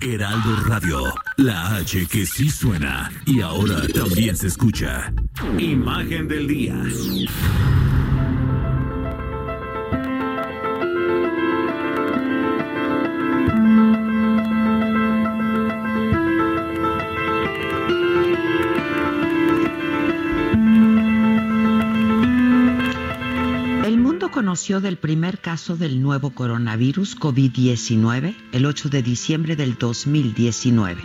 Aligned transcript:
Heraldo 0.00 0.56
Radio, 0.66 1.14
la 1.36 1.76
H 1.76 2.06
que 2.10 2.26
sí 2.26 2.50
suena 2.50 3.10
y 3.24 3.40
ahora 3.40 3.86
también 3.94 4.36
se 4.36 4.48
escucha. 4.48 5.12
Imagen 5.58 6.26
del 6.26 6.48
día. 6.48 6.74
Conoció 24.52 24.82
del 24.82 24.98
primer 24.98 25.38
caso 25.38 25.78
del 25.78 26.02
nuevo 26.02 26.28
coronavirus 26.28 27.18
COVID-19 27.18 28.34
el 28.52 28.66
8 28.66 28.90
de 28.90 29.02
diciembre 29.02 29.56
del 29.56 29.78
2019 29.78 31.00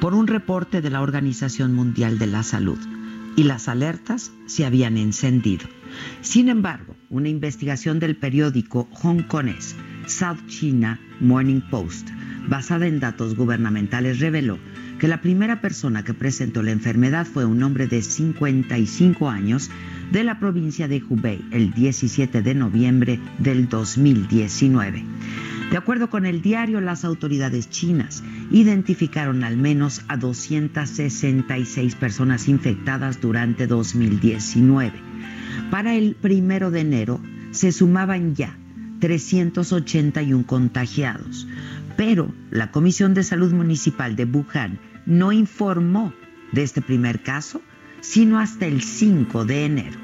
por 0.00 0.14
un 0.14 0.28
reporte 0.28 0.80
de 0.80 0.90
la 0.90 1.02
Organización 1.02 1.74
Mundial 1.74 2.20
de 2.20 2.28
la 2.28 2.44
Salud 2.44 2.78
y 3.34 3.42
las 3.42 3.66
alertas 3.66 4.30
se 4.46 4.64
habían 4.64 4.96
encendido. 4.96 5.66
Sin 6.20 6.48
embargo, 6.48 6.94
una 7.10 7.28
investigación 7.28 7.98
del 7.98 8.14
periódico 8.14 8.88
hongkonés 9.02 9.74
South 10.06 10.46
China 10.46 11.00
Morning 11.18 11.62
Post, 11.68 12.10
basada 12.46 12.86
en 12.86 13.00
datos 13.00 13.34
gubernamentales, 13.34 14.20
reveló 14.20 14.56
que 14.98 15.08
la 15.08 15.20
primera 15.20 15.60
persona 15.60 16.04
que 16.04 16.14
presentó 16.14 16.62
la 16.62 16.70
enfermedad 16.70 17.26
fue 17.26 17.44
un 17.44 17.62
hombre 17.62 17.86
de 17.86 18.02
55 18.02 19.28
años 19.28 19.70
de 20.12 20.24
la 20.24 20.38
provincia 20.38 20.88
de 20.88 21.02
Hubei 21.08 21.44
el 21.50 21.72
17 21.72 22.42
de 22.42 22.54
noviembre 22.54 23.20
del 23.38 23.68
2019. 23.68 25.04
De 25.70 25.76
acuerdo 25.76 26.08
con 26.08 26.26
el 26.26 26.42
diario, 26.42 26.80
las 26.80 27.04
autoridades 27.04 27.68
chinas 27.70 28.22
identificaron 28.50 29.42
al 29.44 29.56
menos 29.56 30.02
a 30.08 30.16
266 30.16 31.94
personas 31.96 32.48
infectadas 32.48 33.20
durante 33.20 33.66
2019. 33.66 34.92
Para 35.70 35.94
el 35.94 36.14
primero 36.14 36.70
de 36.70 36.80
enero 36.80 37.20
se 37.50 37.72
sumaban 37.72 38.34
ya 38.34 38.56
381 39.00 40.46
contagiados, 40.46 41.48
pero 41.96 42.32
la 42.50 42.70
Comisión 42.70 43.14
de 43.14 43.22
Salud 43.22 43.52
Municipal 43.52 44.16
de 44.16 44.24
Wuhan 44.24 44.78
no 45.06 45.32
informó 45.32 46.12
de 46.52 46.62
este 46.62 46.82
primer 46.82 47.22
caso 47.22 47.62
sino 48.00 48.38
hasta 48.38 48.66
el 48.66 48.82
5 48.82 49.44
de 49.46 49.64
enero. 49.64 49.98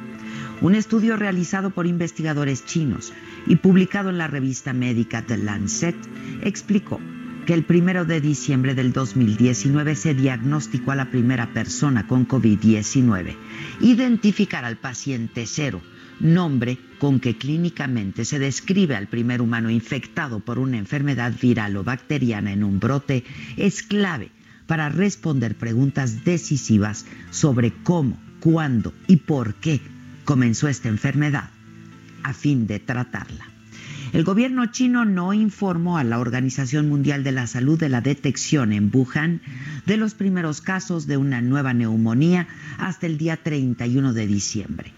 Un 0.63 0.75
estudio 0.75 1.17
realizado 1.17 1.71
por 1.71 1.87
investigadores 1.87 2.65
chinos 2.65 3.13
y 3.47 3.57
publicado 3.57 4.11
en 4.11 4.19
la 4.19 4.27
revista 4.27 4.73
médica 4.73 5.23
The 5.23 5.39
Lancet 5.39 5.97
explicó 6.43 7.01
que 7.47 7.55
el 7.55 7.65
1 7.69 8.05
de 8.05 8.21
diciembre 8.21 8.75
del 8.75 8.93
2019 8.93 9.97
se 9.97 10.15
diagnosticó 10.15 10.93
a 10.93 10.97
la 10.97 11.11
primera 11.11 11.53
persona 11.53 12.07
con 12.07 12.29
COVID-19. 12.29 13.37
Identificar 13.81 14.65
al 14.65 14.77
paciente 14.77 15.47
cero, 15.47 15.81
nombre 16.21 16.79
con 16.99 17.19
que 17.19 17.37
clínicamente 17.37 18.25
se 18.25 18.39
describe 18.39 18.95
al 18.95 19.09
primer 19.09 19.43
humano 19.43 19.71
infectado 19.71 20.41
por 20.41 20.59
una 20.59 20.79
enfermedad 20.79 21.33
viral 21.41 21.77
o 21.77 21.85
bacteriana 21.85 22.53
en 22.53 22.63
un 22.63 22.79
brote, 22.79 23.25
es 23.57 23.83
clave 23.83 24.31
para 24.67 24.89
responder 24.89 25.57
preguntas 25.57 26.25
decisivas 26.25 27.07
sobre 27.31 27.73
cómo, 27.83 28.21
cuándo 28.39 28.95
y 29.09 29.17
por 29.17 29.55
qué 29.55 29.81
comenzó 30.25 30.69
esta 30.69 30.89
enfermedad, 30.89 31.51
a 32.23 32.33
fin 32.33 32.67
de 32.67 32.79
tratarla. 32.79 33.47
El 34.13 34.25
gobierno 34.25 34.67
chino 34.67 35.05
no 35.05 35.33
informó 35.33 35.97
a 35.97 36.05
la 36.05 36.19
Organización 36.19 36.89
Mundial 36.89 37.23
de 37.23 37.31
la 37.31 37.47
Salud 37.47 37.79
de 37.79 37.89
la 37.89 38.01
detección 38.01 38.73
en 38.73 38.91
Wuhan 38.93 39.41
de 39.87 39.97
los 39.97 40.15
primeros 40.15 40.61
casos 40.61 41.07
de 41.07 41.17
una 41.17 41.41
nueva 41.41 41.75
neumonía 41.75 42.49
hasta 42.79 43.07
el 43.07 43.19
día 43.19 43.37
31 43.37 44.13
de 44.13 44.27
diciembre. 44.27 44.93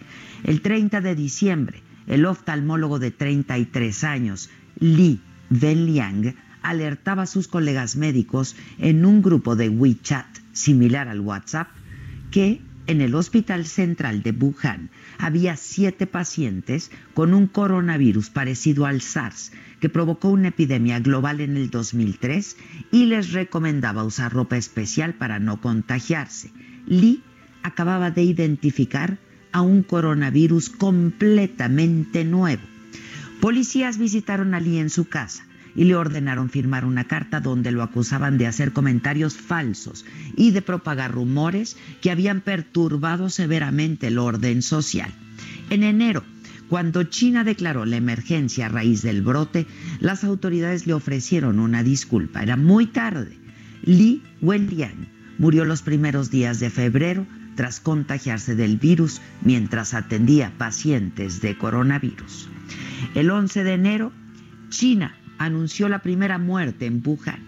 El 0.45 0.61
30 0.61 1.01
de 1.01 1.15
diciembre, 1.15 1.83
el 2.07 2.27
oftalmólogo 2.27 2.99
de 2.99 3.11
33 3.11 4.05
años, 4.05 4.51
Li 4.79 5.21
Wenliang, 5.51 6.35
alertaba 6.63 7.23
a 7.23 7.27
sus 7.27 7.49
colegas 7.49 7.97
médicos 7.97 8.57
en 8.79 9.05
un 9.05 9.23
grupo 9.23 9.57
de 9.57 9.69
WeChat 9.69 10.27
similar 10.53 11.09
al 11.09 11.21
WhatsApp 11.21 11.69
que 12.31 12.61
en 12.87 13.01
el 13.01 13.15
Hospital 13.15 13.67
Central 13.67 14.23
de 14.23 14.33
Wuhan 14.33 14.91
había 15.19 15.57
siete 15.57 16.07
pacientes 16.09 16.91
con 17.15 17.33
un 17.35 17.47
coronavirus 17.47 18.31
parecido 18.31 18.87
al 18.87 19.01
SARS 19.01 19.53
que 19.81 19.89
provocó 19.89 20.31
una 20.31 20.49
epidemia 20.49 20.99
global 20.99 21.41
en 21.41 21.57
el 21.57 21.71
2003 21.71 22.57
y 22.91 23.07
les 23.07 23.33
recomendaba 23.33 24.05
usar 24.05 24.33
ropa 24.33 24.57
especial 24.57 25.15
para 25.15 25.39
no 25.39 25.61
contagiarse. 25.61 26.51
Lee 26.87 27.23
acababa 27.63 28.11
de 28.11 28.25
identificar 28.25 29.19
a 29.53 29.63
un 29.63 29.83
coronavirus 29.83 30.71
completamente 30.71 32.25
nuevo. 32.25 32.63
Policías 33.41 33.99
visitaron 33.99 34.55
a 34.55 34.61
Lee 34.61 34.79
en 34.79 34.91
su 34.91 35.07
casa 35.07 35.45
y 35.75 35.85
le 35.85 35.95
ordenaron 35.95 36.51
firmar 36.51 36.85
una 36.85 37.05
carta 37.05 37.41
donde 37.41 37.73
lo 37.73 37.83
acusaban 37.83 38.39
de 38.39 38.47
hacer 38.47 38.73
comentarios 38.73 39.37
falsos 39.37 40.05
y 40.37 40.51
de 40.51 40.63
propagar 40.63 41.13
rumores 41.13 41.77
que 42.01 42.11
habían 42.11 42.41
perturbado 42.41 43.31
severamente 43.31 44.09
el 44.09 44.19
orden 44.19 44.63
social. 44.63 45.11
En 45.71 45.83
enero, 45.83 46.23
cuando 46.69 47.03
China 47.05 47.45
declaró 47.45 47.85
la 47.85 47.97
emergencia 47.97 48.67
a 48.67 48.69
raíz 48.69 49.03
del 49.03 49.23
brote, 49.23 49.67
las 50.01 50.25
autoridades 50.25 50.87
le 50.87 50.95
ofrecieron 50.95 51.59
una 51.59 51.83
disculpa. 51.83 52.43
Era 52.43 52.57
muy 52.57 52.87
tarde. 52.87 53.37
Li 53.83 54.23
Wenliang 54.41 55.09
murió 55.39 55.65
los 55.65 55.83
primeros 55.83 56.31
días 56.31 56.61
de 56.61 56.71
febrero 56.71 57.27
tras 57.55 57.81
contagiarse 57.81 58.55
del 58.55 58.79
virus 58.79 59.21
mientras 59.43 59.95
atendía 59.95 60.53
pacientes 60.59 61.41
de 61.41 61.57
coronavirus. 61.57 62.49
El 63.15 63.31
11 63.31 63.65
de 63.65 63.73
enero, 63.75 64.13
China 64.69 65.17
anunció 65.39 65.89
la 65.89 66.01
primera 66.01 66.39
muerte 66.39 66.87
en 66.87 67.03
Wuhan. 67.05 67.41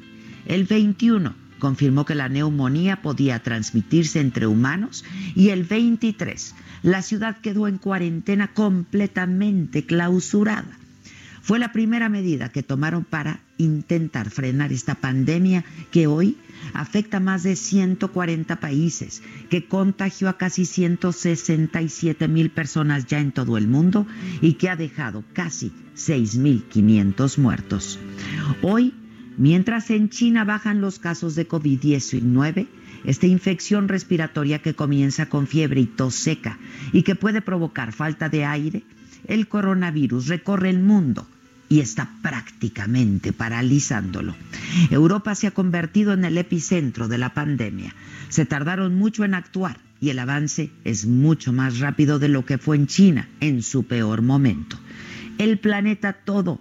El 0.47 0.65
21 0.65 1.35
confirmó 1.59 2.05
que 2.05 2.15
la 2.15 2.29
neumonía 2.29 3.01
podía 3.01 3.43
transmitirse 3.43 4.21
entre 4.21 4.47
humanos 4.47 5.05
y 5.35 5.49
el 5.51 5.65
23 5.65 6.55
la 6.85 7.01
ciudad 7.01 7.39
quedó 7.39 7.67
en 7.67 7.79
cuarentena 7.79 8.49
completamente 8.49 9.87
clausurada. 9.87 10.79
Fue 11.41 11.59
la 11.59 11.73
primera 11.73 12.11
medida 12.11 12.51
que 12.51 12.63
tomaron 12.63 13.05
para 13.05 13.41
intentar 13.59 14.31
frenar 14.31 14.73
esta 14.73 14.95
pandemia 14.95 15.65
que 15.91 16.07
hoy 16.07 16.37
afecta 16.73 17.19
a 17.19 17.21
más 17.21 17.43
de 17.43 17.57
140 17.57 18.61
países, 18.61 19.23
que 19.51 19.67
contagió 19.67 20.29
a 20.29 20.39
casi 20.39 20.65
167 20.65 22.29
mil 22.29 22.51
personas 22.51 23.07
ya 23.07 23.21
en 23.21 23.33
todo 23.33 23.57
el 23.57 23.69
mundo 23.69 24.07
y 24.41 24.55
que 24.55 24.69
ha 24.69 24.77
dejado 24.77 25.25
casi 25.33 25.73
6.500 25.97 27.39
muertos. 27.39 27.99
Hoy, 28.63 28.95
mientras 29.37 29.91
en 29.91 30.09
China 30.09 30.45
bajan 30.45 30.81
los 30.81 30.99
casos 30.99 31.35
de 31.35 31.49
COVID-19, 31.49 32.67
esta 33.05 33.27
infección 33.27 33.89
respiratoria 33.89 34.61
que 34.61 34.75
comienza 34.75 35.29
con 35.29 35.47
fiebre 35.47 35.83
y 35.83 35.87
tos 35.87 36.15
seca 36.15 36.59
y 36.93 37.03
que 37.03 37.15
puede 37.15 37.43
provocar 37.43 37.93
falta 37.93 38.29
de 38.29 38.45
aire, 38.45 38.83
el 39.27 39.47
coronavirus 39.47 40.29
recorre 40.29 40.71
el 40.71 40.81
mundo 40.81 41.27
y 41.75 41.81
está 41.81 42.09
prácticamente 42.23 43.33
paralizándolo. 43.33 44.37
Europa 44.93 45.35
se 45.35 45.49
ha 45.49 45.51
convertido 45.51 46.13
en 46.13 46.25
el 46.25 46.39
epicentro 46.39 47.09
de 47.09 47.19
la 47.19 47.35
pandemia. 47.35 47.93
Se 48.29 48.47
tardaron 48.47 48.95
mucho 48.95 49.25
en 49.25 49.35
actuar 49.35 49.81
y 50.01 50.11
el 50.11 50.21
avance 50.21 50.71
es 50.85 51.05
mucho 51.05 51.53
más 51.53 51.81
rápido 51.81 52.21
de 52.21 52.29
lo 52.29 52.45
que 52.47 52.59
fue 52.59 52.77
en 52.77 52.87
China 52.87 53.29
en 53.41 53.61
su 53.61 53.89
peor 53.89 54.23
momento. 54.23 54.79
El 55.39 55.59
planeta 55.59 56.13
todo 56.13 56.61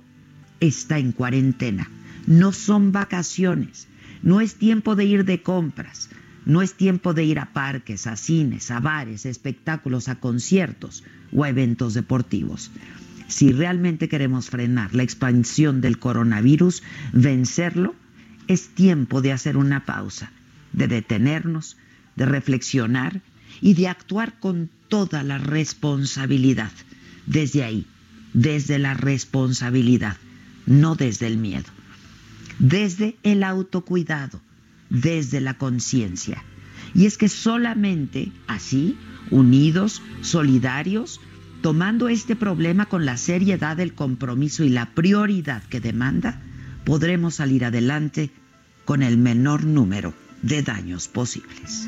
está 0.60 0.98
en 0.98 1.12
cuarentena. 1.12 1.92
No 2.26 2.52
son 2.52 2.92
vacaciones. 2.92 3.88
No 4.24 4.42
es 4.42 4.56
tiempo 4.56 4.96
de 4.96 5.06
ir 5.06 5.26
de 5.26 5.44
compras. 5.44 6.10
No 6.44 6.64
es 6.64 6.74
tiempo 6.74 7.14
de 7.14 7.24
ir 7.24 7.38
a 7.38 7.54
parques, 7.54 8.08
a 8.08 8.16
cines, 8.16 8.72
a 8.72 8.80
bares, 8.80 9.28
espectáculos, 9.28 10.08
a 10.08 10.16
conciertos 10.16 11.04
o 11.32 11.44
a 11.44 11.50
eventos 11.50 11.94
deportivos. 11.94 12.72
Si 13.34 13.52
realmente 13.52 14.10
queremos 14.10 14.52
frenar 14.52 14.94
la 14.94 15.02
expansión 15.02 15.82
del 15.82 15.98
coronavirus, 15.98 16.84
vencerlo, 17.14 17.96
es 18.48 18.68
tiempo 18.76 19.24
de 19.24 19.32
hacer 19.32 19.58
una 19.58 19.86
pausa, 19.86 20.32
de 20.72 20.88
detenernos, 20.88 21.76
de 22.16 22.28
reflexionar 22.28 23.22
y 23.60 23.74
de 23.74 23.88
actuar 23.88 24.40
con 24.40 24.70
toda 24.88 25.24
la 25.24 25.40
responsabilidad. 25.40 26.70
Desde 27.26 27.64
ahí, 27.64 27.88
desde 28.36 28.78
la 28.78 28.94
responsabilidad, 28.94 30.18
no 30.68 30.94
desde 30.94 31.26
el 31.26 31.38
miedo. 31.38 31.72
Desde 32.60 33.16
el 33.24 33.44
autocuidado, 33.44 34.42
desde 34.92 35.42
la 35.42 35.56
conciencia. 35.56 36.44
Y 36.94 37.08
es 37.08 37.18
que 37.18 37.30
solamente 37.30 38.32
así, 38.46 38.96
unidos, 39.32 40.04
solidarios, 40.22 41.20
tomando 41.64 42.10
este 42.10 42.36
problema 42.36 42.88
con 42.88 43.06
la 43.06 43.16
seriedad, 43.16 43.80
el 43.80 43.94
compromiso 43.94 44.66
y 44.66 44.70
la 44.70 44.88
prioridad 44.88 45.64
que 45.64 45.80
demanda, 45.80 46.42
podremos 46.84 47.36
salir 47.36 47.64
adelante 47.64 48.32
con 48.84 49.02
el 49.02 49.18
menor 49.18 49.64
número 49.64 50.14
de 50.42 50.62
daños 50.62 51.08
posibles. 51.08 51.88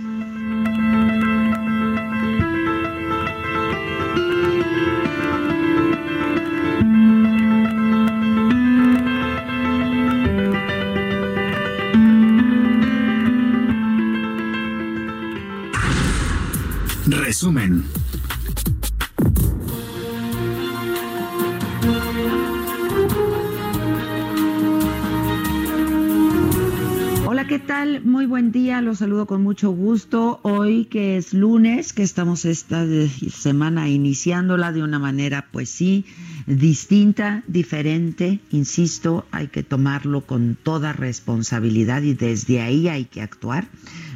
Saludo 28.96 29.26
con 29.26 29.44
mucho 29.44 29.72
gusto. 29.72 30.40
Hoy 30.44 30.86
que 30.86 31.18
es 31.18 31.34
lunes, 31.34 31.94
que 31.94 32.04
estamos 32.04 32.46
esta 32.46 32.86
semana 33.32 33.90
iniciándola 33.90 34.72
de 34.72 34.84
una 34.84 35.00
manera, 35.00 35.48
pues 35.52 35.70
sí, 35.70 36.06
distinta, 36.48 37.44
diferente, 37.48 38.40
insisto, 38.52 39.26
hay 39.32 39.48
que 39.48 39.64
tomarlo 39.64 40.22
con 40.22 40.58
toda 40.62 40.94
responsabilidad 40.94 42.02
y 42.04 42.14
desde 42.14 42.62
ahí 42.62 42.88
hay 42.88 43.06
que 43.06 43.22
actuar, 43.22 43.68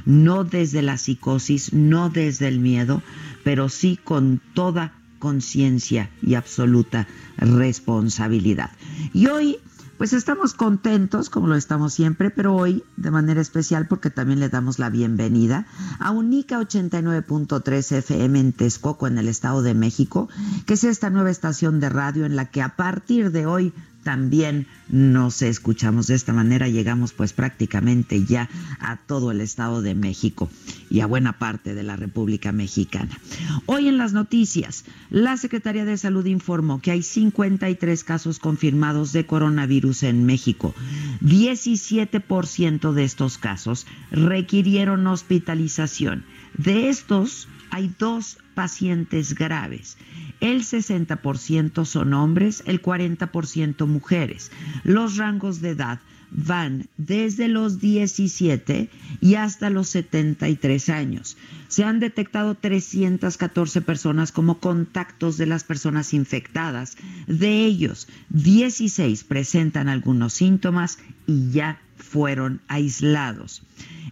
no 0.06 0.44
desde 0.44 0.82
la 0.82 0.98
psicosis, 0.98 1.74
no 1.74 2.10
desde 2.10 2.48
el 2.48 2.60
miedo, 2.60 3.02
pero 3.44 3.70
sí 3.70 4.00
con 4.02 4.42
toda 4.54 4.94
conciencia 5.20 6.10
y 6.22 6.36
absoluta 6.36 7.08
responsabilidad. 7.38 8.72
Y 9.14 9.28
hoy 9.28 9.58
pues 10.00 10.14
estamos 10.14 10.54
contentos, 10.54 11.30
como 11.30 11.48
lo 11.48 11.56
estamos 11.56 11.94
siempre, 11.94 12.30
pero 12.30 12.56
hoy 12.56 12.86
de 12.96 13.12
manera 13.12 13.42
especial 13.42 13.86
porque 13.86 14.10
también 14.10 14.40
le 14.40 14.48
damos 14.48 14.80
la 14.80 14.90
bienvenida 14.90 15.68
a 16.00 16.12
Unica 16.12 16.58
89.3 16.58 17.98
FM 17.98 18.40
en 18.40 18.54
Texcoco, 18.54 19.08
en 19.08 19.18
el 19.18 19.28
Estado 19.28 19.62
de 19.62 19.74
México, 19.74 20.30
que 20.66 20.76
es 20.76 20.86
esta 20.86 21.10
nueva 21.10 21.32
estación 21.32 21.82
de 21.82 21.90
radio 21.90 22.26
en 22.26 22.38
la 22.38 22.46
que 22.46 22.62
a 22.62 22.78
partir 22.78 23.34
de 23.34 23.46
hoy 23.46 23.74
también 24.04 24.68
nos 24.90 25.42
escuchamos 25.42 26.08
de 26.08 26.16
esta 26.16 26.34
manera, 26.34 26.68
llegamos 26.68 27.14
pues 27.14 27.34
prácticamente 27.34 28.24
ya 28.26 28.50
a 28.80 28.98
todo 28.98 29.32
el 29.32 29.42
Estado 29.42 29.82
de 29.82 29.96
México 29.96 30.50
y 30.90 31.02
a 31.02 31.06
buena 31.06 31.38
parte 31.38 31.76
de 31.76 31.84
la 31.84 31.96
República 31.96 32.52
Mexicana. 32.52 33.20
Hoy 33.66 33.88
en 33.88 33.98
las 33.98 34.14
noticias, 34.14 34.86
la 35.10 35.38
Secretaría 35.38 35.86
de 35.86 35.98
Salud 35.98 36.26
informó 36.26 36.82
que 36.82 36.92
hay 36.92 37.04
53 37.04 38.04
casos 38.04 38.40
confirmados 38.40 39.12
de 39.12 39.26
coronavirus 39.26 40.04
en 40.04 40.26
México. 40.26 40.74
17% 41.22 42.94
de 42.94 43.04
estos 43.04 43.38
casos 43.38 43.86
requirieron 44.12 45.06
hospitalización. 45.08 46.26
De 46.58 46.90
estos, 46.90 47.48
hay 47.70 47.94
dos 48.00 48.38
pacientes 48.56 49.36
graves. 49.36 49.98
El 50.40 50.64
60% 50.64 51.86
son 51.86 52.14
hombres, 52.14 52.64
el 52.66 52.82
40% 52.82 53.86
mujeres. 53.88 54.52
Los 54.84 55.18
rangos 55.18 55.62
de 55.62 55.72
edad 55.72 56.00
van 56.32 56.88
desde 56.98 57.48
los 57.48 57.80
17 57.80 58.90
y 59.22 59.36
hasta 59.36 59.70
los 59.70 59.90
73 59.90 60.90
años. 60.90 61.38
Se 61.68 61.84
han 61.84 62.00
detectado 62.00 62.56
314 62.56 63.82
personas 63.82 64.32
como 64.32 64.60
contactos 64.60 65.38
de 65.38 65.46
las 65.46 65.64
personas 65.64 66.14
infectadas. 66.14 66.98
De 67.28 67.66
ellos, 67.66 68.08
16 68.30 69.24
presentan 69.24 69.90
algunos 69.90 70.34
síntomas 70.34 71.00
y 71.26 71.52
ya 71.52 71.82
fueron 71.98 72.62
aislados. 72.68 73.64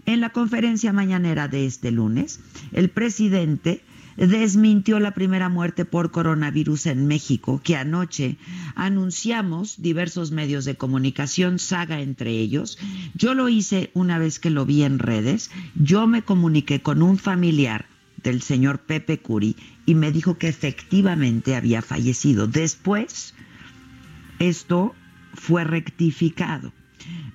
En 0.05 0.21
la 0.21 0.29
conferencia 0.31 0.93
mañanera 0.93 1.47
de 1.47 1.65
este 1.65 1.91
lunes, 1.91 2.39
el 2.71 2.89
presidente 2.89 3.81
desmintió 4.17 4.99
la 4.99 5.13
primera 5.13 5.47
muerte 5.47 5.85
por 5.85 6.11
coronavirus 6.11 6.87
en 6.87 7.07
México, 7.07 7.61
que 7.63 7.75
anoche 7.75 8.37
anunciamos 8.75 9.81
diversos 9.81 10.31
medios 10.31 10.65
de 10.65 10.75
comunicación, 10.75 11.59
Saga 11.59 12.01
entre 12.01 12.31
ellos. 12.31 12.79
Yo 13.13 13.35
lo 13.35 13.47
hice 13.47 13.91
una 13.93 14.17
vez 14.17 14.39
que 14.39 14.49
lo 14.49 14.65
vi 14.65 14.83
en 14.83 14.99
redes. 14.99 15.51
Yo 15.75 16.07
me 16.07 16.23
comuniqué 16.23 16.81
con 16.81 17.03
un 17.03 17.17
familiar 17.17 17.85
del 18.23 18.41
señor 18.41 18.79
Pepe 18.79 19.19
Curi 19.19 19.55
y 19.85 19.95
me 19.95 20.11
dijo 20.11 20.37
que 20.37 20.47
efectivamente 20.47 21.55
había 21.55 21.81
fallecido. 21.81 22.47
Después, 22.47 23.35
esto 24.39 24.95
fue 25.33 25.63
rectificado. 25.63 26.73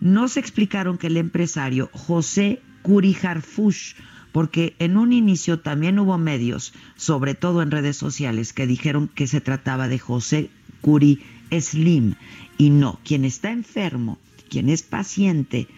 Nos 0.00 0.37
explicaron 0.37 0.99
que 0.99 1.06
el 1.06 1.17
empresario 1.17 1.88
José 1.93 2.61
Curi 2.82 3.17
Harfush 3.23 3.94
porque 4.32 4.75
en 4.79 4.96
un 4.96 5.12
inicio 5.12 5.61
también 5.61 5.99
hubo 5.99 6.19
medios, 6.19 6.73
sobre 6.96 7.34
todo 7.34 7.62
en 7.62 7.70
redes 7.70 7.96
sociales, 7.96 8.52
que 8.52 8.67
dijeron 8.67 9.08
que 9.14 9.26
se 9.26 9.40
trataba 9.40 9.88
de 9.88 9.99
José 9.99 10.50
Curi 10.81 11.20
Slim. 11.50 12.14
Y 12.58 12.70
no, 12.70 12.99
quien 13.05 13.25
está 13.25 13.50
enfermo, 13.50 14.19
quien 14.48 14.69
es 14.69 14.82
paciente, 14.82 15.69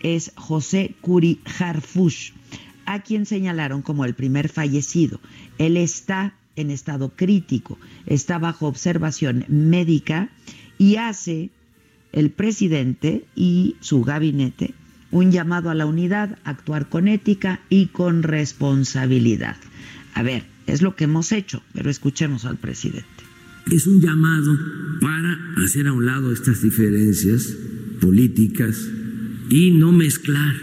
es 0.00 0.32
José 0.36 0.94
Curi 1.00 1.40
Harfush, 1.58 2.32
a 2.84 3.00
quien 3.00 3.26
señalaron 3.26 3.82
como 3.82 4.04
el 4.04 4.14
primer 4.14 4.48
fallecido. 4.48 5.20
Él 5.58 5.76
está 5.76 6.34
en 6.54 6.70
estado 6.70 7.10
crítico, 7.10 7.78
está 8.06 8.38
bajo 8.38 8.66
observación 8.66 9.44
médica 9.48 10.30
y 10.78 10.96
hace 10.96 11.50
el 12.12 12.30
presidente 12.30 13.24
y 13.34 13.76
su 13.80 14.02
gabinete 14.02 14.74
un 15.10 15.32
llamado 15.32 15.70
a 15.70 15.74
la 15.74 15.86
unidad, 15.86 16.38
actuar 16.44 16.88
con 16.88 17.08
ética 17.08 17.60
y 17.68 17.86
con 17.86 18.22
responsabilidad. 18.22 19.56
A 20.14 20.22
ver, 20.22 20.46
es 20.66 20.82
lo 20.82 20.96
que 20.96 21.04
hemos 21.04 21.32
hecho, 21.32 21.62
pero 21.72 21.90
escuchemos 21.90 22.44
al 22.44 22.56
presidente. 22.56 23.06
Es 23.70 23.86
un 23.86 24.00
llamado 24.00 24.58
para 25.00 25.38
hacer 25.56 25.86
a 25.86 25.92
un 25.92 26.06
lado 26.06 26.32
estas 26.32 26.62
diferencias 26.62 27.56
políticas 28.00 28.88
y 29.48 29.72
no 29.72 29.92
mezclar 29.92 30.54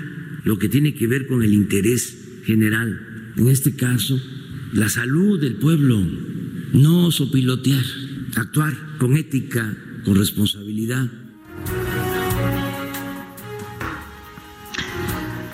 lo 0.43 0.57
que 0.57 0.69
tiene 0.69 0.93
que 0.93 1.07
ver 1.07 1.27
con 1.27 1.43
el 1.43 1.53
interés 1.53 2.17
general. 2.45 3.33
En 3.37 3.47
este 3.47 3.75
caso, 3.75 4.19
la 4.73 4.89
salud 4.89 5.39
del 5.39 5.55
pueblo, 5.55 6.01
no 6.73 7.11
sopilotear, 7.11 7.85
actuar 8.35 8.97
con 8.97 9.15
ética, 9.15 9.75
con 10.03 10.15
responsabilidad 10.15 11.09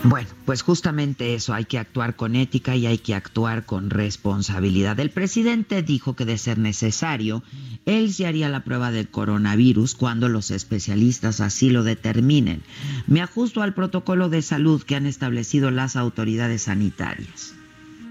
Bueno, 0.04 0.30
pues 0.46 0.62
justamente 0.62 1.36
eso, 1.36 1.54
hay 1.54 1.66
que 1.66 1.78
actuar 1.78 2.16
con 2.16 2.38
ética 2.38 2.74
y 2.76 2.86
hay 2.86 3.00
que 3.00 3.14
actuar 3.14 3.66
con 3.66 3.90
responsabilidad. 3.90 4.98
El 5.00 5.10
presidente 5.10 5.84
dijo 5.84 6.16
que 6.16 6.24
de 6.24 6.38
ser 6.38 6.58
necesario, 6.58 7.44
él 7.86 8.14
se 8.14 8.26
haría 8.26 8.48
la 8.48 8.64
prueba 8.64 8.92
del 8.92 9.10
coronavirus 9.10 9.96
cuando 9.96 10.30
los 10.30 10.52
especialistas 10.52 11.42
así 11.42 11.70
lo 11.70 11.84
determinen. 11.84 12.62
Me 13.08 13.22
ajusto 13.22 13.62
al 13.62 13.74
protocolo 13.74 14.30
de 14.30 14.42
salud 14.42 14.82
que 14.84 14.96
han 14.96 15.06
establecido 15.06 15.70
las 15.70 15.98
autoridades 15.98 16.64
sanitarias. 16.64 17.54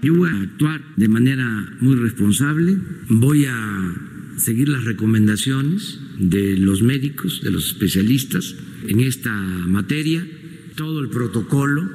Yo 0.03 0.15
voy 0.15 0.29
a 0.29 0.41
actuar 0.43 0.81
de 0.95 1.07
manera 1.07 1.45
muy 1.81 1.95
responsable, 1.95 2.77
voy 3.09 3.45
a 3.45 3.95
seguir 4.37 4.69
las 4.69 4.85
recomendaciones 4.85 5.99
de 6.19 6.55
los 6.55 6.83
médicos, 6.83 7.41
de 7.43 7.49
los 7.49 7.65
especialistas 7.65 8.55
en 8.87 9.01
esta 9.01 9.33
materia 9.33 10.25
todo 10.79 11.01
el 11.01 11.09
protocolo 11.09 11.89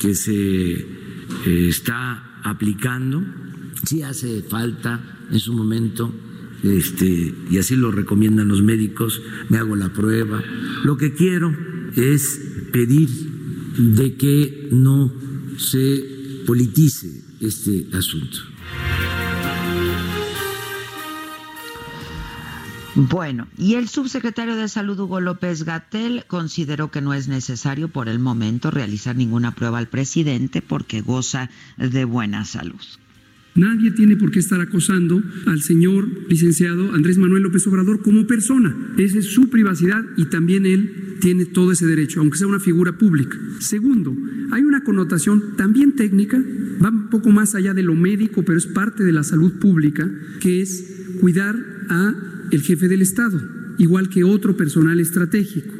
que 0.00 0.16
se 0.16 0.72
eh, 0.72 1.68
está 1.68 2.40
aplicando. 2.42 3.22
Sí 3.84 4.02
hace 4.02 4.42
falta 4.42 5.28
en 5.30 5.38
su 5.38 5.52
momento 5.52 6.12
este, 6.64 7.32
y 7.48 7.58
así 7.58 7.76
lo 7.76 7.92
recomiendan 7.92 8.48
los 8.48 8.64
médicos, 8.64 9.22
me 9.48 9.58
hago 9.58 9.76
la 9.76 9.92
prueba. 9.92 10.42
Lo 10.82 10.96
que 10.96 11.14
quiero 11.14 11.54
es 11.94 12.40
pedir 12.72 13.08
de 13.78 14.16
que 14.16 14.70
no 14.72 15.12
se 15.56 16.42
politice 16.46 17.22
este 17.40 17.86
asunto. 17.92 18.38
Bueno, 22.96 23.46
y 23.58 23.74
el 23.74 23.88
subsecretario 23.88 24.56
de 24.56 24.68
Salud 24.68 24.98
Hugo 24.98 25.20
López 25.20 25.64
Gatel 25.64 26.24
consideró 26.26 26.90
que 26.90 27.02
no 27.02 27.12
es 27.12 27.28
necesario 27.28 27.88
por 27.88 28.08
el 28.08 28.18
momento 28.18 28.70
realizar 28.70 29.14
ninguna 29.14 29.54
prueba 29.54 29.76
al 29.76 29.88
presidente 29.88 30.62
porque 30.62 31.02
goza 31.02 31.50
de 31.76 32.06
buena 32.06 32.46
salud. 32.46 32.80
Nadie 33.54 33.90
tiene 33.90 34.16
por 34.16 34.30
qué 34.30 34.38
estar 34.38 34.62
acosando 34.62 35.22
al 35.44 35.60
señor 35.60 36.08
licenciado 36.30 36.94
Andrés 36.94 37.18
Manuel 37.18 37.42
López 37.42 37.66
Obrador 37.66 38.00
como 38.00 38.26
persona. 38.26 38.74
Esa 38.96 39.18
es 39.18 39.26
su 39.26 39.50
privacidad 39.50 40.02
y 40.16 40.26
también 40.26 40.64
él 40.64 41.18
tiene 41.20 41.44
todo 41.44 41.72
ese 41.72 41.86
derecho, 41.86 42.20
aunque 42.20 42.38
sea 42.38 42.46
una 42.46 42.60
figura 42.60 42.96
pública. 42.96 43.36
Segundo, 43.58 44.16
hay 44.52 44.62
una 44.62 44.84
connotación 44.84 45.56
también 45.56 45.92
técnica, 45.92 46.42
va 46.82 46.88
un 46.88 47.10
poco 47.10 47.28
más 47.30 47.54
allá 47.54 47.74
de 47.74 47.82
lo 47.82 47.94
médico, 47.94 48.42
pero 48.42 48.56
es 48.56 48.66
parte 48.66 49.04
de 49.04 49.12
la 49.12 49.22
salud 49.22 49.58
pública, 49.58 50.10
que 50.40 50.62
es 50.62 51.16
cuidar 51.20 51.56
a 51.90 52.14
el 52.50 52.62
jefe 52.62 52.88
del 52.88 53.02
Estado, 53.02 53.40
igual 53.78 54.08
que 54.08 54.24
otro 54.24 54.56
personal 54.56 55.00
estratégico. 55.00 55.72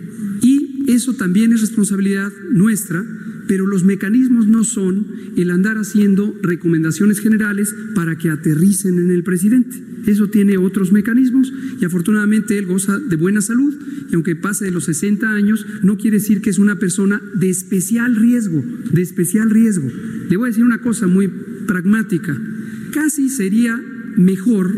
Y 0.42 0.84
eso 0.88 1.14
también 1.14 1.52
es 1.52 1.60
responsabilidad 1.60 2.32
nuestra, 2.50 3.04
pero 3.48 3.66
los 3.66 3.84
mecanismos 3.84 4.46
no 4.46 4.64
son 4.64 5.06
el 5.36 5.50
andar 5.50 5.78
haciendo 5.78 6.34
recomendaciones 6.42 7.20
generales 7.20 7.74
para 7.94 8.16
que 8.16 8.30
aterricen 8.30 8.98
en 8.98 9.10
el 9.10 9.22
presidente. 9.22 9.82
Eso 10.06 10.28
tiene 10.28 10.56
otros 10.56 10.92
mecanismos 10.92 11.52
y 11.80 11.84
afortunadamente 11.84 12.58
él 12.58 12.66
goza 12.66 12.98
de 12.98 13.16
buena 13.16 13.40
salud 13.40 13.74
y 14.10 14.14
aunque 14.14 14.36
pase 14.36 14.64
de 14.64 14.70
los 14.70 14.84
60 14.84 15.28
años, 15.28 15.66
no 15.82 15.96
quiere 15.96 16.18
decir 16.18 16.40
que 16.40 16.50
es 16.50 16.58
una 16.58 16.78
persona 16.78 17.20
de 17.34 17.50
especial 17.50 18.14
riesgo, 18.14 18.64
de 18.92 19.02
especial 19.02 19.50
riesgo. 19.50 19.88
Le 20.30 20.36
voy 20.36 20.46
a 20.46 20.50
decir 20.50 20.64
una 20.64 20.80
cosa 20.80 21.08
muy 21.08 21.28
pragmática. 21.66 22.40
Casi 22.92 23.28
sería 23.28 23.80
mejor 24.16 24.72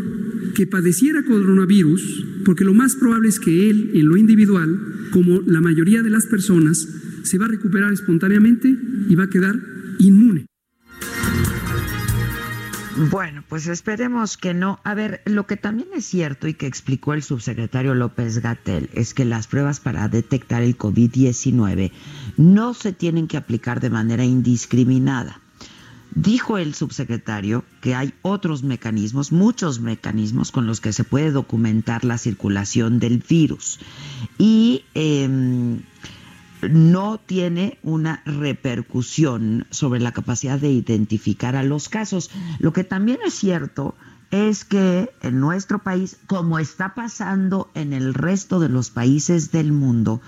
que 0.59 0.67
padeciera 0.67 1.23
coronavirus, 1.23 2.25
porque 2.43 2.65
lo 2.65 2.73
más 2.73 2.97
probable 2.97 3.29
es 3.29 3.39
que 3.39 3.69
él, 3.69 3.91
en 3.93 4.09
lo 4.09 4.17
individual, 4.17 5.07
como 5.09 5.39
la 5.45 5.61
mayoría 5.61 6.03
de 6.03 6.09
las 6.09 6.25
personas, 6.25 6.85
se 7.23 7.37
va 7.37 7.45
a 7.45 7.47
recuperar 7.47 7.93
espontáneamente 7.93 8.75
y 9.07 9.15
va 9.15 9.23
a 9.23 9.29
quedar 9.29 9.55
inmune. 9.99 10.47
Bueno, 13.09 13.45
pues 13.47 13.67
esperemos 13.67 14.35
que 14.35 14.53
no. 14.53 14.81
A 14.83 14.95
ver, 14.95 15.21
lo 15.23 15.47
que 15.47 15.55
también 15.55 15.87
es 15.95 16.03
cierto 16.03 16.49
y 16.49 16.55
que 16.55 16.67
explicó 16.67 17.13
el 17.13 17.23
subsecretario 17.23 17.95
López 17.95 18.39
Gatel 18.39 18.89
es 18.93 19.13
que 19.13 19.23
las 19.23 19.47
pruebas 19.47 19.79
para 19.79 20.09
detectar 20.09 20.61
el 20.61 20.77
COVID-19 20.77 21.93
no 22.35 22.73
se 22.73 22.91
tienen 22.91 23.29
que 23.29 23.37
aplicar 23.37 23.79
de 23.79 23.91
manera 23.91 24.25
indiscriminada. 24.25 25.39
Dijo 26.15 26.57
el 26.57 26.73
subsecretario 26.73 27.63
que 27.81 27.93
hay 27.93 28.13
otros 28.23 28.63
mecanismos, 28.63 29.31
muchos 29.31 29.79
mecanismos 29.79 30.51
con 30.51 30.65
los 30.65 30.81
que 30.81 30.91
se 30.91 31.03
puede 31.03 31.31
documentar 31.31 32.03
la 32.03 32.17
circulación 32.17 32.99
del 32.99 33.19
virus 33.19 33.79
y 34.39 34.85
em, 34.95 35.81
no 36.67 37.19
tiene 37.19 37.77
una 37.83 38.23
repercusión 38.25 39.67
sobre 39.69 39.99
la 39.99 40.11
capacidad 40.11 40.59
de 40.59 40.71
identificar 40.71 41.55
a 41.55 41.63
los 41.63 41.89
casos. 41.89 42.31
Lo 42.57 42.73
que 42.73 42.83
también 42.83 43.19
es 43.23 43.35
cierto 43.35 43.93
es 44.31 44.65
que 44.65 45.11
en 45.21 45.39
nuestro 45.39 45.79
país, 45.79 46.17
como 46.25 46.57
está 46.57 46.95
pasando 46.95 47.69
en 47.75 47.93
el 47.93 48.15
resto 48.15 48.59
de 48.59 48.69
los 48.69 48.89
países 48.89 49.51
del 49.51 49.71
mundo, 49.71 50.21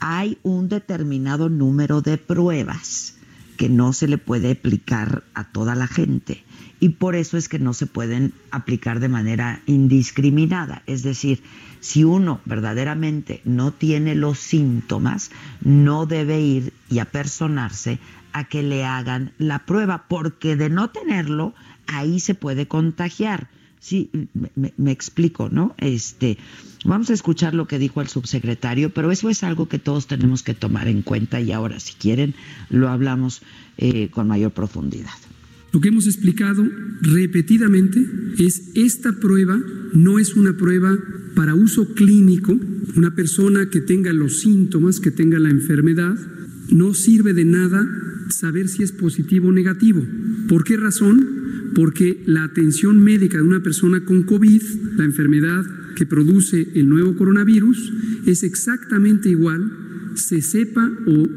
hay 0.00 0.38
un 0.42 0.70
determinado 0.70 1.50
número 1.50 2.00
de 2.00 2.16
pruebas 2.16 3.19
que 3.60 3.68
no 3.68 3.92
se 3.92 4.08
le 4.08 4.16
puede 4.16 4.52
aplicar 4.52 5.22
a 5.34 5.44
toda 5.44 5.74
la 5.74 5.86
gente 5.86 6.42
y 6.80 6.88
por 6.88 7.14
eso 7.14 7.36
es 7.36 7.46
que 7.50 7.58
no 7.58 7.74
se 7.74 7.84
pueden 7.84 8.32
aplicar 8.50 9.00
de 9.00 9.10
manera 9.10 9.60
indiscriminada. 9.66 10.82
Es 10.86 11.02
decir, 11.02 11.42
si 11.80 12.02
uno 12.02 12.40
verdaderamente 12.46 13.42
no 13.44 13.70
tiene 13.70 14.14
los 14.14 14.38
síntomas, 14.38 15.30
no 15.60 16.06
debe 16.06 16.40
ir 16.40 16.72
y 16.88 17.00
apersonarse 17.00 17.98
a 18.32 18.44
que 18.44 18.62
le 18.62 18.86
hagan 18.86 19.34
la 19.36 19.66
prueba, 19.66 20.06
porque 20.08 20.56
de 20.56 20.70
no 20.70 20.88
tenerlo, 20.88 21.52
ahí 21.86 22.18
se 22.18 22.34
puede 22.34 22.66
contagiar. 22.66 23.50
Sí, 23.78 24.10
me, 24.54 24.90
explico, 24.90 25.50
¿no? 25.50 25.74
Este, 25.76 26.38
vamos 26.84 27.10
a 27.10 27.14
escuchar 27.14 27.54
lo 27.54 27.66
que 27.66 27.78
dijo 27.78 28.00
el 28.00 28.08
subsecretario, 28.08 28.90
pero 28.90 29.10
eso 29.10 29.30
es 29.30 29.42
algo 29.42 29.68
que 29.68 29.78
todos 29.78 30.06
tenemos 30.06 30.42
que 30.42 30.54
tomar 30.54 30.88
en 30.88 31.02
cuenta 31.02 31.40
y 31.40 31.52
ahora, 31.52 31.80
si 31.80 31.94
quieren, 31.94 32.34
lo 32.68 32.88
hablamos 32.88 33.42
eh, 33.78 34.08
con 34.10 34.28
mayor 34.28 34.52
profundidad. 34.52 35.10
Lo 35.72 35.80
que 35.80 35.88
hemos 35.88 36.06
explicado 36.06 36.66
repetidamente 37.00 38.04
es 38.38 38.72
esta 38.74 39.12
prueba 39.12 39.60
no 39.92 40.18
es 40.18 40.34
una 40.34 40.56
prueba 40.56 40.98
para 41.34 41.54
uso 41.54 41.94
clínico. 41.94 42.58
Una 42.96 43.14
persona 43.14 43.70
que 43.70 43.80
tenga 43.80 44.12
los 44.12 44.40
síntomas, 44.40 45.00
que 45.00 45.10
tenga 45.10 45.38
la 45.38 45.50
enfermedad, 45.50 46.16
no 46.72 46.94
sirve 46.94 47.34
de 47.34 47.44
nada 47.44 47.86
saber 48.28 48.68
si 48.68 48.82
es 48.82 48.92
positivo 48.92 49.48
o 49.48 49.52
negativo. 49.52 50.04
¿Por 50.48 50.64
qué 50.64 50.76
razón? 50.76 51.40
porque 51.74 52.22
la 52.26 52.44
atención 52.44 53.02
médica 53.02 53.38
de 53.38 53.44
una 53.44 53.62
persona 53.62 54.04
con 54.04 54.22
COVID, 54.24 54.62
la 54.96 55.04
enfermedad 55.04 55.64
que 55.94 56.06
produce 56.06 56.68
el 56.74 56.88
nuevo 56.88 57.16
coronavirus, 57.16 57.92
es 58.26 58.42
exactamente 58.42 59.28
igual 59.28 59.72
se 60.14 60.42
sepa 60.42 60.90
o, 61.06 61.28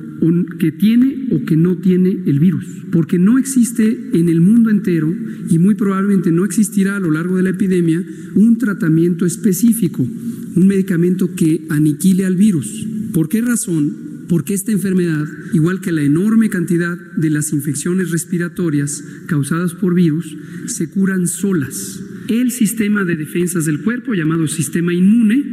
que 0.57 0.71
tiene 0.71 1.27
o 1.31 1.45
que 1.45 1.55
no 1.55 1.77
tiene 1.77 2.23
el 2.25 2.39
virus, 2.39 2.65
porque 2.91 3.19
no 3.19 3.37
existe 3.37 4.09
en 4.13 4.29
el 4.29 4.41
mundo 4.41 4.69
entero 4.69 5.13
y 5.49 5.59
muy 5.59 5.75
probablemente 5.75 6.31
no 6.31 6.43
existirá 6.43 6.95
a 6.95 6.99
lo 6.99 7.11
largo 7.11 7.37
de 7.37 7.43
la 7.43 7.51
epidemia 7.51 8.03
un 8.35 8.57
tratamiento 8.57 9.25
específico, 9.25 10.07
un 10.55 10.67
medicamento 10.67 11.35
que 11.35 11.65
aniquile 11.69 12.25
al 12.25 12.35
virus. 12.35 12.87
¿Por 13.13 13.29
qué 13.29 13.41
razón? 13.41 14.12
Porque 14.27 14.53
esta 14.53 14.71
enfermedad, 14.71 15.27
igual 15.53 15.81
que 15.81 15.91
la 15.91 16.01
enorme 16.01 16.49
cantidad 16.49 16.97
de 17.15 17.29
las 17.29 17.53
infecciones 17.53 18.11
respiratorias 18.11 19.03
causadas 19.27 19.73
por 19.73 19.93
virus, 19.93 20.35
se 20.67 20.89
curan 20.89 21.27
solas. 21.27 22.01
El 22.27 22.51
sistema 22.51 23.03
de 23.03 23.15
defensas 23.15 23.65
del 23.65 23.81
cuerpo, 23.81 24.13
llamado 24.13 24.47
sistema 24.47 24.93
inmune, 24.93 25.43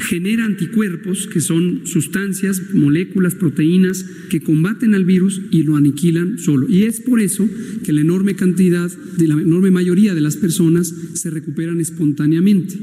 genera 0.00 0.44
anticuerpos, 0.44 1.26
que 1.26 1.40
son 1.40 1.82
sustancias, 1.84 2.62
moléculas, 2.72 3.34
proteínas 3.34 4.04
que 4.28 4.40
combaten 4.40 4.94
al 4.94 5.04
virus 5.04 5.40
y 5.50 5.62
lo 5.62 5.76
aniquilan 5.76 6.38
solo. 6.38 6.66
Y 6.68 6.84
es 6.84 7.00
por 7.00 7.20
eso 7.20 7.48
que 7.84 7.92
la 7.92 8.00
enorme 8.00 8.34
cantidad, 8.34 8.90
de 8.90 9.28
la 9.28 9.34
enorme 9.34 9.70
mayoría 9.70 10.14
de 10.14 10.20
las 10.20 10.36
personas 10.36 10.94
se 11.14 11.30
recuperan 11.30 11.80
espontáneamente. 11.80 12.78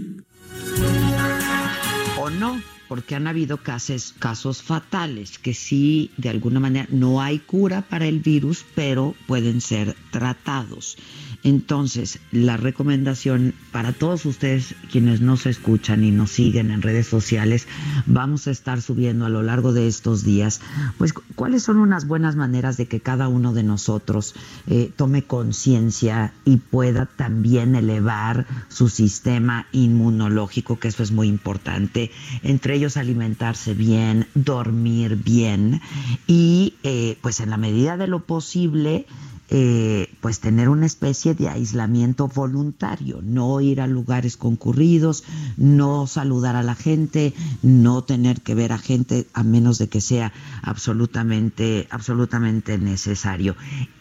¿O 2.19 2.29
no? 2.29 2.76
Porque 2.87 3.15
han 3.15 3.27
habido 3.27 3.57
casos, 3.57 4.13
casos 4.17 4.61
fatales 4.61 5.37
que 5.37 5.53
sí, 5.53 6.11
de 6.17 6.29
alguna 6.29 6.59
manera, 6.59 6.87
no 6.89 7.21
hay 7.21 7.39
cura 7.39 7.81
para 7.81 8.07
el 8.07 8.19
virus, 8.19 8.65
pero 8.75 9.15
pueden 9.27 9.61
ser 9.61 9.95
tratados. 10.11 10.97
Entonces, 11.43 12.19
la 12.31 12.57
recomendación 12.57 13.53
para 13.71 13.93
todos 13.93 14.25
ustedes 14.25 14.75
quienes 14.91 15.21
nos 15.21 15.45
escuchan 15.45 16.03
y 16.03 16.11
nos 16.11 16.31
siguen 16.31 16.71
en 16.71 16.81
redes 16.81 17.07
sociales, 17.07 17.67
vamos 18.05 18.47
a 18.47 18.51
estar 18.51 18.81
subiendo 18.81 19.25
a 19.25 19.29
lo 19.29 19.43
largo 19.43 19.71
de 19.71 19.87
estos 19.87 20.23
días, 20.23 20.61
pues 20.97 21.13
cuáles 21.35 21.63
son 21.63 21.77
unas 21.77 22.07
buenas 22.07 22.35
maneras 22.35 22.77
de 22.77 22.87
que 22.87 22.99
cada 22.99 23.27
uno 23.27 23.53
de 23.53 23.63
nosotros 23.63 24.35
eh, 24.67 24.91
tome 24.95 25.23
conciencia 25.23 26.33
y 26.43 26.57
pueda 26.57 27.05
también 27.05 27.75
elevar 27.75 28.45
su 28.67 28.89
sistema 28.89 29.67
inmunológico, 29.71 30.79
que 30.79 30.87
eso 30.87 31.03
es 31.03 31.11
muy 31.11 31.27
importante, 31.27 32.11
entre 32.43 32.75
ellos 32.75 32.97
alimentarse 32.97 33.73
bien, 33.73 34.27
dormir 34.33 35.15
bien 35.15 35.81
y 36.25 36.73
eh, 36.83 37.17
pues 37.21 37.39
en 37.39 37.49
la 37.49 37.57
medida 37.57 37.97
de 37.97 38.07
lo 38.07 38.19
posible, 38.25 39.05
eh, 39.49 40.13
pues 40.19 40.41
tener 40.41 40.67
una 40.67 40.85
especie 40.85 41.33
de 41.33 41.47
aislamiento 41.47 42.27
voluntario, 42.27 43.21
no 43.23 43.61
ir 43.61 43.79
a 43.79 43.87
lugares 43.87 44.35
concurridos, 44.35 45.23
no 45.55 46.05
saludar 46.05 46.57
a 46.57 46.63
la 46.63 46.75
gente, 46.75 47.33
no 47.61 48.03
tener 48.03 48.41
que 48.41 48.55
ver 48.55 48.73
a 48.73 48.77
gente 48.77 49.25
a 49.33 49.43
menos 49.43 49.77
de 49.77 49.87
que 49.87 50.01
sea 50.01 50.33
absolutamente, 50.61 51.87
absolutamente 51.89 52.77
necesario. 52.77 53.55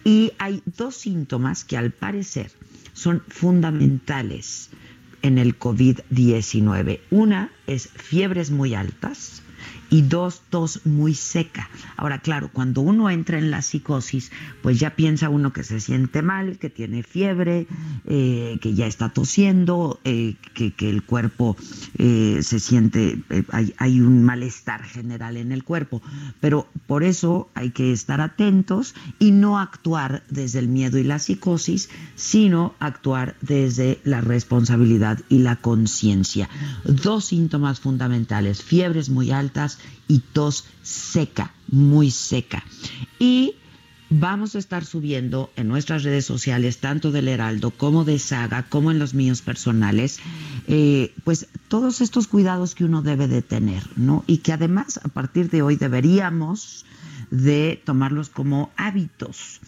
Y 0.04 0.32
hay 0.38 0.62
dos 0.76 0.96
síntomas 0.96 1.64
que 1.64 1.76
al 1.76 1.92
parecer 1.92 2.50
son 2.92 3.22
fundamentales 3.28 4.70
en 5.22 5.38
el 5.38 5.58
COVID-19. 5.58 7.00
Una 7.10 7.50
es 7.66 7.88
fiebres 7.88 8.50
muy 8.50 8.74
altas 8.74 9.42
y 9.96 10.02
dos, 10.02 10.42
tos 10.50 10.84
muy 10.84 11.14
seca. 11.14 11.70
Ahora, 11.96 12.18
claro, 12.18 12.50
cuando 12.52 12.82
uno 12.82 13.08
entra 13.08 13.38
en 13.38 13.50
la 13.50 13.62
psicosis, 13.62 14.30
pues 14.60 14.78
ya 14.78 14.94
piensa 14.94 15.30
uno 15.30 15.54
que 15.54 15.62
se 15.62 15.80
siente 15.80 16.20
mal, 16.20 16.58
que 16.58 16.68
tiene 16.68 17.02
fiebre, 17.02 17.66
eh, 18.04 18.58
que 18.60 18.74
ya 18.74 18.86
está 18.86 19.08
tosiendo, 19.08 19.98
eh, 20.04 20.34
que, 20.52 20.74
el 20.90 21.02
cuerpo 21.02 21.56
eh, 21.96 22.40
se 22.42 22.60
siente, 22.60 23.22
hay, 23.50 23.72
hay 23.78 24.00
un 24.02 24.22
malestar 24.22 24.82
general 24.82 25.38
en 25.38 25.50
el 25.50 25.64
cuerpo. 25.64 26.02
Pero 26.40 26.66
por 26.86 27.02
eso 27.02 27.48
hay 27.54 27.70
que 27.70 27.90
estar 27.90 28.20
atentos 28.20 28.94
y 29.18 29.30
no 29.30 29.58
actuar 29.58 30.24
desde 30.28 30.58
el 30.58 30.68
miedo 30.68 30.98
y 30.98 31.04
la 31.04 31.18
psicosis, 31.18 31.88
sino 32.16 32.74
actuar 32.80 33.34
desde 33.40 33.98
la 34.04 34.20
responsabilidad 34.20 35.20
y 35.30 35.38
la 35.38 35.56
conciencia. 35.56 36.50
Dos 36.84 37.24
síntomas 37.24 37.80
fundamentales, 37.80 38.62
fiebres 38.62 39.08
muy 39.08 39.30
altas 39.30 39.78
y 40.09 40.21
tos 40.21 40.64
seca, 40.83 41.55
muy 41.69 42.11
seca. 42.11 42.64
Y 43.19 43.55
vamos 44.09 44.55
a 44.55 44.59
estar 44.59 44.85
subiendo 44.85 45.50
en 45.57 45.69
nuestras 45.69 46.05
redes 46.05 46.25
sociales, 46.25 46.78
tanto 46.78 47.11
del 47.11 47.28
Heraldo 47.28 47.71
como 47.71 48.05
de 48.05 48.19
Saga, 48.19 48.64
como 48.69 48.90
en 48.90 48.99
los 48.99 49.14
míos 49.14 49.43
personales, 49.43 50.21
eh, 50.69 51.12
pues 51.25 51.49
todos 51.69 52.00
estos 52.00 52.28
cuidados 52.28 52.75
que 52.75 52.85
uno 52.85 53.02
debe 53.02 53.26
de 53.26 53.43
tener, 53.43 53.83
¿no? 53.97 54.25
Y 54.26 54.38
que 54.38 54.52
además 54.52 55.00
a 55.02 55.09
partir 55.09 55.50
de 55.50 55.62
hoy 55.62 55.76
deberíamos 55.76 56.85
de 57.31 57.83
tomarlos 57.85 58.28
como 58.28 58.71
hábitos 58.76 59.61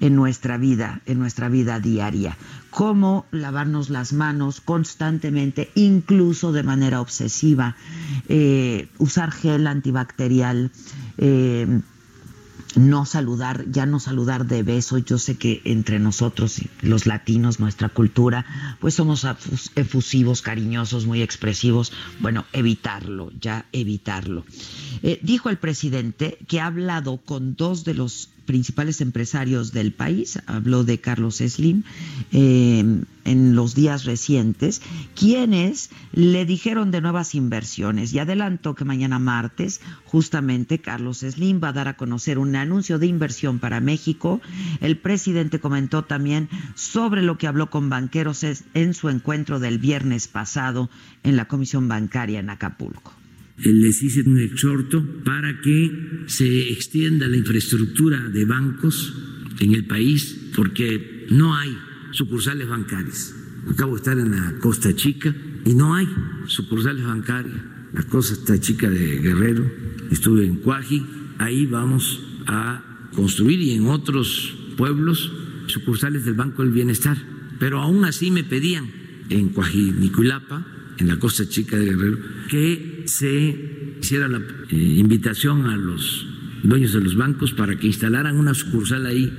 en 0.00 0.16
nuestra 0.16 0.56
vida, 0.56 1.02
en 1.06 1.18
nuestra 1.18 1.48
vida 1.48 1.78
diaria. 1.78 2.36
Cómo 2.72 3.26
lavarnos 3.32 3.90
las 3.90 4.14
manos 4.14 4.62
constantemente, 4.62 5.70
incluso 5.74 6.52
de 6.52 6.62
manera 6.62 7.02
obsesiva, 7.02 7.76
eh, 8.30 8.88
usar 8.96 9.30
gel 9.30 9.66
antibacterial, 9.66 10.70
eh, 11.18 11.82
no 12.74 13.04
saludar, 13.04 13.66
ya 13.70 13.84
no 13.84 14.00
saludar 14.00 14.46
de 14.46 14.62
beso. 14.62 14.96
Yo 14.96 15.18
sé 15.18 15.36
que 15.36 15.60
entre 15.64 15.98
nosotros, 15.98 16.62
los 16.80 17.06
latinos, 17.06 17.60
nuestra 17.60 17.90
cultura, 17.90 18.46
pues 18.80 18.94
somos 18.94 19.26
efusivos, 19.76 20.40
cariñosos, 20.40 21.04
muy 21.04 21.20
expresivos. 21.20 21.92
Bueno, 22.20 22.46
evitarlo, 22.54 23.30
ya 23.38 23.66
evitarlo. 23.72 24.46
Eh, 25.02 25.20
dijo 25.22 25.50
el 25.50 25.58
presidente 25.58 26.38
que 26.48 26.60
ha 26.60 26.66
hablado 26.66 27.18
con 27.18 27.54
dos 27.54 27.84
de 27.84 27.92
los 27.92 28.30
principales 28.44 29.00
empresarios 29.00 29.72
del 29.72 29.92
país, 29.92 30.38
habló 30.46 30.84
de 30.84 31.00
Carlos 31.00 31.36
Slim 31.36 31.82
eh, 32.32 33.02
en 33.24 33.54
los 33.54 33.74
días 33.74 34.04
recientes, 34.04 34.82
quienes 35.14 35.90
le 36.12 36.44
dijeron 36.44 36.90
de 36.90 37.00
nuevas 37.00 37.34
inversiones 37.34 38.12
y 38.12 38.18
adelantó 38.18 38.74
que 38.74 38.84
mañana 38.84 39.18
martes 39.18 39.80
justamente 40.04 40.78
Carlos 40.78 41.18
Slim 41.18 41.60
va 41.62 41.68
a 41.68 41.72
dar 41.72 41.88
a 41.88 41.96
conocer 41.96 42.38
un 42.38 42.56
anuncio 42.56 42.98
de 42.98 43.06
inversión 43.06 43.58
para 43.58 43.80
México. 43.80 44.40
El 44.80 44.98
presidente 44.98 45.60
comentó 45.60 46.04
también 46.04 46.48
sobre 46.74 47.22
lo 47.22 47.38
que 47.38 47.46
habló 47.46 47.70
con 47.70 47.88
banqueros 47.88 48.44
en 48.44 48.94
su 48.94 49.08
encuentro 49.08 49.60
del 49.60 49.78
viernes 49.78 50.28
pasado 50.28 50.90
en 51.22 51.36
la 51.36 51.46
Comisión 51.46 51.88
Bancaria 51.88 52.40
en 52.40 52.50
Acapulco 52.50 53.21
les 53.58 54.02
hice 54.02 54.22
un 54.22 54.38
exhorto 54.38 55.04
para 55.24 55.60
que 55.60 56.24
se 56.26 56.72
extienda 56.72 57.28
la 57.28 57.36
infraestructura 57.36 58.28
de 58.28 58.44
bancos 58.44 59.14
en 59.60 59.74
el 59.74 59.84
país, 59.84 60.50
porque 60.56 61.26
no 61.30 61.54
hay 61.54 61.76
sucursales 62.10 62.68
bancarias. 62.68 63.34
Acabo 63.68 63.92
de 63.92 63.98
estar 63.98 64.18
en 64.18 64.32
la 64.32 64.58
Costa 64.58 64.94
Chica 64.94 65.34
y 65.64 65.74
no 65.74 65.94
hay 65.94 66.08
sucursales 66.46 67.04
bancarias. 67.04 67.56
La 67.92 68.02
Costa 68.04 68.58
Chica 68.58 68.90
de 68.90 69.18
Guerrero, 69.18 69.70
estuve 70.10 70.46
en 70.46 70.56
Cuaji, 70.56 71.04
ahí 71.38 71.66
vamos 71.66 72.22
a 72.46 73.08
construir 73.14 73.60
y 73.60 73.72
en 73.72 73.86
otros 73.86 74.56
pueblos 74.76 75.30
sucursales 75.66 76.24
del 76.24 76.34
Banco 76.34 76.62
del 76.62 76.72
Bienestar. 76.72 77.16
Pero 77.58 77.80
aún 77.80 78.04
así 78.04 78.30
me 78.30 78.44
pedían 78.44 78.90
en 79.28 79.50
Cuajinicuilapa, 79.50 80.66
en 80.98 81.08
la 81.08 81.18
Costa 81.18 81.48
Chica 81.48 81.76
de 81.76 81.86
Guerrero, 81.86 82.18
que 82.48 82.91
se 83.06 83.96
hiciera 84.00 84.28
la 84.28 84.38
eh, 84.38 84.76
invitación 84.76 85.66
a 85.66 85.76
los 85.76 86.26
dueños 86.62 86.92
de 86.92 87.00
los 87.00 87.16
bancos 87.16 87.52
para 87.52 87.76
que 87.76 87.86
instalaran 87.86 88.36
una 88.36 88.54
sucursal 88.54 89.06
ahí. 89.06 89.32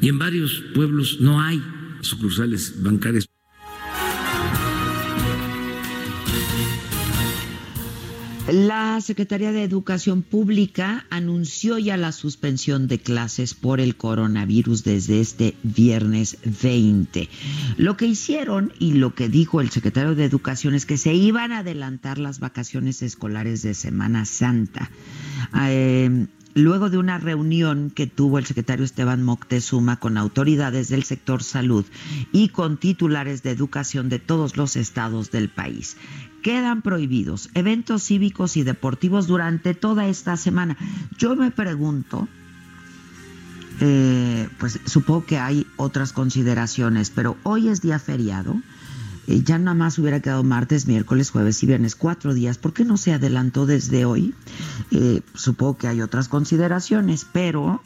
Y 0.00 0.08
en 0.08 0.18
varios 0.18 0.62
pueblos 0.74 1.18
no 1.20 1.40
hay 1.40 1.62
sucursales 2.00 2.82
bancarias. 2.82 3.27
La 8.50 8.98
Secretaría 9.02 9.52
de 9.52 9.62
Educación 9.62 10.22
Pública 10.22 11.04
anunció 11.10 11.76
ya 11.76 11.98
la 11.98 12.12
suspensión 12.12 12.88
de 12.88 12.98
clases 12.98 13.52
por 13.52 13.78
el 13.78 13.94
coronavirus 13.94 14.84
desde 14.84 15.20
este 15.20 15.54
viernes 15.62 16.38
20. 16.62 17.28
Lo 17.76 17.98
que 17.98 18.06
hicieron 18.06 18.72
y 18.78 18.94
lo 18.94 19.14
que 19.14 19.28
dijo 19.28 19.60
el 19.60 19.68
secretario 19.68 20.14
de 20.14 20.24
Educación 20.24 20.74
es 20.74 20.86
que 20.86 20.96
se 20.96 21.12
iban 21.12 21.52
a 21.52 21.58
adelantar 21.58 22.16
las 22.16 22.40
vacaciones 22.40 23.02
escolares 23.02 23.60
de 23.60 23.74
Semana 23.74 24.24
Santa. 24.24 24.90
Eh, 25.66 26.26
luego 26.54 26.88
de 26.88 26.96
una 26.96 27.18
reunión 27.18 27.90
que 27.90 28.06
tuvo 28.06 28.38
el 28.38 28.46
secretario 28.46 28.86
Esteban 28.86 29.22
Moctezuma 29.22 30.00
con 30.00 30.16
autoridades 30.16 30.88
del 30.88 31.04
sector 31.04 31.42
salud 31.42 31.84
y 32.32 32.48
con 32.48 32.78
titulares 32.78 33.42
de 33.42 33.50
educación 33.50 34.08
de 34.08 34.18
todos 34.18 34.56
los 34.56 34.74
estados 34.76 35.30
del 35.30 35.50
país 35.50 35.98
quedan 36.42 36.82
prohibidos 36.82 37.50
eventos 37.54 38.04
cívicos 38.04 38.56
y 38.56 38.62
deportivos 38.62 39.26
durante 39.26 39.74
toda 39.74 40.06
esta 40.06 40.36
semana. 40.36 40.76
Yo 41.18 41.36
me 41.36 41.50
pregunto, 41.50 42.28
eh, 43.80 44.48
pues 44.58 44.80
supongo 44.86 45.26
que 45.26 45.38
hay 45.38 45.66
otras 45.76 46.12
consideraciones, 46.12 47.10
pero 47.10 47.36
hoy 47.42 47.68
es 47.68 47.80
día 47.80 47.98
feriado. 47.98 48.60
Eh, 49.26 49.42
ya 49.44 49.58
nada 49.58 49.74
más 49.74 49.98
hubiera 49.98 50.20
quedado 50.20 50.42
martes, 50.42 50.86
miércoles, 50.86 51.30
jueves 51.30 51.62
y 51.62 51.66
viernes, 51.66 51.94
cuatro 51.94 52.34
días. 52.34 52.58
¿Por 52.58 52.72
qué 52.72 52.84
no 52.84 52.96
se 52.96 53.12
adelantó 53.12 53.66
desde 53.66 54.04
hoy? 54.04 54.34
Eh, 54.90 55.20
supongo 55.34 55.76
que 55.76 55.86
hay 55.86 56.00
otras 56.00 56.28
consideraciones, 56.28 57.26
pero 57.30 57.82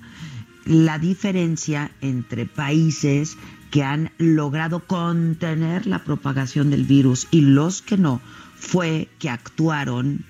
la 0.64 0.98
diferencia 0.98 1.90
entre 2.00 2.46
países 2.46 3.36
que 3.72 3.82
han 3.82 4.12
logrado 4.18 4.80
contener 4.80 5.86
la 5.86 6.04
propagación 6.04 6.70
del 6.70 6.84
virus 6.84 7.26
y 7.30 7.40
los 7.40 7.82
que 7.82 7.96
no, 7.96 8.20
fue 8.62 9.08
que 9.18 9.28
actuaron 9.28 10.24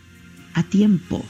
a 0.54 0.62
tiempo. 0.62 1.24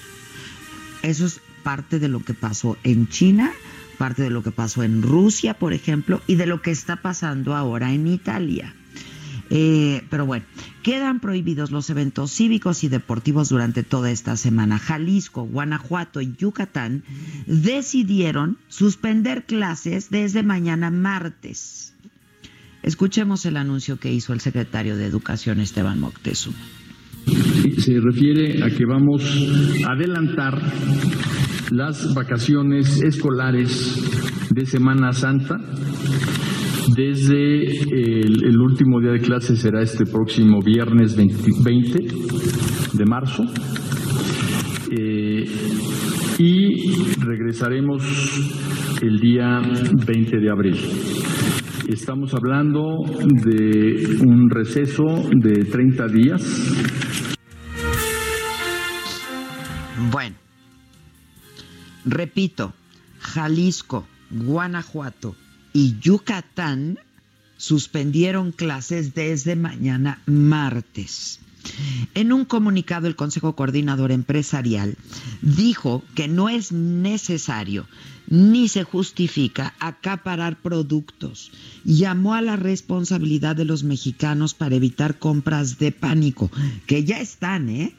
Eso 1.02 1.26
es 1.26 1.40
parte 1.64 1.98
de 1.98 2.08
lo 2.08 2.20
que 2.20 2.32
pasó 2.32 2.78
en 2.84 3.08
China, 3.08 3.52
parte 3.98 4.22
de 4.22 4.30
lo 4.30 4.42
que 4.42 4.52
pasó 4.52 4.84
en 4.84 5.02
Rusia, 5.02 5.54
por 5.54 5.72
ejemplo, 5.72 6.22
y 6.26 6.36
de 6.36 6.46
lo 6.46 6.62
que 6.62 6.70
está 6.70 7.02
pasando 7.02 7.56
ahora 7.56 7.92
en 7.92 8.06
Italia. 8.06 8.74
Eh, 9.50 10.02
pero 10.08 10.24
bueno, 10.24 10.46
quedan 10.82 11.20
prohibidos 11.20 11.72
los 11.72 11.90
eventos 11.90 12.32
cívicos 12.32 12.84
y 12.84 12.88
deportivos 12.88 13.48
durante 13.48 13.82
toda 13.82 14.10
esta 14.10 14.36
semana. 14.36 14.78
Jalisco, 14.78 15.42
Guanajuato 15.42 16.20
y 16.20 16.34
Yucatán 16.38 17.02
decidieron 17.46 18.58
suspender 18.68 19.44
clases 19.44 20.08
desde 20.08 20.42
mañana 20.44 20.90
martes. 20.90 21.94
Escuchemos 22.82 23.44
el 23.44 23.56
anuncio 23.56 23.98
que 23.98 24.12
hizo 24.12 24.32
el 24.32 24.40
secretario 24.40 24.96
de 24.96 25.06
Educación 25.06 25.60
Esteban 25.60 26.00
Moctezuma. 26.00 26.58
Se 27.78 28.00
refiere 28.00 28.62
a 28.62 28.70
que 28.70 28.84
vamos 28.84 29.22
a 29.86 29.92
adelantar 29.92 30.60
las 31.70 32.14
vacaciones 32.14 33.02
escolares 33.02 34.50
de 34.50 34.66
Semana 34.66 35.12
Santa. 35.12 35.56
Desde 36.94 37.64
el, 37.64 38.60
último 38.60 39.00
día 39.00 39.12
de 39.12 39.20
clase 39.20 39.56
será 39.56 39.82
este 39.82 40.04
próximo 40.04 40.60
viernes 40.60 41.16
20, 41.16 41.98
de 42.92 43.04
marzo. 43.06 43.44
Eh, 44.90 45.44
y 46.38 46.92
regresaremos 47.20 48.02
el 49.00 49.18
día 49.18 49.60
20 50.06 50.38
de 50.38 50.50
abril. 50.50 50.76
Estamos 51.88 52.34
hablando 52.34 52.98
de 53.44 54.18
un 54.24 54.50
receso 54.50 55.04
de 55.34 55.64
30 55.64 56.06
días 56.08 57.11
repito, 62.04 62.74
Jalisco, 63.20 64.06
Guanajuato 64.30 65.36
y 65.72 65.98
Yucatán 66.00 66.98
suspendieron 67.56 68.52
clases 68.52 69.14
desde 69.14 69.56
mañana 69.56 70.20
martes. 70.26 71.40
En 72.14 72.32
un 72.32 72.44
comunicado, 72.44 73.06
el 73.06 73.14
Consejo 73.14 73.54
Coordinador 73.54 74.10
Empresarial 74.10 74.96
dijo 75.42 76.02
que 76.14 76.26
no 76.26 76.48
es 76.48 76.72
necesario 76.72 77.86
ni 78.28 78.68
se 78.68 78.82
justifica 78.82 79.74
acaparar 79.78 80.60
productos. 80.60 81.52
Llamó 81.84 82.34
a 82.34 82.42
la 82.42 82.56
responsabilidad 82.56 83.56
de 83.56 83.64
los 83.64 83.84
mexicanos 83.84 84.54
para 84.54 84.74
evitar 84.74 85.18
compras 85.18 85.78
de 85.78 85.92
pánico, 85.92 86.50
que 86.86 87.04
ya 87.04 87.20
están, 87.20 87.68
¿eh? 87.68 87.94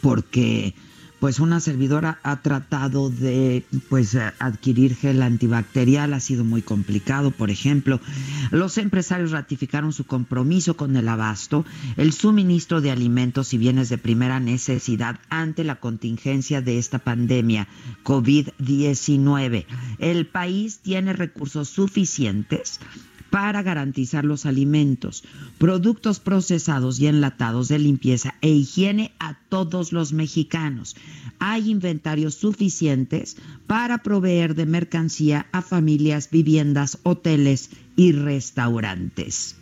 Porque 0.00 0.74
pues 1.20 1.40
una 1.40 1.60
servidora 1.60 2.18
ha 2.22 2.42
tratado 2.42 3.10
de 3.10 3.64
pues 3.88 4.16
adquirir 4.38 4.94
gel 4.94 5.22
antibacterial, 5.22 6.14
ha 6.14 6.20
sido 6.20 6.44
muy 6.44 6.62
complicado, 6.62 7.30
por 7.30 7.50
ejemplo. 7.50 8.00
Los 8.50 8.78
empresarios 8.78 9.32
ratificaron 9.32 9.92
su 9.92 10.04
compromiso 10.04 10.76
con 10.76 10.96
el 10.96 11.08
abasto, 11.08 11.64
el 11.96 12.12
suministro 12.12 12.80
de 12.80 12.90
alimentos 12.90 13.52
y 13.54 13.58
bienes 13.58 13.88
de 13.88 13.98
primera 13.98 14.40
necesidad 14.40 15.18
ante 15.28 15.64
la 15.64 15.76
contingencia 15.76 16.60
de 16.62 16.78
esta 16.78 16.98
pandemia 16.98 17.68
COVID-19. 18.04 19.66
El 19.98 20.26
país 20.26 20.78
tiene 20.78 21.12
recursos 21.12 21.68
suficientes 21.68 22.80
para 23.30 23.62
garantizar 23.62 24.24
los 24.24 24.46
alimentos, 24.46 25.24
productos 25.58 26.20
procesados 26.20 26.98
y 27.00 27.06
enlatados 27.06 27.68
de 27.68 27.78
limpieza 27.78 28.34
e 28.40 28.50
higiene 28.50 29.12
a 29.18 29.38
todos 29.48 29.92
los 29.92 30.12
mexicanos. 30.12 30.96
Hay 31.38 31.70
inventarios 31.70 32.34
suficientes 32.34 33.36
para 33.66 33.98
proveer 33.98 34.54
de 34.54 34.66
mercancía 34.66 35.46
a 35.52 35.62
familias, 35.62 36.30
viviendas, 36.30 36.98
hoteles 37.02 37.70
y 37.96 38.12
restaurantes. 38.12 39.56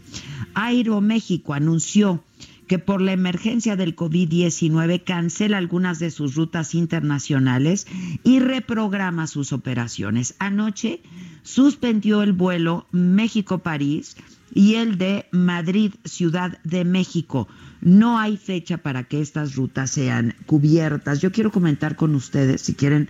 Aeroméxico 0.54 1.54
anunció 1.54 2.22
que 2.66 2.78
por 2.78 3.00
la 3.00 3.12
emergencia 3.12 3.76
del 3.76 3.94
COVID-19 3.94 5.04
cancela 5.04 5.58
algunas 5.58 5.98
de 5.98 6.10
sus 6.10 6.34
rutas 6.34 6.74
internacionales 6.74 7.86
y 8.24 8.40
reprograma 8.40 9.26
sus 9.26 9.52
operaciones. 9.52 10.34
Anoche 10.38 11.00
suspendió 11.42 12.22
el 12.22 12.32
vuelo 12.32 12.86
México-París 12.90 14.16
y 14.52 14.74
el 14.74 14.98
de 14.98 15.26
Madrid-Ciudad 15.32 16.58
de 16.64 16.84
México. 16.84 17.48
No 17.80 18.18
hay 18.18 18.36
fecha 18.36 18.78
para 18.78 19.04
que 19.04 19.20
estas 19.20 19.54
rutas 19.54 19.90
sean 19.90 20.34
cubiertas. 20.46 21.20
Yo 21.20 21.30
quiero 21.30 21.52
comentar 21.52 21.96
con 21.96 22.14
ustedes, 22.14 22.62
si 22.62 22.74
quieren, 22.74 23.08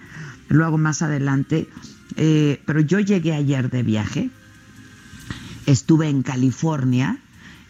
lo 0.48 0.64
hago 0.64 0.78
más 0.78 1.02
adelante, 1.02 1.68
eh, 2.16 2.60
pero 2.66 2.80
yo 2.80 3.00
llegué 3.00 3.32
ayer 3.32 3.70
de 3.70 3.82
viaje, 3.82 4.30
estuve 5.66 6.08
en 6.08 6.22
California, 6.22 7.18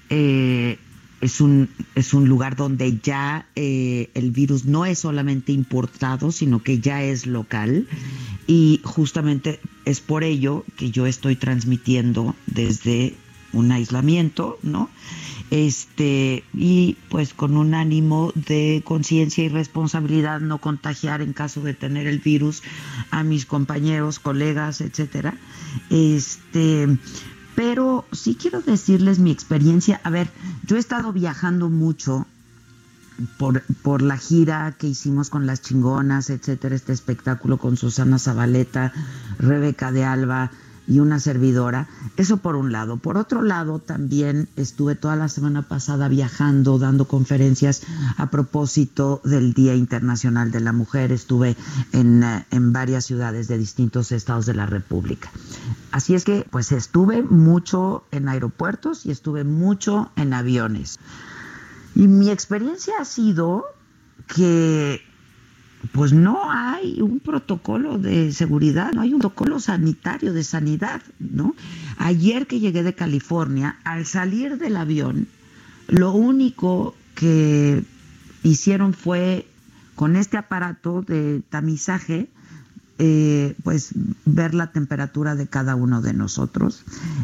eh, 0.08 0.78
es 1.26 1.40
un, 1.40 1.68
es 1.96 2.14
un 2.14 2.28
lugar 2.28 2.54
donde 2.54 3.00
ya 3.02 3.48
eh, 3.56 4.10
el 4.14 4.30
virus 4.30 4.64
no 4.64 4.86
es 4.86 5.00
solamente 5.00 5.50
importado, 5.50 6.30
sino 6.30 6.62
que 6.62 6.78
ya 6.78 7.02
es 7.02 7.26
local. 7.26 7.88
Y 8.46 8.80
justamente 8.84 9.58
es 9.84 9.98
por 10.00 10.22
ello 10.22 10.64
que 10.76 10.92
yo 10.92 11.04
estoy 11.04 11.34
transmitiendo 11.34 12.36
desde 12.46 13.14
un 13.52 13.72
aislamiento, 13.72 14.60
¿no? 14.62 14.88
Este, 15.50 16.44
y 16.54 16.96
pues 17.08 17.34
con 17.34 17.56
un 17.56 17.74
ánimo 17.74 18.32
de 18.36 18.82
conciencia 18.84 19.42
y 19.42 19.48
responsabilidad, 19.48 20.40
no 20.40 20.58
contagiar 20.58 21.22
en 21.22 21.32
caso 21.32 21.60
de 21.60 21.74
tener 21.74 22.06
el 22.06 22.20
virus 22.20 22.62
a 23.10 23.24
mis 23.24 23.46
compañeros, 23.46 24.20
colegas, 24.20 24.80
etcétera. 24.80 25.34
Este, 25.90 26.86
pero 27.56 28.04
sí 28.12 28.36
quiero 28.40 28.60
decirles 28.60 29.18
mi 29.18 29.32
experiencia. 29.32 30.00
A 30.04 30.10
ver, 30.10 30.30
yo 30.64 30.76
he 30.76 30.78
estado 30.78 31.12
viajando 31.12 31.68
mucho 31.68 32.26
por, 33.38 33.62
por 33.82 34.02
la 34.02 34.18
gira 34.18 34.76
que 34.78 34.88
hicimos 34.88 35.30
con 35.30 35.46
las 35.46 35.62
chingonas, 35.62 36.30
etcétera, 36.30 36.76
este 36.76 36.92
espectáculo 36.92 37.56
con 37.56 37.76
Susana 37.76 38.18
Zabaleta, 38.18 38.92
Rebeca 39.38 39.90
de 39.90 40.04
Alba, 40.04 40.50
y 40.86 41.00
una 41.00 41.18
servidora. 41.20 41.88
Eso 42.16 42.38
por 42.38 42.56
un 42.56 42.72
lado. 42.72 42.96
Por 42.96 43.16
otro 43.18 43.42
lado, 43.42 43.78
también 43.78 44.48
estuve 44.56 44.94
toda 44.94 45.16
la 45.16 45.28
semana 45.28 45.62
pasada 45.62 46.08
viajando, 46.08 46.78
dando 46.78 47.06
conferencias 47.06 47.82
a 48.16 48.30
propósito 48.30 49.20
del 49.24 49.52
Día 49.52 49.74
Internacional 49.74 50.50
de 50.50 50.60
la 50.60 50.72
Mujer. 50.72 51.12
Estuve 51.12 51.56
en, 51.92 52.22
eh, 52.22 52.46
en 52.50 52.72
varias 52.72 53.04
ciudades 53.04 53.48
de 53.48 53.58
distintos 53.58 54.12
estados 54.12 54.46
de 54.46 54.54
la 54.54 54.66
República. 54.66 55.30
Así 55.92 56.14
es 56.14 56.24
que, 56.24 56.46
pues 56.50 56.72
estuve 56.72 57.22
mucho 57.22 58.04
en 58.10 58.28
aeropuertos 58.28 59.06
y 59.06 59.10
estuve 59.10 59.44
mucho 59.44 60.10
en 60.16 60.34
aviones. 60.34 60.98
Y 61.94 62.08
mi 62.08 62.30
experiencia 62.30 62.94
ha 63.00 63.04
sido 63.04 63.64
que 64.26 65.00
pues 65.92 66.12
no 66.12 66.50
hay 66.50 67.00
un 67.00 67.20
protocolo 67.20 67.98
de 67.98 68.32
seguridad, 68.32 68.92
no 68.92 69.02
hay 69.02 69.12
un 69.12 69.20
protocolo 69.20 69.60
sanitario 69.60 70.32
de 70.32 70.42
sanidad, 70.42 71.02
¿no? 71.18 71.54
Ayer 71.98 72.46
que 72.46 72.60
llegué 72.60 72.82
de 72.82 72.94
California, 72.94 73.78
al 73.84 74.06
salir 74.06 74.58
del 74.58 74.76
avión, 74.76 75.28
lo 75.88 76.12
único 76.12 76.94
que 77.14 77.84
hicieron 78.42 78.94
fue 78.94 79.46
con 79.94 80.16
este 80.16 80.36
aparato 80.36 81.02
de 81.02 81.42
tamizaje, 81.48 82.28
eh, 82.98 83.54
pues 83.62 83.90
ver 84.24 84.54
la 84.54 84.72
temperatura 84.72 85.34
de 85.34 85.46
cada 85.46 85.74
uno 85.74 86.00
de 86.00 86.14
nosotros 86.14 86.82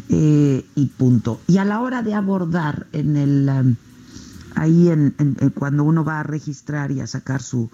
eh, 0.09 0.65
y 0.75 0.85
punto. 0.87 1.41
Y 1.47 1.57
a 1.57 1.65
la 1.65 1.81
hora 1.81 2.03
de 2.03 2.13
abordar 2.13 2.87
en 2.91 3.17
el 3.17 3.49
um, 3.49 3.75
ahí 4.55 4.89
en, 4.89 5.15
cuando 5.55 5.83
uno 5.83 6.03
va 6.03 6.19
a 6.19 6.23
registrar 6.23 6.91
y 6.91 6.99
a 6.99 7.07
sacar 7.07 7.41
su 7.41 7.69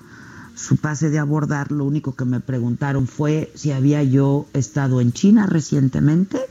su 0.55 0.75
pase 0.75 1.09
de 1.09 1.19
abordar, 1.19 1.71
lo 1.71 1.85
único 1.85 2.15
que 2.15 2.25
me 2.25 2.41
preguntaron 2.41 3.07
fue 3.07 3.49
si 3.55 3.71
había 3.71 4.03
yo 4.03 4.45
estado 4.51 4.99
en 4.99 5.13
China 5.13 5.45
recientemente 5.45 6.41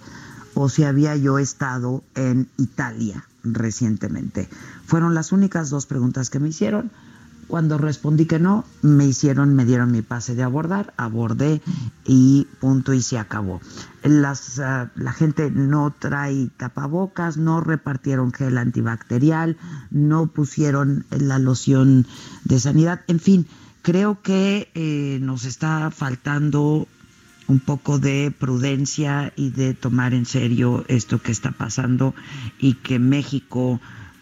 o 0.55 0.71
si 0.71 0.85
había 0.85 1.15
yo 1.15 1.39
estado 1.39 2.03
en 2.15 2.49
Italia 2.57 3.27
recientemente. 3.45 4.49
Fueron 4.87 5.15
las 5.15 5.31
únicas 5.31 5.69
dos 5.69 5.85
preguntas 5.85 6.31
que 6.31 6.41
me 6.41 6.49
hicieron. 6.49 6.91
Cuando 7.49 7.79
respondí 7.79 8.27
que 8.27 8.39
no, 8.39 8.65
me 8.83 9.07
hicieron, 9.07 9.55
me 9.57 9.65
dieron 9.65 9.91
mi 9.91 10.03
pase 10.03 10.35
de 10.35 10.43
abordar, 10.43 10.95
abordé 10.97 11.61
y 12.05 12.47
punto 12.61 12.93
y 12.93 13.03
se 13.03 13.19
acabó. 13.19 13.61
Las, 14.03 14.61
ah, 14.61 14.91
la 14.95 15.13
gente 15.13 15.51
no 15.51 15.93
trae 15.99 16.51
tapabocas, 16.57 17.37
no 17.37 17.61
repartieron 17.61 18.33
gel 18.33 18.59
antibacterial, 18.59 19.57
no 19.91 20.27
pusieron 20.27 21.07
la 21.11 21.39
loción 21.39 22.07
de 22.45 22.61
sanidad, 22.61 23.01
en 23.09 23.19
fin, 23.19 23.47
Creo 23.89 24.21
que 24.21 24.71
eh, 24.75 25.19
nos 25.23 25.47
está 25.47 25.91
faltando 25.91 26.87
un 27.47 27.61
poco 27.61 27.99
de 27.99 28.31
prudencia 28.39 29.33
y 29.35 29.49
de 29.49 29.73
tomar 29.73 30.13
en 30.13 30.27
serio 30.27 30.85
esto 30.89 31.23
que 31.23 31.33
está 31.33 31.53
pasando 31.53 32.15
y 32.59 32.75
que 32.75 32.99
México, 32.99 33.81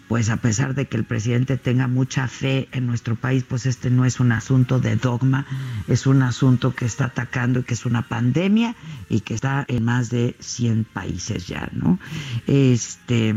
pues 0.09 0.31
a 0.31 0.37
pesar 0.37 0.75
de 0.75 0.87
que 0.87 0.97
el 0.97 1.05
presidente 1.05 1.57
tenga 1.57 1.89
mucha 1.89 2.29
fe 2.29 2.69
en 2.73 2.87
nuestro 2.87 3.17
país, 3.17 3.45
pues 3.49 3.67
este 3.67 3.91
no 3.91 4.05
es 4.05 4.21
un 4.21 4.33
asunto 4.33 4.79
de 4.79 4.97
dogma, 4.97 5.47
es 5.89 6.07
un 6.07 6.23
asunto 6.23 6.75
que 6.75 6.85
está 6.85 7.07
atacando 7.07 7.61
y 7.61 7.63
que 7.65 7.75
es 7.75 7.87
una 7.87 8.03
pandemia 8.03 8.77
y 9.09 9.21
que 9.21 9.35
está 9.35 9.65
en 9.69 9.85
más 9.85 10.11
de 10.11 10.37
100 10.39 10.85
países 10.85 11.47
ya, 11.47 11.69
¿no? 11.73 11.99
Este 12.47 13.35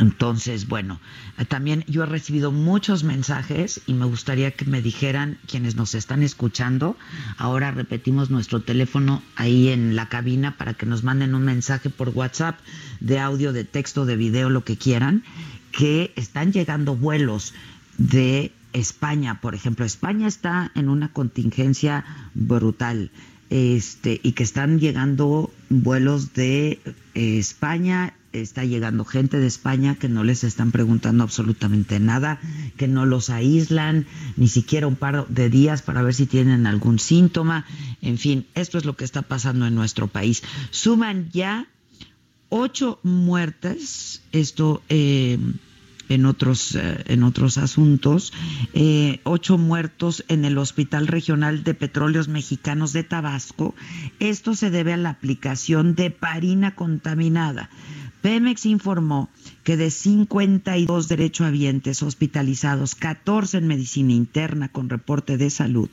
entonces, 0.00 0.66
bueno, 0.66 1.00
también 1.48 1.84
yo 1.86 2.02
he 2.02 2.06
recibido 2.06 2.50
muchos 2.50 3.04
mensajes 3.04 3.80
y 3.86 3.94
me 3.94 4.06
gustaría 4.06 4.50
que 4.50 4.64
me 4.64 4.82
dijeran 4.82 5.38
quienes 5.46 5.76
nos 5.76 5.94
están 5.94 6.24
escuchando. 6.24 6.96
Ahora 7.38 7.70
repetimos 7.70 8.28
nuestro 8.28 8.60
teléfono 8.60 9.22
ahí 9.36 9.68
en 9.68 9.94
la 9.94 10.08
cabina 10.08 10.56
para 10.56 10.74
que 10.74 10.86
nos 10.86 11.04
manden 11.04 11.34
un 11.34 11.44
mensaje 11.44 11.90
por 11.90 12.08
WhatsApp 12.08 12.58
de 12.98 13.20
audio, 13.20 13.52
de 13.52 13.64
texto, 13.64 14.04
de 14.04 14.16
video, 14.16 14.50
lo 14.50 14.64
que 14.64 14.76
quieran, 14.76 15.22
que 15.76 16.12
están 16.16 16.52
llegando 16.52 16.96
vuelos 16.96 17.54
de 17.98 18.52
España, 18.72 19.40
por 19.40 19.54
ejemplo. 19.54 19.84
España 19.84 20.26
está 20.26 20.70
en 20.74 20.88
una 20.88 21.12
contingencia 21.12 22.04
brutal. 22.34 23.10
Este, 23.50 24.20
y 24.22 24.32
que 24.32 24.42
están 24.42 24.80
llegando 24.80 25.50
vuelos 25.68 26.32
de 26.32 26.80
eh, 27.14 27.38
España 27.38 28.14
está 28.32 28.64
llegando 28.64 29.04
gente 29.04 29.38
de 29.38 29.46
España 29.46 29.94
que 29.94 30.08
no 30.08 30.24
les 30.24 30.42
están 30.42 30.72
preguntando 30.72 31.22
absolutamente 31.22 32.00
nada, 32.00 32.40
que 32.76 32.88
no 32.88 33.06
los 33.06 33.30
aíslan, 33.30 34.06
ni 34.36 34.48
siquiera 34.48 34.88
un 34.88 34.96
par 34.96 35.28
de 35.28 35.50
días 35.50 35.82
para 35.82 36.02
ver 36.02 36.14
si 36.14 36.26
tienen 36.26 36.66
algún 36.66 36.98
síntoma. 36.98 37.64
En 38.02 38.18
fin, 38.18 38.46
esto 38.54 38.78
es 38.78 38.84
lo 38.84 38.96
que 38.96 39.04
está 39.04 39.22
pasando 39.22 39.66
en 39.66 39.74
nuestro 39.76 40.08
país. 40.08 40.42
Suman 40.70 41.30
ya 41.32 41.68
ocho 42.48 42.98
muertes, 43.02 44.22
esto 44.32 44.82
eh, 44.88 45.38
en 46.08 46.26
otros, 46.26 46.74
eh, 46.74 47.04
en 47.06 47.22
otros 47.22 47.58
asuntos, 47.58 48.32
eh, 48.72 49.20
ocho 49.24 49.58
muertos 49.58 50.24
en 50.28 50.44
el 50.44 50.58
Hospital 50.58 51.06
Regional 51.06 51.64
de 51.64 51.74
Petróleos 51.74 52.28
Mexicanos 52.28 52.92
de 52.92 53.04
Tabasco. 53.04 53.74
Esto 54.20 54.54
se 54.54 54.70
debe 54.70 54.92
a 54.92 54.96
la 54.96 55.10
aplicación 55.10 55.94
de 55.94 56.10
parina 56.10 56.74
contaminada 56.74 57.70
Pemex 58.24 58.64
informó 58.64 59.28
que 59.64 59.76
de 59.76 59.90
52 59.90 61.08
derechohabientes 61.08 62.02
hospitalizados, 62.02 62.94
14 62.94 63.58
en 63.58 63.66
medicina 63.66 64.14
interna 64.14 64.70
con 64.70 64.88
reporte 64.88 65.36
de 65.36 65.50
salud, 65.50 65.90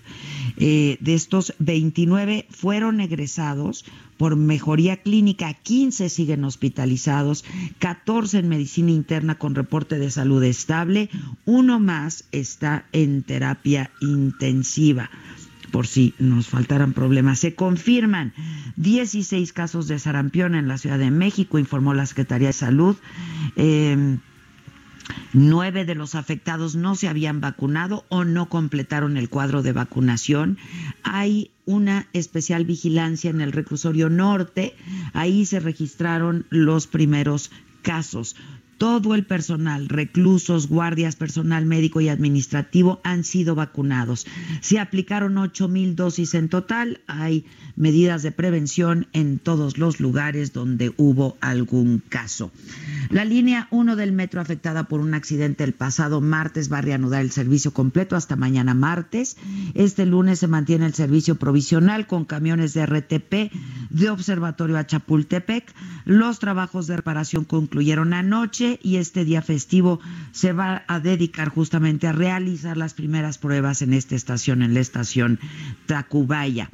eh, 0.55 0.95
de 1.01 1.13
estos 1.13 1.53
29 1.59 2.47
fueron 2.49 3.01
egresados 3.01 3.83
por 4.15 4.37
mejoría 4.37 4.95
clínica, 4.95 5.53
15 5.53 6.07
siguen 6.07 6.45
hospitalizados, 6.45 7.43
14 7.79 8.39
en 8.39 8.47
medicina 8.47 8.91
interna 8.91 9.35
con 9.37 9.53
reporte 9.53 9.99
de 9.99 10.09
salud 10.09 10.41
estable, 10.41 11.09
uno 11.43 11.81
más 11.81 12.23
está 12.31 12.85
en 12.93 13.23
terapia 13.23 13.91
intensiva 13.99 15.09
por 15.71 15.87
si 15.87 16.13
nos 16.19 16.47
faltaran 16.47 16.93
problemas. 16.93 17.39
Se 17.39 17.55
confirman 17.55 18.33
16 18.75 19.53
casos 19.53 19.87
de 19.87 19.99
sarampión 19.99 20.55
en 20.55 20.67
la 20.67 20.77
Ciudad 20.77 20.99
de 20.99 21.11
México, 21.11 21.59
informó 21.59 21.93
la 21.93 22.05
Secretaría 22.05 22.47
de 22.47 22.53
Salud. 22.53 22.95
Eh, 23.55 24.17
Nueve 25.33 25.85
de 25.85 25.95
los 25.95 26.15
afectados 26.15 26.75
no 26.75 26.95
se 26.95 27.07
habían 27.07 27.41
vacunado 27.41 28.05
o 28.09 28.23
no 28.23 28.49
completaron 28.49 29.17
el 29.17 29.29
cuadro 29.29 29.61
de 29.61 29.71
vacunación. 29.71 30.57
Hay 31.03 31.51
una 31.65 32.07
especial 32.13 32.65
vigilancia 32.65 33.29
en 33.29 33.41
el 33.41 33.51
reclusorio 33.51 34.09
norte. 34.09 34.75
Ahí 35.13 35.45
se 35.45 35.59
registraron 35.59 36.45
los 36.49 36.87
primeros 36.87 37.51
casos. 37.81 38.35
Todo 38.81 39.13
el 39.13 39.27
personal, 39.27 39.89
reclusos, 39.89 40.67
guardias, 40.67 41.15
personal 41.15 41.67
médico 41.67 42.01
y 42.01 42.09
administrativo 42.09 42.99
han 43.03 43.23
sido 43.23 43.53
vacunados. 43.53 44.25
Se 44.61 44.79
aplicaron 44.79 45.37
ocho 45.37 45.67
mil 45.67 45.95
dosis 45.95 46.33
en 46.33 46.49
total. 46.49 46.99
Hay 47.05 47.45
medidas 47.75 48.23
de 48.23 48.31
prevención 48.31 49.05
en 49.13 49.37
todos 49.37 49.77
los 49.77 49.99
lugares 49.99 50.51
donde 50.51 50.95
hubo 50.97 51.37
algún 51.41 52.01
caso. 52.09 52.51
La 53.11 53.23
línea 53.23 53.67
1 53.69 53.95
del 53.95 54.13
metro 54.13 54.41
afectada 54.41 54.85
por 54.85 54.99
un 54.99 55.13
accidente 55.13 55.63
el 55.63 55.73
pasado 55.73 56.19
martes 56.19 56.71
va 56.71 56.79
a 56.79 56.81
reanudar 56.81 57.21
el 57.21 57.29
servicio 57.29 57.73
completo 57.73 58.15
hasta 58.15 58.35
mañana 58.35 58.73
martes. 58.73 59.37
Este 59.75 60.07
lunes 60.07 60.39
se 60.39 60.47
mantiene 60.47 60.87
el 60.87 60.95
servicio 60.95 61.35
provisional 61.35 62.07
con 62.07 62.25
camiones 62.25 62.73
de 62.73 62.87
RTP 62.87 63.51
de 63.91 64.09
Observatorio 64.09 64.79
a 64.79 64.87
Chapultepec. 64.87 65.71
Los 66.05 66.39
trabajos 66.39 66.87
de 66.87 66.95
reparación 66.95 67.45
concluyeron 67.45 68.15
anoche 68.15 68.70
y 68.81 68.97
este 68.97 69.25
día 69.25 69.41
festivo 69.41 69.99
se 70.31 70.53
va 70.53 70.83
a 70.87 70.99
dedicar 70.99 71.49
justamente 71.49 72.07
a 72.07 72.11
realizar 72.11 72.77
las 72.77 72.93
primeras 72.93 73.37
pruebas 73.37 73.81
en 73.81 73.93
esta 73.93 74.15
estación, 74.15 74.61
en 74.61 74.73
la 74.73 74.79
estación 74.79 75.39
Tacubaya. 75.85 76.69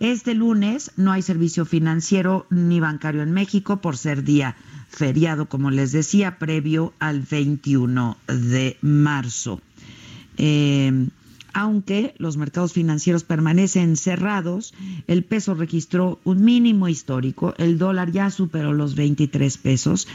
Este 0.00 0.34
lunes 0.34 0.92
no 0.96 1.12
hay 1.12 1.22
servicio 1.22 1.64
financiero 1.64 2.46
ni 2.50 2.80
bancario 2.80 3.22
en 3.22 3.32
México 3.32 3.80
por 3.80 3.96
ser 3.96 4.24
día 4.24 4.56
feriado, 4.88 5.48
como 5.48 5.70
les 5.70 5.92
decía, 5.92 6.38
previo 6.38 6.92
al 6.98 7.22
21 7.22 8.16
de 8.26 8.76
marzo. 8.80 9.60
Eh, 10.36 11.08
aunque 11.52 12.14
los 12.18 12.36
mercados 12.36 12.72
financieros 12.72 13.24
permanecen 13.24 13.96
cerrados, 13.96 14.74
el 15.06 15.24
peso 15.24 15.54
registró 15.54 16.20
un 16.24 16.44
mínimo 16.44 16.88
histórico, 16.88 17.54
el 17.58 17.78
dólar 17.78 18.10
ya 18.10 18.30
superó 18.30 18.72
los 18.72 18.94
23 18.94 19.58
pesos, 19.58 20.08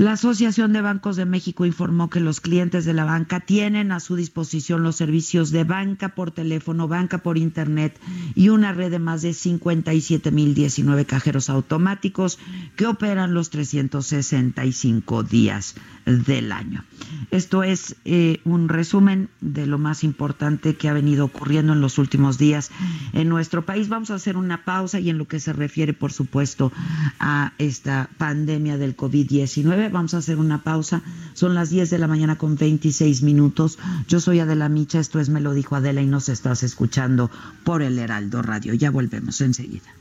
la 0.00 0.12
Asociación 0.12 0.72
de 0.72 0.80
Bancos 0.80 1.16
de 1.16 1.26
México 1.26 1.66
informó 1.66 2.08
que 2.08 2.20
los 2.20 2.40
clientes 2.40 2.86
de 2.86 2.94
la 2.94 3.04
banca 3.04 3.40
tienen 3.40 3.92
a 3.92 4.00
su 4.00 4.16
disposición 4.16 4.82
los 4.82 4.96
servicios 4.96 5.50
de 5.50 5.64
banca 5.64 6.14
por 6.14 6.30
teléfono, 6.30 6.88
banca 6.88 7.18
por 7.18 7.36
internet 7.36 8.00
y 8.34 8.48
una 8.48 8.72
red 8.72 8.90
de 8.90 8.98
más 8.98 9.20
de 9.20 9.32
57.019 9.32 11.04
cajeros 11.04 11.50
automáticos 11.50 12.38
que 12.76 12.86
operan 12.86 13.34
los 13.34 13.50
365 13.50 15.22
días 15.22 15.74
del 16.06 16.50
año. 16.52 16.82
Esto 17.30 17.62
es 17.62 17.96
eh, 18.06 18.40
un 18.44 18.70
resumen 18.70 19.28
de 19.42 19.66
lo 19.66 19.76
más 19.76 20.02
importante 20.02 20.76
que 20.76 20.88
ha 20.88 20.94
venido 20.94 21.26
ocurriendo 21.26 21.74
en 21.74 21.82
los 21.82 21.98
últimos 21.98 22.38
días 22.38 22.70
en 23.12 23.28
nuestro 23.28 23.66
país. 23.66 23.90
Vamos 23.90 24.10
a 24.10 24.14
hacer 24.14 24.38
una 24.38 24.64
pausa 24.64 24.98
y 24.98 25.10
en 25.10 25.18
lo 25.18 25.28
que 25.28 25.40
se 25.40 25.52
refiere, 25.52 25.92
por 25.92 26.10
supuesto, 26.10 26.72
a 27.18 27.52
esta 27.58 28.08
pandemia 28.16 28.78
del 28.78 28.96
COVID-19 28.96 29.89
Vamos 29.92 30.14
a 30.14 30.18
hacer 30.18 30.38
una 30.38 30.62
pausa. 30.62 31.02
Son 31.34 31.54
las 31.54 31.70
10 31.70 31.90
de 31.90 31.98
la 31.98 32.06
mañana 32.06 32.36
con 32.36 32.56
26 32.56 33.22
minutos. 33.22 33.78
Yo 34.08 34.20
soy 34.20 34.40
Adela 34.40 34.68
Micha, 34.68 35.00
esto 35.00 35.20
es 35.20 35.28
Me 35.28 35.40
lo 35.40 35.54
dijo 35.54 35.76
Adela 35.76 36.02
y 36.02 36.06
nos 36.06 36.28
estás 36.28 36.62
escuchando 36.62 37.30
por 37.64 37.82
el 37.82 37.98
Heraldo 37.98 38.42
Radio. 38.42 38.74
Ya 38.74 38.90
volvemos 38.90 39.40
enseguida. 39.40 39.94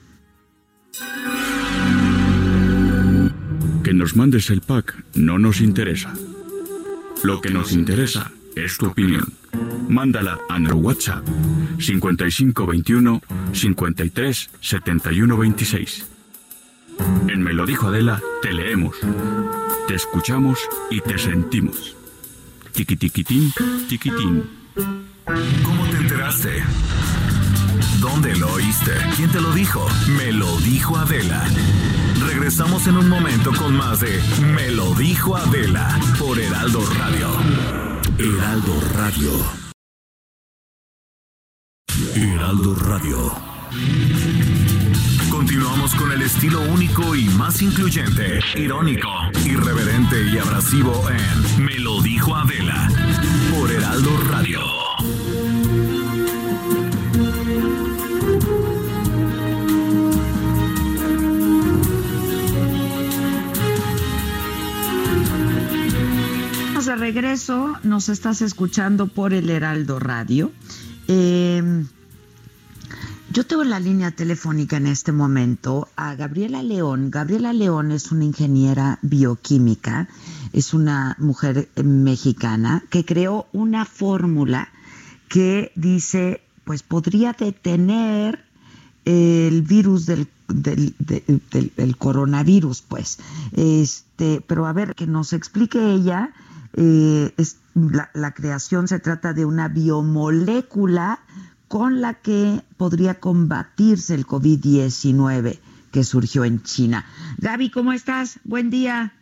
Que 3.84 3.93
nos 3.93 4.15
mandes 4.15 4.49
el 4.49 4.62
pack 4.62 5.04
no 5.15 5.39
nos 5.39 5.62
interesa. 5.62 6.13
Lo 7.23 7.41
que 7.41 7.49
nos 7.49 7.71
interesa 7.71 8.32
es 8.56 8.78
tu 8.78 8.88
opinión. 8.88 9.34
Mándala 9.88 10.38
a 10.49 10.60
nuestro 10.60 10.78
WhatsApp 10.78 11.25
5521 11.80 13.21
53 13.54 14.49
71 14.62 15.38
26. 15.38 16.08
En 17.28 17.41
Me 17.41 17.54
lo 17.54 17.65
dijo 17.65 17.88
Adela, 17.88 18.21
te 18.41 18.54
leemos 18.54 18.95
te 19.89 19.95
escuchamos 19.95 20.60
y 20.91 21.02
te 21.02 21.17
sentimos. 21.17 21.95
Tiquitiquitín, 22.73 23.52
tiquitín. 23.89 24.47
¿Cómo 25.63 25.84
te 25.89 25.97
enteraste? 25.97 26.63
¿Dónde 27.99 28.36
lo 28.36 28.54
oíste? 28.54 28.91
¿Quién 29.15 29.32
te 29.32 29.41
lo 29.41 29.52
dijo? 29.52 29.84
Me 30.15 30.32
lo 30.32 30.56
dijo 30.58 30.95
Adela. 30.95 31.43
Regresamos 32.23 32.86
en 32.86 32.97
un 32.97 33.10
momento 33.10 33.52
con 33.58 33.75
más 33.75 34.02
de 34.02 34.21
Me 34.54 34.69
lo 34.69 34.93
dijo 34.93 35.36
Adela 35.36 35.99
por 36.19 36.39
Heraldo 36.39 36.86
Radio. 36.99 37.28
Heraldo 38.19 38.82
Radio. 38.93 39.32
Heraldo 42.15 42.75
Radio. 42.75 43.32
Continuamos 45.50 45.96
con 45.96 46.12
el 46.12 46.22
estilo 46.22 46.62
único 46.62 47.16
y 47.16 47.28
más 47.30 47.60
incluyente, 47.64 48.40
irónico, 48.56 49.10
irreverente 49.44 50.24
y 50.32 50.38
abrasivo 50.38 51.10
en 51.10 51.66
Me 51.66 51.80
lo 51.80 52.04
dijo 52.04 52.36
Adela 52.36 52.88
por 53.52 53.72
Heraldo 53.72 54.12
Radio. 54.30 54.60
de 66.86 66.96
regreso, 66.96 67.76
nos 67.82 68.10
estás 68.10 68.44
escuchando 68.44 69.08
por 69.08 69.34
el 69.34 69.50
Heraldo 69.50 69.98
Radio. 69.98 70.52
Eh, 71.08 71.86
yo 73.32 73.46
tengo 73.46 73.62
en 73.62 73.70
la 73.70 73.80
línea 73.80 74.12
telefónica 74.12 74.78
en 74.78 74.88
este 74.88 75.12
momento 75.12 75.88
a 75.96 76.15
Gabriela 76.15 76.63
León. 76.63 77.12
Gabriela 77.12 77.54
León 77.54 77.92
es 77.92 78.12
una 78.12 78.26
ingeniera 78.26 78.98
bioquímica, 79.02 80.08
es 80.52 80.74
una 80.74 81.15
mujer 81.20 81.70
mexicana 81.84 82.84
que 82.89 83.06
creó 83.06 83.48
una 83.54 83.86
fórmula 83.86 84.70
que 85.28 85.72
dice, 85.76 86.42
pues 86.63 86.82
podría 86.82 87.34
detener 87.34 88.44
el 89.06 89.62
virus 89.62 90.08
del, 90.08 90.28
del, 90.48 91.98
coronavirus, 91.98 92.82
pues. 92.82 93.20
Este, 93.54 94.42
pero 94.46 94.65
a 94.65 94.74
ver, 94.74 94.96
que 94.96 95.08
nos 95.08 95.34
explique 95.34 95.94
ella. 95.94 96.34
Eh, 96.74 97.32
la, 97.76 98.10
la 98.13 98.32
creación 98.34 98.88
se 98.88 99.00
trata 99.00 99.34
de 99.34 99.46
una 99.46 99.68
biomolécula 99.68 101.20
con 101.69 102.01
la 102.01 102.15
que 102.15 102.62
podría 102.75 103.19
combatirse 103.21 104.15
el 104.15 104.27
COVID-19 104.27 105.60
que 105.91 106.03
surgió 106.03 106.43
en 106.43 106.62
China. 106.63 107.05
Gaby, 107.38 107.69
¿cómo 107.69 107.93
estás? 107.93 108.39
Buen 108.43 108.69
día. 108.69 109.13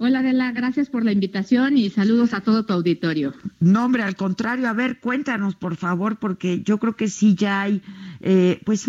Hola 0.00 0.20
Adela, 0.20 0.52
gracias 0.52 0.88
por 0.88 1.04
la 1.04 1.10
invitación 1.10 1.76
y 1.76 1.90
saludos 1.90 2.32
a 2.32 2.40
todo 2.40 2.64
tu 2.64 2.72
auditorio. 2.72 3.34
No, 3.58 3.84
hombre, 3.84 4.04
al 4.04 4.14
contrario, 4.14 4.68
a 4.68 4.72
ver, 4.72 5.00
cuéntanos 5.00 5.56
por 5.56 5.74
favor, 5.74 6.18
porque 6.18 6.62
yo 6.62 6.78
creo 6.78 6.94
que 6.94 7.08
sí 7.08 7.34
ya 7.34 7.62
hay 7.62 7.82
eh, 8.20 8.60
pues 8.64 8.86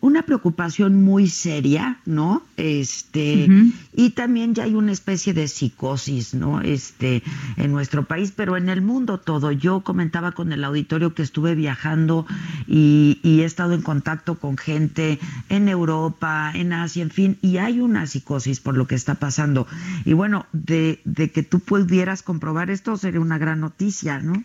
una 0.00 0.22
preocupación 0.22 1.02
muy 1.02 1.28
seria, 1.28 1.98
¿no? 2.06 2.44
Este, 2.56 3.48
y 3.94 4.10
también 4.10 4.54
ya 4.54 4.62
hay 4.62 4.74
una 4.74 4.92
especie 4.92 5.34
de 5.34 5.48
psicosis, 5.48 6.34
¿no? 6.34 6.60
Este, 6.60 7.24
en 7.56 7.72
nuestro 7.72 8.04
país, 8.04 8.32
pero 8.34 8.56
en 8.56 8.68
el 8.68 8.80
mundo 8.80 9.18
todo. 9.18 9.50
Yo 9.50 9.80
comentaba 9.80 10.32
con 10.32 10.52
el 10.52 10.62
auditorio 10.62 11.14
que 11.14 11.22
estuve 11.22 11.56
viajando 11.56 12.26
y, 12.68 13.18
y 13.24 13.40
he 13.40 13.44
estado 13.44 13.72
en 13.72 13.82
contacto 13.82 14.36
con 14.36 14.56
gente 14.56 15.18
en 15.48 15.68
Europa, 15.68 16.52
en 16.54 16.72
Asia, 16.72 17.02
en 17.02 17.10
fin, 17.10 17.38
y 17.42 17.56
hay 17.56 17.80
una 17.80 18.06
psicosis 18.06 18.60
por 18.60 18.76
lo 18.76 18.86
que 18.86 18.94
está 18.94 19.16
pasando. 19.16 19.66
Y 20.04 20.12
bueno, 20.12 20.43
de, 20.52 21.00
que 21.32 21.42
tú 21.42 21.60
pudieras 21.60 22.22
comprobar 22.22 22.70
esto 22.70 22.96
sería 22.96 23.20
una 23.20 23.38
gran 23.38 23.60
noticia, 23.60 24.20
¿no? 24.20 24.44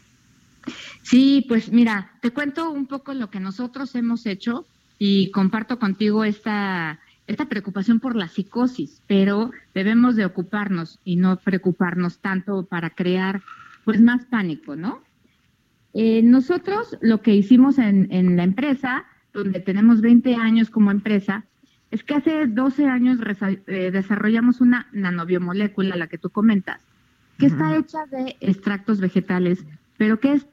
Sí, 1.01 1.45
pues 1.47 1.71
mira, 1.71 2.11
te 2.21 2.31
cuento 2.31 2.69
un 2.69 2.85
poco 2.85 3.13
lo 3.13 3.29
que 3.29 3.39
nosotros 3.39 3.95
hemos 3.95 4.25
hecho 4.25 4.65
y 4.97 5.31
comparto 5.31 5.79
contigo 5.79 6.23
esta, 6.23 6.99
esta 7.27 7.45
preocupación 7.45 7.99
por 7.99 8.15
la 8.15 8.27
psicosis, 8.27 9.01
pero 9.07 9.51
debemos 9.73 10.15
de 10.15 10.25
ocuparnos 10.25 10.99
y 11.05 11.15
no 11.15 11.37
preocuparnos 11.37 12.19
tanto 12.19 12.65
para 12.65 12.89
crear 12.89 13.41
pues 13.85 14.01
más 14.01 14.25
pánico, 14.25 14.75
¿no? 14.75 15.01
Eh, 15.93 16.21
nosotros 16.21 16.97
lo 17.01 17.21
que 17.21 17.33
hicimos 17.33 17.79
en, 17.79 18.11
en, 18.11 18.37
la 18.37 18.43
empresa, 18.43 19.05
donde 19.33 19.59
tenemos 19.59 20.01
20 20.01 20.35
años 20.35 20.69
como 20.69 20.91
empresa, 20.91 21.45
es 21.91 22.03
que 22.03 22.15
hace 22.15 22.47
12 22.47 22.85
años 22.85 23.19
eh, 23.67 23.89
desarrollamos 23.91 24.61
una 24.61 24.87
nanobiomolécula, 24.91 25.95
la 25.95 26.07
que 26.07 26.17
tú 26.17 26.29
comentas, 26.29 26.81
que 27.37 27.47
está 27.47 27.75
hecha 27.75 28.05
de 28.11 28.35
extractos 28.41 28.99
vegetales, 28.99 29.65
pero 29.97 30.19
que 30.19 30.33
es 30.33 30.47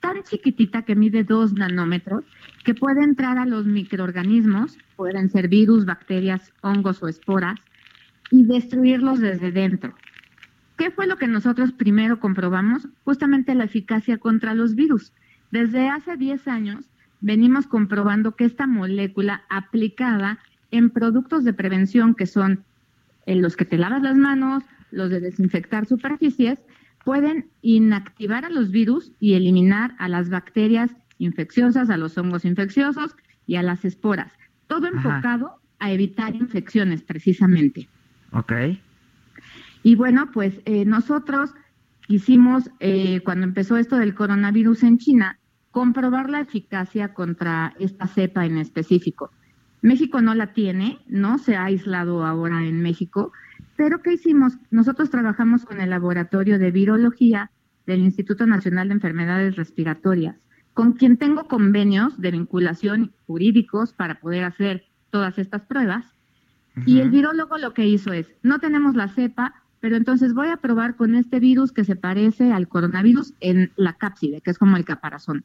tan 0.00 0.22
chiquitita 0.24 0.82
que 0.82 0.96
mide 0.96 1.24
2 1.24 1.54
nanómetros, 1.54 2.24
que 2.64 2.74
puede 2.74 3.04
entrar 3.04 3.38
a 3.38 3.46
los 3.46 3.66
microorganismos, 3.66 4.76
pueden 4.96 5.30
ser 5.30 5.48
virus, 5.48 5.86
bacterias, 5.86 6.52
hongos 6.60 7.02
o 7.02 7.08
esporas, 7.08 7.58
y 8.30 8.44
destruirlos 8.44 9.20
desde 9.20 9.52
dentro. 9.52 9.94
¿Qué 10.76 10.90
fue 10.90 11.06
lo 11.06 11.16
que 11.16 11.28
nosotros 11.28 11.72
primero 11.72 12.18
comprobamos? 12.18 12.88
Justamente 13.04 13.54
la 13.54 13.64
eficacia 13.64 14.18
contra 14.18 14.54
los 14.54 14.74
virus. 14.74 15.12
Desde 15.50 15.88
hace 15.88 16.16
10 16.16 16.48
años 16.48 16.90
venimos 17.20 17.66
comprobando 17.66 18.34
que 18.34 18.44
esta 18.44 18.66
molécula 18.66 19.44
aplicada 19.48 20.38
en 20.72 20.90
productos 20.90 21.44
de 21.44 21.52
prevención 21.52 22.16
que 22.16 22.26
son 22.26 22.64
en 23.26 23.40
los 23.40 23.56
que 23.56 23.64
te 23.64 23.78
lavas 23.78 24.02
las 24.02 24.16
manos, 24.16 24.64
los 24.90 25.10
de 25.10 25.20
desinfectar 25.20 25.86
superficies, 25.86 26.58
pueden 27.04 27.46
inactivar 27.62 28.44
a 28.44 28.50
los 28.50 28.70
virus 28.70 29.12
y 29.20 29.34
eliminar 29.34 29.94
a 29.98 30.08
las 30.08 30.28
bacterias 30.28 30.90
infecciosas, 31.18 31.90
a 31.90 31.96
los 31.96 32.18
hongos 32.18 32.44
infecciosos 32.44 33.14
y 33.46 33.56
a 33.56 33.62
las 33.62 33.84
esporas. 33.84 34.32
Todo 34.66 34.86
enfocado 34.86 35.60
a 35.78 35.92
evitar 35.92 36.34
infecciones 36.34 37.02
precisamente. 37.02 37.88
Ok. 38.32 38.52
Y 39.82 39.94
bueno, 39.94 40.30
pues 40.32 40.60
eh, 40.64 40.84
nosotros 40.84 41.54
quisimos, 42.06 42.70
eh, 42.80 43.20
cuando 43.24 43.44
empezó 43.44 43.76
esto 43.76 43.96
del 43.96 44.14
coronavirus 44.14 44.84
en 44.84 44.98
China, 44.98 45.38
comprobar 45.70 46.30
la 46.30 46.40
eficacia 46.40 47.14
contra 47.14 47.74
esta 47.78 48.06
cepa 48.06 48.46
en 48.46 48.58
específico. 48.58 49.30
México 49.82 50.22
no 50.22 50.34
la 50.34 50.52
tiene, 50.52 51.00
no 51.08 51.38
se 51.38 51.56
ha 51.56 51.64
aislado 51.64 52.24
ahora 52.24 52.64
en 52.64 52.80
México, 52.82 53.32
pero 53.76 54.00
¿qué 54.00 54.12
hicimos? 54.14 54.54
Nosotros 54.70 55.10
trabajamos 55.10 55.64
con 55.64 55.80
el 55.80 55.90
laboratorio 55.90 56.58
de 56.58 56.70
virología 56.70 57.50
del 57.84 58.00
Instituto 58.00 58.46
Nacional 58.46 58.88
de 58.88 58.94
Enfermedades 58.94 59.56
Respiratorias, 59.56 60.36
con 60.72 60.92
quien 60.92 61.16
tengo 61.16 61.48
convenios 61.48 62.20
de 62.20 62.30
vinculación 62.30 63.12
jurídicos 63.26 63.92
para 63.92 64.20
poder 64.20 64.44
hacer 64.44 64.84
todas 65.10 65.38
estas 65.38 65.62
pruebas. 65.62 66.06
Y 66.86 67.00
el 67.00 67.10
virólogo 67.10 67.58
lo 67.58 67.74
que 67.74 67.86
hizo 67.86 68.12
es, 68.12 68.26
no 68.42 68.60
tenemos 68.60 68.94
la 68.94 69.08
cepa, 69.08 69.62
pero 69.80 69.96
entonces 69.96 70.32
voy 70.32 70.48
a 70.48 70.58
probar 70.58 70.94
con 70.94 71.16
este 71.16 71.40
virus 71.40 71.72
que 71.72 71.84
se 71.84 71.96
parece 71.96 72.52
al 72.52 72.68
coronavirus 72.68 73.34
en 73.40 73.72
la 73.76 73.94
cápside, 73.94 74.40
que 74.40 74.52
es 74.52 74.58
como 74.58 74.76
el 74.76 74.84
caparazón. 74.84 75.44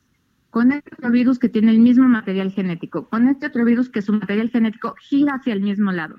Con 0.57 0.71
este 0.71 0.95
otro 0.95 1.11
virus 1.11 1.37
que 1.37 1.49
tiene 1.49 1.69
el 1.69 1.77
mismo 1.77 2.07
material 2.07 2.51
genético, 2.51 3.07
con 3.09 3.27
este 3.27 3.45
otro 3.45 3.63
virus 3.63 3.89
que 3.89 4.01
su 4.01 4.11
material 4.11 4.49
genético 4.49 4.95
gira 4.99 5.35
hacia 5.35 5.53
el 5.53 5.61
mismo 5.61 5.91
lado. 5.91 6.15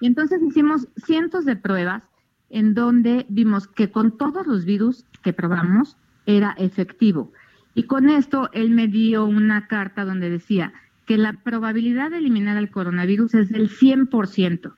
Y 0.00 0.08
entonces 0.08 0.42
hicimos 0.42 0.88
cientos 0.96 1.44
de 1.44 1.54
pruebas 1.54 2.02
en 2.50 2.74
donde 2.74 3.26
vimos 3.28 3.68
que 3.68 3.92
con 3.92 4.18
todos 4.18 4.44
los 4.48 4.64
virus 4.64 5.04
que 5.22 5.32
probamos 5.32 5.96
era 6.26 6.56
efectivo. 6.58 7.32
Y 7.76 7.84
con 7.84 8.08
esto 8.08 8.50
él 8.52 8.70
me 8.70 8.88
dio 8.88 9.24
una 9.24 9.68
carta 9.68 10.04
donde 10.04 10.30
decía 10.30 10.72
que 11.06 11.16
la 11.16 11.34
probabilidad 11.34 12.10
de 12.10 12.18
eliminar 12.18 12.56
el 12.56 12.72
coronavirus 12.72 13.34
es 13.34 13.50
del 13.50 13.70
100%. 13.70 14.72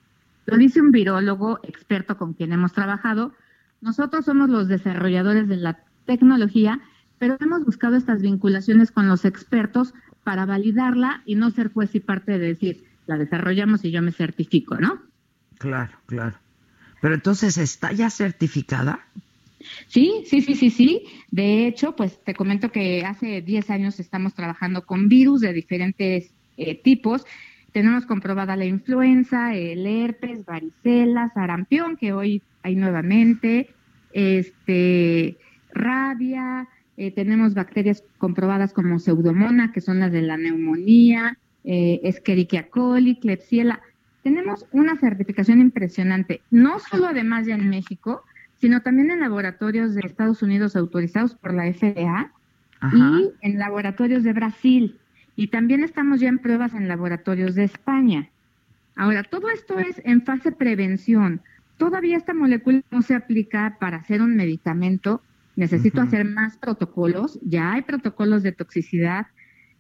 Lo 0.44 0.56
dice 0.58 0.82
un 0.82 0.90
virólogo 0.90 1.60
experto 1.62 2.18
con 2.18 2.34
quien 2.34 2.52
hemos 2.52 2.74
trabajado. 2.74 3.32
Nosotros 3.80 4.26
somos 4.26 4.50
los 4.50 4.68
desarrolladores 4.68 5.48
de 5.48 5.56
la 5.56 5.78
tecnología, 6.04 6.82
pero 7.18 7.36
hemos 7.40 7.64
buscado 7.64 7.96
estas 7.96 8.22
vinculaciones 8.22 8.90
con 8.90 9.08
los 9.08 9.24
expertos 9.24 9.94
para 10.24 10.46
validarla 10.46 11.22
y 11.26 11.34
no 11.34 11.50
ser 11.50 11.72
juez 11.72 11.94
y 11.94 12.00
parte 12.00 12.32
de 12.32 12.38
decir, 12.38 12.84
la 13.06 13.16
desarrollamos 13.16 13.84
y 13.84 13.90
yo 13.90 14.02
me 14.02 14.12
certifico, 14.12 14.76
¿no? 14.76 15.00
Claro, 15.58 15.92
claro. 16.06 16.36
Pero 17.00 17.14
entonces, 17.14 17.58
¿está 17.58 17.92
ya 17.92 18.10
certificada? 18.10 19.00
Sí, 19.86 20.24
sí, 20.26 20.40
sí, 20.42 20.54
sí, 20.54 20.70
sí. 20.70 21.04
De 21.30 21.66
hecho, 21.66 21.96
pues 21.96 22.22
te 22.22 22.34
comento 22.34 22.70
que 22.70 23.04
hace 23.04 23.42
10 23.42 23.70
años 23.70 24.00
estamos 24.00 24.34
trabajando 24.34 24.84
con 24.84 25.08
virus 25.08 25.40
de 25.40 25.52
diferentes 25.52 26.30
eh, 26.56 26.74
tipos 26.74 27.24
tenemos 27.72 28.06
comprobada 28.06 28.56
la 28.56 28.64
influenza, 28.64 29.54
el 29.54 29.86
herpes, 29.86 30.44
varicela, 30.44 31.30
sarampión, 31.34 31.96
que 31.96 32.12
hoy 32.12 32.42
hay 32.62 32.76
nuevamente, 32.76 33.70
este, 34.12 35.36
rabia, 35.72 36.66
eh, 36.98 37.12
tenemos 37.12 37.54
bacterias 37.54 38.02
comprobadas 38.18 38.72
como 38.72 38.98
pseudomona, 38.98 39.70
que 39.70 39.80
son 39.80 40.00
las 40.00 40.10
de 40.10 40.20
la 40.20 40.36
neumonía, 40.36 41.38
eh, 41.62 42.00
Escherichia 42.02 42.68
coli, 42.70 43.20
Klebsiella. 43.20 43.80
Tenemos 44.24 44.66
una 44.72 44.96
certificación 44.96 45.60
impresionante, 45.60 46.42
no 46.50 46.80
solo 46.80 47.06
además 47.06 47.46
ya 47.46 47.54
en 47.54 47.70
México, 47.70 48.24
sino 48.56 48.82
también 48.82 49.12
en 49.12 49.20
laboratorios 49.20 49.94
de 49.94 50.00
Estados 50.04 50.42
Unidos 50.42 50.74
autorizados 50.74 51.36
por 51.36 51.54
la 51.54 51.72
FDA 51.72 52.32
y 52.92 53.30
en 53.42 53.58
laboratorios 53.60 54.24
de 54.24 54.32
Brasil. 54.32 54.98
Y 55.36 55.46
también 55.46 55.84
estamos 55.84 56.18
ya 56.18 56.28
en 56.28 56.40
pruebas 56.40 56.74
en 56.74 56.88
laboratorios 56.88 57.54
de 57.54 57.62
España. 57.62 58.28
Ahora, 58.96 59.22
todo 59.22 59.50
esto 59.50 59.78
es 59.78 60.02
en 60.04 60.22
fase 60.22 60.50
prevención. 60.50 61.42
Todavía 61.76 62.16
esta 62.16 62.34
molécula 62.34 62.82
no 62.90 63.02
se 63.02 63.14
aplica 63.14 63.76
para 63.78 63.98
hacer 63.98 64.20
un 64.20 64.34
medicamento. 64.34 65.22
Necesito 65.58 66.00
hacer 66.00 66.24
más 66.24 66.56
protocolos. 66.56 67.40
Ya 67.42 67.72
hay 67.72 67.82
protocolos 67.82 68.44
de 68.44 68.52
toxicidad. 68.52 69.26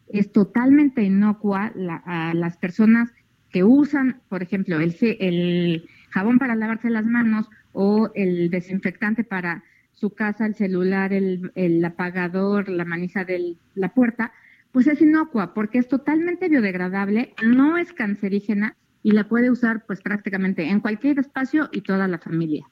Es 0.08 0.32
totalmente 0.32 1.04
inocua 1.04 1.72
a 2.04 2.34
las 2.34 2.56
personas 2.56 3.12
que 3.50 3.62
usan, 3.62 4.20
por 4.28 4.42
ejemplo, 4.42 4.80
el, 4.80 4.96
el 5.20 5.88
jabón 6.10 6.40
para 6.40 6.56
lavarse 6.56 6.90
las 6.90 7.06
manos 7.06 7.48
o 7.72 8.10
el 8.16 8.50
desinfectante 8.50 9.22
para 9.22 9.62
su 9.92 10.10
casa, 10.10 10.46
el 10.46 10.56
celular, 10.56 11.12
el, 11.12 11.52
el 11.54 11.84
apagador, 11.84 12.68
la 12.68 12.84
manija 12.84 13.24
de 13.24 13.56
la 13.76 13.94
puerta 13.94 14.32
pues 14.72 14.88
es 14.88 15.00
inocua 15.00 15.54
porque 15.54 15.78
es 15.78 15.88
totalmente 15.88 16.48
biodegradable, 16.48 17.34
no 17.42 17.78
es 17.78 17.92
cancerígena 17.92 18.76
y 19.02 19.12
la 19.12 19.28
puede 19.28 19.50
usar 19.50 19.86
pues 19.86 20.02
prácticamente 20.02 20.68
en 20.68 20.80
cualquier 20.80 21.20
espacio 21.20 21.68
y 21.72 21.82
toda 21.82 22.08
la 22.08 22.18
familia. 22.18 22.66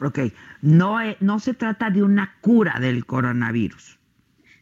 Ok, 0.00 0.18
no, 0.62 0.98
no 1.20 1.38
se 1.38 1.54
trata 1.54 1.90
de 1.90 2.02
una 2.02 2.34
cura 2.40 2.78
del 2.80 3.06
coronavirus. 3.06 3.98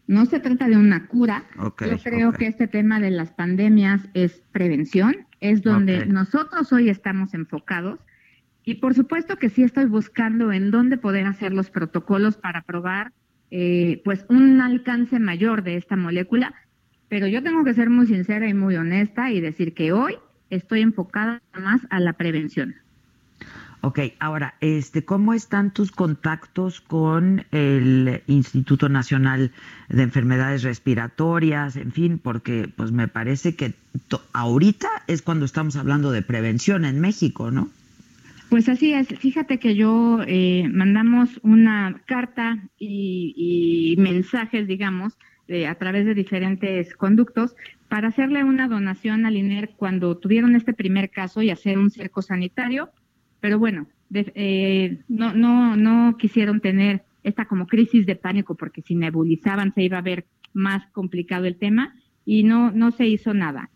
No 0.07 0.27
se 0.27 0.41
trata 0.41 0.69
de 0.69 0.77
una 0.77 1.07
cura. 1.07 1.45
Yo 1.57 1.99
creo 2.03 2.33
que 2.33 2.47
este 2.47 2.67
tema 2.67 3.01
de 3.01 3.11
las 3.11 3.31
pandemias 3.31 4.09
es 4.15 4.43
prevención, 4.53 5.27
es 5.41 5.63
donde 5.63 6.07
nosotros 6.07 6.73
hoy 6.73 6.91
estamos 6.91 7.35
enfocados. 7.35 8.01
Y 8.65 8.75
por 8.75 8.95
supuesto 8.95 9.37
que 9.37 9.49
sí 9.49 9.63
estoy 9.63 9.87
buscando 9.87 10.53
en 10.53 10.71
dónde 10.71 10.99
poder 10.99 11.27
hacer 11.27 11.53
los 11.53 11.71
protocolos 11.71 12.37
para 12.37 12.63
probar 12.63 13.13
eh, 13.51 14.01
pues 14.05 14.25
un 14.29 14.61
alcance 14.61 15.19
mayor 15.19 15.63
de 15.63 15.77
esta 15.77 15.97
molécula, 15.97 16.55
pero 17.09 17.27
yo 17.27 17.43
tengo 17.43 17.65
que 17.65 17.75
ser 17.75 17.91
muy 17.91 18.07
sincera 18.07 18.49
y 18.49 18.55
muy 18.55 18.77
honesta 18.77 19.31
y 19.31 19.41
decir 19.41 19.75
que 19.75 19.93
hoy 19.93 20.17
estoy 20.49 20.81
enfocada 20.81 21.43
más 21.53 21.83
a 21.91 22.01
la 22.01 22.15
prevención. 22.15 22.75
Ok, 23.85 23.99
ahora, 24.21 24.55
este, 24.61 25.05
¿cómo 25.05 25.35
están 25.35 25.73
tus 25.73 25.91
contactos 25.91 26.81
con 26.81 27.45
el 27.51 28.23
Instituto 28.29 28.89
Nacional 28.89 29.51
de 29.89 30.05
Enfermedades 30.05 30.63
Respiratorias? 30.63 31.75
En 31.75 31.91
fin, 31.91 32.21
porque 32.21 32.71
pues 32.77 32.93
me 32.93 33.09
parece 33.09 33.57
que 33.57 33.75
ahorita 34.33 34.89
es 35.09 35.21
cuando 35.21 35.45
estamos 35.45 35.75
hablando 35.75 36.13
de 36.13 36.23
prevención 36.23 36.85
en 36.85 37.01
México, 37.01 37.51
¿no? 37.51 37.71
Pues 38.51 38.69
así 38.69 38.93
es. 38.93 39.09
Fíjate 39.19 39.59
que 39.59 39.75
yo 39.75 40.21
eh, 40.29 40.69
mandamos 40.73 41.41
una 41.43 42.01
carta 42.07 42.63
y, 42.79 43.97
mensajes, 43.99 44.69
digamos, 44.69 45.19
a 45.69 45.75
través 45.75 46.07
de 46.07 46.15
diferentes 46.15 46.95
conductos 46.95 47.57
para 47.89 48.09
hacerle 48.09 48.45
una 48.45 48.69
donación 48.69 49.27
al 49.27 49.37
INER 49.37 49.71
cuando 49.77 50.17
tuvieron 50.17 50.55
este 50.55 50.73
primer 50.73 51.11
caso 51.11 51.43
y 51.43 51.51
hacer 51.51 51.79
un 51.79 51.91
cerco 51.91 52.23
sanitario. 52.23 52.91
Pero 53.43 53.59
bueno, 53.59 53.87
eh, 54.15 55.01
no, 55.09 55.35
no, 55.35 55.77
no 55.77 56.17
quisieron 56.17 56.61
tener 56.61 57.03
esta 57.23 57.45
como 57.45 57.67
crisis 57.67 58.07
de 58.07 58.17
pánico 58.17 58.55
porque 58.55 58.81
si 58.81 58.95
nebulizaban 58.95 59.75
se 59.75 59.83
iba 59.83 59.99
a 59.99 60.03
ver 60.03 60.25
más 60.55 60.87
complicado 60.93 61.45
el 61.45 61.57
tema 61.57 61.95
y 62.25 62.45
no, 62.45 62.71
no 62.71 62.91
se 62.93 63.07
hizo 63.07 63.35
nada 63.35 63.69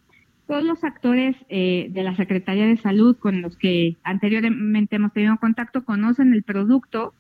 todos 0.46 0.62
los 0.62 0.84
actores 0.84 1.36
eh, 1.48 1.88
de 1.90 2.02
la 2.02 2.14
Secretaría 2.14 2.66
de 2.66 2.76
Salud 2.76 3.16
con 3.16 3.42
los 3.42 3.56
que 3.56 3.96
anteriormente 4.04 4.96
hemos 4.96 5.12
tenido 5.12 5.36
contacto 5.38 5.84
conocen 5.84 6.32
el 6.32 6.42
producto. 6.42 7.14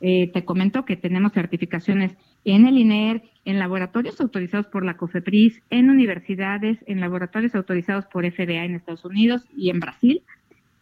Eh, 0.00 0.30
te 0.32 0.44
comento 0.44 0.84
que 0.84 0.96
tenemos 0.96 1.32
certificaciones 1.32 2.16
en 2.44 2.66
el 2.66 2.78
INER, 2.78 3.22
en 3.44 3.58
laboratorios 3.58 4.20
autorizados 4.20 4.66
por 4.66 4.84
la 4.84 4.96
COFEPRIS, 4.96 5.60
en 5.70 5.90
universidades, 5.90 6.78
en 6.86 7.00
laboratorios 7.00 7.56
autorizados 7.56 8.06
por 8.06 8.24
FDA 8.24 8.64
en 8.64 8.76
Estados 8.76 9.04
Unidos 9.04 9.44
y 9.56 9.70
en 9.70 9.80
Brasil. 9.80 10.22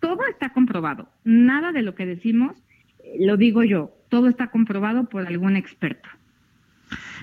Todo 0.01 0.27
está 0.31 0.53
comprobado. 0.53 1.09
Nada 1.25 1.73
de 1.73 1.83
lo 1.83 1.95
que 1.95 2.07
decimos 2.07 2.57
eh, 3.01 3.17
lo 3.21 3.37
digo 3.37 3.63
yo. 3.65 3.93
Todo 4.09 4.29
está 4.29 4.49
comprobado 4.49 5.05
por 5.05 5.27
algún 5.27 5.57
experto. 5.57 6.09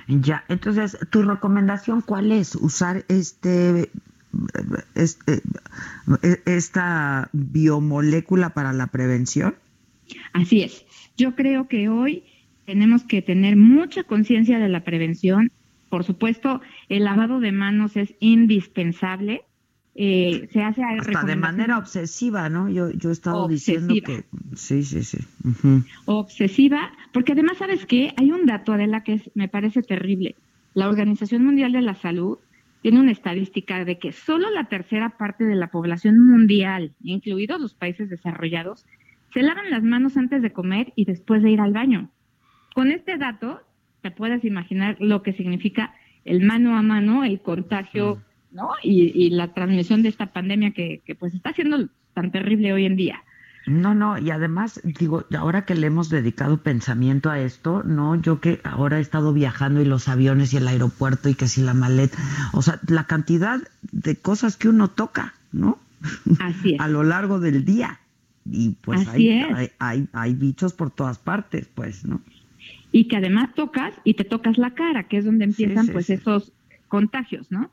Ya, 0.08 0.44
entonces, 0.50 0.98
¿tu 1.10 1.22
recomendación 1.22 2.02
cuál 2.02 2.32
es? 2.32 2.56
¿Usar 2.56 3.06
este, 3.08 3.90
este 4.96 5.42
esta 6.46 7.30
biomolécula 7.32 8.50
para 8.50 8.74
la 8.74 8.88
prevención? 8.88 9.56
Así 10.34 10.64
es. 10.64 10.86
Yo 11.18 11.36
creo 11.36 11.68
que 11.68 11.88
hoy 11.90 12.24
tenemos 12.66 13.04
que 13.04 13.22
tener 13.22 13.56
mucha 13.56 14.04
conciencia 14.04 14.60
de 14.60 14.70
la 14.70 14.84
prevención. 14.84 15.52
Por 15.90 16.04
supuesto, 16.04 16.62
el 16.90 17.06
lavado 17.06 17.40
de 17.40 17.52
manos 17.52 17.96
es 17.96 18.16
indispensable. 18.20 19.44
Eh, 19.96 20.50
se 20.52 20.64
hace 20.64 20.82
hasta 20.84 21.24
de 21.24 21.36
manera 21.36 21.78
obsesiva, 21.78 22.50
¿no? 22.50 22.68
Yo, 22.68 22.90
yo 22.92 23.10
he 23.10 23.12
estado 23.12 23.48
diciendo 23.48 23.94
que 24.04 24.24
sí, 24.56 24.84
sí, 24.84 25.04
sí. 25.04 25.20
Obsesiva, 26.06 26.92
porque 27.12 27.34
además, 27.34 27.58
¿sabes 27.58 27.86
qué? 27.86 28.12
Hay 28.18 28.32
un 28.32 28.48
dato, 28.48 28.74
Adela, 28.74 29.04
que 29.04 29.22
me 29.36 29.48
parece 29.48 29.84
terrible. 29.84 30.36
La 30.74 30.90
Organización 30.90 31.46
Mundial 31.46 31.74
de 31.74 31.82
la 31.82 31.94
Salud 31.94 32.40
tiene 32.82 33.00
una 33.00 33.12
estadística 33.12 33.86
de 33.86 34.00
que 34.00 34.12
solo 34.12 34.50
la 34.50 34.66
tercera 34.66 35.18
parte 35.18 35.44
de 35.46 35.56
la 35.56 35.68
población 35.68 36.20
mundial, 36.20 36.94
incluidos 37.04 37.62
los 37.62 37.76
países 37.76 38.10
desarrollados, 38.10 38.86
se 39.32 39.44
lavan 39.44 39.70
las 39.70 39.84
manos 39.84 40.18
antes 40.18 40.42
de 40.42 40.52
comer 40.52 40.92
y 40.96 41.06
después 41.06 41.44
de 41.44 41.52
ir 41.52 41.62
al 41.62 41.72
baño. 41.72 42.10
Con 42.74 42.92
este 42.92 43.18
dato, 43.18 43.62
te 44.02 44.12
puedes 44.12 44.44
imaginar 44.44 44.98
lo 45.00 45.22
que 45.22 45.34
significa 45.34 45.94
el 46.26 46.44
mano 46.44 46.78
a 46.78 46.82
mano, 46.82 47.24
el 47.24 47.42
contagio, 47.42 48.22
¿no? 48.54 48.70
Y, 48.82 49.30
la 49.32 49.54
transmisión 49.54 50.04
de 50.04 50.10
esta 50.10 50.28
pandemia 50.28 50.72
que, 50.72 51.02
que 51.06 51.16
pues 51.16 51.34
está 51.34 51.54
siendo 51.54 51.90
tan 52.14 52.32
terrible 52.32 52.74
hoy 52.74 52.86
en 52.86 52.96
día. 52.96 53.24
No, 53.66 53.96
no, 53.96 54.18
y 54.18 54.30
además, 54.30 54.82
digo, 54.84 55.26
ahora 55.38 55.66
que 55.66 55.74
le 55.76 55.88
hemos 55.88 56.10
dedicado 56.10 56.58
pensamiento 56.58 57.30
a 57.30 57.40
esto, 57.40 57.82
no, 57.84 58.16
yo 58.16 58.42
que 58.42 58.60
ahora 58.64 58.98
he 58.98 59.02
estado 59.02 59.32
viajando 59.32 59.82
y 59.82 59.86
los 59.86 60.10
aviones 60.10 60.54
y 60.54 60.58
el 60.58 60.68
aeropuerto 60.68 61.30
y 61.30 61.36
que 61.36 61.48
si 61.48 61.62
la 61.62 61.74
maleta, 61.74 62.18
o 62.52 62.62
sea, 62.62 62.80
la 62.88 63.06
cantidad 63.06 63.62
de 63.92 64.18
cosas 64.18 64.58
que 64.58 64.68
uno 64.68 64.90
toca, 64.90 65.34
¿no? 65.54 65.80
Así 66.40 66.74
es. 66.74 66.80
a 66.82 66.90
lo 66.90 67.04
largo 67.04 67.40
del 67.40 67.64
día. 67.64 68.00
Y 68.46 68.72
pues 68.82 69.08
hay, 69.08 69.30
hay, 69.30 69.70
hay, 69.80 70.08
hay, 70.12 70.34
bichos 70.34 70.74
por 70.74 70.92
todas 70.92 71.18
partes, 71.18 71.70
pues, 71.74 72.04
¿no? 72.04 72.20
y 72.94 73.06
que 73.06 73.18
además 73.18 73.50
tocas 73.56 73.94
y 74.06 74.14
te 74.14 74.24
tocas 74.24 74.58
la 74.58 74.76
cara, 74.76 75.04
que 75.08 75.18
es 75.18 75.26
donde 75.26 75.44
empiezan 75.44 75.88
pues 75.88 76.10
esos 76.12 76.54
contagios, 76.88 77.52
¿no? 77.52 77.72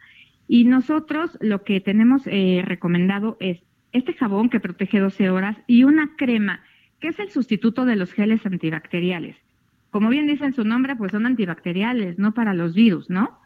Y 0.52 0.64
nosotros 0.64 1.38
lo 1.40 1.62
que 1.62 1.80
tenemos 1.80 2.22
eh, 2.26 2.64
recomendado 2.66 3.36
es 3.38 3.60
este 3.92 4.14
jabón 4.14 4.50
que 4.50 4.58
protege 4.58 4.98
12 4.98 5.30
horas 5.30 5.56
y 5.68 5.84
una 5.84 6.16
crema, 6.16 6.60
que 6.98 7.06
es 7.06 7.20
el 7.20 7.30
sustituto 7.30 7.84
de 7.84 7.94
los 7.94 8.12
geles 8.12 8.44
antibacteriales. 8.44 9.36
Como 9.92 10.08
bien 10.08 10.26
dice 10.26 10.44
en 10.46 10.52
su 10.52 10.64
nombre, 10.64 10.96
pues 10.96 11.12
son 11.12 11.24
antibacteriales, 11.24 12.18
no 12.18 12.34
para 12.34 12.52
los 12.52 12.74
virus, 12.74 13.08
¿no? 13.08 13.38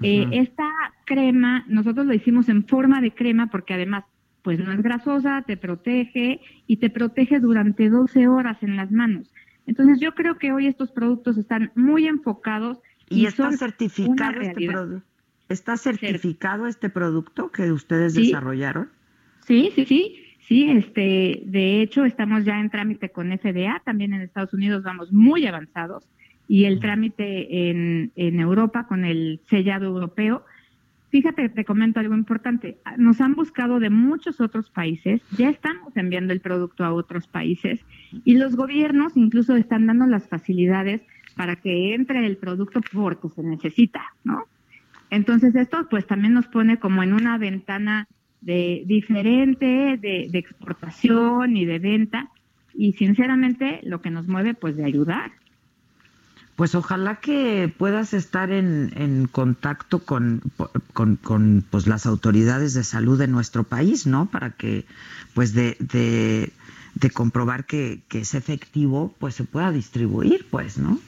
Eh, 0.00 0.28
esta 0.32 0.66
crema, 1.04 1.66
nosotros 1.68 2.06
lo 2.06 2.14
hicimos 2.14 2.48
en 2.48 2.66
forma 2.66 3.02
de 3.02 3.10
crema 3.10 3.48
porque 3.48 3.74
además, 3.74 4.04
pues 4.40 4.58
no 4.58 4.72
es 4.72 4.80
grasosa, 4.80 5.44
te 5.46 5.58
protege 5.58 6.40
y 6.66 6.78
te 6.78 6.88
protege 6.88 7.38
durante 7.38 7.90
12 7.90 8.28
horas 8.28 8.62
en 8.62 8.76
las 8.76 8.90
manos. 8.90 9.30
Entonces 9.66 10.00
yo 10.00 10.14
creo 10.14 10.38
que 10.38 10.52
hoy 10.52 10.68
estos 10.68 10.90
productos 10.90 11.36
están 11.36 11.70
muy 11.74 12.06
enfocados 12.06 12.78
y, 13.10 13.26
está 13.26 13.52
certificado 13.52 14.40
este 14.40 14.68
producto. 14.68 15.15
¿Está 15.48 15.76
certificado 15.76 16.66
este 16.66 16.90
producto 16.90 17.50
que 17.50 17.72
ustedes 17.72 18.14
desarrollaron? 18.14 18.90
Sí, 19.46 19.70
sí, 19.74 19.84
sí. 19.84 20.22
Sí, 20.40 20.70
este, 20.70 21.42
de 21.44 21.82
hecho 21.82 22.04
estamos 22.04 22.44
ya 22.44 22.60
en 22.60 22.70
trámite 22.70 23.10
con 23.10 23.36
FDA, 23.36 23.82
también 23.84 24.14
en 24.14 24.20
Estados 24.20 24.52
Unidos 24.54 24.84
vamos 24.84 25.12
muy 25.12 25.44
avanzados 25.44 26.04
y 26.46 26.66
el 26.66 26.78
trámite 26.78 27.68
en, 27.68 28.12
en 28.14 28.38
Europa 28.38 28.86
con 28.86 29.04
el 29.04 29.40
sellado 29.48 29.86
europeo 29.86 30.44
Fíjate, 31.16 31.48
te 31.48 31.64
comento 31.64 32.00
algo 32.00 32.14
importante. 32.14 32.78
Nos 32.98 33.20
han 33.20 33.34
buscado 33.34 33.78
de 33.78 33.90
muchos 33.90 34.40
otros 34.40 34.70
países, 34.70 35.22
ya 35.38 35.48
estamos 35.48 35.96
enviando 35.96 36.32
el 36.32 36.40
producto 36.40 36.84
a 36.84 36.92
otros 36.92 37.26
países 37.26 37.80
y 38.24 38.34
los 38.34 38.56
gobiernos 38.56 39.16
incluso 39.16 39.56
están 39.56 39.86
dando 39.86 40.06
las 40.06 40.28
facilidades 40.28 41.02
para 41.36 41.56
que 41.56 41.94
entre 41.94 42.26
el 42.26 42.36
producto 42.36 42.80
porque 42.92 43.28
se 43.28 43.42
necesita, 43.42 44.02
¿no? 44.24 44.44
Entonces 45.10 45.54
esto 45.54 45.86
pues 45.88 46.06
también 46.06 46.34
nos 46.34 46.46
pone 46.46 46.78
como 46.78 47.02
en 47.02 47.12
una 47.12 47.38
ventana 47.38 48.08
de 48.40 48.82
diferente 48.86 49.98
de, 50.00 50.28
de 50.30 50.38
exportación 50.38 51.56
y 51.56 51.64
de 51.64 51.78
venta 51.78 52.30
y 52.74 52.92
sinceramente 52.92 53.80
lo 53.82 54.02
que 54.02 54.10
nos 54.10 54.28
mueve 54.28 54.54
pues 54.54 54.76
de 54.76 54.84
ayudar. 54.84 55.32
Pues 56.56 56.74
ojalá 56.74 57.16
que 57.16 57.70
puedas 57.76 58.14
estar 58.14 58.50
en, 58.50 58.90
en 58.96 59.26
contacto 59.26 59.98
con, 59.98 60.40
con, 60.94 61.16
con, 61.16 61.64
pues 61.70 61.86
las 61.86 62.06
autoridades 62.06 62.72
de 62.72 62.82
salud 62.82 63.18
de 63.18 63.28
nuestro 63.28 63.64
país, 63.64 64.06
¿no? 64.06 64.30
Para 64.30 64.52
que, 64.52 64.86
pues 65.34 65.52
de, 65.52 65.76
de, 65.80 66.50
de 66.94 67.10
comprobar 67.10 67.66
que, 67.66 68.00
que, 68.08 68.20
es 68.20 68.34
efectivo, 68.34 69.14
pues 69.18 69.34
se 69.34 69.44
pueda 69.44 69.70
distribuir, 69.70 70.46
pues, 70.50 70.78
¿no? 70.78 70.98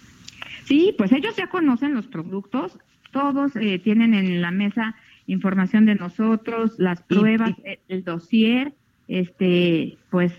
Sí, 0.66 0.94
pues 0.98 1.12
ellos 1.12 1.34
ya 1.34 1.48
conocen 1.48 1.94
los 1.94 2.06
productos, 2.06 2.76
todos 3.10 3.54
eh, 3.56 3.78
tienen 3.78 4.14
en 4.14 4.40
la 4.40 4.50
mesa 4.50 4.94
información 5.26 5.84
de 5.86 5.94
nosotros, 5.94 6.78
las 6.78 7.02
pruebas, 7.02 7.52
el 7.88 8.02
dossier, 8.04 8.72
este, 9.08 9.98
pues 10.10 10.32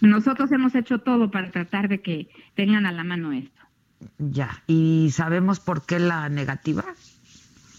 nosotros 0.00 0.50
hemos 0.50 0.74
hecho 0.74 0.98
todo 0.98 1.30
para 1.30 1.50
tratar 1.50 1.88
de 1.88 2.00
que 2.00 2.28
tengan 2.54 2.86
a 2.86 2.92
la 2.92 3.04
mano 3.04 3.32
esto. 3.32 3.62
Ya, 4.18 4.62
¿y 4.66 5.10
sabemos 5.12 5.60
por 5.60 5.86
qué 5.86 6.00
la 6.00 6.28
negativa? 6.28 6.84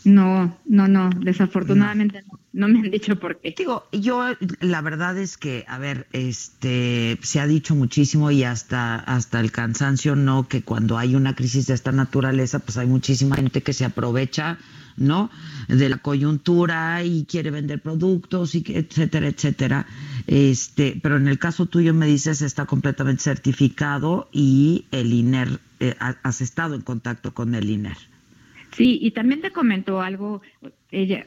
No, 0.06 0.58
no, 0.66 0.88
no, 0.88 1.10
desafortunadamente 1.22 2.24
no. 2.52 2.68
me 2.68 2.80
han 2.80 2.92
dicho 2.92 3.18
por 3.18 3.40
qué. 3.40 3.54
Digo, 3.58 3.86
yo 3.92 4.26
la 4.60 4.82
verdad 4.82 5.18
es 5.18 5.38
que, 5.38 5.64
a 5.68 5.78
ver, 5.78 6.08
este, 6.12 7.18
se 7.22 7.40
ha 7.40 7.48
dicho 7.48 7.74
muchísimo 7.74 8.30
y 8.30 8.44
hasta, 8.44 8.96
hasta 8.96 9.40
el 9.40 9.52
cansancio, 9.52 10.16
¿no? 10.16 10.48
Que 10.48 10.62
cuando 10.62 10.98
hay 10.98 11.16
una 11.16 11.36
crisis 11.36 11.68
de 11.68 11.74
esta 11.74 11.92
naturaleza, 11.92 12.60
pues 12.60 12.78
hay 12.78 12.88
muchísima 12.88 13.38
gente 13.38 13.62
que 13.62 13.72
se 13.72 13.86
aprovecha, 13.86 14.58
¿no? 14.98 15.30
De 15.70 15.88
la 15.88 15.98
coyuntura 15.98 17.04
y 17.04 17.26
quiere 17.26 17.52
vender 17.52 17.82
productos 17.82 18.56
y 18.56 18.64
etcétera, 18.68 19.28
etcétera. 19.28 19.86
Este, 20.28 21.00
pero 21.02 21.16
en 21.16 21.30
el 21.30 21.40
caso 21.40 21.66
tuyo 21.66 21.94
me 21.94 22.08
dices 22.08 22.42
está 22.42 22.66
completamente 22.66 23.24
certificado 23.24 24.28
y 24.34 24.86
el 24.92 25.14
INER, 25.14 25.60
eh, 25.80 25.96
has 26.00 26.42
estado 26.42 26.76
en 26.76 26.82
contacto 26.82 27.34
con 27.34 27.56
el 27.56 27.70
INER. 27.70 28.13
Sí, 28.74 29.00
y 29.02 29.12
también 29.12 29.42
te 29.42 29.52
comentó 29.52 30.02
algo, 30.02 30.42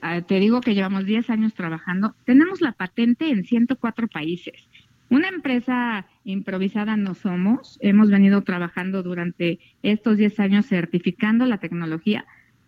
ah, 0.03 0.20
te 0.22 0.40
digo 0.40 0.61
que 0.61 0.74
llevamos 0.74 1.05
10 1.05 1.30
años 1.30 1.55
trabajando, 1.55 2.14
tenemos 2.24 2.61
la 2.61 2.72
patente 2.72 3.30
en 3.30 3.44
104 3.44 4.09
países. 4.09 4.68
Una 5.09 5.28
empresa 5.28 6.07
improvisada 6.24 6.97
no 6.97 7.14
somos, 7.14 7.78
hemos 7.80 8.11
venido 8.11 8.42
trabajando 8.42 9.03
durante 9.03 9.61
estos 9.82 10.16
10 10.16 10.40
años 10.40 10.66
certificando 10.66 11.47
la 11.47 11.59
tecnología. 11.59 12.24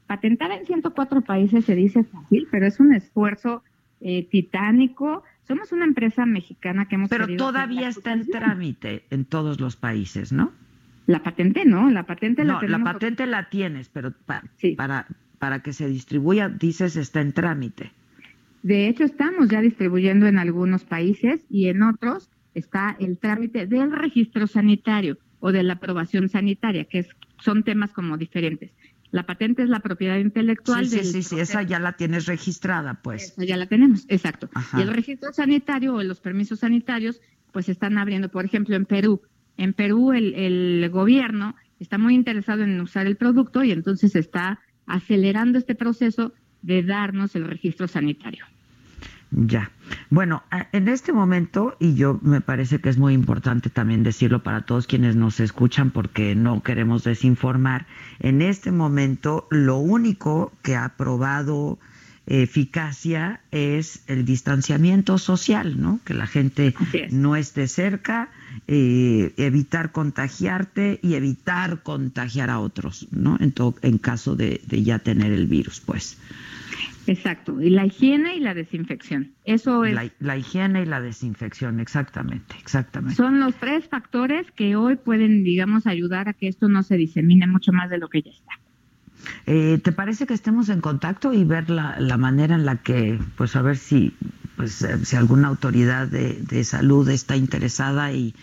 Patentada 0.06 0.56
en 0.56 0.64
104 0.64 1.22
países 1.22 1.64
se 1.64 1.74
dice 1.74 2.04
fácil, 2.04 2.46
pero 2.50 2.66
es 2.66 2.78
un 2.78 2.94
esfuerzo 2.94 3.64
eh, 4.00 4.26
titánico. 4.30 5.24
Somos 5.48 5.72
una 5.72 5.84
empresa 5.84 6.24
mexicana 6.26 6.86
que 6.86 6.94
hemos... 6.94 7.10
Pero 7.10 7.26
todavía 7.36 7.88
está 7.88 8.12
en 8.12 8.26
trámite 8.28 9.04
en 9.10 9.24
todos 9.24 9.58
los 9.60 9.74
países, 9.74 10.32
¿no? 10.32 10.52
La 11.08 11.22
patente 11.22 11.64
no, 11.64 11.90
la 11.90 12.04
patente 12.04 12.44
la 12.44 12.60
la 12.60 12.84
patente 12.84 13.26
la 13.26 13.48
tienes, 13.48 13.88
pero 13.88 14.12
para, 14.76 15.06
para 15.38 15.62
que 15.62 15.72
se 15.72 15.88
distribuya, 15.88 16.50
dices, 16.50 16.96
está 16.96 17.22
en 17.22 17.32
trámite. 17.32 17.92
De 18.62 18.88
hecho, 18.88 19.04
estamos 19.04 19.48
ya 19.48 19.62
distribuyendo 19.62 20.26
en 20.26 20.38
algunos 20.38 20.84
países 20.84 21.46
y 21.48 21.68
en 21.68 21.82
otros 21.82 22.28
está 22.52 22.94
el 23.00 23.16
trámite 23.16 23.66
del 23.66 23.90
registro 23.90 24.46
sanitario 24.46 25.16
o 25.40 25.50
de 25.50 25.62
la 25.62 25.74
aprobación 25.74 26.28
sanitaria, 26.28 26.84
que 26.84 26.98
es, 26.98 27.08
son 27.38 27.62
temas 27.62 27.90
como 27.92 28.18
diferentes. 28.18 28.70
La 29.10 29.24
patente 29.24 29.62
es 29.62 29.70
la 29.70 29.80
propiedad 29.80 30.18
intelectual. 30.18 30.84
Sí, 30.86 31.04
sí, 31.04 31.22
sí, 31.22 31.40
esa 31.40 31.62
ya 31.62 31.78
la 31.78 31.94
tienes 31.94 32.26
registrada, 32.26 33.00
pues. 33.02 33.34
ya 33.38 33.56
la 33.56 33.64
tenemos, 33.64 34.04
exacto. 34.10 34.50
Y 34.76 34.82
el 34.82 34.92
registro 34.92 35.32
sanitario 35.32 35.94
o 35.94 36.02
los 36.02 36.20
permisos 36.20 36.58
sanitarios, 36.58 37.22
pues 37.50 37.70
están 37.70 37.96
abriendo, 37.96 38.28
por 38.28 38.44
ejemplo, 38.44 38.76
en 38.76 38.84
Perú, 38.84 39.22
en 39.58 39.74
Perú 39.74 40.12
el, 40.12 40.88
gobierno 40.90 41.54
está 41.78 41.98
muy 41.98 42.14
interesado 42.14 42.62
en 42.62 42.80
usar 42.80 43.06
el 43.06 43.16
producto 43.16 43.62
y 43.62 43.72
entonces 43.72 44.16
está 44.16 44.60
acelerando 44.86 45.58
este 45.58 45.74
proceso 45.74 46.32
de 46.62 46.82
darnos 46.82 47.36
el 47.36 47.44
registro 47.44 47.86
sanitario. 47.86 48.46
Ya. 49.30 49.70
Bueno, 50.08 50.42
en 50.72 50.88
este 50.88 51.12
momento, 51.12 51.76
y 51.78 51.94
yo 51.94 52.18
me 52.22 52.40
parece 52.40 52.80
que 52.80 52.88
es 52.88 52.96
muy 52.96 53.12
importante 53.12 53.68
también 53.68 54.02
decirlo 54.02 54.42
para 54.42 54.62
todos 54.62 54.86
quienes 54.86 55.16
nos 55.16 55.38
escuchan 55.38 55.90
porque 55.90 56.34
no 56.34 56.62
queremos 56.62 57.04
desinformar, 57.04 57.86
en 58.20 58.40
este 58.40 58.72
momento 58.72 59.46
lo 59.50 59.76
único 59.76 60.52
que 60.62 60.76
ha 60.76 60.96
probado 60.96 61.78
eficacia 62.28 63.40
es 63.50 64.04
el 64.06 64.24
distanciamiento 64.24 65.18
social, 65.18 65.80
¿no? 65.80 66.00
Que 66.04 66.14
la 66.14 66.26
gente 66.26 66.74
no 67.10 67.36
esté 67.36 67.68
cerca, 67.68 68.30
eh, 68.66 69.32
evitar 69.36 69.92
contagiarte 69.92 71.00
y 71.02 71.14
evitar 71.14 71.82
contagiar 71.82 72.50
a 72.50 72.60
otros, 72.60 73.08
¿no? 73.10 73.38
En, 73.40 73.54
en 73.82 73.98
caso 73.98 74.36
de, 74.36 74.60
de 74.66 74.82
ya 74.82 74.98
tener 74.98 75.32
el 75.32 75.46
virus, 75.46 75.80
pues. 75.80 76.18
Exacto, 77.08 77.60
y 77.62 77.70
la 77.70 77.86
higiene 77.86 78.36
y 78.36 78.40
la 78.40 78.52
desinfección. 78.52 79.32
Eso 79.44 79.84
es. 79.86 79.94
La, 80.20 80.36
higiene 80.36 80.82
y 80.82 80.84
la 80.84 81.00
desinfección, 81.00 81.80
exactamente, 81.80 82.54
exactamente. 82.60 83.16
Son 83.16 83.40
los 83.40 83.54
tres 83.54 83.88
factores 83.88 84.50
que 84.50 84.76
hoy 84.76 84.96
pueden, 84.96 85.42
digamos, 85.42 85.86
ayudar 85.86 86.28
a 86.28 86.34
que 86.34 86.48
esto 86.48 86.68
no 86.68 86.82
se 86.82 86.96
disemine 86.96 87.46
mucho 87.46 87.72
más 87.72 87.88
de 87.88 87.96
lo 87.96 88.08
que 88.08 88.20
ya 88.20 88.30
está. 88.30 88.52
Eh, 89.46 89.80
¿Te 89.82 89.92
parece 89.92 90.26
que 90.26 90.34
estemos 90.34 90.68
en 90.68 90.80
contacto 90.80 91.32
y 91.32 91.44
ver 91.44 91.70
la, 91.70 91.98
la, 91.98 92.16
manera 92.16 92.54
en 92.54 92.64
la 92.64 92.76
que, 92.76 93.18
pues 93.36 93.56
a 93.56 93.62
ver 93.62 93.76
si, 93.76 94.14
pues, 94.56 94.82
eh, 94.82 95.04
si 95.04 95.16
alguna 95.16 95.48
autoridad 95.48 96.08
de, 96.08 96.34
de 96.34 96.64
salud 96.64 97.08
está 97.08 97.36
interesada 97.36 98.12
y, 98.12 98.34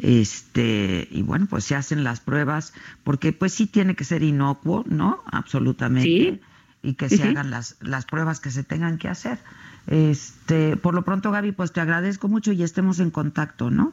este 0.00 1.06
y 1.12 1.22
bueno 1.22 1.46
pues 1.48 1.62
se 1.62 1.76
hacen 1.76 2.02
las 2.02 2.18
pruebas 2.18 2.74
porque 3.04 3.32
pues 3.32 3.52
sí 3.52 3.68
tiene 3.68 3.94
que 3.94 4.02
ser 4.02 4.24
inocuo 4.24 4.84
no 4.88 5.22
absolutamente 5.30 6.02
¿Sí? 6.02 6.40
y 6.84 6.94
que 6.94 7.08
se 7.08 7.22
hagan 7.22 7.50
las, 7.50 7.76
las 7.80 8.04
pruebas 8.04 8.40
que 8.40 8.50
se 8.50 8.62
tengan 8.62 8.98
que 8.98 9.08
hacer. 9.08 9.38
Este, 9.86 10.76
por 10.76 10.94
lo 10.94 11.02
pronto, 11.02 11.30
Gaby, 11.30 11.52
pues 11.52 11.72
te 11.72 11.80
agradezco 11.80 12.28
mucho 12.28 12.52
y 12.52 12.62
estemos 12.62 13.00
en 13.00 13.10
contacto, 13.10 13.70
¿no? 13.70 13.92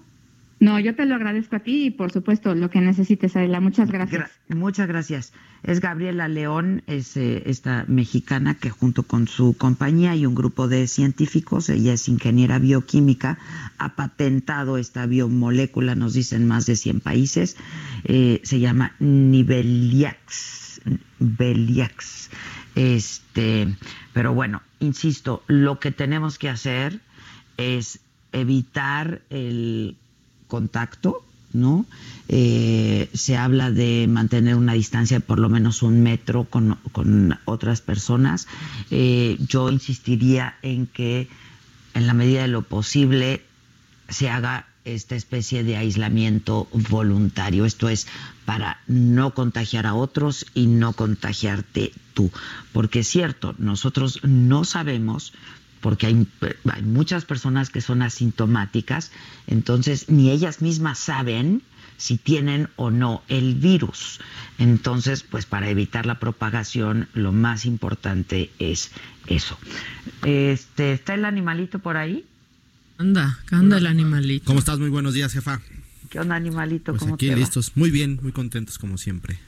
No, 0.62 0.80
yo 0.80 0.93
te 0.93 1.07
lo 1.07 1.16
agradezco 1.16 1.55
a 1.55 1.59
ti 1.62 1.86
y 1.86 1.89
por 1.89 2.12
supuesto 2.12 2.53
lo 2.53 2.70
que 2.70 2.82
necesites, 2.82 3.36
Adela. 3.36 3.59
Muchas 3.59 3.89
gracias. 3.89 4.30
muchas 4.47 4.88
gracias. 4.88 5.34
Es 5.64 5.80
Gabriela 5.80 6.28
León, 6.28 6.84
es 6.86 7.18
eh, 7.18 7.41
esta 7.47 7.84
mexicana 7.88 8.53
que 8.53 8.70
junto 8.70 9.01
con 9.01 9.28
su 9.28 9.57
compañía 9.57 10.16
y 10.16 10.28
un 10.28 10.36
grupo 10.36 10.68
de 10.68 10.86
científicos, 10.86 11.68
ella 11.70 11.93
es 11.93 12.07
ingeniera 12.07 12.59
bioquímica, 12.59 13.39
ha 13.80 13.95
patentado 13.95 14.78
esta 14.78 15.07
biomolécula, 15.07 15.95
nos 15.95 16.14
dicen 16.14 16.47
más 16.47 16.68
de 16.68 16.76
100 16.76 16.99
países, 16.99 17.57
eh, 18.03 18.39
se 18.43 18.59
llama 18.59 18.95
Niveliax. 18.99 20.82
Beliax. 21.18 22.30
Este, 22.76 23.68
pero 24.14 24.36
bueno, 24.36 24.62
insisto, 24.80 25.41
lo 25.47 25.80
que 25.80 25.91
tenemos 25.91 26.38
que 26.38 26.49
hacer 26.49 27.01
es 27.57 27.99
evitar 28.32 29.24
el 29.32 29.97
contacto, 30.52 31.24
¿no? 31.54 31.86
Eh, 32.28 33.10
se 33.14 33.38
habla 33.38 33.72
de 33.72 34.06
mantener 34.10 34.56
una 34.58 34.74
distancia 34.74 35.20
de 35.20 35.26
por 35.26 35.39
lo 35.39 35.47
menos 35.47 35.82
un 35.82 36.04
metro 36.04 36.43
con, 36.43 36.78
con 36.91 37.39
otras 37.45 37.80
personas. 37.80 38.47
Eh, 38.89 39.38
yo 39.47 39.70
insistiría 39.70 40.56
en 40.62 40.88
que 40.88 41.30
en 41.93 42.06
la 42.06 42.14
medida 42.14 42.41
de 42.41 42.49
lo 42.49 42.64
posible 42.64 43.43
se 44.10 44.30
haga 44.30 44.68
esta 44.84 45.16
especie 45.16 45.64
de 45.64 45.78
aislamiento 45.78 46.68
voluntario. 46.89 47.64
Esto 47.64 47.88
es 47.88 48.08
para 48.43 48.80
no 48.88 49.34
contagiar 49.34 49.86
a 49.86 49.93
otros 49.93 50.45
y 50.54 50.68
no 50.68 50.91
contagiarte 50.91 51.93
tú. 52.14 52.30
Porque 52.74 52.99
es 52.99 53.08
cierto, 53.08 53.56
nosotros 53.58 54.20
no 54.24 54.66
sabemos, 54.66 55.34
porque 55.82 56.07
hay, 56.07 56.27
hay 56.71 56.82
muchas 56.84 57.25
personas 57.25 57.69
que 57.69 57.82
son 57.82 58.01
asintomáticas, 58.01 59.11
entonces 59.47 60.09
ni 60.09 60.32
ellas 60.32 60.61
mismas 60.61 60.99
saben 60.99 61.63
si 61.97 62.17
tienen 62.17 62.67
o 62.77 62.89
no 62.89 63.21
el 63.27 63.55
virus. 63.55 64.19
Entonces, 64.57 65.23
pues 65.23 65.45
para 65.45 65.69
evitar 65.69 66.05
la 66.05 66.19
propagación, 66.19 67.07
lo 67.13 67.32
más 67.32 67.65
importante 67.65 68.49
es 68.57 68.91
eso. 69.27 69.57
Este, 70.23 70.93
¿Está 70.93 71.13
el 71.13 71.25
animalito 71.25 71.79
por 71.79 71.97
ahí? 71.97 72.25
Anda, 72.97 73.39
anda 73.51 73.77
el 73.77 73.88
animalito. 73.88 74.45
¿Cómo 74.45 74.59
estás? 74.59 74.79
Muy 74.79 74.89
buenos 74.89 75.13
días, 75.13 75.32
jefa. 75.32 75.61
¿Qué 76.09 76.19
onda, 76.19 76.36
animalito? 76.36 76.91
Pues 76.91 77.01
¿Cómo 77.01 77.15
aquí 77.15 77.27
te 77.27 77.34
va? 77.34 77.39
listos, 77.39 77.71
muy 77.75 77.89
bien, 77.89 78.19
muy 78.21 78.32
contentos 78.32 78.77
como 78.77 78.97
siempre. 78.97 79.39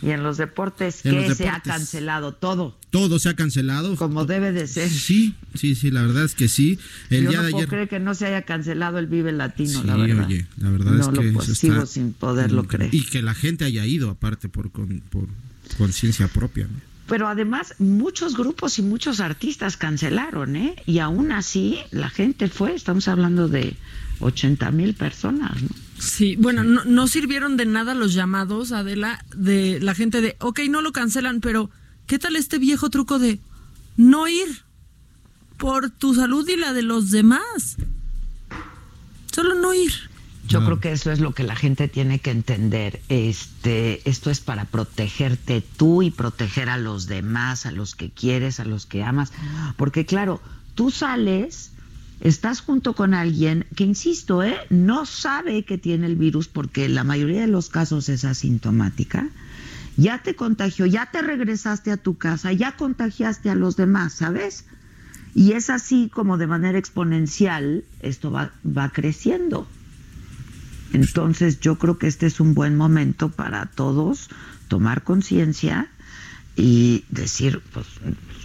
Y 0.00 0.10
en 0.10 0.22
los 0.22 0.36
deportes, 0.36 1.04
En 1.04 1.12
¿qué 1.16 1.28
los 1.28 1.36
se 1.36 1.48
ha 1.48 1.60
cancelado? 1.60 2.32
Todo, 2.34 2.78
Todo 2.90 3.18
se 3.18 3.28
ha 3.30 3.34
cancelado. 3.34 3.96
como 3.96 4.24
debe 4.24 4.52
de 4.52 4.66
ser. 4.66 4.88
Sí, 4.90 5.34
sí, 5.54 5.74
sí, 5.74 5.90
la 5.90 6.02
verdad 6.02 6.24
es 6.24 6.34
que 6.34 6.48
sí. 6.48 6.78
El 7.10 7.24
Yo 7.24 7.30
día 7.30 7.38
no 7.40 7.44
de 7.46 7.50
puedo 7.50 7.62
ayer. 7.62 7.68
creer 7.68 7.88
que 7.88 7.98
no 8.00 8.14
se 8.14 8.26
haya 8.26 8.42
cancelado 8.42 8.98
el 8.98 9.06
Vive 9.08 9.32
Latino, 9.32 9.80
Sí, 9.82 9.86
la 9.86 9.96
verdad. 9.96 10.26
oye, 10.26 10.46
la 10.58 10.70
verdad 10.70 10.92
no 10.92 11.00
es 11.00 11.08
que 11.08 11.32
lo 11.32 11.42
eso 11.42 11.54
sigo 11.54 11.74
está 11.74 11.86
sin 11.86 12.12
poderlo 12.12 12.62
increíble. 12.62 12.90
creer. 12.90 13.04
Y 13.06 13.10
que 13.10 13.22
la 13.22 13.34
gente 13.34 13.64
haya 13.64 13.84
ido, 13.86 14.10
aparte, 14.10 14.48
por, 14.48 14.70
con- 14.70 15.00
por 15.10 15.26
conciencia 15.76 16.28
propia. 16.28 16.64
¿no? 16.68 16.80
Pero 17.08 17.26
además, 17.26 17.74
muchos 17.78 18.36
grupos 18.36 18.78
y 18.78 18.82
muchos 18.82 19.20
artistas 19.20 19.76
cancelaron, 19.76 20.56
¿eh? 20.56 20.76
Y 20.86 20.98
aún 20.98 21.32
así, 21.32 21.78
la 21.90 22.10
gente 22.10 22.48
fue, 22.48 22.74
estamos 22.74 23.08
hablando 23.08 23.48
de 23.48 23.74
80 24.20 24.70
mil 24.72 24.94
personas, 24.94 25.62
¿no? 25.62 25.68
Sí, 25.98 26.36
bueno, 26.36 26.62
no, 26.64 26.84
no 26.84 27.06
sirvieron 27.08 27.56
de 27.56 27.66
nada 27.66 27.94
los 27.94 28.14
llamados, 28.14 28.72
Adela, 28.72 29.24
de 29.34 29.80
la 29.80 29.94
gente 29.94 30.20
de, 30.20 30.36
ok, 30.40 30.60
no 30.70 30.80
lo 30.80 30.92
cancelan, 30.92 31.40
pero 31.40 31.70
¿qué 32.06 32.18
tal 32.18 32.36
este 32.36 32.58
viejo 32.58 32.88
truco 32.90 33.18
de 33.18 33.40
no 33.96 34.28
ir 34.28 34.62
por 35.56 35.90
tu 35.90 36.14
salud 36.14 36.48
y 36.48 36.56
la 36.56 36.72
de 36.72 36.82
los 36.82 37.10
demás? 37.10 37.76
Solo 39.32 39.54
no 39.56 39.74
ir. 39.74 39.92
Yo 40.46 40.60
Ah. 40.60 40.64
creo 40.64 40.80
que 40.80 40.92
eso 40.92 41.10
es 41.10 41.20
lo 41.20 41.34
que 41.34 41.42
la 41.42 41.56
gente 41.56 41.88
tiene 41.88 42.20
que 42.20 42.30
entender. 42.30 43.02
Este, 43.08 44.08
esto 44.08 44.30
es 44.30 44.40
para 44.40 44.64
protegerte 44.64 45.60
tú 45.60 46.02
y 46.02 46.10
proteger 46.10 46.70
a 46.70 46.78
los 46.78 47.06
demás, 47.06 47.66
a 47.66 47.70
los 47.72 47.94
que 47.94 48.10
quieres, 48.10 48.58
a 48.60 48.64
los 48.64 48.86
que 48.86 49.02
amas, 49.02 49.32
porque 49.76 50.06
claro, 50.06 50.40
tú 50.74 50.90
sales, 50.90 51.72
estás 52.20 52.60
junto 52.60 52.94
con 52.94 53.14
alguien 53.14 53.66
que 53.74 53.84
insisto, 53.84 54.42
¿eh? 54.42 54.56
no 54.70 55.06
sabe 55.06 55.64
que 55.64 55.78
tiene 55.78 56.06
el 56.06 56.16
virus 56.16 56.48
porque 56.48 56.88
la 56.88 57.04
mayoría 57.04 57.40
de 57.40 57.46
los 57.46 57.68
casos 57.68 58.08
es 58.08 58.24
asintomática. 58.24 59.28
Ya 59.96 60.22
te 60.22 60.34
contagió, 60.34 60.86
ya 60.86 61.10
te 61.10 61.22
regresaste 61.22 61.90
a 61.90 61.96
tu 61.96 62.16
casa, 62.16 62.52
ya 62.52 62.76
contagiaste 62.76 63.50
a 63.50 63.56
los 63.56 63.76
demás, 63.76 64.12
¿sabes? 64.12 64.64
Y 65.34 65.52
es 65.52 65.70
así 65.70 66.08
como 66.12 66.38
de 66.38 66.46
manera 66.46 66.78
exponencial 66.78 67.84
esto 68.00 68.30
va, 68.30 68.52
va 68.64 68.90
creciendo. 68.90 69.66
Entonces 70.92 71.60
yo 71.60 71.78
creo 71.78 71.98
que 71.98 72.06
este 72.06 72.26
es 72.26 72.40
un 72.40 72.54
buen 72.54 72.76
momento 72.76 73.28
para 73.28 73.66
todos 73.66 74.30
tomar 74.68 75.02
conciencia 75.02 75.88
y 76.56 77.04
decir, 77.08 77.62
pues 77.72 77.86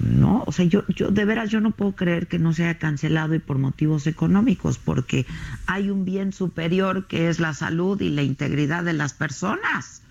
no, 0.04 0.44
o 0.46 0.52
sea, 0.52 0.66
yo, 0.66 0.84
yo 0.90 1.12
de 1.12 1.26
veras 1.26 1.50
yo 1.50 1.60
no 1.62 1.72
puedo 1.72 1.94
creer 1.94 2.28
que 2.28 2.40
no 2.40 2.54
se 2.54 2.64
haya 2.64 2.78
cancelado 2.78 3.36
y 3.36 3.40
por 3.40 3.58
motivos 3.58 4.06
económicos, 4.08 4.78
porque 4.78 5.26
hay 5.66 5.90
un 5.90 6.06
bien 6.06 6.34
superior 6.34 7.08
que 7.08 7.30
es 7.30 7.40
la 7.40 7.54
salud 7.54 8.00
y 8.02 8.10
la 8.10 8.24
integridad 8.24 8.84
de 8.84 8.94
las 8.94 9.14
personas. 9.14 10.02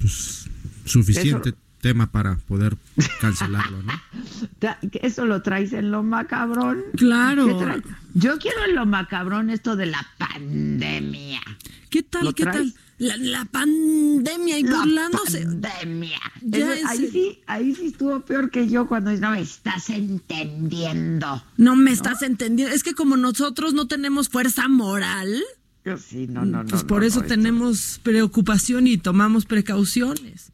Pues 0.00 0.48
suficiente 0.84 1.50
Eso- 1.50 1.58
tema 1.80 2.10
para 2.10 2.36
poder 2.36 2.76
cancelarlo, 3.20 3.82
¿no? 3.82 3.92
Eso 5.02 5.26
lo 5.26 5.42
traes 5.42 5.74
en 5.74 5.90
lo 5.90 6.02
macabrón. 6.02 6.82
Claro. 6.96 7.46
Yo 8.14 8.38
quiero 8.38 8.64
en 8.66 8.74
lo 8.74 8.86
macabrón 8.86 9.50
esto 9.50 9.76
de 9.76 9.86
la 9.86 10.06
pandemia. 10.16 11.42
¿Qué 11.90 12.02
tal, 12.02 12.24
¿Lo 12.24 12.32
qué 12.32 12.44
tal? 12.44 12.72
La, 12.98 13.16
la 13.16 13.44
pandemia 13.46 14.58
y 14.58 14.62
La 14.62 14.78
burlándose. 14.78 15.42
pandemia. 15.44 16.18
Eso- 16.52 16.88
ahí 16.88 17.08
sí, 17.10 17.38
ahí 17.46 17.74
sí 17.74 17.86
estuvo 17.86 18.20
peor 18.20 18.50
que 18.50 18.68
yo 18.68 18.86
cuando 18.86 19.12
no 19.12 19.30
me 19.32 19.40
estás 19.40 19.90
entendiendo. 19.90 21.42
No 21.56 21.76
me 21.76 21.90
estás 21.90 22.22
entendiendo. 22.22 22.74
Es 22.74 22.82
que 22.84 22.94
como 22.94 23.16
nosotros 23.16 23.74
no 23.74 23.86
tenemos 23.88 24.28
fuerza 24.28 24.68
moral, 24.68 25.42
Yo 25.84 25.98
sí, 25.98 26.26
no, 26.28 26.44
no, 26.44 26.62
no. 26.62 26.68
pues 26.70 26.84
por 26.84 27.00
no, 27.02 27.06
eso 27.08 27.22
tenemos 27.22 28.00
preocupación 28.02 28.86
y 28.86 28.96
tomamos 28.96 29.44
precauciones. 29.46 30.50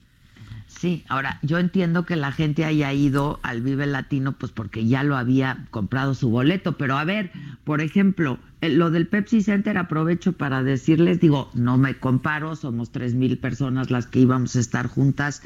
Sí, 0.67 1.05
ahora 1.09 1.39
yo 1.43 1.59
entiendo 1.59 2.07
que 2.07 2.17
la 2.17 2.33
gente 2.33 2.65
haya 2.65 2.91
ido 2.95 3.39
al 3.43 3.61
Vive 3.61 3.87
Latino 3.87 4.33
pues 4.39 4.51
porque 4.51 4.87
ya 4.87 5.03
lo 5.05 5.17
había 5.19 5.67
comprado 5.71 6.15
su 6.15 6.31
boleto, 6.31 6.79
pero 6.79 6.97
a 6.97 7.05
ver, 7.05 7.33
por 7.65 7.83
ejemplo, 7.83 8.39
lo 8.63 8.91
del 8.91 9.07
Pepsi 9.07 9.43
Center 9.43 9.79
aprovecho 9.79 10.33
para 10.33 10.63
decirles, 10.63 11.21
digo, 11.21 11.51
no 11.55 11.79
me 11.79 11.97
comparo, 11.97 12.57
somos 12.57 12.91
tres 12.91 13.15
mil 13.15 13.39
personas 13.39 13.91
las 13.91 14.07
que 14.07 14.21
íbamos 14.21 14.57
a 14.57 14.61
estar 14.61 14.87
juntas 14.87 15.43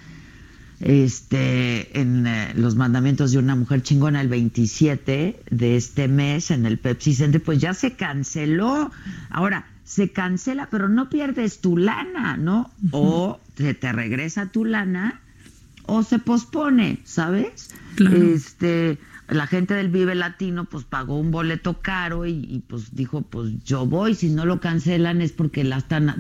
este 0.80 1.98
en 2.00 2.26
eh, 2.26 2.52
los 2.56 2.74
mandamientos 2.74 3.32
de 3.32 3.38
una 3.38 3.54
mujer 3.54 3.82
chingona 3.82 4.20
el 4.20 4.28
27 4.28 5.40
de 5.50 5.76
este 5.76 6.08
mes 6.08 6.50
en 6.50 6.66
el 6.66 6.78
Pepsi 6.78 7.14
Center, 7.14 7.42
pues 7.42 7.58
ya 7.58 7.74
se 7.74 7.94
canceló. 7.94 8.90
Ahora, 9.30 9.66
se 9.84 10.10
cancela, 10.10 10.68
pero 10.70 10.88
no 10.88 11.08
pierdes 11.08 11.60
tu 11.60 11.76
lana, 11.76 12.36
¿no? 12.36 12.70
O 12.90 13.38
se 13.56 13.74
te 13.74 13.92
regresa 13.92 14.46
tu 14.46 14.64
lana 14.64 15.20
o 15.86 16.02
se 16.02 16.18
pospone, 16.18 17.00
¿sabes? 17.04 17.70
Claro. 17.94 18.16
Este, 18.16 18.98
la 19.28 19.46
gente 19.46 19.74
del 19.74 19.88
Vive 19.88 20.14
Latino 20.14 20.64
pues 20.64 20.84
pagó 20.84 21.18
un 21.18 21.30
boleto 21.30 21.80
caro 21.80 22.26
y, 22.26 22.62
pues 22.68 22.94
dijo 22.94 23.22
pues 23.22 23.62
yo 23.64 23.86
voy 23.86 24.14
si 24.14 24.28
no 24.28 24.44
lo 24.44 24.60
cancelan 24.60 25.22
es 25.22 25.32
porque 25.32 25.64
la 25.64 25.78
están 25.78 26.14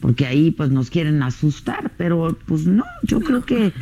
porque 0.00 0.26
ahí 0.26 0.50
pues 0.50 0.70
nos 0.70 0.90
quieren 0.90 1.22
asustar 1.22 1.90
pero 1.96 2.36
pues 2.46 2.66
no 2.66 2.84
yo 3.02 3.20
creo 3.20 3.44
que 3.44 3.72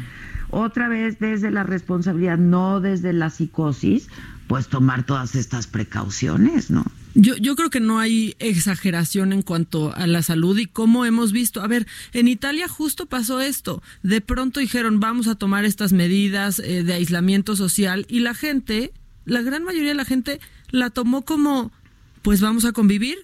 otra 0.50 0.88
vez 0.88 1.18
desde 1.18 1.50
la 1.50 1.64
responsabilidad 1.64 2.38
no 2.38 2.80
desde 2.80 3.12
la 3.12 3.30
psicosis 3.30 4.08
pues 4.52 4.68
tomar 4.68 5.06
todas 5.06 5.34
estas 5.34 5.66
precauciones 5.66 6.70
no 6.70 6.84
yo, 7.14 7.36
yo 7.36 7.56
creo 7.56 7.70
que 7.70 7.80
no 7.80 8.00
hay 8.00 8.36
exageración 8.38 9.32
en 9.32 9.40
cuanto 9.40 9.94
a 9.96 10.06
la 10.06 10.22
salud 10.22 10.58
y 10.58 10.66
cómo 10.66 11.06
hemos 11.06 11.32
visto. 11.32 11.62
A 11.62 11.66
ver, 11.66 11.86
en 12.12 12.28
Italia 12.28 12.68
justo 12.68 13.04
pasó 13.04 13.40
esto. 13.40 13.82
De 14.02 14.20
pronto 14.20 14.60
dijeron 14.60 15.00
vamos 15.00 15.26
a 15.26 15.34
tomar 15.34 15.64
estas 15.64 15.94
medidas 15.94 16.58
eh, 16.58 16.84
de 16.84 16.92
aislamiento 16.92 17.56
social 17.56 18.04
y 18.10 18.20
la 18.20 18.34
gente, 18.34 18.92
la 19.24 19.40
gran 19.40 19.64
mayoría 19.64 19.90
de 19.90 19.94
la 19.94 20.04
gente 20.04 20.38
la 20.70 20.90
tomó 20.90 21.22
como 21.22 21.72
pues 22.20 22.42
vamos 22.42 22.66
a 22.66 22.72
convivir, 22.72 23.16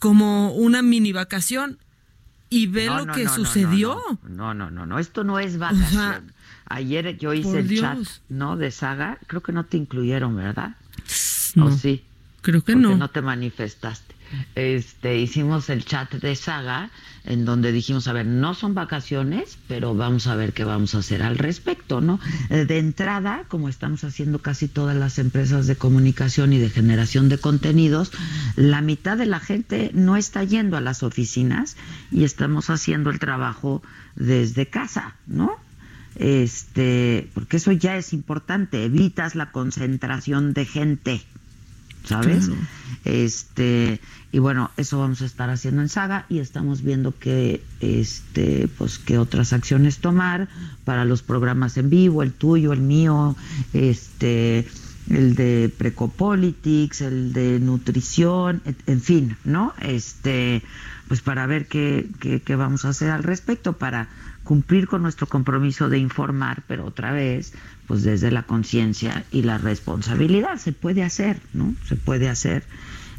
como 0.00 0.52
una 0.54 0.82
mini 0.82 1.12
vacación 1.12 1.78
y 2.50 2.66
ve 2.66 2.86
lo 2.86 3.06
que 3.06 3.28
sucedió. 3.28 4.00
No 4.28 4.54
no, 4.54 4.72
no, 4.72 4.86
no, 4.86 4.98
esto 4.98 5.22
no 5.22 5.38
es 5.38 5.56
vacación. 5.58 6.32
Ayer 6.72 7.18
yo 7.18 7.34
hice 7.34 7.60
el 7.60 7.78
chat, 7.78 7.98
¿no? 8.30 8.56
De 8.56 8.70
saga, 8.70 9.18
creo 9.26 9.42
que 9.42 9.52
no 9.52 9.64
te 9.64 9.76
incluyeron, 9.76 10.34
¿verdad? 10.36 10.76
No. 11.54 11.66
¿O 11.66 11.70
sí? 11.70 12.02
Creo 12.40 12.64
que 12.64 12.74
no. 12.74 12.96
no 12.96 13.10
te 13.10 13.20
manifestaste. 13.20 14.14
Este, 14.54 15.18
hicimos 15.18 15.68
el 15.68 15.84
chat 15.84 16.10
de 16.14 16.34
saga 16.34 16.90
en 17.24 17.44
donde 17.44 17.70
dijimos, 17.70 18.08
a 18.08 18.12
ver, 18.12 18.26
no 18.26 18.54
son 18.54 18.74
vacaciones, 18.74 19.58
pero 19.68 19.94
vamos 19.94 20.26
a 20.26 20.34
ver 20.34 20.54
qué 20.54 20.64
vamos 20.64 20.94
a 20.94 20.98
hacer 20.98 21.22
al 21.22 21.38
respecto, 21.38 22.00
¿no? 22.00 22.18
Eh, 22.48 22.64
de 22.64 22.78
entrada, 22.78 23.44
como 23.48 23.68
estamos 23.68 24.02
haciendo 24.04 24.40
casi 24.40 24.66
todas 24.66 24.96
las 24.96 25.18
empresas 25.18 25.66
de 25.66 25.76
comunicación 25.76 26.52
y 26.52 26.58
de 26.58 26.70
generación 26.70 27.28
de 27.28 27.38
contenidos, 27.38 28.10
la 28.56 28.80
mitad 28.80 29.18
de 29.18 29.26
la 29.26 29.38
gente 29.38 29.90
no 29.92 30.16
está 30.16 30.42
yendo 30.42 30.76
a 30.76 30.80
las 30.80 31.02
oficinas 31.02 31.76
y 32.10 32.24
estamos 32.24 32.70
haciendo 32.70 33.10
el 33.10 33.18
trabajo 33.18 33.82
desde 34.16 34.66
casa, 34.66 35.14
¿no? 35.26 35.56
Este, 36.16 37.28
porque 37.34 37.56
eso 37.56 37.72
ya 37.72 37.96
es 37.96 38.12
importante, 38.12 38.84
evitas 38.84 39.34
la 39.34 39.50
concentración 39.50 40.52
de 40.52 40.64
gente. 40.66 41.22
¿sabes? 42.04 42.50
Este, 43.04 44.00
y 44.32 44.38
bueno, 44.38 44.70
eso 44.76 44.98
vamos 44.98 45.22
a 45.22 45.26
estar 45.26 45.50
haciendo 45.50 45.82
en 45.82 45.88
Saga 45.88 46.26
y 46.28 46.38
estamos 46.38 46.82
viendo 46.82 47.16
que 47.18 47.62
este 47.80 48.68
pues 48.78 48.98
qué 48.98 49.18
otras 49.18 49.52
acciones 49.52 49.98
tomar 49.98 50.48
para 50.84 51.04
los 51.04 51.22
programas 51.22 51.76
en 51.76 51.90
vivo, 51.90 52.22
el 52.22 52.32
tuyo, 52.32 52.72
el 52.72 52.80
mío, 52.80 53.36
este 53.72 54.66
el 55.10 55.34
de 55.34 55.72
Precopolitics, 55.76 57.00
el 57.00 57.32
de 57.32 57.58
nutrición, 57.58 58.62
en 58.86 59.00
fin, 59.00 59.36
¿no? 59.44 59.74
Este, 59.80 60.62
pues 61.08 61.20
para 61.20 61.46
ver 61.46 61.66
qué, 61.66 62.08
qué, 62.20 62.40
qué 62.40 62.54
vamos 62.54 62.84
a 62.84 62.90
hacer 62.90 63.10
al 63.10 63.24
respecto, 63.24 63.72
para 63.74 64.08
cumplir 64.44 64.86
con 64.88 65.02
nuestro 65.02 65.26
compromiso 65.26 65.88
de 65.88 65.98
informar, 65.98 66.62
pero 66.66 66.86
otra 66.86 67.12
vez, 67.12 67.52
pues 67.86 68.02
desde 68.02 68.30
la 68.30 68.42
conciencia 68.44 69.24
y 69.30 69.42
la 69.42 69.58
responsabilidad. 69.58 70.58
Se 70.58 70.72
puede 70.72 71.02
hacer, 71.02 71.40
¿no? 71.52 71.74
Se 71.86 71.96
puede 71.96 72.28
hacer. 72.28 72.64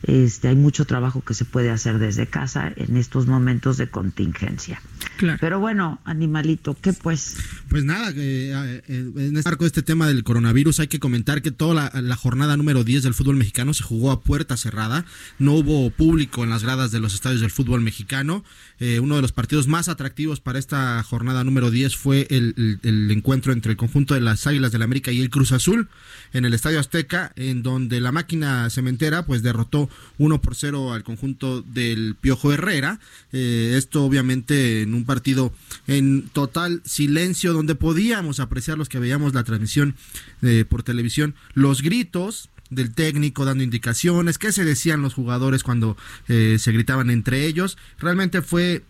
Este, 0.03 0.49
hay 0.49 0.55
mucho 0.55 0.85
trabajo 0.85 1.21
que 1.21 1.33
se 1.33 1.45
puede 1.45 1.71
hacer 1.71 1.97
desde 1.97 2.27
casa 2.27 2.71
en 2.75 2.97
estos 2.97 3.25
momentos 3.27 3.77
de 3.77 3.89
contingencia. 3.89 4.81
Claro. 5.17 5.37
Pero 5.41 5.59
bueno, 5.59 5.99
animalito, 6.05 6.75
¿qué 6.79 6.93
pues? 6.93 7.37
Pues 7.69 7.83
nada, 7.83 8.11
eh, 8.15 8.81
en 8.87 9.37
este 9.37 9.49
marco 9.49 9.63
de 9.63 9.67
este 9.67 9.81
tema 9.81 10.07
del 10.07 10.23
coronavirus 10.23 10.79
hay 10.79 10.87
que 10.87 10.99
comentar 10.99 11.41
que 11.41 11.51
toda 11.51 11.91
la, 11.93 12.15
jornada 12.15 12.55
número 12.57 12.83
10 12.83 13.03
del 13.03 13.13
fútbol 13.13 13.35
mexicano 13.35 13.73
se 13.73 13.83
jugó 13.83 14.11
a 14.11 14.21
puerta 14.21 14.57
cerrada, 14.57 15.05
no 15.39 15.53
hubo 15.53 15.89
público 15.89 16.43
en 16.43 16.49
las 16.49 16.63
gradas 16.63 16.91
de 16.91 16.99
los 16.99 17.13
estadios 17.13 17.41
del 17.41 17.51
fútbol 17.51 17.81
mexicano. 17.81 18.43
Eh, 18.79 18.99
uno 18.99 19.15
de 19.15 19.21
los 19.21 19.31
partidos 19.31 19.67
más 19.67 19.89
atractivos 19.89 20.39
para 20.39 20.59
esta 20.59 21.01
jornada 21.03 21.43
número 21.43 21.71
10 21.71 21.95
fue 21.95 22.27
el, 22.29 22.79
el 22.83 23.11
encuentro 23.11 23.53
entre 23.53 23.71
el 23.71 23.77
conjunto 23.77 24.13
de 24.13 24.21
las 24.21 24.45
Águilas 24.45 24.71
del 24.71 24.79
la 24.79 24.85
América 24.85 25.11
y 25.11 25.21
el 25.21 25.29
Cruz 25.29 25.51
Azul 25.51 25.89
en 26.33 26.45
el 26.45 26.53
Estadio 26.53 26.79
Azteca, 26.79 27.31
en 27.35 27.63
donde 27.63 28.01
la 28.01 28.11
máquina 28.11 28.69
cementera 28.69 29.25
pues 29.25 29.43
derrotó 29.43 29.89
1 30.17 30.41
por 30.41 30.55
0 30.55 30.93
al 30.93 31.03
conjunto 31.03 31.61
del 31.61 32.15
Piojo 32.19 32.51
Herrera. 32.51 32.99
Eh, 33.31 33.75
esto 33.77 34.03
obviamente 34.03 34.85
un 34.95 35.05
partido 35.05 35.53
en 35.87 36.29
total 36.29 36.81
silencio, 36.85 37.53
donde 37.53 37.75
podíamos 37.75 38.39
apreciar 38.39 38.77
los 38.77 38.89
que 38.89 38.99
veíamos 38.99 39.33
la 39.33 39.43
transmisión 39.43 39.95
eh, 40.41 40.65
por 40.67 40.83
televisión, 40.83 41.35
los 41.53 41.81
gritos 41.81 42.49
del 42.69 42.93
técnico 42.93 43.45
dando 43.45 43.63
indicaciones, 43.63 44.37
qué 44.37 44.51
se 44.51 44.65
decían 44.65 45.01
los 45.01 45.13
jugadores 45.13 45.63
cuando 45.63 45.95
eh, 46.27 46.57
se 46.59 46.71
gritaban 46.71 47.09
entre 47.09 47.45
ellos. 47.45 47.77
Realmente 47.99 48.41
fue 48.41 48.83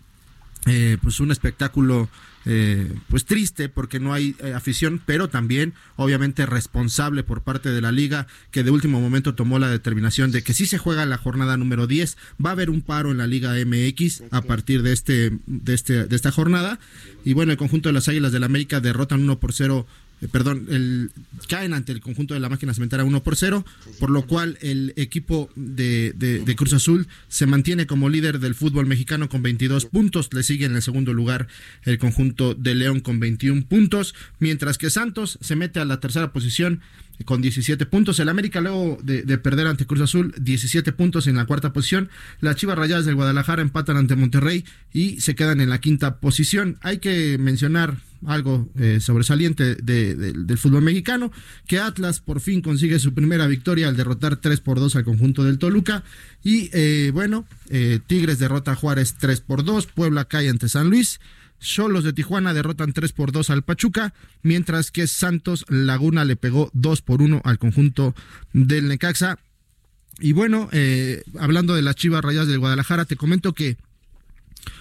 pues 1.01 1.19
un 1.19 1.29
espectáculo 1.29 2.07
eh, 2.45 2.93
pues 3.09 3.25
triste 3.25 3.69
porque 3.69 3.99
no 3.99 4.13
hay 4.13 4.35
eh, 4.39 4.53
afición, 4.53 5.01
pero 5.05 5.29
también 5.29 5.73
obviamente 5.95 6.45
responsable 6.45 7.23
por 7.23 7.41
parte 7.41 7.69
de 7.69 7.81
la 7.81 7.91
liga 7.91 8.27
que 8.51 8.63
de 8.63 8.71
último 8.71 9.01
momento 9.01 9.33
tomó 9.33 9.59
la 9.59 9.69
determinación 9.69 10.31
de 10.31 10.43
que 10.43 10.53
si 10.53 10.65
se 10.65 10.77
juega 10.77 11.05
la 11.05 11.17
jornada 11.17 11.57
número 11.57 11.87
10 11.87 12.17
va 12.43 12.49
a 12.51 12.53
haber 12.53 12.69
un 12.69 12.81
paro 12.81 13.11
en 13.11 13.17
la 13.17 13.27
liga 13.27 13.53
MX 13.53 14.23
a 14.31 14.41
partir 14.41 14.83
de 14.83 14.93
este 14.93 15.31
de 15.47 15.73
este 15.73 16.05
de 16.05 16.15
esta 16.15 16.31
jornada. 16.31 16.79
Y 17.25 17.33
bueno 17.33 17.51
el 17.51 17.57
conjunto 17.57 17.89
de 17.89 17.93
las 17.93 18.07
Águilas 18.09 18.31
del 18.31 18.41
la 18.41 18.47
América 18.47 18.81
derrotan 18.81 19.21
1 19.21 19.39
por 19.39 19.53
0 19.53 19.87
eh, 20.24 20.28
perdón, 20.32 20.67
el, 20.69 21.11
caen 21.49 21.74
ante 21.74 21.91
el 21.91 21.99
conjunto 21.99 22.34
de 22.34 22.39
la 22.39 22.49
máquina 22.49 22.74
cementera 22.74 23.03
1 23.03 23.24
por 23.24 23.36
0, 23.36 23.65
por 23.99 24.09
lo 24.09 24.26
cual 24.26 24.57
el 24.61 24.93
equipo 24.95 25.49
de, 25.55 26.13
de, 26.13 26.55
Cruz 26.55 26.74
Azul 26.74 27.07
se 27.28 27.45
mantiene 27.45 27.88
como 27.88 28.09
líder 28.09 28.39
del 28.39 28.55
fútbol 28.55 28.86
mexicano 28.86 29.28
con 29.28 29.41
22 29.43 29.86
puntos, 29.88 30.30
le 30.34 30.43
sigue 30.43 30.65
en 30.65 30.76
el 30.76 30.82
segundo 30.82 31.13
lugar 31.13 31.47
el 31.84 31.97
conjunto 31.97 32.53
de 32.53 32.76
León 32.76 33.01
con 33.01 33.19
21 33.19 33.65
puntos, 33.65 34.15
mientras 34.39 34.78
que 34.78 34.89
Santos 34.89 35.38
se 35.41 35.55
mete 35.55 35.80
a 35.80 35.86
la 35.86 35.99
tercera 35.99 36.32
posición 36.32 36.82
con 37.26 37.41
17 37.41 37.86
puntos. 37.86 38.20
El 38.20 38.30
América 38.30 38.61
luego 38.61 38.97
de, 39.03 39.38
perder 39.38 39.68
ante 39.68 39.86
Cruz 39.86 40.01
Azul, 40.01 40.34
17 40.39 40.91
puntos 40.93 41.28
en 41.28 41.36
la 41.36 41.45
cuarta 41.45 41.74
posición. 41.74 42.09
Las 42.41 42.55
Chivas 42.55 42.78
Rayadas 42.78 43.05
del 43.05 43.16
Guadalajara 43.16 43.61
empatan 43.61 43.97
ante 43.97 44.16
Monterrey 44.16 44.66
y 44.91 45.20
se 45.22 45.36
quedan 45.36 45.61
en 45.61 45.70
la 45.70 45.80
quinta 45.80 46.18
posición. 46.18 46.78
Hay 46.82 46.97
que 46.97 47.38
mencionar 47.38 47.97
algo 48.26 48.70
eh, 48.80 48.99
sobresaliente 49.01 49.76
del 49.76 50.57
fútbol 50.57 50.82
mexicano, 50.82 51.32
que 51.68 51.80
Atlas 51.80 52.20
por 52.20 52.39
fin 52.39 52.61
consigue 52.61 52.99
su 52.99 53.14
primera 53.14 53.47
victoria 53.47 53.88
al 53.88 53.97
derrotar 53.97 54.38
3 54.38 54.61
por 54.61 54.80
2 54.80 54.95
al 54.95 55.03
conjunto 55.03 55.43
del 55.43 55.59
Toluca. 55.59 56.03
Y 56.43 56.70
eh, 56.74 57.11
bueno, 57.14 57.45
eh, 57.70 57.99
Tigres 58.05 58.39
derrota 58.39 58.72
a 58.72 58.76
Juárez 58.76 59.16
3 59.20 59.41
por 59.41 59.64
2, 59.64 59.88
Puebla 59.88 60.26
cae 60.26 60.49
ante 60.49 60.70
San 60.70 60.89
Luis. 60.89 61.20
Solos 61.64 62.03
de 62.03 62.11
Tijuana 62.11 62.53
derrotan 62.53 62.91
3 62.91 63.14
por 63.14 63.32
2 63.32 63.49
al 63.49 63.64
Pachuca, 63.64 64.14
mientras 64.41 64.91
que 64.91 65.07
Santos 65.07 65.66
Laguna 65.70 66.26
le 66.26 66.36
pegó 66.36 66.70
2 66.74 67.01
por 67.01 67.22
1 67.22 67.41
al 67.45 67.57
conjunto 67.57 68.14
del 68.51 68.89
Necaxa. 68.89 69.39
Y 70.20 70.34
bueno, 70.34 70.68
eh, 70.74 71.24
hablando 71.39 71.74
de 71.74 71.82
las 71.82 71.95
Chivas 71.95 72.22
Rayas 72.22 72.47
del 72.47 72.59
Guadalajara, 72.59 73.05
te 73.05 73.16
comento 73.16 73.53
que 73.53 73.78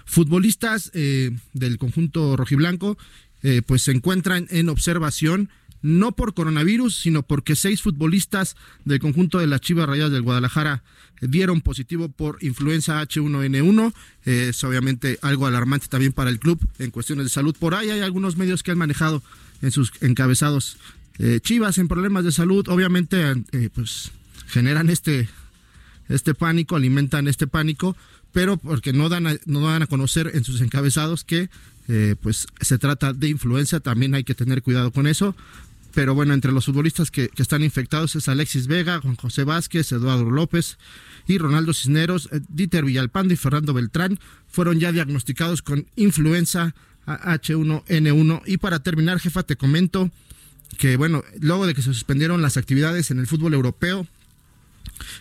futbolistas 0.04 0.90
eh, 0.92 1.30
del 1.52 1.78
conjunto 1.78 2.36
rojiblanco 2.36 2.98
eh, 3.44 3.62
pues 3.64 3.82
se 3.82 3.92
encuentran 3.92 4.48
en 4.50 4.68
observación 4.68 5.50
no 5.82 6.12
por 6.12 6.34
coronavirus, 6.34 6.96
sino 6.96 7.22
porque 7.22 7.54
seis 7.54 7.80
futbolistas 7.80 8.56
del 8.84 8.98
conjunto 8.98 9.38
de 9.38 9.46
las 9.46 9.60
Chivas 9.60 9.88
Rayadas 9.88 10.12
del 10.12 10.22
Guadalajara 10.22 10.82
dieron 11.22 11.60
positivo 11.60 12.08
por 12.08 12.38
influenza 12.42 13.02
H1N1. 13.02 13.92
es 14.24 14.62
obviamente 14.64 15.18
algo 15.22 15.46
alarmante 15.46 15.86
también 15.88 16.12
para 16.12 16.30
el 16.30 16.38
club 16.38 16.60
en 16.78 16.90
cuestiones 16.90 17.26
de 17.26 17.30
salud. 17.30 17.56
Por 17.58 17.74
ahí 17.74 17.90
hay 17.90 18.00
algunos 18.00 18.36
medios 18.36 18.62
que 18.62 18.72
han 18.72 18.78
manejado 18.78 19.22
en 19.62 19.70
sus 19.70 19.92
encabezados 20.00 20.76
eh, 21.18 21.40
Chivas 21.40 21.78
en 21.78 21.88
problemas 21.88 22.24
de 22.24 22.32
salud. 22.32 22.66
Obviamente, 22.68 23.34
eh, 23.52 23.70
pues 23.74 24.10
generan 24.48 24.90
este, 24.90 25.28
este 26.08 26.34
pánico, 26.34 26.76
alimentan 26.76 27.28
este 27.28 27.46
pánico, 27.46 27.96
pero 28.32 28.56
porque 28.56 28.92
no 28.92 29.08
dan 29.08 29.26
a, 29.26 29.36
no 29.46 29.60
dan 29.60 29.82
a 29.82 29.86
conocer 29.86 30.30
en 30.34 30.44
sus 30.44 30.60
encabezados 30.60 31.24
que 31.24 31.50
eh, 31.88 32.16
pues 32.20 32.46
se 32.60 32.78
trata 32.78 33.12
de 33.12 33.28
influenza, 33.28 33.80
también 33.80 34.14
hay 34.14 34.24
que 34.24 34.34
tener 34.34 34.62
cuidado 34.62 34.90
con 34.90 35.06
eso. 35.06 35.34
Pero 35.94 36.14
bueno, 36.14 36.32
entre 36.32 36.52
los 36.52 36.64
futbolistas 36.64 37.10
que, 37.10 37.30
están 37.36 37.62
infectados 37.62 38.16
es 38.16 38.28
Alexis 38.28 38.66
Vega, 38.66 39.00
Juan 39.00 39.16
José 39.16 39.44
Vázquez, 39.44 39.92
Eduardo 39.92 40.30
López 40.30 40.78
y 41.26 41.38
Ronaldo 41.38 41.72
Cisneros, 41.74 42.28
eh, 42.32 42.40
Dieter 42.48 42.84
Villalpando 42.84 43.34
y 43.34 43.36
Fernando 43.36 43.74
Beltrán 43.74 44.18
fueron 44.48 44.78
ya 44.80 44.92
diagnosticados 44.92 45.62
con 45.62 45.86
influenza 45.96 46.74
H1N1. 47.06 48.42
Y 48.46 48.58
para 48.58 48.82
terminar, 48.82 49.18
jefa, 49.18 49.42
te 49.42 49.56
comento 49.56 50.10
que 50.78 50.96
bueno, 50.96 51.22
luego 51.40 51.66
de 51.66 51.74
que 51.74 51.82
se 51.82 51.92
suspendieron 51.92 52.42
las 52.42 52.56
actividades 52.56 53.10
en 53.10 53.18
el 53.18 53.26
fútbol 53.26 53.54
europeo, 53.54 54.06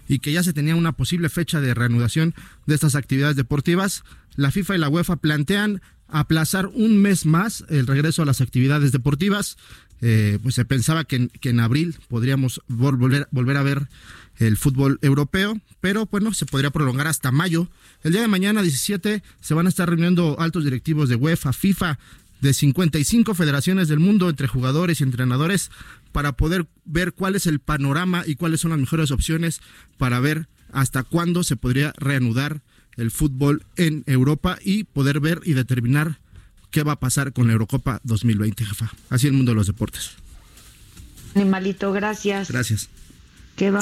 y 0.07 0.19
que 0.19 0.31
ya 0.31 0.43
se 0.43 0.53
tenía 0.53 0.75
una 0.75 0.91
posible 0.91 1.29
fecha 1.29 1.61
de 1.61 1.73
reanudación 1.73 2.33
de 2.65 2.75
estas 2.75 2.95
actividades 2.95 3.35
deportivas, 3.35 4.03
la 4.35 4.51
FIFA 4.51 4.75
y 4.75 4.79
la 4.79 4.89
UEFA 4.89 5.17
plantean 5.17 5.81
aplazar 6.07 6.67
un 6.67 6.97
mes 6.97 7.25
más 7.25 7.63
el 7.69 7.87
regreso 7.87 8.21
a 8.21 8.25
las 8.25 8.41
actividades 8.41 8.91
deportivas. 8.91 9.57
Eh, 10.03 10.39
pues 10.41 10.55
se 10.55 10.65
pensaba 10.65 11.03
que 11.03 11.29
en, 11.41 11.59
abril 11.59 11.95
podríamos 12.09 12.61
volver, 12.67 13.27
volver 13.31 13.57
a 13.57 13.63
ver 13.63 13.87
el 14.41 14.57
fútbol 14.57 14.99
europeo, 15.01 15.59
pero 15.79 16.07
bueno, 16.07 16.33
se 16.33 16.45
podría 16.45 16.71
prolongar 16.71 17.07
hasta 17.07 17.31
mayo. 17.31 17.67
El 18.03 18.13
día 18.13 18.21
de 18.21 18.27
mañana, 18.27 18.61
17, 18.61 19.23
se 19.39 19.53
van 19.53 19.65
a 19.65 19.69
estar 19.69 19.89
reuniendo 19.89 20.39
altos 20.39 20.63
directivos 20.63 21.09
de 21.09 21.15
UEFA, 21.15 21.53
FIFA, 21.53 21.99
de 22.41 22.53
55 22.53 23.35
federaciones 23.35 23.87
del 23.87 23.99
mundo 23.99 24.29
entre 24.29 24.47
jugadores 24.47 24.99
y 24.99 25.03
entrenadores 25.03 25.69
para 26.11 26.33
poder 26.33 26.67
ver 26.85 27.13
cuál 27.13 27.35
es 27.35 27.45
el 27.45 27.59
panorama 27.59 28.23
y 28.25 28.35
cuáles 28.35 28.61
son 28.61 28.71
las 28.71 28.79
mejores 28.79 29.11
opciones 29.11 29.61
para 29.97 30.19
ver 30.19 30.47
hasta 30.73 31.03
cuándo 31.03 31.43
se 31.43 31.55
podría 31.55 31.93
reanudar 31.97 32.61
el 32.97 33.11
fútbol 33.11 33.63
en 33.75 34.03
Europa 34.07 34.57
y 34.63 34.83
poder 34.85 35.19
ver 35.19 35.41
y 35.45 35.53
determinar 35.53 36.19
qué 36.71 36.83
va 36.83 36.93
a 36.93 36.99
pasar 36.99 37.31
con 37.31 37.47
la 37.47 37.53
Eurocopa 37.53 38.01
2020, 38.03 38.65
jefa. 38.65 38.91
Así 39.09 39.27
el 39.27 39.33
mundo 39.33 39.51
de 39.51 39.55
los 39.55 39.67
deportes. 39.67 40.11
Animalito, 41.35 41.93
gracias. 41.93 42.49
Gracias. 42.49 42.89
¿Qué 43.55 43.71
va? 43.71 43.81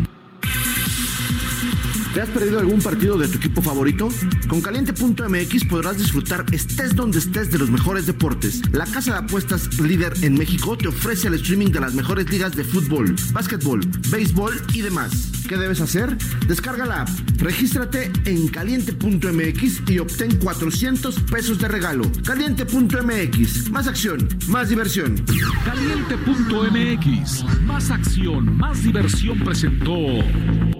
¿Te 2.13 2.19
has 2.19 2.27
perdido 2.27 2.59
algún 2.59 2.81
partido 2.81 3.17
de 3.17 3.29
tu 3.29 3.37
equipo 3.37 3.61
favorito? 3.61 4.09
Con 4.49 4.59
caliente.mx 4.59 5.65
podrás 5.65 5.97
disfrutar 5.97 6.45
estés 6.51 6.93
donde 6.93 7.19
estés 7.19 7.49
de 7.51 7.57
los 7.57 7.69
mejores 7.69 8.05
deportes. 8.05 8.61
La 8.73 8.85
casa 8.85 9.13
de 9.13 9.19
apuestas 9.19 9.79
líder 9.79 10.13
en 10.21 10.33
México 10.33 10.77
te 10.77 10.89
ofrece 10.89 11.29
el 11.29 11.35
streaming 11.35 11.67
de 11.67 11.79
las 11.79 11.93
mejores 11.93 12.29
ligas 12.29 12.53
de 12.53 12.65
fútbol, 12.65 13.15
básquetbol, 13.31 13.79
béisbol 14.09 14.61
y 14.73 14.81
demás. 14.81 15.31
¿Qué 15.47 15.55
debes 15.55 15.79
hacer? 15.79 16.17
Descarga 16.47 16.85
la 16.85 17.01
app, 17.03 17.09
regístrate 17.37 18.11
en 18.25 18.49
caliente.mx 18.49 19.89
y 19.89 19.99
obtén 19.99 20.37
400 20.37 21.15
pesos 21.31 21.59
de 21.59 21.69
regalo. 21.69 22.11
Caliente.mx, 22.25 23.69
más 23.69 23.87
acción, 23.87 24.27
más 24.47 24.67
diversión. 24.67 25.15
Caliente.mx, 25.63 27.45
más 27.63 27.89
acción, 27.89 28.57
más 28.57 28.83
diversión 28.83 29.39
presentó. 29.39 29.95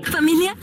Familia, 0.04 0.56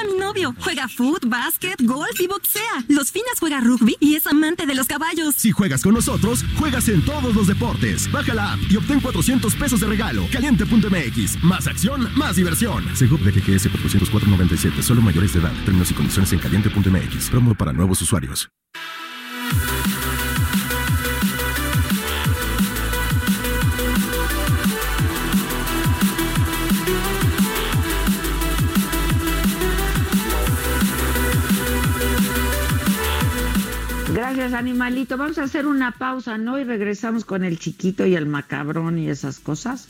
a 0.00 0.04
mi 0.04 0.18
novio. 0.18 0.54
Juega 0.60 0.88
foot, 0.88 1.26
básquet, 1.28 1.80
golf 1.82 2.20
y 2.20 2.26
boxea. 2.26 2.84
Los 2.88 3.10
finas 3.10 3.38
juega 3.38 3.60
rugby 3.60 3.96
y 4.00 4.14
es 4.16 4.26
amante 4.26 4.66
de 4.66 4.74
los 4.74 4.86
caballos. 4.86 5.34
Si 5.36 5.50
juegas 5.50 5.82
con 5.82 5.94
nosotros, 5.94 6.44
juegas 6.58 6.88
en 6.88 7.04
todos 7.04 7.34
los 7.34 7.46
deportes. 7.46 8.10
Baja 8.10 8.34
la 8.34 8.54
app 8.54 8.60
y 8.70 8.76
obtén 8.76 9.00
400 9.00 9.54
pesos 9.54 9.80
de 9.80 9.86
regalo. 9.86 10.26
Caliente.mx. 10.32 11.42
Más 11.42 11.66
acción, 11.66 12.08
más 12.16 12.36
diversión. 12.36 12.84
Seguro 12.96 13.24
de 13.24 13.32
GGS 13.32 13.66
404.97. 13.70 14.82
Solo 14.82 15.02
mayores 15.02 15.32
de 15.34 15.40
edad. 15.40 15.52
Términos 15.64 15.90
y 15.90 15.94
condiciones 15.94 16.32
en 16.32 16.38
caliente.mx. 16.38 17.30
Promo 17.30 17.54
para 17.54 17.72
nuevos 17.72 18.00
usuarios. 18.02 18.48
Gracias, 34.34 34.54
animalito. 34.54 35.18
Vamos 35.18 35.36
a 35.36 35.42
hacer 35.42 35.66
una 35.66 35.92
pausa, 35.92 36.38
¿no? 36.38 36.58
Y 36.58 36.64
regresamos 36.64 37.26
con 37.26 37.44
el 37.44 37.58
chiquito 37.58 38.06
y 38.06 38.14
el 38.14 38.24
macabrón 38.24 38.98
y 38.98 39.10
esas 39.10 39.40
cosas. 39.40 39.88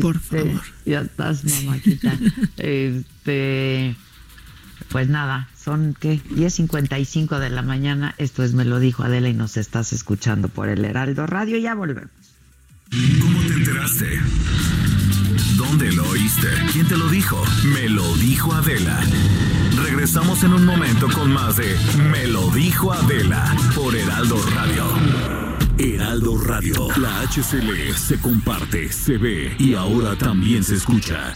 por 0.00 0.16
este, 0.16 0.44
favor. 0.44 0.62
Ya 0.86 1.00
estás, 1.02 1.44
mamáquita. 1.44 2.18
este, 2.56 3.94
pues 4.88 5.10
nada, 5.10 5.50
son 5.62 5.94
¿qué? 6.00 6.22
10.55 6.30 7.38
de 7.38 7.50
la 7.50 7.60
mañana. 7.60 8.14
Esto 8.16 8.42
es 8.44 8.54
Me 8.54 8.64
lo 8.64 8.80
dijo 8.80 9.02
Adela 9.02 9.28
y 9.28 9.34
nos 9.34 9.58
estás 9.58 9.92
escuchando 9.92 10.48
por 10.48 10.70
el 10.70 10.82
Heraldo 10.82 11.26
Radio. 11.26 11.58
Ya 11.58 11.74
volvemos. 11.74 12.08
¿Cómo 13.20 13.40
te 13.40 13.54
enteraste? 13.54 14.20
¿Dónde 15.58 15.92
lo 15.92 16.08
oíste? 16.08 16.48
¿Quién 16.72 16.88
te 16.88 16.96
lo 16.96 17.10
dijo? 17.10 17.44
Me 17.74 17.90
lo 17.90 18.14
dijo 18.16 18.54
Adela. 18.54 19.02
Regresamos 19.96 20.44
en 20.44 20.52
un 20.52 20.66
momento 20.66 21.08
con 21.08 21.32
más 21.32 21.56
de 21.56 21.74
Me 22.10 22.26
lo 22.26 22.50
dijo 22.50 22.92
Adela 22.92 23.56
por 23.74 23.96
Heraldo 23.96 24.36
Radio. 24.54 24.84
Heraldo 25.78 26.36
Radio, 26.36 26.88
la 26.98 27.22
HCL 27.22 27.94
se 27.96 28.20
comparte, 28.20 28.92
se 28.92 29.16
ve 29.16 29.56
y 29.58 29.72
ahora 29.72 30.14
también 30.14 30.62
se 30.64 30.74
escucha. 30.74 31.32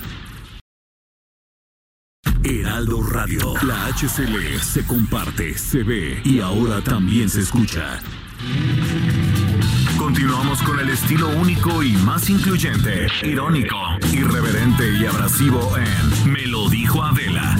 Heraldo 2.45 3.03
Radio, 3.03 3.55
la 3.63 3.87
HCL 3.95 4.61
se 4.61 4.85
comparte, 4.85 5.57
se 5.57 5.83
ve 5.83 6.21
y 6.23 6.41
ahora 6.41 6.83
también 6.83 7.31
se 7.31 7.41
escucha. 7.41 7.99
Continuamos 9.97 10.61
con 10.63 10.79
el 10.81 10.91
estilo 10.91 11.31
único 11.31 11.83
y 11.83 11.93
más 11.93 12.29
incluyente, 12.29 13.07
irónico, 13.23 13.79
irreverente 14.13 14.93
y 14.99 15.07
abrasivo 15.07 15.79
en 15.79 16.31
Me 16.31 16.47
lo 16.47 16.69
dijo 16.69 17.03
Adela 17.03 17.57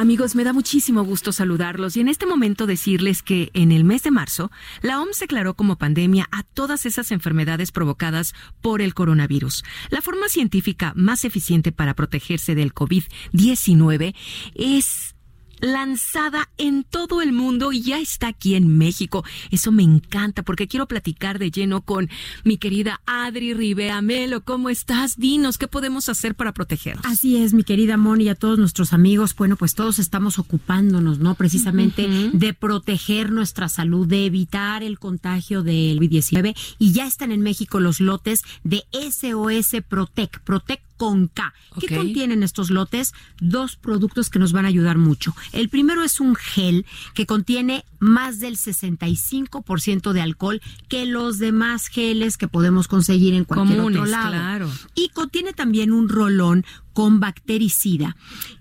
Amigos, 0.00 0.34
me 0.34 0.44
da 0.44 0.52
muchísimo 0.52 1.04
gusto 1.04 1.30
saludarlos 1.30 1.96
y 1.96 2.00
en 2.00 2.08
este 2.08 2.26
momento 2.26 2.66
decirles 2.66 3.22
que 3.22 3.50
en 3.52 3.70
el 3.70 3.84
mes 3.84 4.02
de 4.02 4.10
marzo 4.10 4.50
la 4.80 5.00
OMS 5.00 5.20
declaró 5.20 5.54
como 5.54 5.76
pandemia 5.76 6.26
a 6.32 6.42
todas 6.42 6.86
esas 6.86 7.12
enfermedades 7.12 7.70
provocadas 7.70 8.34
por 8.60 8.80
el 8.82 8.94
coronavirus. 8.94 9.62
La 9.90 10.02
forma 10.02 10.28
científica 10.28 10.92
más 10.96 11.24
eficiente 11.24 11.70
para 11.70 11.94
protegerse 11.94 12.54
del 12.54 12.74
COVID-19 12.74 14.16
es 14.54 15.14
lanzada 15.60 16.48
en 16.58 16.84
todo 16.84 17.22
el 17.22 17.32
mundo 17.32 17.72
y 17.72 17.82
ya 17.82 17.98
está 17.98 18.28
aquí 18.28 18.54
en 18.54 18.76
México. 18.78 19.24
Eso 19.50 19.72
me 19.72 19.82
encanta 19.82 20.42
porque 20.42 20.68
quiero 20.68 20.86
platicar 20.86 21.38
de 21.38 21.50
lleno 21.50 21.82
con 21.82 22.10
mi 22.44 22.58
querida 22.58 23.00
Adri 23.06 23.54
Rivera 23.54 24.02
Melo. 24.02 24.42
¿Cómo 24.42 24.68
estás? 24.68 25.16
Dinos, 25.16 25.58
¿qué 25.58 25.68
podemos 25.68 26.08
hacer 26.08 26.34
para 26.34 26.52
protegernos? 26.52 27.04
Así 27.06 27.36
es, 27.36 27.54
mi 27.54 27.64
querida 27.64 27.96
Moni 27.96 28.24
y 28.24 28.28
a 28.28 28.34
todos 28.34 28.58
nuestros 28.58 28.92
amigos. 28.92 29.34
Bueno, 29.34 29.56
pues 29.56 29.74
todos 29.74 29.98
estamos 29.98 30.38
ocupándonos, 30.38 31.18
¿no? 31.18 31.34
Precisamente 31.34 32.08
de 32.32 32.54
proteger 32.54 33.32
nuestra 33.32 33.68
salud, 33.68 34.06
de 34.06 34.26
evitar 34.26 34.82
el 34.82 34.98
contagio 34.98 35.62
del 35.62 35.98
COVID-19 35.98 36.56
y 36.78 36.92
ya 36.92 37.06
están 37.06 37.32
en 37.32 37.40
México 37.40 37.80
los 37.80 38.00
lotes 38.00 38.42
de 38.64 38.84
SOS 38.92 39.82
Protec. 39.88 40.40
Protec 40.40 40.82
con 41.00 41.28
K. 41.28 41.54
¿Qué 41.80 41.96
contienen 41.96 42.42
estos 42.42 42.68
lotes? 42.68 43.14
Dos 43.40 43.76
productos 43.76 44.28
que 44.28 44.38
nos 44.38 44.52
van 44.52 44.66
a 44.66 44.68
ayudar 44.68 44.98
mucho. 44.98 45.34
El 45.52 45.70
primero 45.70 46.04
es 46.04 46.20
un 46.20 46.34
gel 46.34 46.84
que 47.14 47.24
contiene 47.24 47.86
más 48.00 48.38
del 48.38 48.58
65% 48.58 50.12
de 50.12 50.20
alcohol 50.20 50.60
que 50.88 51.06
los 51.06 51.38
demás 51.38 51.86
geles 51.86 52.36
que 52.36 52.48
podemos 52.48 52.86
conseguir 52.86 53.32
en 53.32 53.44
cualquier 53.44 53.80
otro 53.80 54.04
lado. 54.04 54.32
Claro. 54.32 54.70
Y 54.94 55.08
contiene 55.08 55.54
también 55.54 55.90
un 55.90 56.10
rolón 56.10 56.66
con 56.92 57.18
bactericida 57.18 58.14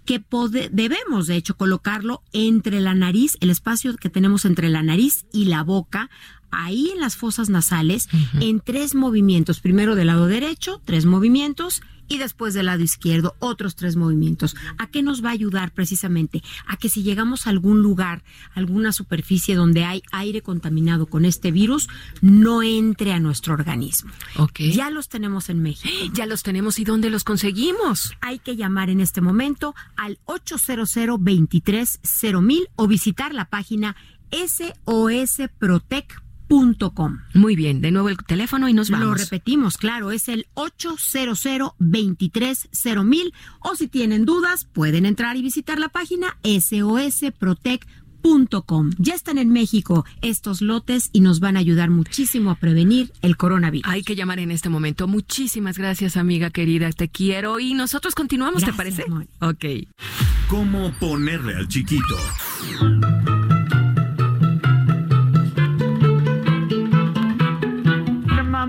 que 0.06 0.24
debemos 0.72 1.28
de 1.28 1.36
hecho 1.36 1.58
colocarlo 1.58 2.24
entre 2.32 2.80
la 2.80 2.94
nariz, 2.94 3.38
el 3.42 3.50
espacio 3.50 3.98
que 3.98 4.10
tenemos 4.10 4.46
entre 4.46 4.70
la 4.70 4.82
nariz 4.82 5.26
y 5.34 5.46
la 5.46 5.64
boca 5.64 6.10
ahí 6.52 6.90
en 6.90 7.00
las 7.00 7.16
fosas 7.16 7.50
nasales 7.50 8.10
en 8.40 8.60
tres 8.60 8.96
movimientos. 8.96 9.60
Primero 9.60 9.96
del 9.96 10.08
lado 10.08 10.28
derecho, 10.28 10.82
tres 10.86 11.06
movimientos 11.06 11.82
y 12.10 12.18
después 12.18 12.54
del 12.54 12.66
lado 12.66 12.82
izquierdo 12.84 13.36
otros 13.40 13.76
tres 13.76 13.96
movimientos. 13.96 14.58
¿A 14.78 14.88
qué 14.88 15.02
nos 15.04 15.24
va 15.24 15.30
a 15.30 15.34
ayudar 15.34 15.72
precisamente? 15.72 16.44
A 16.68 16.76
que 16.76 16.90
si 16.90 17.04
llegamos 17.04 17.48
a 17.48 17.52
algún 17.52 17.82
lugar, 17.82 18.24
alguna 18.56 18.92
superficie 18.92 19.56
donde 19.56 19.86
hay 19.86 20.02
aire 20.12 20.42
contaminado 20.42 21.06
con 21.06 21.24
este 21.24 21.52
virus, 21.52 21.88
no 22.22 22.64
entre 22.64 23.14
a 23.14 23.20
nuestro 23.20 23.54
organismo. 23.54 24.12
Okay. 24.36 24.74
Ya 24.74 24.90
los 24.90 25.08
tenemos 25.08 25.50
en 25.50 25.62
México. 25.62 25.88
Ya 26.20 26.26
los 26.26 26.42
tenemos 26.42 26.80
y 26.80 26.86
dónde 26.86 27.12
los 27.12 27.24
conseguimos. 27.24 28.14
Hay 28.20 28.40
que 28.40 28.56
llamar 28.56 28.90
en 28.90 29.00
este 29.00 29.22
momento 29.22 29.76
al 29.96 30.18
800 30.26 30.90
23 31.20 32.00
o 32.76 32.88
visitar 32.88 33.36
la 33.36 33.46
página 33.46 33.96
sosprotec.com 34.32 36.29
muy 37.34 37.56
bien, 37.56 37.82
de 37.82 37.92
nuevo 37.92 38.10
el 38.10 38.18
teléfono 38.18 38.68
y 38.68 38.74
nos 38.74 38.90
vamos. 38.90 39.08
Lo 39.08 39.14
repetimos, 39.14 39.78
claro, 39.78 40.12
es 40.12 40.28
el 40.30 40.48
800 40.56 41.76
230 41.80 43.38
o 43.60 43.76
si 43.76 43.88
tienen 43.88 44.26
dudas 44.26 44.66
pueden 44.66 45.06
entrar 45.06 45.38
y 45.38 45.42
visitar 45.42 45.80
la 45.80 45.88
página 45.90 46.38
sosprotec.com. 46.44 48.92
Ya 48.98 49.14
están 49.14 49.38
en 49.38 49.50
México 49.50 50.06
estos 50.22 50.62
lotes 50.62 51.10
y 51.14 51.22
nos 51.22 51.40
van 51.40 51.56
a 51.56 51.60
ayudar 51.60 51.90
muchísimo 51.90 52.52
a 52.52 52.56
prevenir 52.56 53.14
el 53.22 53.38
coronavirus. 53.38 53.90
Hay 53.92 54.04
que 54.04 54.16
llamar 54.16 54.40
en 54.40 54.52
este 54.52 54.68
momento. 54.70 55.08
Muchísimas 55.08 55.78
gracias, 55.78 56.18
amiga 56.18 56.50
querida. 56.50 56.92
Te 56.92 57.08
quiero 57.10 57.60
y 57.60 57.76
nosotros 57.76 58.16
continuamos, 58.16 58.64
¿te 58.64 58.74
parece? 58.74 59.06
Ok. 59.40 59.66
¿Cómo 60.48 60.92
ponerle 61.00 61.56
al 61.56 61.68
chiquito? 61.68 62.18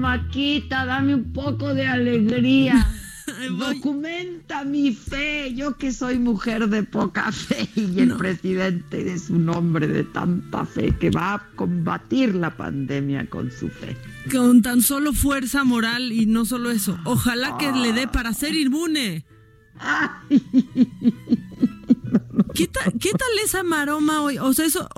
Chamaquita, 0.01 0.86
dame 0.86 1.14
un 1.14 1.32
poco 1.32 1.74
de 1.74 1.86
alegría. 1.86 2.86
Documenta 3.59 4.64
mi 4.64 4.92
fe, 4.92 5.55
yo 5.55 5.76
que 5.76 5.92
soy 5.92 6.18
mujer 6.18 6.68
de 6.68 6.82
poca 6.82 7.30
fe 7.30 7.68
y 7.76 8.01
el 8.01 8.16
presidente 8.16 9.12
es 9.12 9.30
un 9.30 9.48
hombre 9.48 9.86
de 9.86 10.03
tanta 10.03 10.64
fe 10.64 10.96
que 10.98 11.11
va 11.11 11.34
a 11.34 11.46
combatir 11.55 12.34
la 12.34 12.57
pandemia 12.57 13.30
con 13.30 13.53
su 13.53 13.68
fe. 13.68 13.96
Con 14.32 14.62
tan 14.62 14.82
solo 14.82 15.12
fuerza 15.12 15.62
moral 15.62 16.11
y 16.11 16.26
no 16.26 16.44
solo 16.44 16.72
eso. 16.72 16.98
Ojalá 17.05 17.57
que 17.57 17.70
le 17.70 17.92
dé 17.92 18.09
para 18.09 18.34
ser 18.34 18.57
inmune. 18.57 19.24
¿Qué, 22.55 22.66
tal, 22.66 22.92
¿Qué 22.98 23.12
tal 23.12 23.28
esa 23.44 23.62
maroma 23.62 24.22
hoy? 24.22 24.38
O 24.38 24.53
sea, 24.53 24.66
eso, 24.66 24.88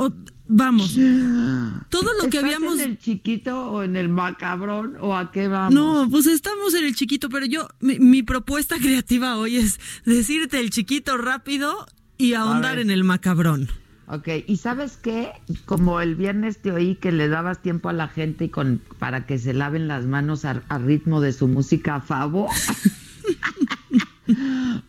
vamos. 0.53 0.95
Todo 1.89 2.11
lo 2.23 2.31
que 2.31 2.39
habíamos. 2.39 2.79
en 2.81 2.91
el 2.91 2.99
chiquito 2.99 3.71
o 3.71 3.83
en 3.83 3.97
el 3.97 4.09
macabrón 4.09 4.97
o 5.01 5.17
a 5.17 5.33
qué 5.33 5.49
vamos? 5.49 5.75
No, 5.75 6.09
pues 6.11 6.27
estamos 6.27 6.75
en 6.75 6.85
el 6.85 6.95
chiquito, 6.95 7.29
pero 7.29 7.47
yo, 7.47 7.69
mi, 7.81 8.23
propuesta 8.23 8.77
creativa 8.81 9.37
hoy 9.37 9.57
es 9.57 9.81
decirte 10.05 10.61
el 10.61 10.71
chiquito 10.71 11.17
rápido 11.17 11.87
y 12.19 12.35
ahondar 12.35 12.79
en 12.79 12.91
el 12.91 13.05
macabrón. 13.05 13.69
Ok, 14.07 14.29
y 14.47 14.57
sabes 14.59 14.99
qué, 14.99 15.33
como 15.65 16.01
el 16.01 16.17
viernes 16.17 16.59
te 16.59 16.71
oí 16.71 16.97
que 16.97 17.13
le 17.13 17.29
dabas 17.29 17.63
tiempo 17.63 17.89
a 17.89 17.93
la 17.95 18.09
gente 18.09 18.45
y 18.45 18.49
con, 18.51 18.83
para 18.99 19.25
que 19.27 19.39
se 19.39 19.55
laven 19.55 19.89
las 19.89 20.05
manos 20.05 20.45
al 20.45 20.63
ritmo 20.85 21.21
de 21.21 21.33
su 21.33 21.49
música 21.49 22.01
Favo. 22.01 22.49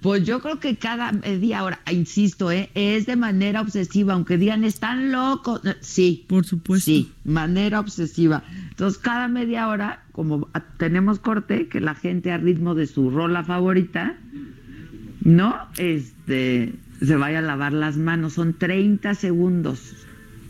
Pues 0.01 0.25
yo 0.25 0.41
creo 0.41 0.59
que 0.59 0.75
cada 0.75 1.11
media 1.11 1.63
hora, 1.63 1.79
insisto, 1.91 2.51
¿eh? 2.51 2.69
es 2.73 3.05
de 3.05 3.15
manera 3.15 3.61
obsesiva, 3.61 4.13
aunque 4.13 4.37
digan 4.37 4.63
están 4.63 5.11
locos. 5.11 5.61
Sí. 5.81 6.25
Por 6.27 6.45
supuesto. 6.45 6.85
Sí, 6.85 7.11
manera 7.23 7.79
obsesiva. 7.79 8.43
Entonces, 8.69 8.99
cada 9.01 9.27
media 9.27 9.67
hora, 9.67 10.03
como 10.11 10.49
tenemos 10.77 11.19
corte, 11.19 11.67
que 11.67 11.79
la 11.79 11.95
gente 11.95 12.31
a 12.31 12.37
ritmo 12.37 12.75
de 12.75 12.87
su 12.87 13.09
rola 13.09 13.43
favorita, 13.43 14.17
¿no? 15.21 15.55
Este, 15.77 16.73
se 17.01 17.15
vaya 17.15 17.39
a 17.39 17.41
lavar 17.41 17.73
las 17.73 17.97
manos. 17.97 18.33
Son 18.33 18.53
30 18.53 19.15
segundos. 19.15 19.95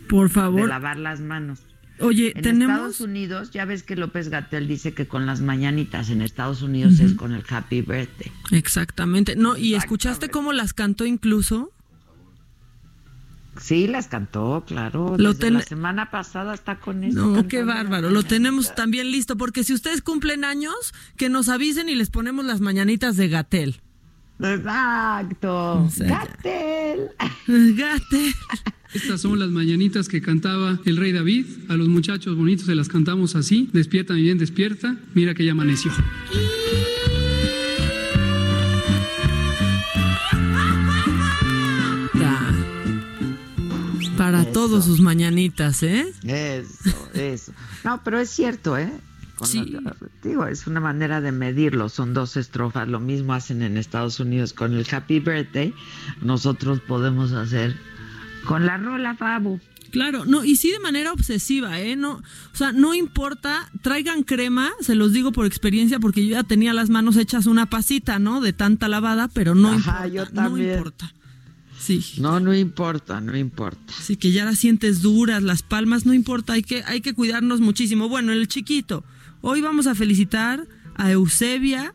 Por 0.10 0.30
favor. 0.30 0.62
De 0.62 0.68
lavar 0.68 0.98
las 0.98 1.22
manos. 1.22 1.62
Oye, 2.00 2.34
en 2.36 2.42
tenemos. 2.42 2.76
Estados 2.76 3.02
Unidos, 3.02 3.52
ya 3.52 3.66
ves 3.66 3.84
que 3.84 3.96
López 3.96 4.30
Gatel 4.30 4.68
dice 4.68 4.94
que 4.94 5.08
con 5.08 5.26
las 5.26 5.42
mañanitas 5.42 6.10
en 6.10 6.22
Estados 6.22 6.62
Unidos 6.62 7.00
es 7.00 7.14
con 7.14 7.34
el 7.34 7.44
Happy 7.48 7.82
Birthday. 7.82 8.32
Exactamente. 8.52 9.36
No, 9.36 9.58
¿y 9.58 9.76
escuchaste 9.76 10.30
cómo 10.30 10.54
las 10.54 10.74
cantó 10.74 11.06
incluso? 11.06 11.72
Sí, 13.60 13.88
las 13.88 14.08
cantó, 14.08 14.64
claro. 14.68 15.16
Lo 15.18 15.34
La 15.34 15.62
semana 15.62 16.10
pasada 16.10 16.56
está 16.56 16.80
con 16.80 17.04
eso. 17.04 17.20
No, 17.20 17.48
qué 17.48 17.64
bárbaro. 17.64 18.10
Lo 18.10 18.24
tenemos 18.24 18.74
también 18.74 19.12
listo, 19.12 19.38
porque 19.38 19.64
si 19.64 19.74
ustedes 19.74 20.02
cumplen 20.02 20.44
años, 20.44 20.94
que 21.18 21.30
nos 21.30 21.50
avisen 21.50 21.88
y 21.88 21.96
les 21.96 22.10
ponemos 22.10 22.46
las 22.46 22.62
mañanitas 22.62 23.16
de 23.16 23.30
Gatel. 23.30 23.82
Exacto. 24.40 25.90
Gatel. 25.98 27.10
Gatel. 27.76 28.34
Estas 28.94 29.22
son 29.22 29.40
las 29.40 29.50
mañanitas 29.50 30.08
que 30.08 30.22
cantaba 30.22 30.80
el 30.86 30.98
rey 30.98 31.12
David. 31.12 31.46
A 31.70 31.76
los 31.76 31.88
muchachos 31.88 32.36
bonitos 32.36 32.66
se 32.68 32.76
las 32.76 32.90
cantamos 32.90 33.36
así. 33.36 33.70
Despierta, 33.74 34.14
mi 34.14 34.22
bien, 34.22 34.38
despierta. 34.38 34.98
Mira 35.14 35.34
que 35.34 35.46
ya 35.46 35.54
amaneció. 35.54 35.92
Para 44.18 44.46
todos 44.46 44.86
sus 44.86 45.02
mañanitas, 45.02 45.84
¿eh? 45.84 46.06
Eso, 46.24 47.10
eso. 47.14 47.52
No, 47.84 48.02
pero 48.06 48.20
es 48.20 48.30
cierto, 48.30 48.78
¿eh? 48.78 48.90
Sí. 49.46 49.76
digo, 50.24 50.46
es 50.46 50.68
una 50.68 50.80
manera 50.80 51.22
de 51.22 51.32
medirlo. 51.32 51.90
Son 51.90 52.14
dos 52.14 52.38
estrofas. 52.38 52.88
Lo 52.88 53.00
mismo 53.00 53.34
hacen 53.34 53.62
en 53.62 53.78
Estados 53.78 54.20
Unidos 54.20 54.54
con 54.54 54.74
el 54.74 54.86
Happy 54.92 55.20
Birthday. 55.20 55.74
Nosotros 56.22 56.80
podemos 56.82 57.32
hacer 57.32 57.76
con 58.46 58.66
la 58.66 58.78
rola, 58.78 59.16
Fabo. 59.16 59.60
Claro, 59.92 60.26
no, 60.26 60.44
y 60.44 60.56
sí 60.56 60.72
de 60.72 60.80
manera 60.80 61.14
obsesiva, 61.14 61.80
¿eh? 61.80 61.96
No, 61.96 62.14
o 62.14 62.56
sea, 62.56 62.72
no 62.72 62.96
importa, 62.96 63.70
traigan 63.84 64.24
crema, 64.24 64.72
se 64.82 64.96
los 64.96 65.14
digo 65.14 65.32
por 65.32 65.46
experiencia, 65.46 66.00
porque 66.00 66.26
yo 66.26 66.32
ya 66.32 66.44
tenía 66.44 66.74
las 66.74 66.90
manos 66.90 67.16
hechas 67.16 67.46
una 67.46 67.68
pasita, 67.68 68.18
¿no? 68.18 68.42
De 68.42 68.54
tanta 68.54 68.88
lavada, 68.88 69.28
pero 69.28 69.54
no 69.54 69.72
importa. 69.72 70.08
Yo 70.08 70.26
también. 70.26 70.68
No 70.68 70.74
importa. 70.74 71.14
Sí. 71.80 72.04
No, 72.18 72.40
no 72.40 72.56
importa, 72.56 73.22
no 73.22 73.38
importa. 73.38 73.94
Sí, 74.02 74.16
que 74.16 74.32
ya 74.32 74.46
las 74.46 74.58
sientes 74.58 75.04
duras, 75.04 75.44
las 75.44 75.62
palmas, 75.62 76.08
no 76.08 76.14
importa, 76.16 76.54
hay 76.54 76.64
que, 76.64 76.82
hay 76.86 77.02
que 77.02 77.14
cuidarnos 77.14 77.60
muchísimo. 77.60 78.10
Bueno, 78.10 78.32
el 78.32 78.48
chiquito, 78.48 79.04
hoy 79.44 79.62
vamos 79.62 79.86
a 79.86 79.94
felicitar 79.94 80.68
a 80.96 81.12
Eusebia, 81.12 81.94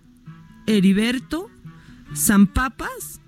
Heriberto, 0.66 1.51
San 2.14 2.46
Papas 2.46 3.18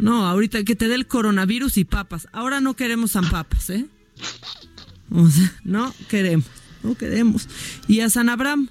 no, 0.00 0.26
ahorita 0.26 0.64
que 0.64 0.74
te 0.76 0.88
dé 0.88 0.94
el 0.94 1.06
coronavirus 1.06 1.76
y 1.76 1.84
papas. 1.84 2.26
Ahora 2.32 2.60
no 2.60 2.74
queremos 2.74 3.12
San 3.12 3.28
Papas, 3.28 3.70
¿eh? 3.70 3.86
O 5.10 5.28
sea, 5.28 5.52
no 5.62 5.94
queremos, 6.08 6.46
no 6.82 6.94
queremos. 6.94 7.48
Y 7.86 8.00
a 8.00 8.08
San 8.08 8.28
Abraham. 8.28 8.68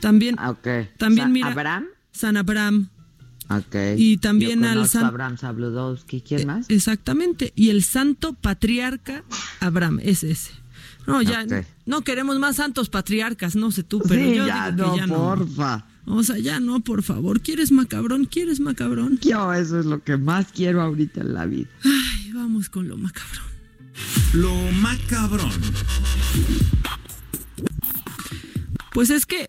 También. 0.00 0.36
Ah, 0.38 0.50
ok. 0.50 0.66
También 0.96 1.26
¿San 1.26 1.32
mira. 1.32 1.52
Abraham? 1.52 1.86
San 2.10 2.36
Abraham. 2.36 2.88
Ok. 3.48 3.76
Y 3.96 4.16
también 4.18 4.64
al 4.64 4.88
San 4.88 5.04
Abraham 5.04 5.36
Sabludowski. 5.36 6.20
¿Quién 6.20 6.46
más? 6.46 6.68
Exactamente. 6.68 7.52
Y 7.54 7.70
el 7.70 7.84
santo 7.84 8.32
patriarca 8.32 9.22
Abraham, 9.60 10.00
es 10.02 10.24
ese. 10.24 10.52
No, 11.06 11.22
ya 11.22 11.44
no 11.86 12.02
queremos 12.02 12.38
más 12.38 12.56
santos 12.56 12.88
patriarcas, 12.88 13.56
no 13.56 13.70
sé 13.70 13.82
tú, 13.82 14.02
pero 14.06 14.22
yo 14.22 14.46
ya 14.46 14.70
digo 14.70 14.88
no, 14.88 14.94
que 14.94 15.00
ya 15.00 15.06
porfa. 15.06 15.86
O 16.06 16.22
sea, 16.22 16.38
ya 16.38 16.60
no, 16.60 16.80
por 16.80 17.02
favor. 17.02 17.40
¿Quieres 17.40 17.72
macabrón? 17.72 18.24
¿Quieres 18.24 18.60
macabrón? 18.60 19.18
Yo, 19.20 19.52
eso 19.52 19.78
es 19.78 19.86
lo 19.86 20.02
que 20.02 20.16
más 20.16 20.46
quiero 20.52 20.82
ahorita 20.82 21.20
en 21.20 21.34
la 21.34 21.46
vida. 21.46 21.68
Ay, 21.84 22.32
vamos 22.32 22.68
con 22.68 22.88
lo 22.88 22.96
macabrón. 22.96 23.44
Lo 24.32 24.54
macabrón. 24.80 25.52
Pues 28.92 29.10
es 29.10 29.26
que, 29.26 29.48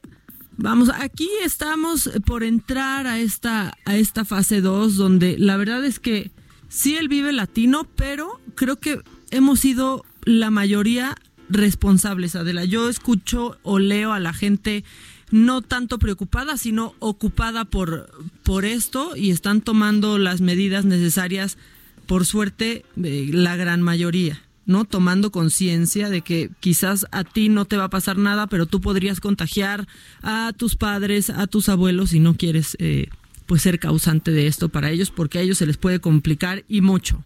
vamos, 0.57 0.89
aquí 0.89 1.29
estamos 1.43 2.09
por 2.25 2.43
entrar 2.43 3.07
a 3.07 3.19
esta, 3.19 3.75
a 3.85 3.95
esta 3.95 4.25
fase 4.25 4.61
2, 4.61 4.95
donde 4.97 5.37
la 5.39 5.57
verdad 5.57 5.83
es 5.83 5.99
que 5.99 6.31
sí 6.69 6.95
él 6.95 7.07
vive 7.07 7.31
latino, 7.31 7.87
pero 7.95 8.39
creo 8.55 8.79
que 8.79 9.01
hemos 9.31 9.59
sido 9.59 10.05
la 10.23 10.51
mayoría 10.51 11.15
responsables, 11.51 12.35
Adela. 12.35 12.65
Yo 12.65 12.89
escucho 12.89 13.57
o 13.63 13.79
leo 13.79 14.13
a 14.13 14.19
la 14.19 14.33
gente 14.33 14.83
no 15.31 15.61
tanto 15.61 15.97
preocupada, 15.97 16.57
sino 16.57 16.93
ocupada 16.99 17.65
por, 17.65 18.09
por 18.43 18.65
esto 18.65 19.15
y 19.15 19.31
están 19.31 19.61
tomando 19.61 20.17
las 20.17 20.41
medidas 20.41 20.85
necesarias, 20.85 21.57
por 22.05 22.25
suerte, 22.25 22.85
eh, 23.01 23.29
la 23.31 23.55
gran 23.55 23.81
mayoría. 23.81 24.41
¿no? 24.65 24.85
Tomando 24.85 25.31
conciencia 25.31 26.09
de 26.09 26.21
que 26.21 26.49
quizás 26.59 27.05
a 27.11 27.23
ti 27.23 27.49
no 27.49 27.65
te 27.65 27.77
va 27.77 27.85
a 27.85 27.89
pasar 27.89 28.17
nada, 28.17 28.47
pero 28.47 28.67
tú 28.67 28.79
podrías 28.79 29.19
contagiar 29.19 29.87
a 30.21 30.53
tus 30.55 30.75
padres, 30.75 31.29
a 31.29 31.47
tus 31.47 31.67
abuelos 31.67 32.13
y 32.13 32.19
no 32.19 32.35
quieres 32.35 32.77
eh, 32.79 33.09
pues 33.47 33.63
ser 33.63 33.79
causante 33.79 34.31
de 34.31 34.47
esto 34.47 34.69
para 34.69 34.91
ellos 34.91 35.11
porque 35.11 35.39
a 35.39 35.41
ellos 35.41 35.57
se 35.57 35.65
les 35.65 35.77
puede 35.77 35.99
complicar 35.99 36.63
y 36.69 36.81
mucho. 36.81 37.25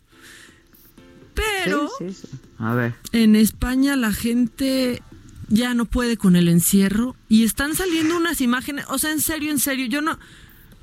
Pero 1.36 1.90
A 2.58 2.74
ver. 2.74 2.96
en 3.12 3.36
España 3.36 3.96
la 3.96 4.14
gente 4.14 5.02
ya 5.48 5.74
no 5.74 5.86
puede 5.86 6.18
con 6.18 6.36
el 6.36 6.48
encierro 6.48 7.16
y 7.30 7.44
están 7.44 7.76
saliendo 7.76 8.18
unas 8.18 8.42
imágenes, 8.42 8.86
o 8.90 8.98
sea, 8.98 9.12
en 9.12 9.22
serio, 9.22 9.52
en 9.52 9.60
serio, 9.60 9.86
yo 9.86 10.02
no 10.02 10.18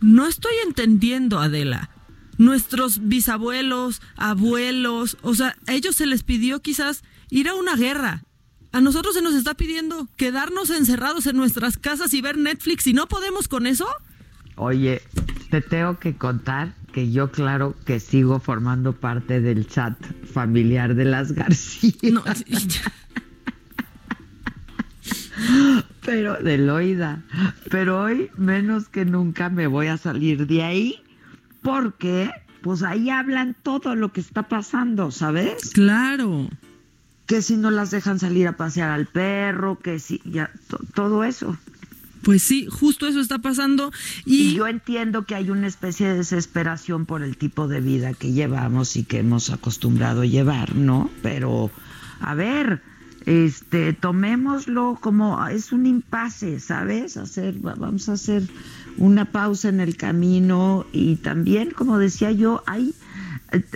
no 0.02 0.26
estoy 0.26 0.52
entendiendo, 0.66 1.38
Adela. 1.38 1.88
Nuestros 2.36 3.06
bisabuelos, 3.08 4.02
abuelos, 4.16 5.16
o 5.22 5.34
sea, 5.34 5.56
a 5.66 5.74
ellos 5.74 5.94
se 5.96 6.06
les 6.06 6.24
pidió 6.24 6.60
quizás 6.60 7.04
ir 7.30 7.48
a 7.48 7.54
una 7.54 7.76
guerra. 7.76 8.24
A 8.72 8.80
nosotros 8.80 9.14
se 9.14 9.22
nos 9.22 9.34
está 9.34 9.54
pidiendo 9.54 10.08
quedarnos 10.16 10.70
encerrados 10.70 11.26
en 11.26 11.36
nuestras 11.36 11.76
casas 11.78 12.14
y 12.14 12.20
ver 12.20 12.36
Netflix 12.36 12.86
y 12.86 12.94
no 12.94 13.06
podemos 13.06 13.46
con 13.46 13.66
eso. 13.66 13.86
Oye, 14.56 15.02
te 15.50 15.60
tengo 15.60 15.98
que 15.98 16.16
contar 16.16 16.74
que 16.92 17.10
yo 17.10 17.30
claro 17.30 17.74
que 17.84 17.98
sigo 18.00 18.38
formando 18.38 18.92
parte 18.92 19.40
del 19.40 19.66
chat 19.66 19.96
familiar 20.26 20.94
de 20.94 21.04
las 21.04 21.32
García. 21.32 21.92
No, 22.12 22.22
pero 26.04 26.36
de 26.36 26.58
Loida. 26.58 27.22
Pero 27.70 28.02
hoy 28.02 28.30
menos 28.36 28.88
que 28.88 29.04
nunca 29.04 29.48
me 29.48 29.66
voy 29.66 29.88
a 29.88 29.96
salir 29.96 30.46
de 30.46 30.62
ahí 30.62 31.02
porque 31.62 32.30
pues 32.62 32.82
ahí 32.82 33.10
hablan 33.10 33.56
todo 33.62 33.94
lo 33.96 34.12
que 34.12 34.20
está 34.20 34.44
pasando, 34.44 35.10
¿sabes? 35.10 35.70
Claro. 35.72 36.48
Que 37.26 37.42
si 37.42 37.56
no 37.56 37.70
las 37.70 37.90
dejan 37.90 38.18
salir 38.18 38.46
a 38.46 38.56
pasear 38.56 38.90
al 38.90 39.06
perro, 39.06 39.78
que 39.78 39.98
si 39.98 40.20
ya 40.24 40.50
todo 40.94 41.24
eso. 41.24 41.56
Pues 42.22 42.42
sí, 42.42 42.66
justo 42.70 43.06
eso 43.06 43.20
está 43.20 43.38
pasando. 43.38 43.92
Y... 44.24 44.54
yo 44.54 44.66
entiendo 44.66 45.24
que 45.24 45.34
hay 45.34 45.50
una 45.50 45.66
especie 45.66 46.08
de 46.08 46.16
desesperación 46.16 47.06
por 47.06 47.22
el 47.22 47.36
tipo 47.36 47.68
de 47.68 47.80
vida 47.80 48.14
que 48.14 48.32
llevamos 48.32 48.96
y 48.96 49.04
que 49.04 49.18
hemos 49.18 49.50
acostumbrado 49.50 50.22
a 50.22 50.26
llevar, 50.26 50.74
¿no? 50.74 51.10
Pero, 51.22 51.70
a 52.20 52.34
ver, 52.34 52.82
este, 53.26 53.92
tomémoslo 53.92 54.98
como 55.00 55.46
es 55.46 55.72
un 55.72 55.86
impasse, 55.86 56.60
¿sabes? 56.60 57.16
Hacer, 57.16 57.54
vamos 57.60 58.08
a 58.08 58.14
hacer 58.14 58.42
una 58.96 59.26
pausa 59.26 59.68
en 59.68 59.80
el 59.80 59.96
camino 59.96 60.86
y 60.92 61.16
también, 61.16 61.70
como 61.70 61.98
decía 61.98 62.32
yo, 62.32 62.62
hay, 62.66 62.94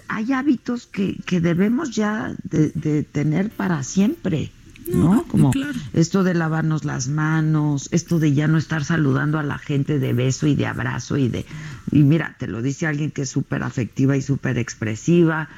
hay 0.08 0.32
hábitos 0.32 0.86
que, 0.86 1.16
que 1.26 1.40
debemos 1.40 1.90
ya 1.90 2.34
de, 2.44 3.02
tener 3.04 3.50
para 3.50 3.82
siempre. 3.82 4.50
¿No? 4.88 5.24
Como 5.28 5.52
esto 5.92 6.24
de 6.24 6.34
lavarnos 6.34 6.84
las 6.84 7.08
manos, 7.08 7.88
esto 7.92 8.18
de 8.18 8.34
ya 8.34 8.48
no 8.48 8.58
estar 8.58 8.84
saludando 8.84 9.38
a 9.38 9.42
la 9.42 9.58
gente 9.58 9.98
de 9.98 10.12
beso 10.12 10.46
y 10.46 10.54
de 10.54 10.66
abrazo 10.66 11.16
y 11.16 11.28
de 11.28 11.46
y 11.92 12.02
mira, 12.02 12.36
te 12.38 12.46
lo 12.46 12.62
dice 12.62 12.86
alguien 12.86 13.10
que 13.10 13.22
es 13.22 13.30
súper 13.30 13.62
afectiva 13.62 14.16
y 14.16 14.22
súper 14.22 14.58
expresiva, 14.58 15.48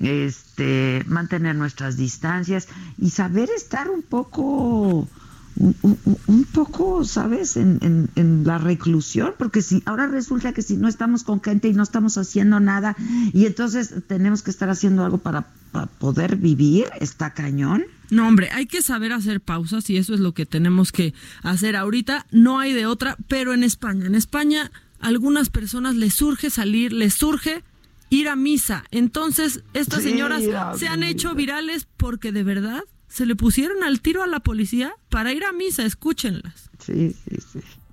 este, 0.00 1.04
mantener 1.06 1.54
nuestras 1.56 1.96
distancias 1.96 2.68
y 2.98 3.10
saber 3.10 3.48
estar 3.56 3.88
un 3.88 4.02
poco, 4.02 5.08
un, 5.56 6.46
poco, 6.52 7.04
¿sabes?, 7.04 7.56
en, 7.56 8.08
en, 8.14 8.42
la 8.44 8.58
reclusión, 8.58 9.34
porque 9.38 9.62
si 9.62 9.82
ahora 9.86 10.06
resulta 10.06 10.52
que 10.52 10.62
si 10.62 10.76
no 10.76 10.88
estamos 10.88 11.24
con 11.24 11.40
gente 11.42 11.68
y 11.68 11.72
no 11.72 11.82
estamos 11.82 12.18
haciendo 12.18 12.60
nada 12.60 12.96
y 13.32 13.46
entonces 13.46 13.94
tenemos 14.06 14.42
que 14.42 14.50
estar 14.50 14.68
haciendo 14.68 15.04
algo 15.04 15.18
para, 15.18 15.46
para 15.72 15.86
poder 15.86 16.36
vivir, 16.36 16.86
está 17.00 17.30
cañón. 17.30 17.84
No, 18.10 18.26
hombre, 18.26 18.50
hay 18.52 18.66
que 18.66 18.82
saber 18.82 19.12
hacer 19.12 19.40
pausas 19.40 19.88
y 19.90 19.96
eso 19.96 20.14
es 20.14 20.20
lo 20.20 20.32
que 20.32 20.46
tenemos 20.46 20.92
que 20.92 21.14
hacer 21.42 21.76
ahorita. 21.76 22.26
No 22.30 22.58
hay 22.58 22.72
de 22.72 22.86
otra, 22.86 23.16
pero 23.28 23.54
en 23.54 23.64
España, 23.64 24.06
en 24.06 24.14
España, 24.14 24.70
a 25.00 25.08
algunas 25.08 25.50
personas 25.50 25.96
les 25.96 26.14
surge 26.14 26.50
salir, 26.50 26.92
les 26.92 27.14
surge 27.14 27.64
ir 28.10 28.28
a 28.28 28.36
misa. 28.36 28.84
Entonces, 28.90 29.62
estas 29.74 30.02
señoras 30.02 30.42
se 30.78 30.88
han 30.88 31.02
hecho 31.02 31.34
virales 31.34 31.86
porque 31.96 32.32
de 32.32 32.44
verdad 32.44 32.84
se 33.08 33.26
le 33.26 33.36
pusieron 33.36 33.82
al 33.82 34.00
tiro 34.00 34.22
a 34.22 34.26
la 34.26 34.40
policía 34.40 34.94
para 35.08 35.32
ir 35.32 35.44
a 35.44 35.52
misa. 35.52 35.84
Escúchenlas. 35.84 36.70
Sí, 36.78 37.14
sí, 37.28 37.36
sí. 37.52 37.60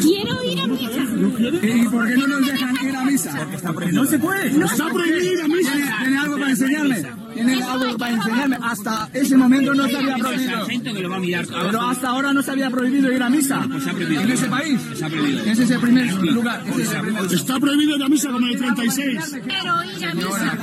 Quiero 0.00 0.44
ir 0.44 0.60
a 0.60 0.66
misa. 0.66 1.00
¿Y 1.62 1.88
por 1.88 2.06
qué 2.06 2.16
no 2.16 2.26
nos 2.26 2.46
dejan 2.46 2.86
ir 2.86 2.96
a 2.96 3.04
misa? 3.04 3.46
No 3.92 4.04
se 4.04 4.18
puede. 4.18 4.50
No 4.50 4.66
está 4.66 4.88
prohibido 4.88 5.32
ir 5.32 5.40
a 5.40 5.48
misa. 5.48 5.72
¿Tiene, 6.00 6.18
algo 6.18 6.38
para 6.38 6.50
enseñarle? 6.50 7.06
¿Tiene 7.34 7.62
algo 7.62 7.98
para 7.98 8.14
enseñarle? 8.14 8.58
Hasta 8.62 9.08
ese 9.12 9.36
momento 9.36 9.74
no 9.74 9.88
se 9.88 9.96
había 9.96 10.16
prohibido. 10.16 10.66
Pero 11.62 11.82
hasta 11.82 12.08
ahora 12.08 12.32
no 12.32 12.42
se 12.42 12.50
había 12.50 12.70
prohibido 12.70 13.12
ir 13.12 13.22
a 13.22 13.30
misa. 13.30 13.66
Pues 13.70 13.86
¿En 13.86 14.30
ese 14.30 14.46
país? 14.46 14.80
Ese 15.46 15.62
es 15.64 15.70
el 15.70 15.80
primer 15.80 16.12
lugar. 16.12 16.62
Está 17.30 17.58
prohibido 17.58 17.96
ir 17.96 18.02
a 18.02 18.08
misa 18.08 18.30
como 18.30 18.46
el 18.46 18.56
36. 18.56 19.38
Quiero 19.46 19.84
ir 19.84 20.04
a 20.04 20.14
misa. 20.14 20.58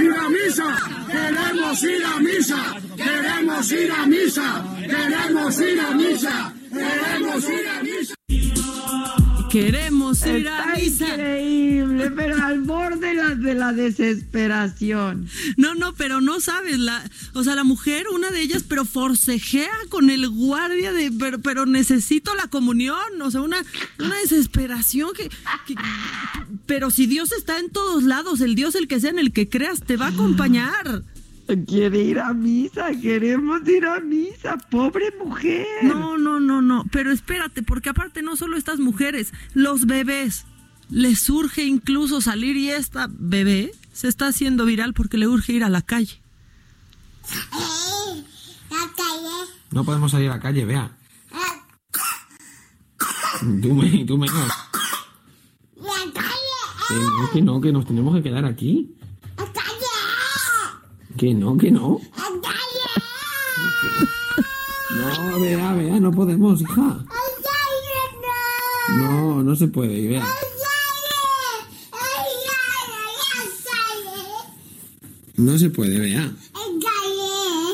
Ir 0.00 0.14
a 0.14 0.28
misa. 0.28 0.76
Queremos 1.10 1.82
ir 1.82 2.04
a 2.04 2.20
misa. 2.20 2.56
Queremos 2.96 3.72
ir 3.72 3.92
a 3.92 4.06
misa. 4.06 4.64
Queremos 4.80 5.60
ir 5.60 5.80
a 5.80 5.94
misa. 5.94 6.52
Queremos 6.72 7.44
ir 7.44 7.68
a 7.68 7.82
misa. 7.82 8.14
Queremos 9.50 10.26
ir 10.26 10.48
a 10.48 10.76
misa. 10.76 11.08
Increíble, 11.08 12.10
pero 12.12 12.42
al 12.42 12.60
borde 12.62 13.08
de 13.08 13.14
la, 13.14 13.34
de 13.34 13.54
la 13.54 13.72
desesperación. 13.72 15.28
No, 15.58 15.74
no, 15.74 15.94
pero 15.94 16.22
no 16.22 16.40
sabes, 16.40 16.78
la, 16.78 17.04
o 17.34 17.44
sea, 17.44 17.54
la 17.54 17.64
mujer, 17.64 18.06
una 18.08 18.30
de 18.30 18.40
ellas, 18.40 18.64
pero 18.66 18.86
forcejea 18.86 19.70
con 19.90 20.08
el 20.08 20.28
guardia 20.30 20.92
de, 20.92 21.12
pero, 21.12 21.38
pero 21.40 21.66
necesito 21.66 22.34
la 22.34 22.46
comunión, 22.48 23.20
o 23.20 23.30
sea, 23.30 23.42
una, 23.42 23.62
una 23.98 24.16
desesperación 24.16 25.10
que, 25.14 25.28
pero 26.64 26.90
si 26.90 27.06
Dios 27.06 27.32
está 27.32 27.58
en 27.58 27.70
todos 27.70 28.04
lados, 28.04 28.40
el 28.40 28.54
Dios 28.54 28.74
el 28.74 28.88
que 28.88 29.00
sea 29.00 29.10
en 29.10 29.18
el 29.18 29.32
que 29.32 29.48
creas 29.48 29.80
te 29.80 29.96
va 29.98 30.06
a 30.06 30.10
acompañar. 30.10 31.02
Quiere 31.66 31.98
ir 32.02 32.20
a 32.20 32.32
misa, 32.32 32.90
queremos 33.00 33.66
ir 33.68 33.84
a 33.84 34.00
misa, 34.00 34.56
pobre 34.70 35.12
mujer. 35.22 35.66
No, 35.82 36.16
no, 36.16 36.40
no, 36.40 36.62
no, 36.62 36.84
pero 36.90 37.10
espérate, 37.10 37.62
porque 37.62 37.90
aparte 37.90 38.22
no 38.22 38.36
solo 38.36 38.56
estas 38.56 38.78
mujeres, 38.78 39.32
los 39.52 39.86
bebés, 39.86 40.46
les 40.88 41.18
surge 41.18 41.64
incluso 41.64 42.20
salir 42.20 42.56
y 42.56 42.70
esta 42.70 43.08
bebé 43.10 43.72
se 43.92 44.08
está 44.08 44.28
haciendo 44.28 44.64
viral 44.64 44.94
porque 44.94 45.18
le 45.18 45.26
urge 45.26 45.52
ir 45.52 45.64
a 45.64 45.68
la 45.68 45.82
calle. 45.82 46.20
No 49.70 49.84
podemos 49.84 50.12
salir 50.12 50.30
a 50.30 50.36
la 50.36 50.40
calle, 50.40 50.64
vea. 50.64 50.96
Tú 53.40 53.74
me, 53.74 54.04
tú 54.04 54.18
me. 54.18 54.26
La 54.26 54.32
calle. 56.14 57.28
que 57.32 57.42
no, 57.42 57.60
que 57.60 57.72
nos 57.72 57.86
tenemos 57.86 58.14
que 58.14 58.22
quedar 58.22 58.44
aquí. 58.44 58.94
Que 61.16 61.34
no, 61.34 61.56
que 61.56 61.70
no. 61.70 62.00
No, 64.90 65.40
vea, 65.40 65.72
vea, 65.74 66.00
no 66.00 66.10
podemos, 66.10 66.60
hija. 66.60 67.04
No, 68.96 69.42
no 69.42 69.56
se 69.56 69.68
puede, 69.68 70.08
vea. 70.08 70.26
No 75.36 75.58
se 75.58 75.70
puede, 75.70 75.98
vea. 75.98 76.32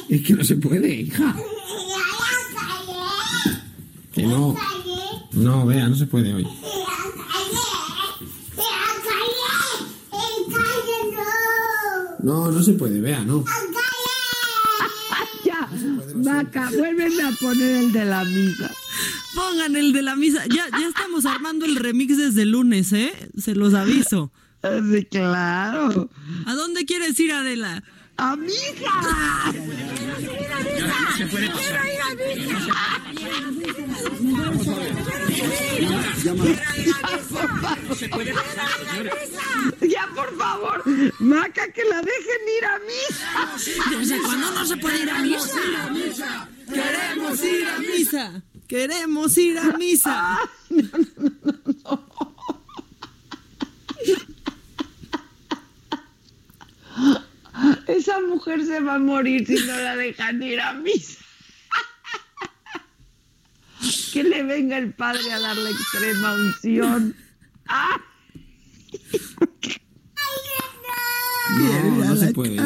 Es 0.09 0.23
que 0.23 0.33
no 0.35 0.45
se 0.45 0.57
puede, 0.57 0.95
hija. 0.95 1.37
Que 4.13 4.23
no. 4.23 4.55
No, 5.33 5.67
vea, 5.67 5.89
no 5.89 5.97
se 5.97 6.07
puede 6.07 6.35
hoy. 6.35 6.47
No, 12.23 12.51
no 12.51 12.63
se 12.63 12.73
puede, 12.73 13.01
vea, 13.01 13.25
no. 13.25 13.45
ya, 15.45 15.69
vaca, 16.17 16.71
vuélveme 16.77 17.23
a 17.23 17.31
poner 17.41 17.77
el 17.85 17.93
de 17.93 18.05
la 18.05 18.25
misa. 18.25 18.71
Pongan 19.35 19.77
el 19.77 19.93
de 19.93 20.03
la 20.03 20.17
misa. 20.17 20.45
Ya, 20.47 20.67
ya 20.71 20.89
estamos 20.89 21.27
armando 21.27 21.65
el 21.65 21.77
remix 21.77 22.17
desde 22.17 22.43
el 22.43 22.51
lunes, 22.51 22.93
¿eh? 22.93 23.13
Se 23.37 23.55
los 23.55 23.75
aviso. 23.75 24.33
Sí, 24.93 25.05
claro. 25.05 26.11
¿A 26.47 26.55
dónde 26.55 26.85
quieres 26.85 27.19
ir, 27.21 27.33
Adela? 27.33 27.85
¡A 28.21 28.35
misa! 28.35 28.95
No 37.89 37.95
se 37.95 38.09
puede 38.09 38.35
pasar. 38.35 38.69
Ya, 39.89 40.09
por 40.17 40.37
favor, 40.37 40.83
Maca, 41.21 41.71
que 41.73 41.85
la 41.85 42.03
dejen 42.03 42.49
ir 42.59 42.65
a 42.65 42.79
misa. 42.81 43.97
¿Desde 43.97 44.21
cuándo 44.21 44.51
no 44.51 44.67
se 44.67 44.77
puede 44.79 45.03
ir 45.03 45.11
a 45.11 45.19
misa? 45.21 45.61
Queremos 46.67 47.45
ir 47.45 47.69
a 47.69 47.79
misa. 47.79 48.43
Queremos 48.67 49.39
ir 49.39 49.59
a 49.59 49.77
misa. 49.79 50.39
Esa 57.89 58.21
mujer 58.21 58.65
se 58.67 58.81
va 58.81 58.97
a 58.97 58.99
morir 58.99 59.47
si 59.47 59.55
no 59.67 59.75
la 59.77 59.97
dejan 59.97 60.43
ir 60.43 60.61
a 60.61 60.75
misa. 60.75 61.19
Que 64.13 64.25
le 64.25 64.43
venga 64.43 64.77
el 64.77 64.93
padre 64.93 65.33
a 65.33 65.39
dar 65.39 65.57
la 65.57 65.71
extrema 65.71 66.35
unción. 66.35 67.15
No, 71.59 72.05
no 72.05 72.17
se 72.17 72.33
puede. 72.33 72.57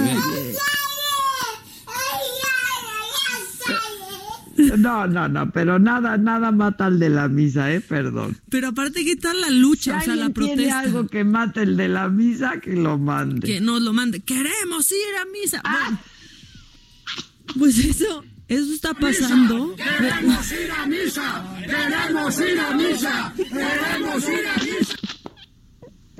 No, 4.78 5.06
no, 5.06 5.28
no, 5.28 5.50
pero 5.50 5.78
nada, 5.78 6.16
nada 6.16 6.50
mata 6.50 6.86
al 6.86 6.98
de 6.98 7.10
la 7.10 7.28
misa, 7.28 7.70
eh, 7.72 7.80
perdón. 7.80 8.38
Pero 8.48 8.68
aparte, 8.68 9.04
¿qué 9.04 9.16
tal 9.16 9.40
la 9.40 9.50
lucha? 9.50 9.98
o 9.98 10.00
sea, 10.00 10.16
la 10.16 10.30
protesta. 10.30 10.56
tiene 10.56 10.72
algo 10.72 11.06
que 11.06 11.24
mate 11.24 11.62
el 11.62 11.76
de 11.76 11.88
la 11.88 12.08
misa, 12.08 12.60
que 12.60 12.74
lo 12.74 12.98
mande. 12.98 13.46
Que 13.46 13.60
nos 13.60 13.82
lo 13.82 13.92
mande. 13.92 14.20
Queremos 14.20 14.90
ir 14.90 14.98
a 15.20 15.26
misa. 15.26 15.62
Bueno, 15.62 15.98
pues 17.58 17.78
eso, 17.78 18.24
eso 18.48 18.72
está 18.72 18.94
pasando. 18.94 19.76
Queremos 19.76 20.52
ir 20.52 20.70
a 20.70 20.86
misa. 20.86 21.44
Queremos 21.60 22.40
ir 22.40 22.60
a 22.60 22.74
misa. 22.74 23.34
Queremos 23.36 24.28
ir 24.28 24.46
a 24.46 24.56
misa. 24.62 24.96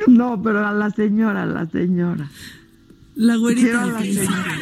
No, 0.08 0.42
pero 0.42 0.66
a 0.66 0.72
la 0.72 0.90
señora, 0.90 1.44
a 1.44 1.46
la 1.46 1.66
señora. 1.70 2.28
La 3.14 3.36
güerita. 3.36 3.66
Quiero 3.66 3.80
a 3.80 3.86
la 3.86 4.00
señora. 4.00 4.56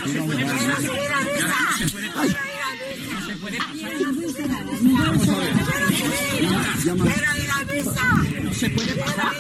No 8.42 8.53
se 8.53 8.70
puede 8.70 8.94
pasar. 8.94 9.32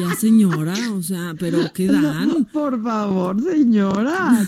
Ya, 0.00 0.14
señora, 0.16 0.74
o 0.92 1.02
sea, 1.02 1.34
pero 1.38 1.72
¿qué 1.72 1.86
dan? 1.86 2.44
Por 2.52 2.82
favor, 2.82 3.40
señora. 3.42 4.44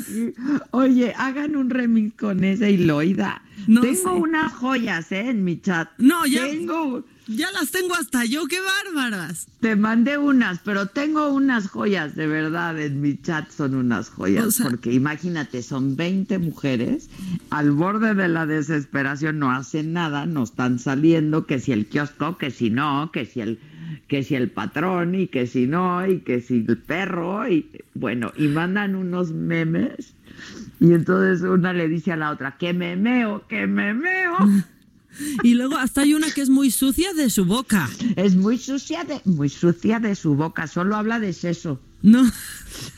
Oye, 0.73 1.15
hagan 1.17 1.57
un 1.57 1.71
remix 1.71 2.15
con 2.15 2.43
esa 2.45 2.69
Hiloida. 2.69 3.43
No 3.67 3.81
tengo 3.81 3.97
sé. 3.97 4.09
unas 4.09 4.53
joyas, 4.53 5.11
¿eh? 5.13 5.29
En 5.31 5.45
mi 5.45 5.61
chat. 5.61 5.91
No, 5.99 6.27
ya, 6.27 6.47
Tengo, 6.47 7.05
ya 7.29 7.51
las 7.53 7.71
tengo 7.71 7.95
hasta 7.95 8.25
yo, 8.25 8.47
qué 8.47 8.57
bárbaras. 8.61 9.47
te 9.61 9.77
mandé 9.77 10.19
unas, 10.19 10.59
pero 10.61 10.87
tengo 10.87 11.29
unas 11.29 11.69
joyas, 11.69 12.15
de 12.15 12.27
verdad, 12.27 12.79
en 12.81 13.01
mi 13.01 13.17
chat 13.21 13.51
son 13.51 13.75
unas 13.75 14.09
joyas. 14.11 14.45
O 14.47 14.51
sea- 14.51 14.69
porque 14.71 14.93
imagínate, 14.93 15.63
son 15.63 15.97
20 15.97 16.39
mujeres 16.39 17.09
al 17.51 17.71
borde 17.73 18.15
de 18.15 18.29
la 18.29 18.47
desesperación, 18.47 19.39
no 19.39 19.51
hacen 19.51 19.93
nada, 19.93 20.27
no 20.27 20.45
están 20.45 20.79
saliendo, 20.79 21.47
que 21.47 21.59
si 21.61 21.73
el 21.73 21.87
kiosco, 21.87 22.39
que 22.39 22.51
si 22.51 22.71
no, 22.71 23.11
que 23.13 23.25
si 23.27 23.41
el 23.41 23.59
que 24.07 24.23
si 24.23 24.35
el 24.35 24.51
patrón 24.51 25.15
y 25.15 25.29
que 25.29 25.47
si 25.47 25.67
no 25.67 26.07
y 26.07 26.21
que 26.21 26.41
si 26.41 26.65
el 26.67 26.79
perro 26.79 27.49
y 27.49 27.71
bueno 27.95 28.33
y 28.37 28.49
mandan 28.49 28.95
unos 28.95 29.33
memes 29.33 30.15
y 30.81 30.93
entonces 30.93 31.43
una 31.43 31.73
le 31.73 31.89
dice 31.89 32.13
a 32.13 32.17
la 32.17 32.31
otra 32.31 32.57
que 32.59 32.73
me 32.75 32.97
meo 32.97 33.47
que 33.49 33.67
me 33.67 33.93
meo 33.95 34.35
Y 35.43 35.55
luego 35.55 35.77
hasta 35.77 36.03
hay 36.03 36.15
una 36.15 36.31
que 36.31 36.41
es 36.43 36.49
muy 36.49 36.71
sucia 36.71 37.13
de 37.15 37.31
su 37.31 37.45
boca. 37.45 37.89
es 38.17 38.35
muy 38.37 38.59
sucia 38.59 39.05
de 39.05 39.21
muy 39.25 39.49
sucia 39.49 39.99
de 40.01 40.15
su 40.15 40.35
boca 40.35 40.67
solo 40.67 40.97
habla 40.97 41.19
de 41.21 41.33
seso 41.33 41.81
No. 42.03 42.31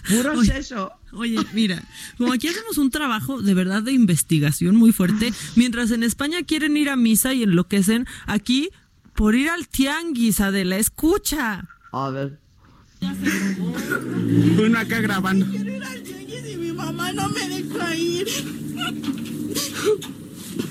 puro 0.08 0.32
Oye, 0.38 0.52
seso 0.52 0.92
Oye, 1.12 1.38
mira, 1.54 1.82
como 2.18 2.32
aquí 2.32 2.46
hacemos 2.48 2.78
un 2.78 2.90
trabajo 2.90 3.42
de 3.42 3.54
verdad 3.54 3.82
de 3.82 3.92
investigación 3.92 4.76
muy 4.76 4.92
fuerte, 4.92 5.32
mientras 5.56 5.90
en 5.90 6.02
España 6.04 6.42
quieren 6.44 6.76
ir 6.76 6.88
a 6.88 6.96
misa 6.96 7.34
y 7.34 7.42
enloquecen, 7.42 8.06
aquí 8.26 8.68
por 9.14 9.34
ir 9.34 9.48
al 9.50 9.66
tianguis, 9.68 10.40
Adela, 10.40 10.76
escucha. 10.76 11.66
a 11.92 12.10
ver 12.10 12.38
Uno 14.58 14.78
acá 14.78 15.00
grabando. 15.00 15.46
Y 15.46 16.56
mi 16.56 16.72
mamá 16.72 17.12
no 17.12 17.28
me 17.30 17.48
deja 17.48 17.96
ir. 17.96 18.28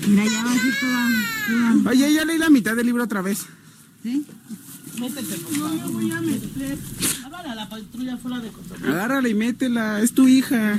Mira, 0.06 0.24
ya 0.24 0.44
va 0.44 0.52
así 0.52 0.70
toda. 0.80 1.90
Oye, 1.90 2.12
ya 2.12 2.24
leí 2.24 2.38
la 2.38 2.50
mitad 2.50 2.76
del 2.76 2.86
libro 2.86 3.04
otra 3.04 3.22
vez. 3.22 3.46
¿Sí? 4.02 4.24
Métete, 4.98 5.36
por 5.36 5.54
favor. 5.54 5.70
No 5.70 5.86
me 5.88 5.92
voy 5.92 6.10
a 6.10 6.20
meter. 6.20 6.78
Háblale 7.24 7.48
a 7.48 7.54
la 7.54 7.68
patrulla 7.68 8.16
fuera 8.16 8.38
de 8.40 8.48
control. 8.50 8.90
Agárrala 8.92 9.28
y 9.28 9.34
métela, 9.34 10.00
es 10.00 10.12
tu 10.12 10.28
hija. 10.28 10.78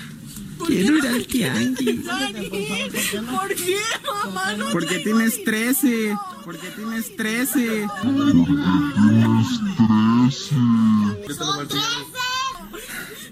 Quiero 0.67 0.97
ir 0.97 1.07
al 1.07 1.25
tianguis. 1.25 2.01
¿por 2.05 3.55
qué, 3.55 3.77
mamá? 4.25 4.53
No 4.57 4.69
Porque 4.71 4.99
tienes 4.99 5.43
13. 5.43 6.15
Porque 6.45 6.67
tienes 6.75 7.15
13. 7.15 7.87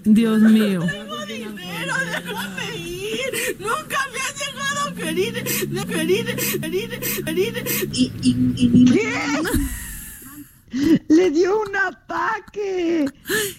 Dios 0.05 0.41
mío. 0.41 0.81
dinero, 1.27 1.93
déjame 2.11 2.77
ir. 2.77 3.57
Nunca 3.59 4.07
me 4.13 4.19
has 4.19 4.39
dejado 4.39 4.58
Y, 7.91 8.11
y, 8.21 8.53
y 8.55 8.69
mi 8.69 8.85
mamá. 8.85 9.49
le 11.07 11.31
dio 11.31 11.59
un 11.61 11.75
ataque 11.75 13.05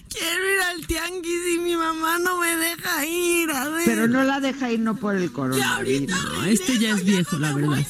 Quiero 0.07 0.53
ir 0.53 0.61
al 0.71 0.87
tianguis 0.87 1.55
y 1.55 1.59
mi 1.59 1.75
mamá 1.75 2.19
no 2.19 2.39
me 2.39 2.55
deja 2.55 3.05
ir, 3.05 3.49
Adela. 3.51 3.81
pero 3.85 4.07
no 4.07 4.23
la 4.23 4.39
deja 4.39 4.71
ir 4.71 4.79
no 4.79 4.95
por 4.95 5.15
el 5.17 5.31
coronavirus 5.31 6.09
No, 6.09 6.45
este 6.45 6.79
ya 6.79 6.91
es 6.91 7.03
viejo, 7.03 7.37
la 7.37 7.53
verdad. 7.53 7.85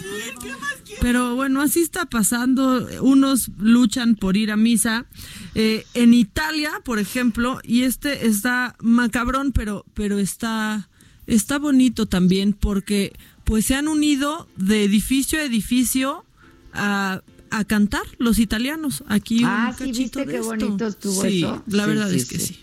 Pero 0.99 1.35
bueno, 1.35 1.61
así 1.61 1.81
está 1.81 2.05
pasando. 2.05 2.87
Unos 3.01 3.49
luchan 3.57 4.15
por 4.15 4.37
ir 4.37 4.51
a 4.51 4.57
misa. 4.57 5.05
Eh, 5.55 5.85
en 5.93 6.13
Italia, 6.13 6.73
por 6.83 6.99
ejemplo, 6.99 7.59
y 7.63 7.83
este 7.83 8.27
está 8.27 8.75
macabrón, 8.81 9.51
pero, 9.51 9.85
pero 9.95 10.19
está, 10.19 10.89
está 11.27 11.57
bonito 11.57 12.05
también 12.07 12.53
porque 12.53 13.13
pues 13.51 13.65
se 13.65 13.75
han 13.75 13.89
unido 13.89 14.47
de 14.55 14.85
edificio 14.85 15.37
a 15.37 15.43
edificio 15.43 16.23
a, 16.71 17.21
a 17.49 17.65
cantar 17.65 18.03
los 18.17 18.39
italianos. 18.39 19.03
Aquí 19.09 19.41
Ah, 19.43 19.67
un 19.71 19.77
sí, 19.77 19.79
cachito 19.91 20.19
¿viste 20.19 20.25
qué 20.25 20.37
esto. 20.37 20.45
bonito 20.45 20.87
estuvo 20.87 21.21
sí, 21.21 21.39
eso? 21.39 21.61
La 21.67 21.83
Sí, 21.83 21.89
verdad 21.89 22.09
sí, 22.11 22.15
es 22.15 22.25
que 22.29 22.39
sí. 22.39 22.59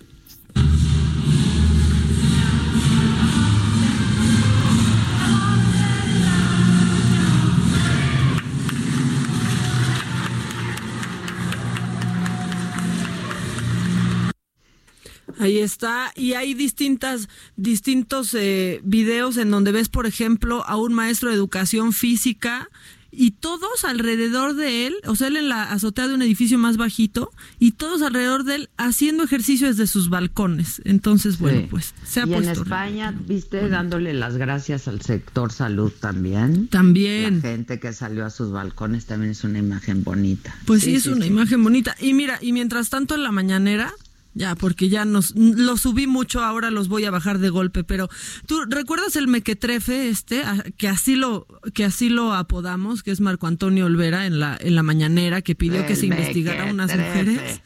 Ahí 15.38 15.58
está, 15.58 16.12
y 16.16 16.32
hay 16.34 16.54
distintas, 16.54 17.28
distintos 17.56 18.34
eh, 18.34 18.80
videos 18.84 19.36
en 19.36 19.50
donde 19.50 19.72
ves, 19.72 19.88
por 19.88 20.06
ejemplo, 20.06 20.64
a 20.66 20.76
un 20.76 20.92
maestro 20.94 21.28
de 21.30 21.36
educación 21.36 21.92
física 21.92 22.68
y 23.10 23.30
todos 23.30 23.84
alrededor 23.84 24.54
de 24.54 24.86
él, 24.86 24.94
o 25.06 25.16
sea, 25.16 25.28
él 25.28 25.36
en 25.38 25.48
la 25.48 25.62
azotea 25.62 26.08
de 26.08 26.14
un 26.14 26.20
edificio 26.20 26.58
más 26.58 26.76
bajito, 26.76 27.30
y 27.58 27.72
todos 27.72 28.02
alrededor 28.02 28.44
de 28.44 28.56
él 28.56 28.70
haciendo 28.76 29.24
ejercicio 29.24 29.66
desde 29.66 29.86
sus 29.86 30.10
balcones. 30.10 30.82
Entonces, 30.84 31.38
bueno, 31.38 31.60
Sí. 31.60 31.66
pues 31.70 31.94
se 32.04 32.20
ha 32.20 32.26
y 32.26 32.34
en. 32.34 32.44
España, 32.44 33.14
viste, 33.26 33.66
dándole 33.70 34.12
las 34.12 34.36
gracias 34.36 34.88
al 34.88 35.00
sector 35.00 35.52
salud 35.52 35.90
también. 35.98 36.68
También. 36.68 37.36
La 37.36 37.48
gente 37.48 37.80
que 37.80 37.94
salió 37.94 38.26
a 38.26 38.30
sus 38.30 38.52
balcones 38.52 39.06
también 39.06 39.32
es 39.32 39.42
una 39.42 39.58
imagen 39.58 40.04
bonita. 40.04 40.54
Pues 40.66 40.82
sí, 40.82 40.94
es 40.94 41.06
una 41.06 41.24
imagen 41.24 41.64
bonita. 41.64 41.96
Y 41.98 42.12
mira, 42.12 42.38
y 42.42 42.52
mientras 42.52 42.90
tanto 42.90 43.14
en 43.14 43.22
la 43.22 43.32
mañanera, 43.32 43.90
ya, 44.38 44.54
porque 44.54 44.88
ya 44.88 45.04
nos 45.04 45.34
lo 45.34 45.76
subí 45.76 46.06
mucho, 46.06 46.44
ahora 46.44 46.70
los 46.70 46.86
voy 46.86 47.04
a 47.04 47.10
bajar 47.10 47.38
de 47.40 47.50
golpe, 47.50 47.82
pero 47.82 48.08
tú 48.46 48.60
recuerdas 48.68 49.16
el 49.16 49.26
mequetrefe 49.26 50.08
este, 50.08 50.44
que 50.76 50.88
así 50.88 51.16
lo, 51.16 51.48
que 51.74 51.84
así 51.84 52.08
lo 52.08 52.32
apodamos, 52.32 53.02
que 53.02 53.10
es 53.10 53.20
Marco 53.20 53.48
Antonio 53.48 53.86
Olvera 53.86 54.26
en 54.26 54.38
la, 54.38 54.56
en 54.60 54.76
la 54.76 54.84
mañanera, 54.84 55.42
que 55.42 55.56
pidió 55.56 55.84
que 55.86 55.96
se 55.96 56.06
investigara 56.06 56.68
a 56.68 56.72
unas 56.72 56.96
mujeres. 56.96 57.60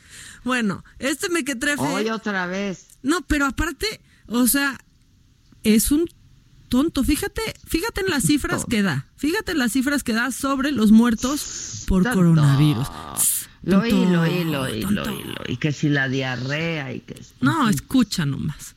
Bueno, 0.45 0.83
este 0.99 1.29
mequetrefe. 1.29 1.83
Hoy 1.83 2.09
otra 2.09 2.47
vez. 2.47 2.99
No, 3.03 3.21
pero 3.21 3.45
aparte, 3.47 4.01
o 4.27 4.49
sea, 4.49 4.79
es 5.63 5.93
un 5.93 6.09
tonto. 6.71 7.05
Fíjate, 7.05 7.43
fíjate 7.67 8.01
en 8.01 8.09
las 8.09 8.25
cifras 8.25 8.65
que 8.65 8.81
da. 8.81 9.07
Fíjate 9.17 9.53
en 9.53 9.59
las 9.59 9.73
cifras 9.73 10.03
que 10.03 10.15
da 10.15 10.33
sobre 10.33 10.73
los 10.73 10.91
muertos 10.91 11.85
por 11.87 12.03
Tonto. 12.03 12.17
coronavirus. 12.17 12.89
Lo 13.65 13.79
oí, 13.81 13.91
lo 13.91 14.23
oí, 14.23 14.45
lo 14.45 14.63
oí, 14.63 14.81
lo 14.83 15.03
oí, 15.05 15.23
lo 15.25 15.35
oí. 15.49 15.57
Que 15.57 15.73
si 15.73 15.89
la 15.89 16.09
diarrea 16.09 16.93
y 16.95 17.01
que... 17.01 17.15
No, 17.41 17.69
escucha 17.69 18.27
nomás. 18.27 18.75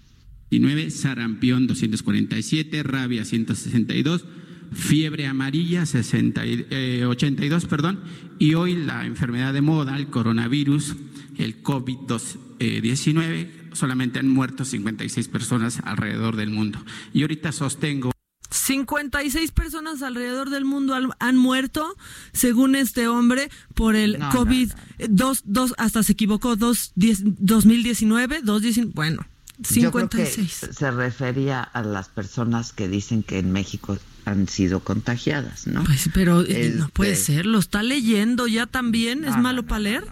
19, 0.51 0.91
sarampión 0.91 1.65
247, 1.67 2.83
rabia 2.83 3.25
162, 3.25 4.25
fiebre 4.73 5.25
amarilla 5.27 5.86
60 5.86 6.45
y- 6.45 6.65
eh, 6.69 7.05
82, 7.05 7.65
perdón, 7.65 7.99
y 8.38 8.53
hoy 8.53 8.75
la 8.75 9.05
enfermedad 9.05 9.53
de 9.53 9.61
moda, 9.61 9.97
el 9.97 10.07
coronavirus, 10.07 10.95
el 11.38 11.63
COVID-19, 11.63 13.47
solamente 13.73 14.19
han 14.19 14.29
muerto 14.29 14.65
56 14.65 15.27
personas 15.27 15.79
alrededor 15.83 16.36
del 16.36 16.49
mundo. 16.51 16.79
Y 17.13 17.21
ahorita 17.23 17.51
sostengo 17.51 18.11
56 18.51 19.51
personas 19.51 20.01
alrededor 20.01 20.49
del 20.49 20.65
mundo 20.65 20.95
han, 21.19 21.37
muerto, 21.37 21.95
según 22.33 22.75
este 22.75 23.07
hombre, 23.07 23.49
por 23.73 23.95
el 23.95 24.19
No, 24.19 24.25
no, 24.27 24.31
COVID. 24.31 24.71
eh, 24.99 25.07
Dos, 25.09 25.41
dos, 25.45 25.73
hasta 25.77 26.03
se 26.03 26.13
equivocó, 26.13 26.55
dos, 26.55 26.91
diez- 26.95 27.21
2019, 27.23 28.41
dos, 28.43 28.61
diecin- 28.61 28.91
bueno, 28.93 29.25
Yo 29.59 29.91
creo 29.91 30.09
que 30.09 30.25
56. 30.25 30.75
se 30.77 30.91
refería 30.91 31.61
a 31.61 31.81
las 31.81 32.09
personas 32.09 32.71
que 32.73 32.87
dicen 32.87 33.23
que 33.23 33.39
en 33.39 33.51
México 33.51 33.97
han 34.25 34.47
sido 34.47 34.79
contagiadas, 34.81 35.67
¿no? 35.67 35.83
Pues, 35.83 36.09
pero 36.13 36.41
eh, 36.41 36.73
no 36.75 36.85
Este, 36.85 36.93
puede 36.93 37.15
ser, 37.15 37.45
lo 37.45 37.59
está 37.59 37.83
leyendo 37.83 38.47
ya 38.47 38.65
también, 38.67 39.23
¿es 39.23 39.31
No, 39.31 39.37
no, 39.37 39.43
malo 39.43 39.63
para 39.63 39.79
leer? 39.79 40.05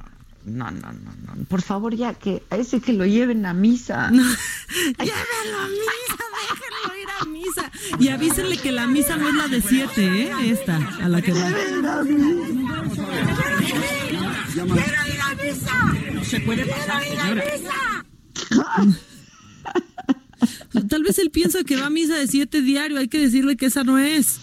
No, 0.45 0.69
no, 0.71 0.91
no, 0.93 1.11
no. 1.35 1.43
Por 1.45 1.61
favor, 1.61 1.95
ya 1.95 2.13
que 2.13 2.43
a 2.49 2.57
ese 2.57 2.81
que 2.81 2.91
lo 2.93 3.05
lleven 3.05 3.45
a 3.45 3.53
misa. 3.53 4.09
Llévenlo 4.11 4.27
a 5.59 5.67
misa, 5.69 6.23
déjenlo 6.49 7.02
misa. 7.27 7.71
Y 7.99 8.07
avísenle 8.09 8.57
que 8.57 8.71
la 8.71 8.87
misa 8.87 9.17
no 9.17 9.29
es 9.29 9.35
la 9.35 9.47
de 9.47 9.61
siete, 9.61 10.05
¿eh? 10.05 10.31
Esta, 10.45 10.77
a 11.01 11.09
la 11.09 11.21
que 11.21 11.31
va. 11.33 11.51
¡Quiero 14.53 14.73
ir 14.77 15.21
a 15.21 15.35
misa! 15.35 15.93
No 16.13 16.23
se 16.23 16.39
puede 16.41 16.65
pasar. 16.65 17.03
Tal 20.89 21.03
vez 21.03 21.19
él 21.19 21.29
piensa 21.31 21.63
que 21.63 21.77
va 21.77 21.85
a 21.87 21.89
misa 21.89 22.15
de 22.17 22.27
siete 22.27 22.61
diario, 22.61 22.97
hay 22.97 23.07
que 23.07 23.19
decirle 23.19 23.55
que 23.55 23.67
esa 23.67 23.83
no 23.83 23.97
es. 23.97 24.39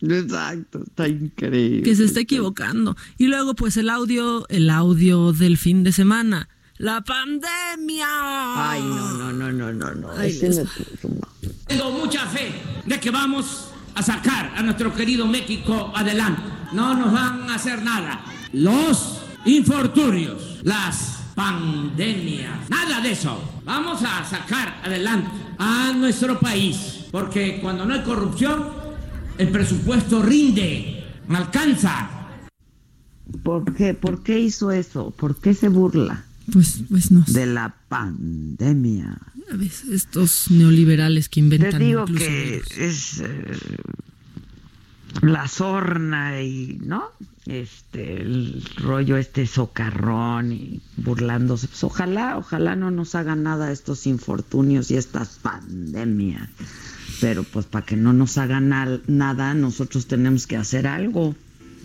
Exacto, 0.00 0.82
está 0.86 1.08
increíble. 1.08 1.82
Que 1.82 1.94
se 1.96 2.04
está 2.04 2.20
equivocando. 2.20 2.96
Y 3.18 3.26
luego, 3.26 3.54
pues 3.54 3.76
el 3.76 3.88
audio, 3.90 4.46
el 4.48 4.70
audio 4.70 5.32
del 5.32 5.56
fin 5.56 5.82
de 5.84 5.92
semana. 5.92 6.48
La 6.76 7.02
pandemia. 7.02 8.06
Ay, 8.08 8.82
no, 8.82 9.12
no, 9.14 9.32
no, 9.32 9.52
no, 9.52 9.72
no, 9.72 9.94
no. 9.94 10.10
Ahí 10.12 10.30
Ese 10.30 10.48
les 10.48 10.56
no 10.56 10.62
es 10.64 10.68
su- 11.00 11.08
Tengo 11.66 11.90
mucha 11.90 12.26
fe 12.26 12.52
de 12.84 13.00
que 13.00 13.10
vamos 13.10 13.68
a 13.94 14.02
sacar 14.02 14.52
a 14.56 14.62
nuestro 14.62 14.94
querido 14.94 15.26
México 15.26 15.92
adelante. 15.94 16.42
No 16.72 16.94
nos 16.94 17.12
van 17.12 17.50
a 17.50 17.54
hacer 17.54 17.82
nada. 17.82 18.24
Los 18.52 19.20
infortunios, 19.44 20.60
las 20.62 21.14
pandemia. 21.34 22.60
Nada 22.68 23.00
de 23.00 23.12
eso. 23.12 23.38
Vamos 23.64 24.02
a 24.02 24.24
sacar 24.24 24.80
adelante 24.84 25.30
a 25.58 25.92
nuestro 25.94 26.38
país. 26.38 27.06
Porque 27.10 27.60
cuando 27.60 27.84
no 27.84 27.94
hay 27.94 28.02
corrupción, 28.02 28.68
el 29.38 29.48
presupuesto 29.48 30.22
rinde, 30.22 31.04
alcanza. 31.28 32.10
¿Por 33.42 33.74
qué? 33.74 33.94
¿Por 33.94 34.22
qué 34.22 34.38
hizo 34.38 34.70
eso? 34.70 35.10
¿Por 35.10 35.36
qué 35.40 35.54
se 35.54 35.68
burla? 35.68 36.24
Pues, 36.52 36.82
pues 36.90 37.10
no 37.10 37.24
De 37.26 37.46
la 37.46 37.74
pandemia. 37.88 39.18
A 39.50 39.56
veces 39.56 39.90
estos 39.90 40.50
neoliberales 40.50 41.28
que 41.28 41.40
inventan. 41.40 41.70
Te 41.70 41.78
digo 41.78 42.04
que 42.06 42.62
virus. 42.66 42.78
es 42.78 43.20
eh, 43.20 43.76
la 45.22 45.48
sorna 45.48 46.42
y, 46.42 46.78
¿no? 46.82 47.04
Este, 47.46 48.22
el 48.22 48.64
rollo 48.76 49.16
este 49.16 49.46
socarrón 49.46 50.52
y 50.52 50.80
burlándose. 50.96 51.68
Pues 51.68 51.84
ojalá, 51.84 52.38
ojalá 52.38 52.74
no 52.74 52.90
nos 52.90 53.14
hagan 53.14 53.42
nada 53.42 53.70
estos 53.70 54.06
infortunios 54.06 54.90
y 54.90 54.96
estas 54.96 55.38
pandemias. 55.42 56.48
Pero 57.20 57.44
pues 57.44 57.66
para 57.66 57.84
que 57.84 57.96
no 57.96 58.12
nos 58.12 58.38
hagan 58.38 58.68
nada, 58.68 59.54
nosotros 59.54 60.06
tenemos 60.06 60.46
que 60.46 60.56
hacer 60.56 60.86
algo. 60.86 61.34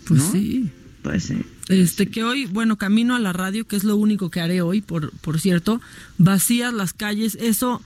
Pues 0.06 0.20
¿no? 0.20 0.32
sí. 0.32 0.70
Pues 1.02 1.24
sí. 1.24 1.44
Este 1.70 2.10
que 2.10 2.24
hoy, 2.24 2.46
bueno, 2.46 2.76
camino 2.76 3.14
a 3.14 3.18
la 3.20 3.32
radio, 3.32 3.66
que 3.66 3.76
es 3.76 3.84
lo 3.84 3.96
único 3.96 4.30
que 4.30 4.40
haré 4.40 4.60
hoy, 4.62 4.80
por, 4.80 5.10
por 5.20 5.38
cierto, 5.40 5.80
vacías 6.18 6.72
las 6.74 6.92
calles, 6.92 7.36
eso 7.40 7.80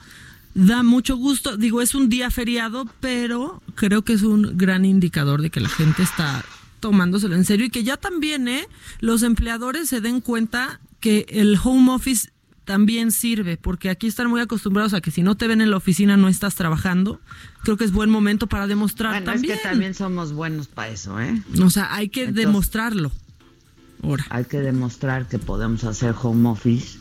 da 0.53 0.83
mucho 0.83 1.15
gusto. 1.17 1.57
Digo, 1.57 1.81
es 1.81 1.95
un 1.95 2.09
día 2.09 2.31
feriado, 2.31 2.87
pero 2.99 3.61
creo 3.75 4.03
que 4.03 4.13
es 4.13 4.23
un 4.23 4.57
gran 4.57 4.85
indicador 4.85 5.41
de 5.41 5.49
que 5.49 5.59
la 5.59 5.69
gente 5.69 6.01
está 6.03 6.43
tomándoselo 6.79 7.35
en 7.35 7.45
serio 7.45 7.65
y 7.65 7.69
que 7.69 7.83
ya 7.83 7.97
también, 7.97 8.47
¿eh? 8.47 8.67
Los 8.99 9.23
empleadores 9.23 9.89
se 9.89 10.01
den 10.01 10.21
cuenta 10.21 10.79
que 10.99 11.25
el 11.29 11.57
home 11.63 11.91
office 11.91 12.29
también 12.63 13.11
sirve, 13.11 13.57
porque 13.57 13.91
aquí 13.91 14.07
están 14.07 14.27
muy 14.29 14.41
acostumbrados 14.41 14.93
a 14.95 15.01
que 15.01 15.11
si 15.11 15.21
no 15.21 15.35
te 15.35 15.47
ven 15.47 15.61
en 15.61 15.69
la 15.69 15.77
oficina 15.77 16.17
no 16.17 16.27
estás 16.27 16.55
trabajando. 16.55 17.21
Creo 17.63 17.77
que 17.77 17.83
es 17.83 17.91
buen 17.91 18.09
momento 18.09 18.47
para 18.47 18.65
demostrar 18.65 19.11
Bueno, 19.11 19.25
también. 19.33 19.53
es 19.53 19.61
que 19.61 19.67
también 19.67 19.93
somos 19.93 20.33
buenos 20.33 20.67
para 20.67 20.89
eso, 20.89 21.19
¿eh? 21.19 21.39
O 21.61 21.69
sea, 21.69 21.93
hay 21.93 22.09
que 22.09 22.21
Entonces- 22.21 22.45
demostrarlo. 22.45 23.11
Hay 24.29 24.45
que 24.45 24.59
demostrar 24.59 25.27
que 25.27 25.39
podemos 25.39 25.83
hacer 25.83 26.15
home 26.21 26.49
office. 26.49 26.97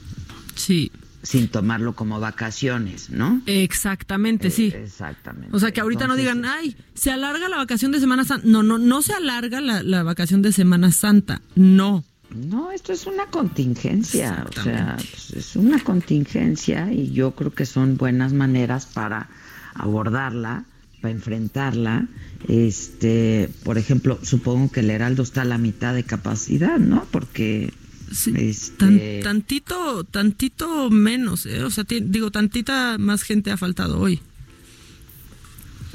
Sí. 0.55 0.91
Sin 1.23 1.49
tomarlo 1.49 1.95
como 1.95 2.21
vacaciones, 2.21 3.11
¿no? 3.11 3.41
Exactamente, 3.47 4.51
sí. 4.51 4.73
Exactamente. 4.75 5.57
O 5.57 5.59
sea, 5.59 5.73
que 5.73 5.81
ahorita 5.81 6.07
no 6.07 6.17
digan, 6.17 6.45
ay, 6.45 6.77
se 6.95 7.11
alarga 7.11 7.49
la 7.49 7.57
vacación 7.57 7.93
de 7.93 8.01
Semana 8.01 8.25
Santa. 8.25 8.47
No, 8.47 8.63
no, 8.63 8.79
no 8.79 9.01
se 9.01 9.15
alarga 9.15 9.61
la, 9.61 9.83
la 9.83 10.03
vacación 10.03 10.43
de 10.43 10.53
Semana 10.53 10.93
Santa. 10.93 11.41
No. 11.55 12.05
No, 12.35 12.73
esto 12.73 12.93
es 12.93 13.07
una 13.07 13.27
contingencia, 13.27 14.45
o 14.49 14.63
sea, 14.63 14.97
pues, 14.97 15.31
es 15.31 15.55
una 15.55 15.79
contingencia 15.79 16.93
y 16.93 17.13
yo 17.13 17.31
creo 17.31 17.53
que 17.53 17.65
son 17.65 17.97
buenas 17.97 18.33
maneras 18.33 18.87
para 18.87 19.29
abordarla, 19.75 20.65
para 21.05 21.13
enfrentarla. 21.15 22.09
Este, 22.49 23.51
por 23.63 23.77
ejemplo, 23.77 24.19
supongo 24.23 24.73
que 24.73 24.81
el 24.81 24.89
Heraldo 24.89 25.23
está 25.23 25.43
a 25.43 25.45
la 25.45 25.59
mitad 25.59 25.95
de 25.95 26.03
capacidad, 26.05 26.79
¿no? 26.79 27.07
Porque 27.11 27.75
este, 28.11 28.71
Tan- 28.79 29.01
tantito, 29.23 30.05
tantito 30.05 30.89
menos, 30.89 31.45
¿eh? 31.45 31.63
O 31.63 31.69
sea, 31.71 31.85
digo, 31.87 32.31
tantita 32.31 32.97
más 32.99 33.23
gente 33.23 33.51
ha 33.51 33.59
faltado 33.59 33.99
hoy. 34.01 34.21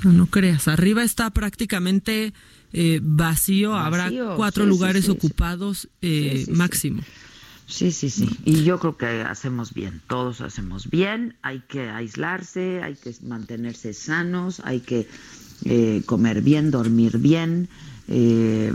No, 0.03 0.13
no 0.13 0.27
creas. 0.27 0.67
Arriba 0.67 1.03
está 1.03 1.31
prácticamente 1.31 2.31
eh, 2.71 2.99
vacío. 3.01 3.75
Habrá 3.75 4.11
cuatro 4.35 4.63
sí, 4.65 4.67
sí, 4.67 4.69
lugares 4.69 5.05
sí, 5.05 5.11
sí. 5.11 5.17
ocupados 5.17 5.89
eh, 6.03 6.31
Sí, 6.33 6.37
sí, 6.39 6.45
sí. 6.45 6.51
máximo. 6.51 7.01
Sí, 7.69 7.91
sí, 7.91 8.09
sí. 8.09 8.27
Y 8.45 8.63
yo 8.63 8.79
creo 8.79 8.97
que 8.97 9.05
hacemos 9.21 9.73
bien, 9.75 10.01
todos 10.07 10.41
hacemos 10.41 10.89
bien, 10.89 11.35
hay 11.43 11.59
que 11.67 11.89
aislarse, 11.89 12.81
hay 12.81 12.95
que 12.95 13.13
mantenerse 13.23 13.93
sanos, 13.93 14.59
hay 14.65 14.79
que 14.79 15.07
eh, 15.65 16.01
comer 16.07 16.41
bien, 16.41 16.71
dormir 16.71 17.19
bien, 17.19 17.69
eh, 18.07 18.73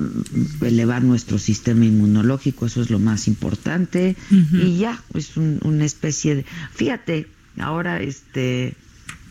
elevar 0.60 1.02
nuestro 1.02 1.38
sistema 1.38 1.84
inmunológico, 1.84 2.66
eso 2.66 2.82
es 2.82 2.90
lo 2.90 3.00
más 3.00 3.26
importante. 3.26 4.14
Y 4.30 4.78
ya, 4.78 5.02
es 5.14 5.36
un- 5.36 5.58
una 5.64 5.84
especie 5.84 6.36
de... 6.36 6.44
Fíjate, 6.72 7.26
ahora 7.58 8.00
este, 8.00 8.74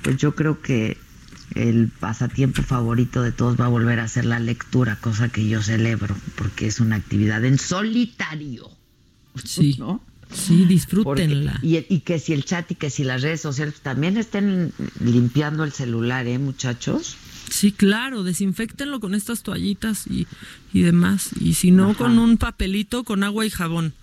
pues 0.01 0.17
yo 0.17 0.35
creo 0.35 0.61
que 0.61 0.97
el 1.55 1.87
pasatiempo 1.87 2.63
favorito 2.63 3.21
de 3.21 3.31
todos 3.31 3.57
va 3.57 3.65
a 3.65 3.69
volver 3.69 3.99
a 4.01 4.07
ser 4.09 4.25
la 4.25 4.39
lectura, 4.39 4.97
cosa 4.99 5.29
que 5.29 5.47
yo 5.47 5.61
celebro, 5.61 6.15
porque 6.35 6.67
es 6.67 6.81
una 6.81 6.97
actividad 6.97 7.45
en 7.45 7.57
solitario. 7.57 8.69
Sí. 9.43 9.75
¿no? 9.79 10.01
Sí, 10.33 10.65
disfrútenla. 10.65 11.53
Porque- 11.53 11.85
y, 11.89 11.95
y 11.95 11.99
que 11.99 12.17
si 12.19 12.33
el 12.33 12.43
chat 12.43 12.71
y 12.71 12.75
que 12.75 12.89
si 12.89 13.03
las 13.03 13.21
redes 13.21 13.41
sociales 13.41 13.75
también 13.81 14.17
estén 14.17 14.73
limpiando 14.99 15.63
el 15.63 15.71
celular, 15.71 16.25
¿eh, 16.27 16.39
muchachos? 16.39 17.15
Sí, 17.51 17.71
claro, 17.71 18.23
desinfectenlo 18.23 18.99
con 18.99 19.13
estas 19.13 19.43
toallitas 19.43 20.07
y, 20.07 20.25
y 20.73 20.81
demás. 20.81 21.29
Y 21.39 21.53
si 21.53 21.69
no, 21.69 21.91
Ajá. 21.91 21.99
con 21.99 22.17
un 22.17 22.37
papelito 22.37 23.03
con 23.03 23.23
agua 23.23 23.45
y 23.45 23.51
jabón. 23.51 23.93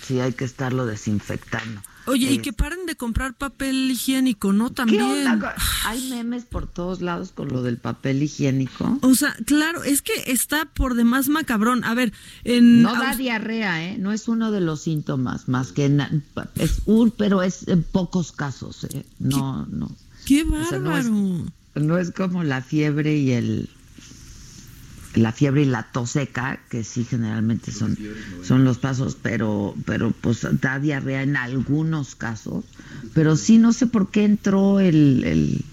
Sí, 0.00 0.20
hay 0.20 0.32
que 0.32 0.44
estarlo 0.44 0.86
desinfectando. 0.86 1.82
Oye, 2.06 2.32
y 2.32 2.38
que 2.38 2.52
paren 2.52 2.86
de 2.86 2.96
comprar 2.96 3.34
papel 3.34 3.90
higiénico, 3.90 4.52
¿no? 4.52 4.68
¿Qué 4.68 4.74
También. 4.74 5.26
onda? 5.26 5.54
Hay 5.86 6.08
memes 6.10 6.44
por 6.44 6.66
todos 6.66 7.00
lados 7.00 7.32
con 7.32 7.48
lo 7.48 7.62
del 7.62 7.76
papel 7.78 8.22
higiénico. 8.22 8.98
O 9.02 9.14
sea, 9.14 9.34
claro, 9.46 9.84
es 9.84 10.02
que 10.02 10.12
está 10.26 10.64
por 10.64 10.94
demás 10.94 11.28
macabrón. 11.28 11.84
A 11.84 11.94
ver, 11.94 12.12
en. 12.44 12.82
No 12.82 12.94
da 12.94 13.14
diarrea, 13.14 13.84
¿eh? 13.90 13.98
No 13.98 14.12
es 14.12 14.28
uno 14.28 14.50
de 14.50 14.60
los 14.60 14.82
síntomas, 14.82 15.48
más 15.48 15.72
que 15.72 15.90
es 16.56 16.82
un, 16.86 17.10
pero 17.10 17.42
es 17.42 17.68
en 17.68 17.82
pocos 17.82 18.32
casos, 18.32 18.84
¿eh? 18.84 19.04
No, 19.18 19.66
no. 19.66 19.90
¡Qué 20.26 20.42
O 20.42 20.64
sea, 20.68 20.78
no 20.78 20.96
es- 20.96 21.04
bárbaro! 21.08 21.44
No 21.76 21.98
es 21.98 22.10
como 22.10 22.42
la 22.42 22.62
fiebre 22.62 23.16
y 23.16 23.30
el 23.32 23.68
la 25.14 25.32
fiebre 25.32 25.62
y 25.62 25.64
la 25.64 25.82
tos 25.90 26.10
seca, 26.10 26.60
que 26.70 26.84
sí 26.84 27.04
generalmente 27.04 27.72
son, 27.72 27.98
son 28.44 28.64
los 28.64 28.78
pasos, 28.78 29.16
pero, 29.20 29.74
pero 29.84 30.12
pues 30.12 30.46
da 30.60 30.78
diarrea 30.78 31.22
en 31.22 31.36
algunos 31.36 32.14
casos. 32.14 32.64
Pero 33.12 33.36
sí 33.36 33.58
no 33.58 33.72
sé 33.72 33.86
por 33.88 34.10
qué 34.10 34.24
entró 34.24 34.78
el, 34.78 35.24
el, 35.24 35.64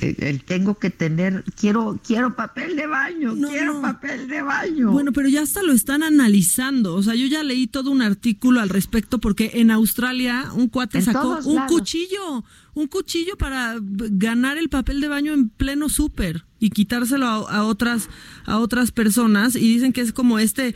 el- 0.00 0.16
el 0.24 0.42
tengo 0.44 0.78
que 0.78 0.90
tener, 0.90 1.42
quiero, 1.58 1.98
quiero 2.06 2.34
papel 2.36 2.76
de 2.76 2.86
baño, 2.86 3.34
quiero 3.48 3.80
papel 3.82 4.28
de 4.28 4.40
baño. 4.42 4.90
Bueno, 4.92 5.12
pero 5.12 5.28
ya 5.28 5.42
hasta 5.42 5.62
lo 5.62 5.72
están 5.72 6.02
analizando. 6.02 6.94
O 6.94 7.02
sea, 7.02 7.14
yo 7.14 7.26
ya 7.26 7.42
leí 7.42 7.66
todo 7.66 7.90
un 7.90 8.00
artículo 8.02 8.60
al 8.60 8.68
respecto 8.70 9.18
porque 9.18 9.52
en 9.54 9.70
Australia 9.70 10.50
un 10.54 10.68
cuate 10.68 10.98
En 10.98 11.04
sacó 11.04 11.40
un 11.44 11.56
lados. 11.56 11.72
cuchillo, 11.72 12.42
un 12.74 12.86
cuchillo 12.88 13.36
para 13.36 13.76
ganar 13.80 14.56
el 14.58 14.68
papel 14.70 15.00
de 15.02 15.08
baño 15.08 15.32
en 15.34 15.48
pleno 15.50 15.88
súper 15.90 16.44
y 16.58 16.70
quitárselo 16.70 17.26
a, 17.26 17.34
a 17.34 17.64
otras 17.64 18.08
a 18.44 18.58
otras 18.58 18.92
personas 18.92 19.56
y 19.56 19.60
dicen 19.60 19.92
que 19.92 20.00
es 20.00 20.12
como 20.12 20.38
este 20.38 20.74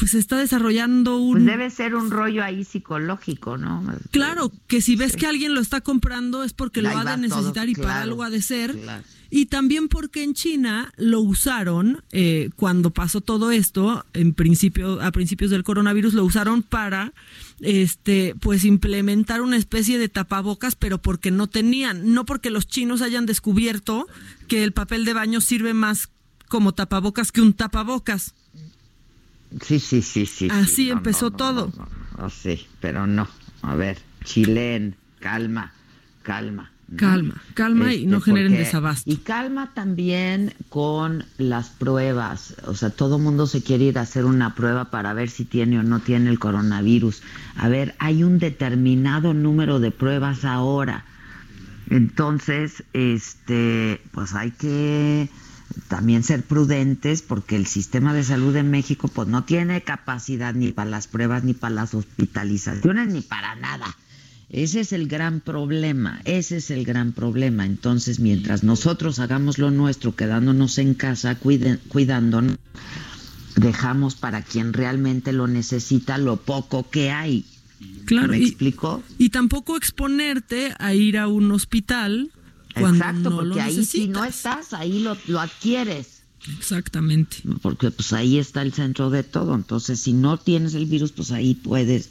pues 0.00 0.12
se 0.12 0.18
está 0.18 0.38
desarrollando 0.38 1.18
un 1.18 1.32
Pues 1.32 1.44
debe 1.44 1.68
ser 1.68 1.94
un 1.94 2.10
rollo 2.10 2.42
ahí 2.42 2.64
psicológico, 2.64 3.58
¿no? 3.58 3.84
Claro, 4.10 4.50
que 4.66 4.80
si 4.80 4.96
ves 4.96 5.14
que 5.14 5.26
alguien 5.26 5.54
lo 5.54 5.60
está 5.60 5.82
comprando 5.82 6.42
es 6.42 6.54
porque 6.54 6.80
lo 6.80 6.88
ha 6.88 7.04
de 7.04 7.18
necesitar 7.18 7.66
todo, 7.66 7.70
y 7.70 7.74
para 7.74 8.00
algo 8.00 8.22
ha 8.22 8.30
de 8.30 8.40
ser. 8.40 8.74
claro. 8.80 9.04
Y 9.32 9.46
también 9.46 9.88
porque 9.88 10.24
en 10.24 10.32
China 10.32 10.90
lo 10.96 11.20
usaron 11.20 12.02
eh, 12.12 12.48
cuando 12.56 12.90
pasó 12.90 13.20
todo 13.20 13.52
esto, 13.52 14.06
en 14.14 14.32
principio 14.32 15.02
a 15.02 15.12
principios 15.12 15.50
del 15.50 15.64
coronavirus 15.64 16.14
lo 16.14 16.24
usaron 16.24 16.62
para 16.62 17.12
este 17.60 18.34
pues 18.40 18.64
implementar 18.64 19.42
una 19.42 19.58
especie 19.58 19.98
de 19.98 20.08
tapabocas, 20.08 20.76
pero 20.76 20.96
porque 20.96 21.30
no 21.30 21.46
tenían, 21.46 22.14
no 22.14 22.24
porque 22.24 22.48
los 22.48 22.66
chinos 22.66 23.02
hayan 23.02 23.26
descubierto 23.26 24.08
que 24.48 24.64
el 24.64 24.72
papel 24.72 25.04
de 25.04 25.12
baño 25.12 25.42
sirve 25.42 25.74
más 25.74 26.08
como 26.48 26.72
tapabocas 26.72 27.32
que 27.32 27.42
un 27.42 27.52
tapabocas. 27.52 28.34
Sí, 29.62 29.80
sí, 29.80 30.02
sí, 30.02 30.26
sí. 30.26 30.48
Así 30.50 30.66
sí, 30.74 30.86
no, 30.88 30.92
empezó 30.98 31.26
no, 31.26 31.30
no, 31.30 31.36
todo. 31.36 31.72
sí, 32.30 32.66
pero 32.80 33.06
no. 33.06 33.28
A 33.62 33.74
ver, 33.74 33.98
Chilén, 34.24 34.96
calma, 35.18 35.72
calma. 36.22 36.70
Calma, 36.96 37.34
calma 37.54 37.94
y 37.94 38.04
no 38.06 38.20
generen 38.20 38.50
porque- 38.52 38.64
desabasto. 38.64 39.08
Y 39.08 39.18
calma 39.18 39.72
también 39.74 40.54
con 40.70 41.24
las 41.38 41.68
pruebas. 41.68 42.56
O 42.66 42.74
sea, 42.74 42.90
todo 42.90 43.20
mundo 43.20 43.46
se 43.46 43.62
quiere 43.62 43.84
ir 43.84 43.98
a 43.98 44.00
hacer 44.02 44.24
una 44.24 44.56
prueba 44.56 44.90
para 44.90 45.12
ver 45.14 45.30
si 45.30 45.44
tiene 45.44 45.78
o 45.78 45.84
no 45.84 46.00
tiene 46.00 46.30
el 46.30 46.40
coronavirus. 46.40 47.22
A 47.56 47.68
ver, 47.68 47.94
hay 48.00 48.24
un 48.24 48.40
determinado 48.40 49.34
número 49.34 49.78
de 49.78 49.92
pruebas 49.92 50.44
ahora. 50.44 51.04
Entonces, 51.90 52.82
este, 52.92 54.00
pues 54.12 54.34
hay 54.34 54.50
que 54.50 55.28
también 55.88 56.22
ser 56.22 56.42
prudentes 56.42 57.22
porque 57.22 57.56
el 57.56 57.66
sistema 57.66 58.12
de 58.14 58.24
salud 58.24 58.52
de 58.52 58.62
México 58.62 59.08
pues 59.08 59.28
no 59.28 59.44
tiene 59.44 59.82
capacidad 59.82 60.54
ni 60.54 60.72
para 60.72 60.90
las 60.90 61.06
pruebas 61.06 61.44
ni 61.44 61.54
para 61.54 61.74
las 61.74 61.94
hospitalizaciones 61.94 63.08
ni 63.08 63.20
para 63.20 63.54
nada. 63.56 63.96
Ese 64.48 64.80
es 64.80 64.92
el 64.92 65.06
gran 65.06 65.40
problema, 65.40 66.20
ese 66.24 66.56
es 66.56 66.72
el 66.72 66.84
gran 66.84 67.12
problema. 67.12 67.64
Entonces, 67.66 68.18
mientras 68.18 68.64
nosotros 68.64 69.20
hagamos 69.20 69.58
lo 69.58 69.70
nuestro, 69.70 70.16
quedándonos 70.16 70.78
en 70.78 70.94
casa, 70.94 71.36
cuiden- 71.38 71.78
cuidándonos, 71.86 72.56
dejamos 73.54 74.16
para 74.16 74.42
quien 74.42 74.72
realmente 74.72 75.32
lo 75.32 75.46
necesita 75.46 76.18
lo 76.18 76.36
poco 76.36 76.90
que 76.90 77.10
hay. 77.12 77.44
Claro, 78.06 78.32
¿Me 78.32 78.40
y 79.18 79.28
tampoco 79.30 79.76
exponerte 79.76 80.74
a 80.78 80.94
ir 80.94 81.16
a 81.16 81.28
un 81.28 81.50
hospital 81.52 82.30
cuando 82.74 83.04
Exacto, 83.04 83.30
no 83.30 83.36
porque 83.36 83.60
ahí 83.60 83.84
si 83.84 84.08
no 84.08 84.24
estás, 84.24 84.72
ahí 84.72 85.00
lo, 85.00 85.16
lo 85.26 85.40
adquieres. 85.40 86.22
Exactamente. 86.56 87.38
Porque 87.60 87.90
pues 87.90 88.12
ahí 88.12 88.38
está 88.38 88.62
el 88.62 88.72
centro 88.72 89.10
de 89.10 89.22
todo. 89.22 89.54
Entonces, 89.54 90.00
si 90.00 90.12
no 90.12 90.38
tienes 90.38 90.74
el 90.74 90.86
virus, 90.86 91.12
pues 91.12 91.32
ahí 91.32 91.54
puedes 91.54 92.08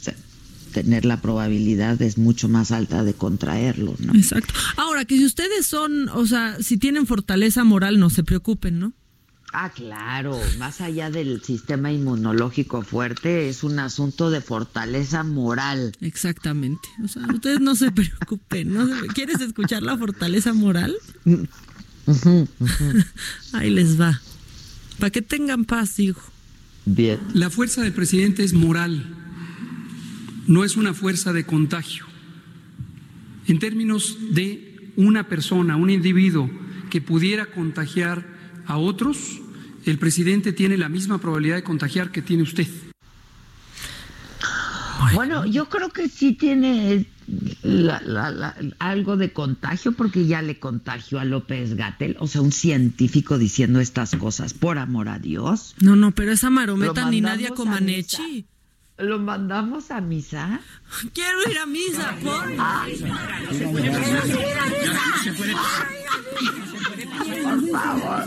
tener 0.69 1.05
la 1.05 1.21
probabilidad 1.21 2.01
es 2.01 2.17
mucho 2.17 2.47
más 2.47 2.71
alta 2.71 3.03
de 3.03 3.13
contraerlo, 3.13 3.95
¿no? 3.99 4.13
Exacto. 4.13 4.53
Ahora, 4.77 5.05
que 5.05 5.17
si 5.17 5.25
ustedes 5.25 5.65
son, 5.65 6.09
o 6.09 6.25
sea, 6.27 6.57
si 6.61 6.77
tienen 6.77 7.07
fortaleza 7.07 7.63
moral, 7.63 7.99
no 7.99 8.09
se 8.09 8.23
preocupen, 8.23 8.79
¿no? 8.79 8.93
Ah, 9.51 9.71
claro, 9.71 10.39
más 10.59 10.79
allá 10.79 11.09
del 11.09 11.41
sistema 11.41 11.91
inmunológico 11.91 12.83
fuerte, 12.83 13.49
es 13.49 13.63
un 13.63 13.79
asunto 13.79 14.29
de 14.29 14.41
fortaleza 14.41 15.23
moral. 15.23 15.93
Exactamente. 16.01 16.87
O 17.03 17.07
sea, 17.07 17.25
ustedes 17.33 17.59
no 17.59 17.75
se 17.75 17.91
preocupen. 17.93 18.73
¿no? 18.73 18.87
¿Quieres 19.13 19.41
escuchar 19.41 19.81
la 19.81 19.97
fortaleza 19.97 20.53
moral? 20.53 20.95
Ahí 23.53 23.71
les 23.71 23.99
va. 23.99 24.21
Para 24.99 25.09
que 25.09 25.21
tengan 25.21 25.65
paz, 25.65 25.99
hijo. 25.99 26.21
Bien. 26.85 27.19
La 27.33 27.49
fuerza 27.49 27.81
del 27.81 27.93
presidente 27.93 28.43
es 28.43 28.53
moral, 28.53 29.15
no 30.47 30.63
es 30.63 30.77
una 30.77 30.93
fuerza 30.93 31.33
de 31.33 31.45
contagio. 31.45 32.05
En 33.47 33.59
términos 33.59 34.17
de 34.31 34.91
una 34.95 35.27
persona, 35.27 35.75
un 35.75 35.89
individuo 35.89 36.49
que 36.89 37.01
pudiera 37.01 37.47
contagiar 37.47 38.38
a 38.69 38.77
otros, 38.77 39.17
el 39.85 39.97
presidente 39.97 40.53
tiene 40.53 40.77
la 40.77 40.89
misma 40.89 41.17
probabilidad 41.17 41.55
de 41.57 41.63
contagiar 41.63 42.11
que 42.11 42.21
tiene 42.21 42.43
usted. 42.43 42.67
Bueno, 45.13 45.45
yo 45.45 45.69
creo 45.69 45.89
que 45.89 46.07
sí 46.09 46.33
tiene 46.33 47.05
la- 47.63 48.01
la- 48.01 48.29
la- 48.31 48.55
algo 48.79 49.17
de 49.17 49.31
contagio 49.33 49.93
porque 49.93 50.27
ya 50.27 50.41
le 50.41 50.59
contagió 50.59 51.19
a 51.19 51.25
López 51.25 51.75
Gatel, 51.75 52.15
o 52.19 52.27
sea, 52.27 52.41
un 52.41 52.51
científico 52.51 53.37
diciendo 53.37 53.79
estas 53.79 54.15
cosas, 54.15 54.53
por 54.53 54.77
amor 54.77 55.09
a 55.09 55.17
Dios. 55.19 55.73
No, 55.79 55.95
no, 55.95 56.11
pero 56.11 56.31
esa 56.31 56.49
marometa 56.49 57.09
ni 57.09 57.21
Nadia 57.21 57.49
a 57.49 57.55
Comaneci. 57.55 58.45
¿Lo 58.99 59.17
mandamos 59.17 59.91
a 59.91 60.01
misa? 60.01 60.59
Quiero 61.13 61.39
ir 61.49 61.57
a 61.57 61.65
misa, 61.65 62.13
por. 62.21 62.43
Por 67.43 67.69
favor. 67.71 68.25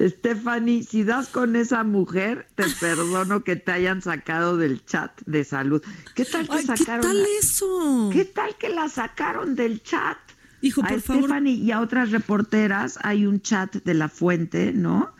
Stephanie, 0.00 0.82
si 0.84 1.02
das 1.04 1.28
con 1.28 1.56
esa 1.56 1.82
mujer, 1.82 2.46
te 2.54 2.64
perdono 2.80 3.42
que 3.42 3.56
te 3.56 3.72
hayan 3.72 4.02
sacado 4.02 4.56
del 4.56 4.84
chat 4.84 5.10
de 5.26 5.44
salud. 5.44 5.82
¿Qué 6.14 6.24
tal 6.24 6.46
que 6.48 6.54
Ay, 6.56 6.66
¿qué 6.66 6.76
sacaron? 6.76 7.02
tal 7.02 7.22
la- 7.22 7.28
eso? 7.40 8.10
¿Qué 8.12 8.24
tal 8.24 8.56
que 8.56 8.68
la 8.68 8.88
sacaron 8.88 9.54
del 9.56 9.82
chat? 9.82 10.16
Hijo, 10.60 10.82
a 10.82 10.88
por 10.88 11.00
favor. 11.00 11.22
Stephanie 11.24 11.54
y 11.54 11.70
a 11.70 11.80
otras 11.80 12.10
reporteras 12.10 12.98
hay 13.02 13.26
un 13.26 13.40
chat 13.40 13.76
de 13.76 13.94
la 13.94 14.08
fuente, 14.08 14.72
¿no? 14.72 15.12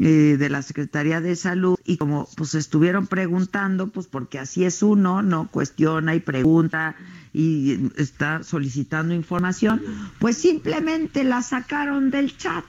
Eh, 0.00 0.36
de 0.38 0.48
la 0.48 0.62
Secretaría 0.62 1.20
de 1.20 1.34
Salud 1.34 1.76
y 1.84 1.96
como 1.96 2.28
pues 2.36 2.54
estuvieron 2.54 3.08
preguntando, 3.08 3.88
pues 3.88 4.06
porque 4.06 4.38
así 4.38 4.64
es 4.64 4.80
uno, 4.84 5.22
no 5.22 5.48
cuestiona 5.50 6.14
y 6.14 6.20
pregunta 6.20 6.94
y 7.32 7.90
está 7.96 8.44
solicitando 8.44 9.12
información, 9.12 9.82
pues 10.20 10.36
simplemente 10.36 11.24
la 11.24 11.42
sacaron 11.42 12.12
del 12.12 12.36
chat. 12.36 12.64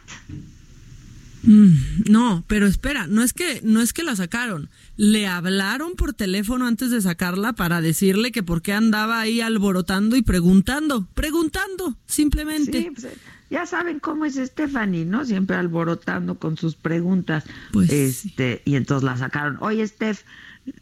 Mm, 1.44 2.10
no, 2.10 2.44
pero 2.48 2.68
espera, 2.68 3.08
no 3.08 3.24
es 3.24 3.34
que 3.34 3.62
no 3.64 3.82
es 3.82 3.94
que 3.94 4.04
la 4.04 4.16
sacaron. 4.16 4.70
Le 4.98 5.28
hablaron 5.28 5.96
por 5.96 6.14
teléfono 6.14 6.68
antes 6.68 6.92
de 6.92 7.02
sacarla 7.02 7.54
para 7.54 7.82
decirle 7.82 8.32
que 8.32 8.44
por 8.44 8.62
qué 8.62 8.74
andaba 8.74 9.20
ahí 9.20 9.42
alborotando 9.42 10.16
y 10.16 10.22
preguntando, 10.22 11.08
preguntando, 11.14 11.98
simplemente. 12.06 12.82
Sí, 12.82 12.92
pues, 12.92 13.08
ya 13.50 13.66
saben 13.66 14.00
cómo 14.00 14.26
es 14.26 14.36
Stephanie, 14.36 15.06
¿no? 15.06 15.26
Siempre 15.26 15.56
alborotando 15.56 16.38
con 16.38 16.58
sus 16.58 16.76
preguntas. 16.76 17.46
Pues 17.72 17.92
este, 17.92 18.62
y 18.66 18.76
entonces 18.76 19.04
la 19.04 19.18
sacaron. 19.18 19.58
Oye, 19.62 19.88
Steph, 19.88 20.24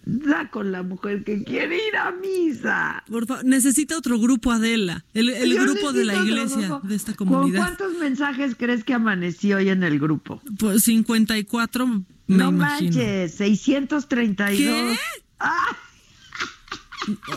da 0.05 0.49
con 0.49 0.71
la 0.71 0.83
mujer 0.83 1.23
que 1.23 1.43
quiere 1.43 1.75
ir 1.75 1.95
a 1.95 2.11
misa. 2.11 3.03
Por 3.09 3.25
favor, 3.25 3.45
necesita 3.45 3.97
otro 3.97 4.19
grupo 4.19 4.51
Adela, 4.51 5.03
el, 5.13 5.55
grupo 5.57 5.93
de 5.93 6.05
la 6.05 6.15
iglesia 6.15 6.79
de 6.83 6.95
esta 6.95 7.13
¿Con 7.15 7.27
comunidad. 7.27 7.59
cuántos 7.59 7.93
mensajes 7.99 8.55
crees 8.57 8.83
que 8.83 8.93
amaneció 8.93 9.57
hoy 9.57 9.69
en 9.69 9.83
el 9.83 9.99
grupo? 9.99 10.41
Pues 10.59 10.83
54 10.83 11.87
me 11.87 12.03
no 12.27 12.49
imagino. 12.49 12.91
manches, 12.91 13.33
632. 13.35 14.57
¿Qué? 14.57 14.97
Ah, 15.39 15.77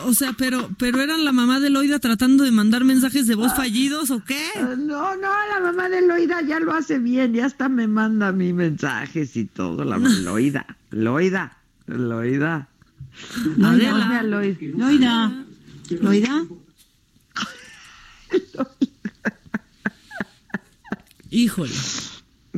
O 0.03 0.13
sea, 0.13 0.33
pero 0.33 0.69
pero 0.77 1.01
eran 1.01 1.23
la 1.23 1.31
mamá 1.31 1.59
de 1.61 1.69
Loida 1.69 1.99
tratando 1.99 2.43
de 2.43 2.51
mandar 2.51 2.83
mensajes 2.83 3.25
de 3.27 3.35
voz 3.35 3.53
fallidos 3.55 4.11
o 4.11 4.21
qué? 4.23 4.41
no, 4.77 5.15
no, 5.15 5.29
la 5.49 5.59
mamá 5.61 5.87
de 5.87 6.01
Loida 6.05 6.41
ya 6.41 6.59
lo 6.59 6.73
hace 6.73 6.99
bien, 6.99 7.33
ya 7.33 7.45
hasta 7.45 7.69
me 7.69 7.87
manda 7.87 8.29
a 8.29 8.31
mí 8.33 8.51
mensajes 8.51 9.37
y 9.37 9.45
todo. 9.45 9.85
La 9.85 9.97
Loida, 10.27 10.65
Loida, 10.89 11.57
Loida. 11.97 12.67
Loida. 13.57 14.23
Loida. 14.23 15.45
Loida. 16.01 16.45
Híjole. 21.29 21.71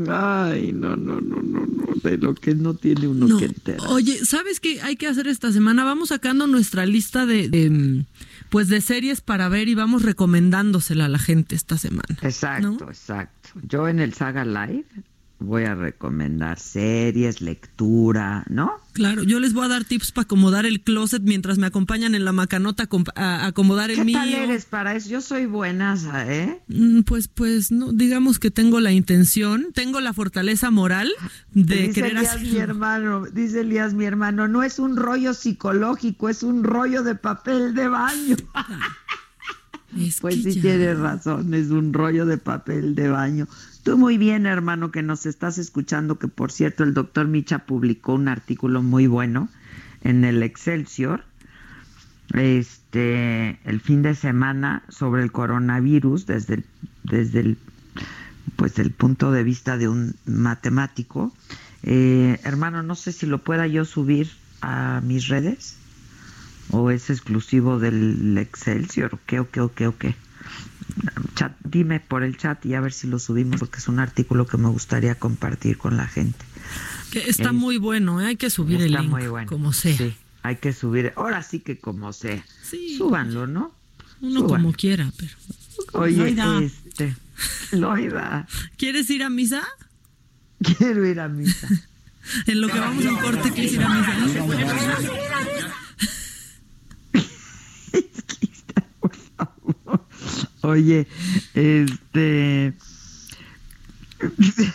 Ay, 0.09 0.71
no, 0.73 0.95
no, 0.95 1.21
no, 1.21 1.39
no, 1.43 1.65
no, 1.67 1.85
de 2.03 2.17
lo 2.17 2.33
que 2.33 2.55
no 2.55 2.73
tiene 2.73 3.07
uno 3.07 3.27
No. 3.27 3.37
que 3.37 3.45
enterar. 3.45 3.87
Oye, 3.89 4.25
¿sabes 4.25 4.59
qué 4.59 4.81
hay 4.81 4.95
que 4.95 5.05
hacer 5.07 5.27
esta 5.27 5.51
semana? 5.51 5.83
Vamos 5.83 6.09
sacando 6.09 6.47
nuestra 6.47 6.87
lista 6.87 7.27
de, 7.27 7.47
de, 7.47 7.69
mm, 7.69 8.05
pues 8.49 8.69
de 8.69 8.81
series 8.81 9.21
para 9.21 9.49
ver 9.49 9.67
y 9.69 9.75
vamos 9.75 10.01
recomendándosela 10.01 11.05
a 11.05 11.09
la 11.09 11.19
gente 11.19 11.53
esta 11.55 11.77
semana. 11.77 12.17
Exacto, 12.23 12.87
exacto. 12.89 13.49
Yo 13.67 13.87
en 13.87 13.99
el 13.99 14.13
Saga 14.15 14.43
Live 14.45 14.85
voy 15.39 15.63
a 15.65 15.75
recomendar 15.75 16.57
series, 16.57 17.41
lectura, 17.41 18.45
¿no? 18.49 18.71
Claro, 18.93 19.23
yo 19.23 19.39
les 19.39 19.53
voy 19.53 19.65
a 19.65 19.67
dar 19.67 19.83
tips 19.83 20.11
para 20.11 20.23
acomodar 20.23 20.65
el 20.65 20.81
closet 20.81 21.21
mientras 21.23 21.57
me 21.57 21.65
acompañan 21.67 22.15
en 22.15 22.23
la 22.23 22.31
macanota 22.31 22.87
a 23.15 23.45
acomodar 23.47 23.89
el 23.91 23.97
¿Qué 23.97 24.03
mío. 24.05 24.19
tal 24.19 24.33
eres 24.33 24.65
para 24.65 24.95
eso? 24.95 25.09
Yo 25.09 25.19
soy 25.21 25.45
buena, 25.47 25.97
¿eh? 26.27 26.61
Mm, 26.67 27.01
Pues, 27.01 27.27
pues, 27.27 27.71
no, 27.71 27.91
digamos 27.91 28.39
que 28.39 28.51
tengo 28.51 28.79
la 28.79 28.91
intención, 28.91 29.67
tengo 29.73 29.99
la 29.99 30.13
fortaleza 30.13 30.71
moral 30.71 31.11
de 31.51 31.75
dice 31.87 31.93
querer 31.93 32.17
Elías, 32.17 32.41
mi 32.41 32.57
hermano, 32.57 33.25
dice 33.25 33.61
Elías, 33.61 33.93
mi 33.93 34.05
hermano, 34.05 34.47
no 34.47 34.63
es 34.63 34.79
un 34.79 34.95
rollo 34.95 35.33
psicológico, 35.33 36.29
es 36.29 36.43
un 36.43 36.63
rollo 36.63 37.03
de 37.03 37.15
papel 37.15 37.73
de 37.73 37.87
baño. 37.89 38.35
pues 40.21 40.35
sí 40.43 40.59
tienes 40.61 40.97
razón, 40.99 41.53
es 41.53 41.69
un 41.69 41.93
rollo 41.93 42.25
de 42.25 42.37
papel 42.37 42.95
de 42.95 43.09
baño. 43.09 43.47
Tú 43.83 43.97
muy 43.97 44.17
bien, 44.17 44.45
hermano, 44.45 44.91
que 44.91 45.03
nos 45.03 45.25
estás 45.25 45.57
escuchando, 45.57 46.17
que 46.17 46.29
por 46.29 46.51
cierto 46.51 46.85
el 46.85 46.93
doctor 46.93 47.27
Micha 47.27 47.59
publicó 47.59 48.13
un 48.13 48.29
artículo 48.29 48.81
muy 48.81 49.07
bueno 49.07 49.49
en 50.01 50.23
el 50.23 50.41
Excelsior, 50.41 51.25
este, 52.33 53.59
el 53.65 53.81
fin 53.81 54.01
de 54.01 54.15
semana 54.15 54.83
sobre 54.87 55.21
el 55.23 55.33
coronavirus 55.33 56.25
desde 56.25 56.55
el, 56.55 56.65
desde 57.03 57.41
el, 57.41 57.57
pues 58.55 58.73
punto 58.97 59.31
de 59.31 59.43
vista 59.43 59.77
de 59.77 59.89
un 59.89 60.15
matemático. 60.25 61.33
Eh, 61.83 62.39
hermano, 62.43 62.83
no 62.83 62.95
sé 62.95 63.11
si 63.11 63.25
lo 63.25 63.39
pueda 63.39 63.67
yo 63.67 63.83
subir 63.83 64.31
a 64.61 65.01
mis 65.03 65.27
redes 65.27 65.77
o 66.71 66.89
es 66.89 67.09
exclusivo 67.09 67.79
del 67.79 68.37
Excelsior 68.37 69.19
qué, 69.25 69.41
o 69.41 69.51
qué, 69.51 69.59
o 69.59 69.73
qué, 69.73 69.87
o 69.87 69.97
qué. 69.97 70.15
Chat, 71.35 71.53
dime 71.63 71.99
por 71.99 72.23
el 72.23 72.37
chat 72.37 72.63
y 72.65 72.73
a 72.75 72.81
ver 72.81 72.93
si 72.93 73.07
lo 73.07 73.17
subimos 73.19 73.59
porque 73.59 73.79
es 73.79 73.87
un 73.87 73.99
artículo 73.99 74.45
que 74.45 74.57
me 74.57 74.69
gustaría 74.69 75.15
compartir 75.15 75.77
con 75.77 75.97
la 75.97 76.07
gente. 76.07 76.45
Que 77.11 77.29
está 77.29 77.49
Eh, 77.49 77.53
muy 77.53 77.77
bueno, 77.77 78.21
¿eh? 78.21 78.27
hay 78.27 78.35
que 78.37 78.49
subir 78.49 78.81
el 78.81 78.87
Está 78.91 79.01
link, 79.01 79.11
muy 79.11 79.27
bueno. 79.27 79.47
como 79.49 79.73
sea. 79.73 79.97
Sí, 79.97 80.15
hay 80.43 80.57
que 80.57 80.73
subir. 80.73 81.13
Ahora 81.15 81.41
sí 81.43 81.59
que 81.59 81.77
como 81.79 82.13
sea. 82.13 82.43
Sí. 82.63 82.95
Súbanlo, 82.97 83.47
¿no? 83.47 83.73
Uno 84.21 84.41
Súbanlo. 84.41 84.47
como 84.47 84.73
quiera, 84.73 85.11
pero. 85.17 85.31
Oye, 85.93 86.17
Loida. 86.17 86.61
este. 86.61 87.15
Loida. 87.71 88.47
¿Quieres 88.77 89.09
ir 89.09 89.23
a 89.23 89.29
misa? 89.29 89.63
Quiero 90.77 91.05
ir 91.07 91.19
a 91.19 91.27
misa. 91.27 91.67
En 92.47 92.61
lo 92.61 92.69
que 92.69 92.79
vamos 92.79 93.03
en 93.03 93.17
corte, 93.17 93.51
¿quieres 93.51 93.73
ir 93.73 93.81
a 93.83 93.89
misa? 93.89 94.13
Oye, 100.63 101.07
este. 101.53 102.73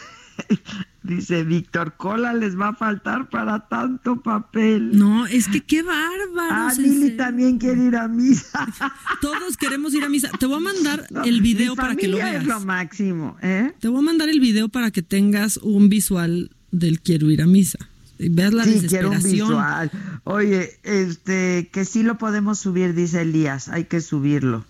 Dice 1.02 1.42
Víctor, 1.42 1.94
cola 1.96 2.34
les 2.34 2.58
va 2.58 2.68
a 2.68 2.74
faltar 2.74 3.30
para 3.30 3.66
tanto 3.68 4.20
papel. 4.20 4.90
No, 4.98 5.26
es 5.26 5.48
que 5.48 5.62
qué 5.62 5.82
bárbaro. 5.82 6.50
Ah, 6.50 6.72
Lili 6.76 7.16
también 7.16 7.58
quiere 7.58 7.86
ir 7.86 7.96
a 7.96 8.06
misa. 8.08 8.66
Todos 9.22 9.56
queremos 9.56 9.94
ir 9.94 10.04
a 10.04 10.10
misa. 10.10 10.28
Te 10.38 10.44
voy 10.44 10.56
a 10.56 10.60
mandar 10.60 11.06
el 11.24 11.40
video 11.40 11.74
para 11.74 11.96
que 11.96 12.08
lo 12.08 12.18
veas. 12.18 12.42
es 12.42 12.46
lo 12.46 12.60
máximo, 12.60 13.38
¿eh? 13.40 13.72
Te 13.80 13.88
voy 13.88 14.00
a 14.00 14.02
mandar 14.02 14.28
el 14.28 14.40
video 14.40 14.68
para 14.68 14.90
que 14.90 15.00
tengas 15.00 15.56
un 15.56 15.88
visual 15.88 16.50
del 16.70 17.00
quiero 17.00 17.30
ir 17.30 17.40
a 17.40 17.46
misa. 17.46 17.78
Y 18.18 18.28
veas 18.28 18.52
la 18.52 18.64
sí, 18.64 18.72
desesperación. 18.72 19.20
Quiero 19.20 19.28
un 19.28 19.32
visual. 19.32 19.90
Oye, 20.24 20.78
este, 20.82 21.70
que 21.72 21.86
sí 21.86 22.02
lo 22.02 22.18
podemos 22.18 22.58
subir, 22.58 22.92
dice 22.92 23.22
Elías. 23.22 23.70
Hay 23.70 23.84
que 23.84 24.02
subirlo. 24.02 24.66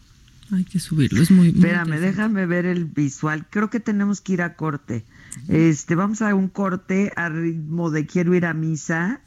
Hay 0.50 0.64
que 0.64 0.80
subirlo, 0.80 1.20
es 1.20 1.30
muy. 1.30 1.52
muy 1.52 1.60
Espérame, 1.60 2.00
déjame 2.00 2.46
ver 2.46 2.66
el 2.66 2.86
visual. 2.86 3.46
Creo 3.50 3.70
que 3.70 3.80
tenemos 3.80 4.20
que 4.20 4.34
ir 4.34 4.42
a 4.42 4.54
corte. 4.54 5.04
Este, 5.48 5.94
vamos 5.94 6.22
a 6.22 6.34
un 6.34 6.48
corte 6.48 7.12
a 7.16 7.28
ritmo 7.28 7.90
de 7.90 8.06
quiero 8.06 8.34
ir 8.34 8.46
a 8.46 8.54
misa. 8.54 9.20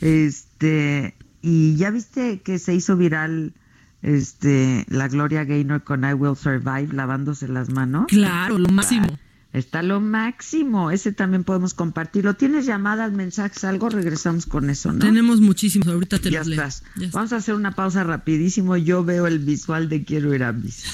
Este, 0.00 1.14
y 1.42 1.76
ya 1.76 1.90
viste 1.90 2.40
que 2.40 2.58
se 2.58 2.74
hizo 2.74 2.96
viral 2.96 3.54
este 4.02 4.84
la 4.88 5.08
Gloria 5.08 5.44
Gaynor 5.44 5.82
con 5.82 6.04
I 6.04 6.12
Will 6.12 6.36
Survive 6.36 6.88
lavándose 6.92 7.48
las 7.48 7.70
manos. 7.70 8.06
Claro, 8.08 8.58
lo 8.58 8.68
máximo. 8.68 9.06
Está 9.54 9.82
lo 9.84 10.00
máximo. 10.00 10.90
Ese 10.90 11.12
también 11.12 11.44
podemos 11.44 11.74
compartirlo. 11.74 12.34
¿Tienes 12.34 12.66
llamadas, 12.66 13.12
mensajes, 13.12 13.62
algo? 13.62 13.88
Regresamos 13.88 14.46
con 14.46 14.68
eso, 14.68 14.92
¿no? 14.92 14.98
Tenemos 14.98 15.40
muchísimos. 15.40 15.86
Ahorita 15.86 16.18
te 16.18 16.32
ya 16.32 16.40
los 16.40 16.48
leo. 16.48 16.60
estás. 16.60 16.82
Ya 16.96 17.08
Vamos 17.12 17.32
a 17.32 17.36
hacer 17.36 17.54
una 17.54 17.70
pausa 17.70 18.02
rapidísimo. 18.02 18.76
Yo 18.76 19.04
veo 19.04 19.28
el 19.28 19.38
visual 19.38 19.88
de 19.88 20.04
quiero 20.04 20.34
ir 20.34 20.42
a 20.42 20.52
misa. 20.52 20.88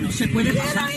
No 0.00 0.12
se 0.12 0.28
puede 0.28 0.52
pasar. 0.54 0.88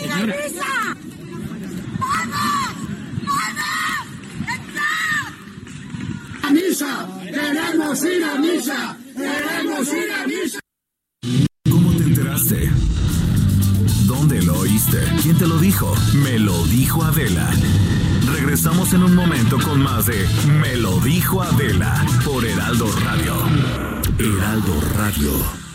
¡A 6.44 6.50
misa! 6.50 7.08
¡Queremos 7.24 8.04
ir 8.04 8.22
a 8.22 8.38
misa! 8.38 8.96
¡Queremos 9.16 9.88
ir 9.88 10.12
a 10.12 10.26
misa! 10.26 10.58
¿Cómo 11.70 11.90
te 11.92 12.02
enteraste? 12.02 12.70
¿Dónde 14.06 14.42
lo 14.42 14.58
oíste? 14.58 14.98
¿Quién 15.22 15.38
te 15.38 15.46
lo 15.46 15.56
dijo? 15.58 15.94
Me 16.22 16.38
lo 16.38 16.66
dijo 16.66 17.02
Adela. 17.02 17.50
Regresamos 18.30 18.92
en 18.92 19.04
un 19.04 19.14
momento 19.14 19.58
con 19.58 19.82
más 19.82 20.04
de 20.04 20.26
Me 20.60 20.76
lo 20.76 21.00
dijo 21.00 21.42
Adela 21.42 22.04
por 22.26 22.44
Heraldo 22.44 22.92
Radio. 23.04 23.34
Heraldo 24.18 24.80
Radio. 24.96 25.73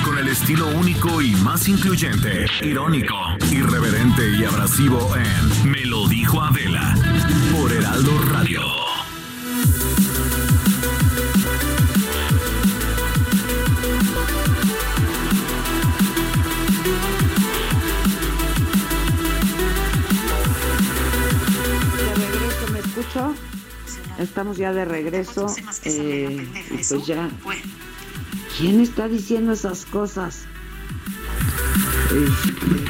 Con 0.00 0.16
el 0.18 0.28
estilo 0.28 0.68
único 0.68 1.20
y 1.20 1.32
más 1.36 1.68
incluyente, 1.68 2.46
irónico, 2.62 3.14
irreverente 3.50 4.30
y 4.36 4.42
abrasivo 4.42 5.14
en 5.16 5.70
Me 5.70 5.84
lo 5.84 6.08
dijo 6.08 6.40
Adela 6.40 6.94
por 7.52 7.70
Heraldo 7.70 8.18
Radio. 8.30 8.62
De 21.96 22.14
regreso, 22.14 22.72
¿me 22.72 22.78
escucho? 22.78 23.34
Estamos 24.18 24.56
ya 24.56 24.72
de 24.72 24.84
regreso. 24.86 25.46
Eh, 25.84 26.48
y 26.70 26.74
pues 26.76 27.06
ya. 27.06 27.28
¿Quién 28.62 28.78
está 28.80 29.08
diciendo 29.08 29.50
esas 29.52 29.84
cosas? 29.86 30.44
Este, 32.14 32.84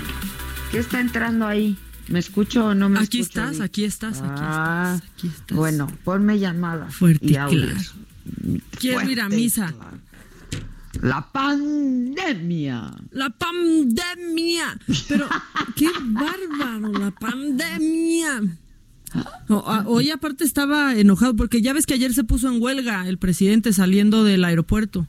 ¿Qué 0.70 0.78
está 0.78 1.00
entrando 1.00 1.46
ahí? 1.46 1.78
¿Me 2.08 2.18
escucho 2.18 2.66
o 2.66 2.74
no 2.74 2.90
me 2.90 2.98
Aquí 2.98 3.20
escucho? 3.20 3.40
estás, 3.40 3.60
aquí 3.60 3.84
estás, 3.84 4.18
aquí 4.20 4.28
Ah, 4.34 4.92
estás, 4.96 5.10
aquí 5.14 5.26
estás. 5.28 5.56
Bueno, 5.56 5.86
ponme 6.04 6.38
llamada. 6.38 6.90
Fuerte 6.90 7.24
y 7.26 7.36
audios. 7.36 7.72
claro. 7.72 8.60
Quiero 8.78 9.08
ir 9.10 9.20
a 9.22 9.30
misa. 9.30 9.72
La 11.00 11.26
pandemia. 11.32 12.92
La 13.10 13.30
pandemia. 13.30 14.78
Pero 15.08 15.26
qué 15.74 15.88
bárbaro, 16.02 16.92
la 16.98 17.10
pandemia. 17.12 18.42
Hoy 19.86 20.10
aparte 20.10 20.44
estaba 20.44 20.94
enojado 20.96 21.34
porque 21.34 21.62
ya 21.62 21.72
ves 21.72 21.86
que 21.86 21.94
ayer 21.94 22.12
se 22.12 22.24
puso 22.24 22.48
en 22.52 22.60
huelga 22.62 23.08
el 23.08 23.16
presidente 23.16 23.72
saliendo 23.72 24.22
del 24.22 24.44
aeropuerto. 24.44 25.06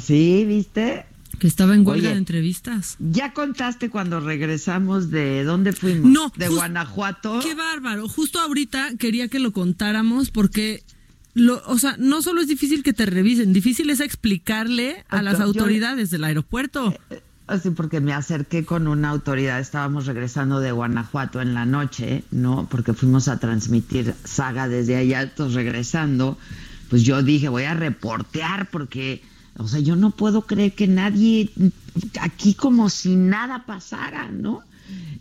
Sí, 0.00 0.44
¿viste? 0.46 1.06
Que 1.38 1.46
estaba 1.46 1.74
en 1.74 1.86
huelga 1.86 2.08
Oye, 2.08 2.12
de 2.14 2.18
entrevistas. 2.18 2.96
¿Ya 3.00 3.32
contaste 3.32 3.90
cuando 3.90 4.20
regresamos 4.20 5.10
de 5.10 5.44
dónde 5.44 5.72
fuimos? 5.72 6.10
No, 6.10 6.32
De 6.36 6.46
just- 6.46 6.56
Guanajuato. 6.58 7.40
Qué 7.40 7.54
bárbaro. 7.54 8.08
Justo 8.08 8.38
ahorita 8.38 8.90
quería 8.98 9.28
que 9.28 9.38
lo 9.40 9.52
contáramos 9.52 10.30
porque, 10.30 10.82
lo, 11.34 11.62
o 11.66 11.78
sea, 11.78 11.96
no 11.98 12.22
solo 12.22 12.40
es 12.42 12.48
difícil 12.48 12.82
que 12.82 12.92
te 12.92 13.06
revisen, 13.06 13.52
difícil 13.52 13.90
es 13.90 14.00
explicarle 14.00 15.04
a 15.08 15.22
las 15.22 15.40
autoridades 15.40 16.10
del 16.10 16.24
aeropuerto. 16.24 16.94
Así 17.48 17.70
porque 17.70 18.00
me 18.00 18.12
acerqué 18.12 18.64
con 18.64 18.86
una 18.86 19.08
autoridad, 19.10 19.58
estábamos 19.58 20.06
regresando 20.06 20.60
de 20.60 20.70
Guanajuato 20.70 21.42
en 21.42 21.54
la 21.54 21.66
noche, 21.66 22.22
¿no? 22.30 22.68
Porque 22.70 22.92
fuimos 22.94 23.26
a 23.28 23.40
transmitir 23.40 24.14
saga 24.24 24.68
desde 24.68 24.94
allá, 24.96 25.22
entonces 25.22 25.54
regresando, 25.56 26.38
pues 26.88 27.02
yo 27.02 27.22
dije, 27.22 27.48
voy 27.48 27.64
a 27.64 27.74
reportear 27.74 28.70
porque, 28.70 29.22
o 29.58 29.68
sea, 29.68 29.80
yo 29.80 29.96
no 29.96 30.10
puedo 30.10 30.42
creer 30.42 30.72
que 30.72 30.86
nadie, 30.86 31.50
aquí 32.20 32.54
como 32.54 32.88
si 32.88 33.16
nada 33.16 33.64
pasara, 33.66 34.30
¿no? 34.30 34.62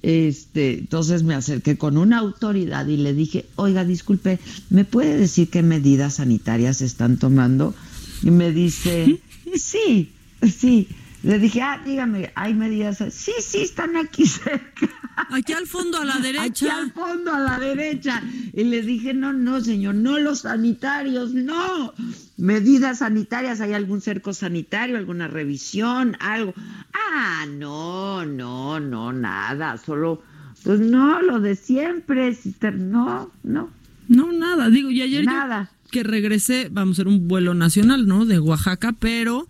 Este, 0.02 0.80
entonces 0.80 1.24
me 1.24 1.36
acerqué 1.36 1.78
con 1.78 1.98
una 1.98 2.20
autoridad 2.20 2.88
y 2.88 2.98
le 2.98 3.14
dije, 3.14 3.46
oiga, 3.56 3.86
disculpe, 3.86 4.40
¿me 4.70 4.86
puede 4.86 5.18
decir 5.18 5.50
qué 5.50 5.62
medidas 5.62 6.16
sanitarias 6.16 6.82
están 6.82 7.18
tomando? 7.18 7.76
Y 8.24 8.32
me 8.32 8.52
dice, 8.52 9.22
sí, 9.56 10.12
sí. 10.42 10.88
Le 11.24 11.38
dije, 11.38 11.62
ah, 11.62 11.82
dígame, 11.86 12.32
¿hay 12.34 12.54
medidas? 12.56 13.04
Sí, 13.12 13.34
sí, 13.42 13.60
están 13.60 13.96
aquí 13.96 14.26
cerca. 14.28 14.90
Aquí 15.30 15.54
al 15.54 15.68
fondo 15.68 15.98
a 16.00 16.06
la 16.06 16.16
Aquí 16.16 16.24
derecha. 16.24 16.78
al 16.78 16.92
fondo 16.92 17.34
a 17.34 17.40
la 17.40 17.60
derecha. 17.60 18.22
Y 18.54 18.64
le 18.66 18.82
dije, 18.82 19.14
no, 19.14 19.34
no, 19.34 19.62
señor, 19.62 19.96
no 19.96 20.18
los 20.20 20.40
sanitarios, 20.42 21.34
no. 21.34 21.94
Medidas 22.38 23.00
sanitarias, 23.00 23.62
¿hay 23.62 23.74
algún 23.74 24.02
cerco 24.02 24.34
sanitario, 24.34 24.98
alguna 24.98 25.28
revisión, 25.28 26.18
algo? 26.20 26.54
Ah, 26.94 27.46
no, 27.50 28.26
no, 28.26 28.80
no, 28.80 29.14
nada, 29.14 29.78
solo, 29.78 30.22
pues 30.64 30.80
no, 30.80 31.22
lo 31.22 31.40
de 31.40 31.56
siempre, 31.56 32.34
sister, 32.36 32.76
no, 32.78 33.32
no. 33.44 33.70
No, 34.08 34.32
nada. 34.32 34.70
Digo, 34.70 34.92
y 34.92 35.02
ayer 35.02 35.24
yo 35.24 35.32
Nada. 35.32 35.72
que 35.90 36.04
regresé, 36.04 36.68
vamos 36.72 36.98
a 36.98 37.02
hacer 37.02 37.08
un 37.08 37.28
vuelo 37.28 37.54
nacional, 37.54 38.08
¿no? 38.08 38.26
De 38.26 38.40
Oaxaca, 38.40 38.92
pero 38.94 39.48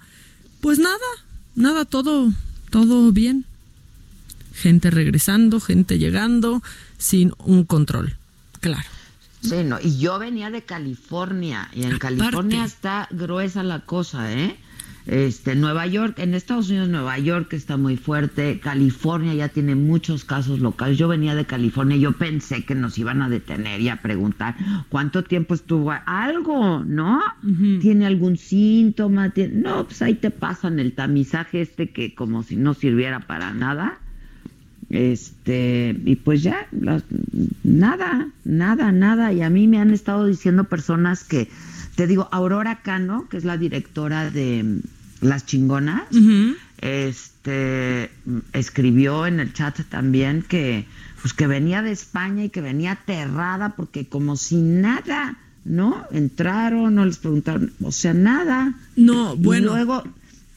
pues 0.59 0.77
nada, 0.77 0.97
nada, 1.55 1.85
todo, 1.85 2.31
todo 2.69 3.11
bien. 3.11 3.45
Gente 4.61 4.91
regresando, 4.91 5.59
gente 5.59 5.97
llegando, 5.97 6.61
sin 6.97 7.33
un 7.39 7.63
control. 7.65 8.13
Claro. 8.59 8.87
Sí, 9.41 9.63
no, 9.65 9.77
y 9.81 9.97
yo 9.97 10.19
venía 10.19 10.51
de 10.51 10.61
California, 10.61 11.67
y 11.73 11.83
en 11.83 11.97
California 11.97 12.63
está 12.63 13.07
gruesa 13.09 13.63
la 13.63 13.79
cosa, 13.79 14.31
¿eh? 14.31 14.55
Este, 15.07 15.55
Nueva 15.55 15.87
York, 15.87 16.19
en 16.19 16.35
Estados 16.35 16.69
Unidos, 16.69 16.87
Nueva 16.89 17.17
York 17.17 17.51
está 17.53 17.75
muy 17.75 17.97
fuerte, 17.97 18.59
California 18.59 19.33
ya 19.33 19.49
tiene 19.49 19.73
muchos 19.73 20.25
casos 20.25 20.59
locales. 20.59 20.99
Yo 20.99 21.07
venía 21.07 21.33
de 21.33 21.45
California, 21.45 21.97
yo 21.97 22.11
pensé 22.11 22.65
que 22.65 22.75
nos 22.75 22.99
iban 22.99 23.23
a 23.23 23.29
detener 23.29 23.81
y 23.81 23.89
a 23.89 23.99
preguntar 24.03 24.55
cuánto 24.89 25.23
tiempo 25.23 25.55
estuvo 25.55 25.91
algo, 26.05 26.83
¿no? 26.85 27.19
¿Tiene 27.81 28.05
algún 28.05 28.37
síntoma? 28.37 29.31
¿Tiene- 29.31 29.55
No, 29.55 29.85
pues 29.87 30.03
ahí 30.03 30.13
te 30.13 30.29
pasan 30.29 30.77
el 30.79 30.93
tamizaje 30.93 31.61
este 31.61 31.89
que 31.89 32.13
como 32.13 32.43
si 32.43 32.55
no 32.55 32.75
sirviera 32.75 33.21
para 33.21 33.55
nada. 33.55 33.97
Este, 34.91 35.97
y 36.05 36.17
pues 36.17 36.43
ya, 36.43 36.67
nada, 37.63 38.27
nada, 38.43 38.91
nada. 38.91 39.33
Y 39.33 39.41
a 39.41 39.49
mí 39.49 39.67
me 39.67 39.79
han 39.79 39.91
estado 39.91 40.25
diciendo 40.25 40.65
personas 40.65 41.23
que, 41.23 41.47
te 41.95 42.07
digo, 42.07 42.27
Aurora 42.31 42.81
Cano, 42.81 43.27
que 43.29 43.37
es 43.37 43.45
la 43.45 43.57
directora 43.57 44.29
de 44.29 44.81
Las 45.21 45.45
Chingonas, 45.45 46.03
este, 46.79 48.09
escribió 48.53 49.25
en 49.27 49.39
el 49.39 49.53
chat 49.53 49.79
también 49.89 50.43
que, 50.43 50.85
pues 51.21 51.33
que 51.33 51.47
venía 51.47 51.81
de 51.81 51.91
España 51.91 52.43
y 52.43 52.49
que 52.49 52.61
venía 52.61 52.93
aterrada 52.93 53.75
porque 53.75 54.07
como 54.07 54.35
si 54.35 54.57
nada, 54.57 55.37
¿no? 55.63 56.03
Entraron, 56.11 56.95
no 56.95 57.05
les 57.05 57.17
preguntaron, 57.17 57.71
o 57.81 57.91
sea, 57.91 58.13
nada. 58.13 58.73
No, 58.95 59.35
Y 59.35 59.37
bueno. 59.37 59.73
luego 59.73 60.03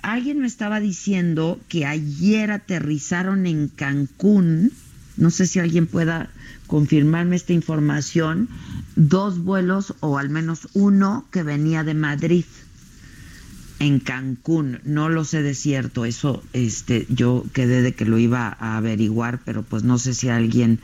alguien 0.05 0.41
me 0.41 0.47
estaba 0.47 0.81
diciendo 0.81 1.59
que 1.69 1.87
ayer 1.87 2.51
aterrizaron 2.51 3.47
en 3.47 3.69
Cancún. 3.69 4.73
No 5.17 5.31
sé 5.31 5.47
si 5.47 5.59
alguien 5.59 5.87
pueda 5.87 6.31
confirmarme 6.67 7.37
esta 7.37 7.53
información, 7.53 8.49
dos 8.97 9.39
vuelos 9.39 9.95
o 10.01 10.19
al 10.19 10.29
menos 10.29 10.69
uno 10.75 11.27
que 11.31 11.43
venía 11.43 11.85
de 11.85 11.95
Madrid 11.95 12.45
en 13.79 14.01
Cancún, 14.01 14.81
no 14.85 15.09
lo 15.09 15.25
sé 15.25 15.43
de 15.43 15.55
cierto, 15.55 16.05
eso 16.05 16.43
este 16.53 17.07
yo 17.11 17.45
quedé 17.53 17.83
de 17.83 17.93
que 17.93 18.05
lo 18.05 18.19
iba 18.19 18.57
a 18.59 18.77
averiguar, 18.77 19.41
pero 19.45 19.63
pues 19.63 19.83
no 19.83 19.99
sé 19.99 20.15
si 20.15 20.29
alguien 20.29 20.79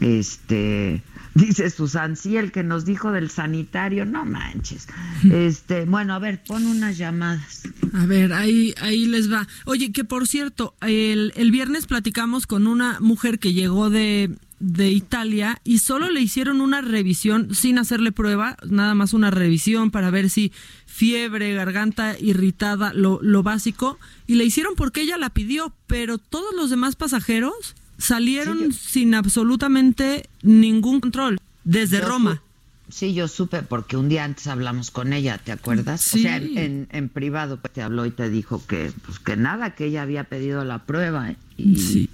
este 0.00 1.02
dice 1.34 1.70
Susan, 1.70 2.16
sí, 2.16 2.36
el 2.36 2.52
que 2.52 2.62
nos 2.62 2.84
dijo 2.84 3.12
del 3.12 3.30
sanitario, 3.30 4.04
no 4.04 4.24
manches. 4.24 4.86
Este, 5.30 5.84
bueno, 5.84 6.14
a 6.14 6.18
ver, 6.18 6.42
pon 6.44 6.66
unas 6.66 6.98
llamadas. 6.98 7.62
A 7.92 8.06
ver, 8.06 8.32
ahí, 8.32 8.74
ahí 8.80 9.06
les 9.06 9.32
va. 9.32 9.46
Oye, 9.64 9.92
que 9.92 10.04
por 10.04 10.26
cierto, 10.26 10.74
el, 10.80 11.32
el 11.36 11.50
viernes 11.50 11.86
platicamos 11.86 12.46
con 12.46 12.66
una 12.66 13.00
mujer 13.00 13.38
que 13.38 13.52
llegó 13.52 13.90
de, 13.90 14.36
de 14.62 14.90
Italia 14.90 15.60
y 15.64 15.78
solo 15.78 16.08
le 16.10 16.20
hicieron 16.20 16.60
una 16.60 16.80
revisión 16.80 17.54
sin 17.54 17.78
hacerle 17.78 18.12
prueba, 18.12 18.56
nada 18.64 18.94
más 18.94 19.12
una 19.12 19.30
revisión 19.30 19.90
para 19.90 20.10
ver 20.10 20.30
si 20.30 20.52
fiebre, 20.86 21.52
garganta 21.54 22.16
irritada, 22.18 22.92
lo, 22.94 23.18
lo 23.22 23.42
básico, 23.42 23.98
y 24.26 24.36
le 24.36 24.44
hicieron 24.44 24.74
porque 24.76 25.00
ella 25.00 25.18
la 25.18 25.30
pidió, 25.30 25.74
pero 25.86 26.18
todos 26.18 26.54
los 26.54 26.70
demás 26.70 26.94
pasajeros 26.94 27.74
salieron 28.02 28.72
sin 28.72 29.14
absolutamente 29.14 30.28
ningún 30.42 31.00
control 31.00 31.38
desde 31.64 31.98
Yo 32.00 32.06
Roma. 32.08 32.42
Sí, 32.88 33.14
yo 33.14 33.26
supe 33.26 33.62
porque 33.62 33.96
un 33.96 34.08
día 34.10 34.24
antes 34.24 34.46
hablamos 34.48 34.90
con 34.90 35.12
ella, 35.14 35.38
¿te 35.38 35.50
acuerdas? 35.52 36.02
Sí. 36.02 36.18
O 36.18 36.22
sea, 36.22 36.36
en, 36.36 36.58
en- 36.58 36.88
en 36.92 37.08
privado 37.08 37.58
pues, 37.58 37.72
te 37.72 37.80
habló 37.80 38.04
y 38.04 38.10
te 38.10 38.28
dijo 38.28 38.62
que 38.66 38.92
pues 39.06 39.18
que 39.18 39.36
nada, 39.36 39.74
que 39.74 39.86
ella 39.86 40.02
había 40.02 40.24
pedido 40.24 40.62
la 40.64 40.80
prueba. 40.80 41.30
¿eh? 41.30 41.36
Y, 41.56 41.76
Sí, 41.78 42.10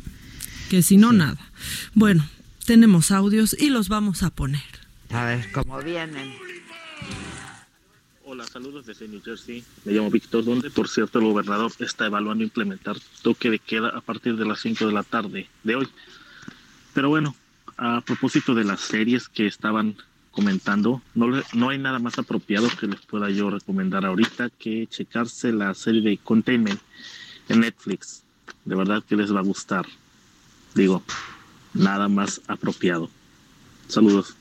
que 0.71 0.83
si 0.83 0.97
no, 0.97 1.13
nada. 1.13 1.39
Bueno, 1.95 2.25
tenemos 2.65 3.11
audios 3.11 3.57
y 3.59 3.71
los 3.71 3.89
vamos 3.89 4.23
a 4.23 4.31
poner. 4.31 4.63
A 5.11 5.25
ver, 5.25 5.51
¿cómo 5.53 5.79
vienen? 5.81 6.33
Hola, 8.31 8.45
saludos 8.45 8.85
desde 8.85 9.09
New 9.09 9.23
Jersey. 9.25 9.65
Me 9.87 9.93
llamo 9.95 10.11
Víctor, 10.11 10.45
donde 10.45 10.69
por 10.69 10.87
cierto 10.87 11.19
el 11.19 11.25
gobernador 11.25 11.73
está 11.79 12.05
evaluando 12.05 12.45
implementar 12.45 12.95
toque 13.23 13.49
de 13.49 13.59
queda 13.59 13.89
a 13.89 14.03
partir 14.03 14.37
de 14.37 14.45
las 14.45 14.61
5 14.61 14.87
de 14.87 14.93
la 14.93 15.03
tarde 15.03 15.49
de 15.65 15.77
hoy. 15.77 15.89
Pero 16.93 17.09
bueno, 17.09 17.35
a 17.79 18.03
propósito 18.03 18.55
de 18.55 18.65
las 18.65 18.81
series 18.81 19.31
que 19.31 19.47
estaban 19.47 19.97
comentando, 20.31 21.01
no, 21.15 21.31
le- 21.31 21.43
no 21.55 21.71
hay 21.71 21.79
nada 21.79 21.99
más 22.01 22.19
apropiado 22.19 22.69
que 22.79 22.87
les 22.87 23.01
pueda 23.01 23.31
yo 23.31 23.49
recomendar 23.49 24.05
ahorita 24.05 24.51
que 24.51 24.87
checarse 24.89 25.51
la 25.51 25.73
serie 25.73 26.03
de 26.03 26.19
Containment 26.19 26.81
en 27.49 27.61
Netflix. 27.61 28.25
De 28.67 28.75
verdad 28.77 29.03
que 29.09 29.17
les 29.17 29.35
va 29.35 29.41
a 29.41 29.43
gustar. 29.43 29.87
Digo, 30.75 31.03
nada 31.73 32.09
más 32.09 32.43
apropiado. 32.47 33.09
Saludos. 33.89 34.35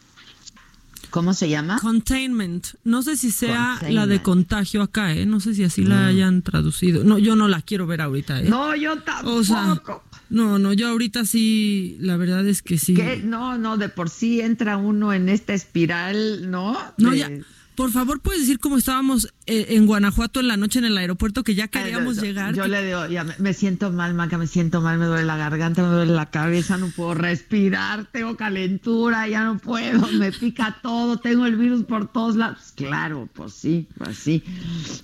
¿Cómo 1.09 1.33
se 1.33 1.49
llama? 1.49 1.79
Containment. 1.79 2.67
No 2.83 3.01
sé 3.01 3.17
si 3.17 3.31
sea 3.31 3.79
la 3.89 4.05
de 4.07 4.21
contagio 4.21 4.81
acá, 4.81 5.13
¿eh? 5.13 5.25
No 5.25 5.39
sé 5.39 5.53
si 5.53 5.63
así 5.63 5.83
la 5.83 6.07
hayan 6.07 6.41
traducido. 6.41 7.03
No, 7.03 7.17
yo 7.17 7.35
no 7.35 7.47
la 7.47 7.61
quiero 7.61 7.87
ver 7.87 8.01
ahorita, 8.01 8.41
¿eh? 8.41 8.49
No, 8.49 8.75
yo 8.75 8.99
tampoco. 9.01 9.35
O 9.37 9.43
sea, 9.43 9.81
no, 10.29 10.59
no, 10.59 10.73
yo 10.73 10.89
ahorita 10.89 11.25
sí, 11.25 11.97
la 12.01 12.17
verdad 12.17 12.45
es 12.47 12.61
que 12.61 12.77
sí. 12.77 12.93
¿Qué? 12.93 13.21
No, 13.23 13.57
no, 13.57 13.77
de 13.77 13.89
por 13.89 14.09
sí 14.09 14.41
entra 14.41 14.77
uno 14.77 15.13
en 15.13 15.29
esta 15.29 15.53
espiral, 15.53 16.51
¿no? 16.51 16.77
No, 16.97 17.11
De- 17.11 17.17
ya. 17.17 17.29
Por 17.77 17.91
favor, 17.91 18.21
puedes 18.21 18.41
decir 18.41 18.57
cómo 18.57 18.75
estábamos 18.75 19.31
eh, 19.45 19.67
en 19.69 19.85
Guanajuato 19.85 20.39
en 20.39 20.47
la 20.47 20.57
noche 20.57 20.79
en 20.79 20.85
el 20.85 20.97
aeropuerto 20.97 21.43
que 21.43 21.53
ya 21.53 21.67
queríamos 21.67 22.17
Ay, 22.17 22.27
llegar. 22.29 22.55
Yo 22.55 22.63
que- 22.63 22.69
le 22.69 22.83
digo, 22.83 23.05
ya 23.05 23.23
me, 23.23 23.35
me 23.37 23.53
siento 23.53 23.91
mal, 23.91 24.15
Maca, 24.15 24.39
me 24.39 24.47
siento 24.47 24.81
mal, 24.81 24.97
me 24.97 25.05
duele 25.05 25.25
la 25.25 25.37
garganta, 25.37 25.83
me 25.83 25.89
duele 25.89 26.11
la 26.11 26.31
cabeza, 26.31 26.77
no 26.77 26.89
puedo 26.89 27.13
respirar, 27.13 28.07
tengo 28.11 28.35
calentura, 28.35 29.27
ya 29.27 29.43
no 29.43 29.59
puedo, 29.59 30.07
me 30.13 30.31
pica 30.31 30.79
todo, 30.81 31.17
tengo 31.19 31.45
el 31.45 31.55
virus 31.55 31.83
por 31.83 32.11
todos 32.11 32.35
lados. 32.35 32.73
Claro, 32.75 33.29
pues 33.31 33.53
sí, 33.53 33.85
pues 33.95 34.17
sí. 34.17 34.43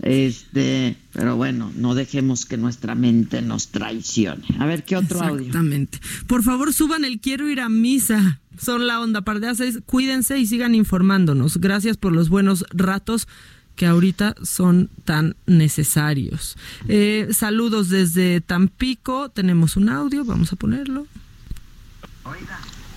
Este, 0.02 0.98
pero 1.14 1.36
bueno, 1.36 1.72
no 1.76 1.94
dejemos 1.94 2.48
que 2.48 2.58
nuestra 2.58 2.96
mente 2.96 3.44
nos 3.44 3.68
traicione. 3.68 4.44
A 4.58 4.66
ver, 4.66 4.84
¿qué 4.84 4.98
otro 4.98 5.22
audio? 5.22 5.46
Exactamente. 5.46 6.00
Por 6.26 6.42
favor, 6.42 6.74
suban 6.74 7.06
el 7.06 7.20
quiero 7.22 7.48
ir 7.50 7.62
a 7.62 7.70
misa. 7.70 8.40
Son 8.58 8.88
la 8.88 9.00
onda. 9.00 9.22
Pardea 9.22 9.56
6. 9.56 9.80
Cuídense 9.86 10.38
y 10.38 10.46
sigan 10.46 10.76
informándonos. 10.76 11.58
Gracias 11.58 11.98
por 11.98 12.12
los 12.12 12.30
buenos 12.30 12.66
ratos 12.72 13.28
que 13.76 13.86
ahorita 13.86 14.36
son 14.44 14.90
tan 15.04 15.36
necesarios. 15.48 16.58
Eh, 16.88 17.30
saludos 17.32 17.90
desde 17.90 18.42
Tampico. 18.42 19.30
Tenemos 19.30 19.78
un 19.78 19.90
audio. 19.90 20.24
Vamos 20.26 20.54
a 20.54 20.56
ponerlo. 20.56 21.08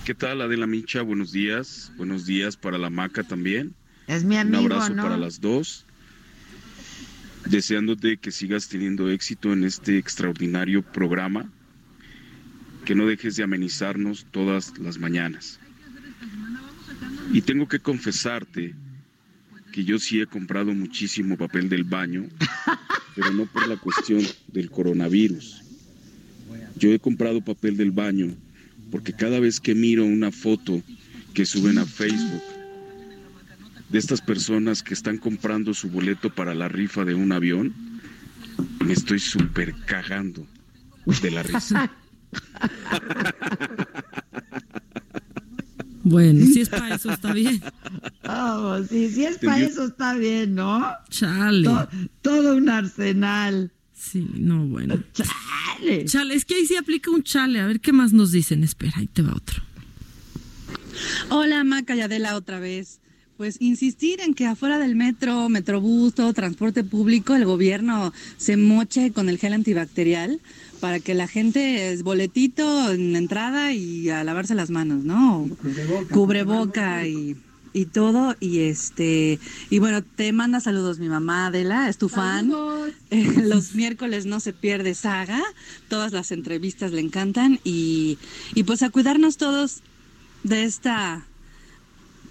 ¿Qué 0.05 0.13
tal, 0.13 0.41
Adela 0.41 0.67
Micha? 0.67 1.01
Buenos 1.01 1.31
días. 1.31 1.91
Buenos 1.97 2.25
días 2.25 2.55
para 2.55 2.77
la 2.77 2.89
Maca 2.89 3.23
también. 3.23 3.73
Es 4.07 4.23
mi 4.23 4.37
amigo, 4.37 4.65
Un 4.65 4.71
abrazo 4.71 4.93
¿no? 4.93 5.03
para 5.03 5.17
las 5.17 5.41
dos. 5.41 5.85
Deseándote 7.45 8.17
que 8.17 8.31
sigas 8.31 8.67
teniendo 8.69 9.09
éxito 9.09 9.51
en 9.51 9.63
este 9.63 9.97
extraordinario 9.97 10.81
programa. 10.81 11.49
Que 12.87 12.95
no 12.95 13.05
dejes 13.05 13.35
de 13.35 13.43
amenizarnos 13.43 14.25
todas 14.31 14.77
las 14.79 14.97
mañanas. 14.97 15.59
Y 17.33 17.41
tengo 17.41 17.67
que 17.67 17.81
confesarte 17.81 18.75
que 19.73 19.83
yo 19.83 19.99
sí 19.99 20.21
he 20.21 20.25
comprado 20.25 20.73
muchísimo 20.73 21.35
papel 21.35 21.67
del 21.67 21.83
baño, 21.83 22.29
pero 23.15 23.33
no 23.33 23.45
por 23.45 23.67
la 23.67 23.75
cuestión 23.75 24.23
del 24.53 24.71
coronavirus. 24.71 25.63
Yo 26.77 26.93
he 26.93 26.99
comprado 26.99 27.41
papel 27.41 27.75
del 27.75 27.91
baño 27.91 28.33
porque 28.89 29.11
cada 29.11 29.41
vez 29.41 29.59
que 29.59 29.75
miro 29.75 30.05
una 30.05 30.31
foto 30.31 30.81
que 31.33 31.45
suben 31.45 31.79
a 31.79 31.85
Facebook 31.85 32.41
de 33.89 33.99
estas 33.99 34.21
personas 34.21 34.81
que 34.81 34.93
están 34.93 35.17
comprando 35.17 35.73
su 35.73 35.89
boleto 35.89 36.33
para 36.33 36.55
la 36.55 36.69
rifa 36.69 37.03
de 37.03 37.15
un 37.15 37.33
avión, 37.33 37.73
me 38.79 38.93
estoy 38.93 39.19
súper 39.19 39.75
cagando 39.85 40.47
de 41.21 41.31
la 41.31 41.43
risa. 41.43 41.91
Bueno, 46.03 46.45
si 46.45 46.61
es 46.61 46.69
para 46.69 46.95
eso, 46.95 47.11
está 47.11 47.33
bien. 47.33 47.61
Vamos, 48.23 48.87
sí, 48.89 49.09
si 49.09 49.25
es 49.25 49.39
para 49.39 49.59
eso 49.59 49.83
está 49.87 50.13
bien, 50.13 50.55
¿no? 50.55 50.85
Chale. 51.09 51.67
To- 51.67 51.89
todo 52.21 52.55
un 52.55 52.69
arsenal. 52.69 53.73
Sí, 53.93 54.25
no, 54.35 54.65
bueno. 54.67 55.03
Chale. 55.13 56.05
Chale, 56.05 56.33
es 56.35 56.45
que 56.45 56.55
ahí 56.55 56.65
sí 56.65 56.77
aplica 56.77 57.11
un 57.11 57.23
chale. 57.23 57.59
A 57.59 57.65
ver 57.65 57.81
qué 57.81 57.91
más 57.91 58.13
nos 58.13 58.31
dicen. 58.31 58.63
Espera, 58.63 58.93
ahí 58.95 59.07
te 59.07 59.21
va 59.21 59.33
otro. 59.35 59.61
Hola, 61.29 61.65
Maca 61.65 61.93
y 61.95 61.99
Adela 62.01 62.37
otra 62.37 62.59
vez. 62.59 63.01
Pues 63.35 63.57
insistir 63.59 64.21
en 64.21 64.33
que 64.33 64.47
afuera 64.47 64.79
del 64.79 64.95
metro, 64.95 65.49
metrobús, 65.49 66.13
todo 66.15 66.33
transporte 66.33 66.83
público, 66.83 67.35
el 67.35 67.45
gobierno 67.45 68.11
se 68.37 68.55
moche 68.57 69.11
con 69.11 69.27
el 69.29 69.37
gel 69.37 69.53
antibacterial 69.53 70.39
para 70.79 70.99
que 70.99 71.13
la 71.13 71.27
gente 71.27 71.91
es 71.91 72.03
boletito 72.03 72.91
en 72.91 73.13
la 73.13 73.17
entrada 73.19 73.73
y 73.73 74.09
a 74.09 74.23
lavarse 74.23 74.55
las 74.55 74.69
manos, 74.69 75.03
¿no? 75.03 75.49
Cubreboca 76.11 77.07
y, 77.07 77.35
y 77.73 77.85
todo. 77.85 78.35
Y 78.39 78.59
este, 78.59 79.39
y 79.69 79.79
bueno, 79.79 80.03
te 80.03 80.31
manda 80.31 80.59
saludos 80.59 80.99
mi 80.99 81.09
mamá 81.09 81.47
Adela, 81.47 81.89
es 81.89 81.97
tu 81.97 82.09
fan. 82.09 82.51
Eh, 83.09 83.33
los 83.43 83.73
miércoles 83.75 84.25
no 84.25 84.39
se 84.39 84.53
pierde 84.53 84.93
saga, 84.93 85.41
todas 85.89 86.11
las 86.13 86.31
entrevistas 86.31 86.91
le 86.91 87.01
encantan 87.01 87.59
y, 87.63 88.17
y 88.53 88.63
pues 88.63 88.83
a 88.83 88.89
cuidarnos 88.89 89.37
todos 89.37 89.81
de 90.43 90.63
esta 90.63 91.25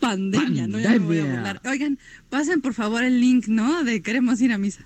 pandemia, 0.00 0.66
¿no? 0.66 0.78
Ya 0.78 0.90
me 0.90 0.98
voy 0.98 1.18
a 1.18 1.20
Pandemia. 1.22 1.36
burlar. 1.36 1.60
Oigan, 1.66 1.98
pasen 2.30 2.60
por 2.60 2.74
favor 2.74 3.02
el 3.02 3.20
link, 3.20 3.46
¿no? 3.48 3.82
De 3.82 4.02
queremos 4.02 4.40
ir 4.40 4.52
a 4.52 4.58
misa. 4.58 4.84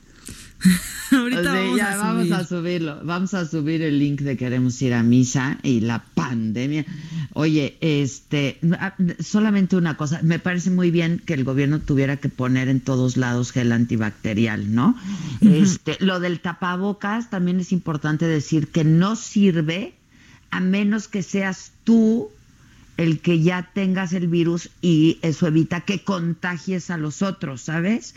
Ahorita 1.12 1.40
O 1.40 1.42
sea, 1.42 1.52
vamos, 1.54 1.76
ya 1.76 1.92
a 1.92 1.96
vamos 1.96 2.30
a 2.32 2.44
subirlo. 2.44 3.00
Vamos 3.04 3.34
a 3.34 3.46
subir 3.46 3.82
el 3.82 3.98
link 3.98 4.20
de 4.20 4.36
queremos 4.36 4.80
ir 4.82 4.94
a 4.94 5.02
misa 5.02 5.58
y 5.62 5.80
la 5.80 6.04
pandemia. 6.14 6.84
Oye, 7.32 7.76
este, 7.80 8.58
ah, 8.78 8.94
solamente 9.20 9.76
una 9.76 9.96
cosa. 9.96 10.20
Me 10.22 10.38
parece 10.38 10.70
muy 10.70 10.90
bien 10.90 11.22
que 11.24 11.34
el 11.34 11.44
gobierno 11.44 11.80
tuviera 11.80 12.16
que 12.18 12.28
poner 12.28 12.68
en 12.68 12.80
todos 12.80 13.16
lados 13.16 13.52
gel 13.52 13.72
antibacterial, 13.72 14.74
¿no? 14.74 14.96
Este, 15.40 15.96
lo 16.00 16.20
del 16.20 16.40
tapabocas 16.40 17.30
también 17.30 17.60
es 17.60 17.72
importante 17.72 18.26
decir 18.26 18.68
que 18.68 18.84
no 18.84 19.16
sirve 19.16 19.94
a 20.50 20.60
menos 20.60 21.08
que 21.08 21.22
seas 21.22 21.72
tú 21.84 22.30
el 22.96 23.20
que 23.20 23.40
ya 23.40 23.70
tengas 23.72 24.12
el 24.12 24.28
virus 24.28 24.68
y 24.82 25.18
eso 25.22 25.46
evita 25.46 25.80
que 25.80 26.04
contagies 26.04 26.90
a 26.90 26.98
los 26.98 27.22
otros, 27.22 27.62
¿sabes? 27.62 28.14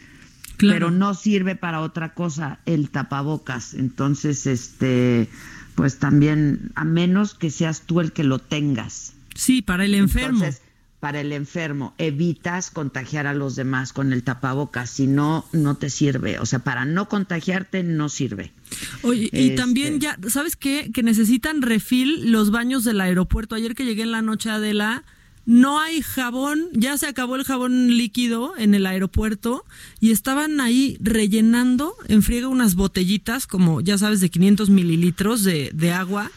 Pero 0.72 0.92
no 0.92 1.14
sirve 1.14 1.56
para 1.56 1.82
otra 1.82 2.14
cosa 2.14 2.60
el 2.66 2.90
tapabocas. 2.90 3.74
Entonces, 3.74 4.46
este, 4.48 5.30
pues 5.76 6.00
también, 6.00 6.72
a 6.76 6.86
menos 6.86 7.34
que 7.34 7.50
seas 7.50 7.82
tú 7.82 8.00
el 8.00 8.12
que 8.12 8.24
lo 8.24 8.40
tengas. 8.40 9.14
Sí, 9.36 9.62
para 9.62 9.86
el 9.86 9.96
enfermo. 9.96 10.38
Entonces, 10.40 10.62
para 11.00 11.20
el 11.20 11.34
enfermo, 11.34 11.94
evitas 11.98 12.72
contagiar 12.72 13.28
a 13.28 13.34
los 13.34 13.58
demás 13.58 13.92
con 13.92 14.14
el 14.14 14.24
tapabocas, 14.24 14.90
si 14.90 15.06
no, 15.06 15.44
no 15.52 15.76
te 15.76 15.90
sirve. 15.90 16.40
O 16.40 16.46
sea, 16.46 16.60
para 16.60 16.86
no 16.86 17.10
contagiarte 17.10 17.84
no 17.84 18.08
sirve. 18.08 18.54
Oye, 19.02 19.30
y 19.34 19.50
Este- 19.50 19.56
también 19.58 20.00
ya, 20.00 20.18
¿sabes 20.30 20.56
qué? 20.56 20.92
Que 20.94 21.04
necesitan 21.04 21.62
refil 21.62 22.32
los 22.32 22.52
baños 22.52 22.86
del 22.86 23.02
aeropuerto. 23.02 23.56
Ayer 23.56 23.76
que 23.76 23.84
llegué 23.84 24.04
en 24.04 24.12
la 24.12 24.22
noche 24.22 24.50
Adela, 24.50 25.04
no 25.46 25.80
hay 25.80 26.02
jabón, 26.02 26.70
ya 26.72 26.98
se 26.98 27.08
acabó 27.08 27.36
el 27.36 27.44
jabón 27.44 27.98
líquido 27.98 28.54
en 28.58 28.74
el 28.74 28.86
aeropuerto 28.86 29.66
y 30.00 30.12
estaban 30.12 30.62
ahí 30.62 30.98
rellenando 31.02 31.96
en 32.08 32.24
friega 32.24 32.48
unas 32.48 32.76
botellitas, 32.76 33.46
como 33.46 33.82
ya 33.82 33.98
sabes, 33.98 34.22
de 34.22 34.30
500 34.30 34.70
mililitros 34.70 35.44
de, 35.44 35.70
de 35.74 35.92
agua, 35.92 36.32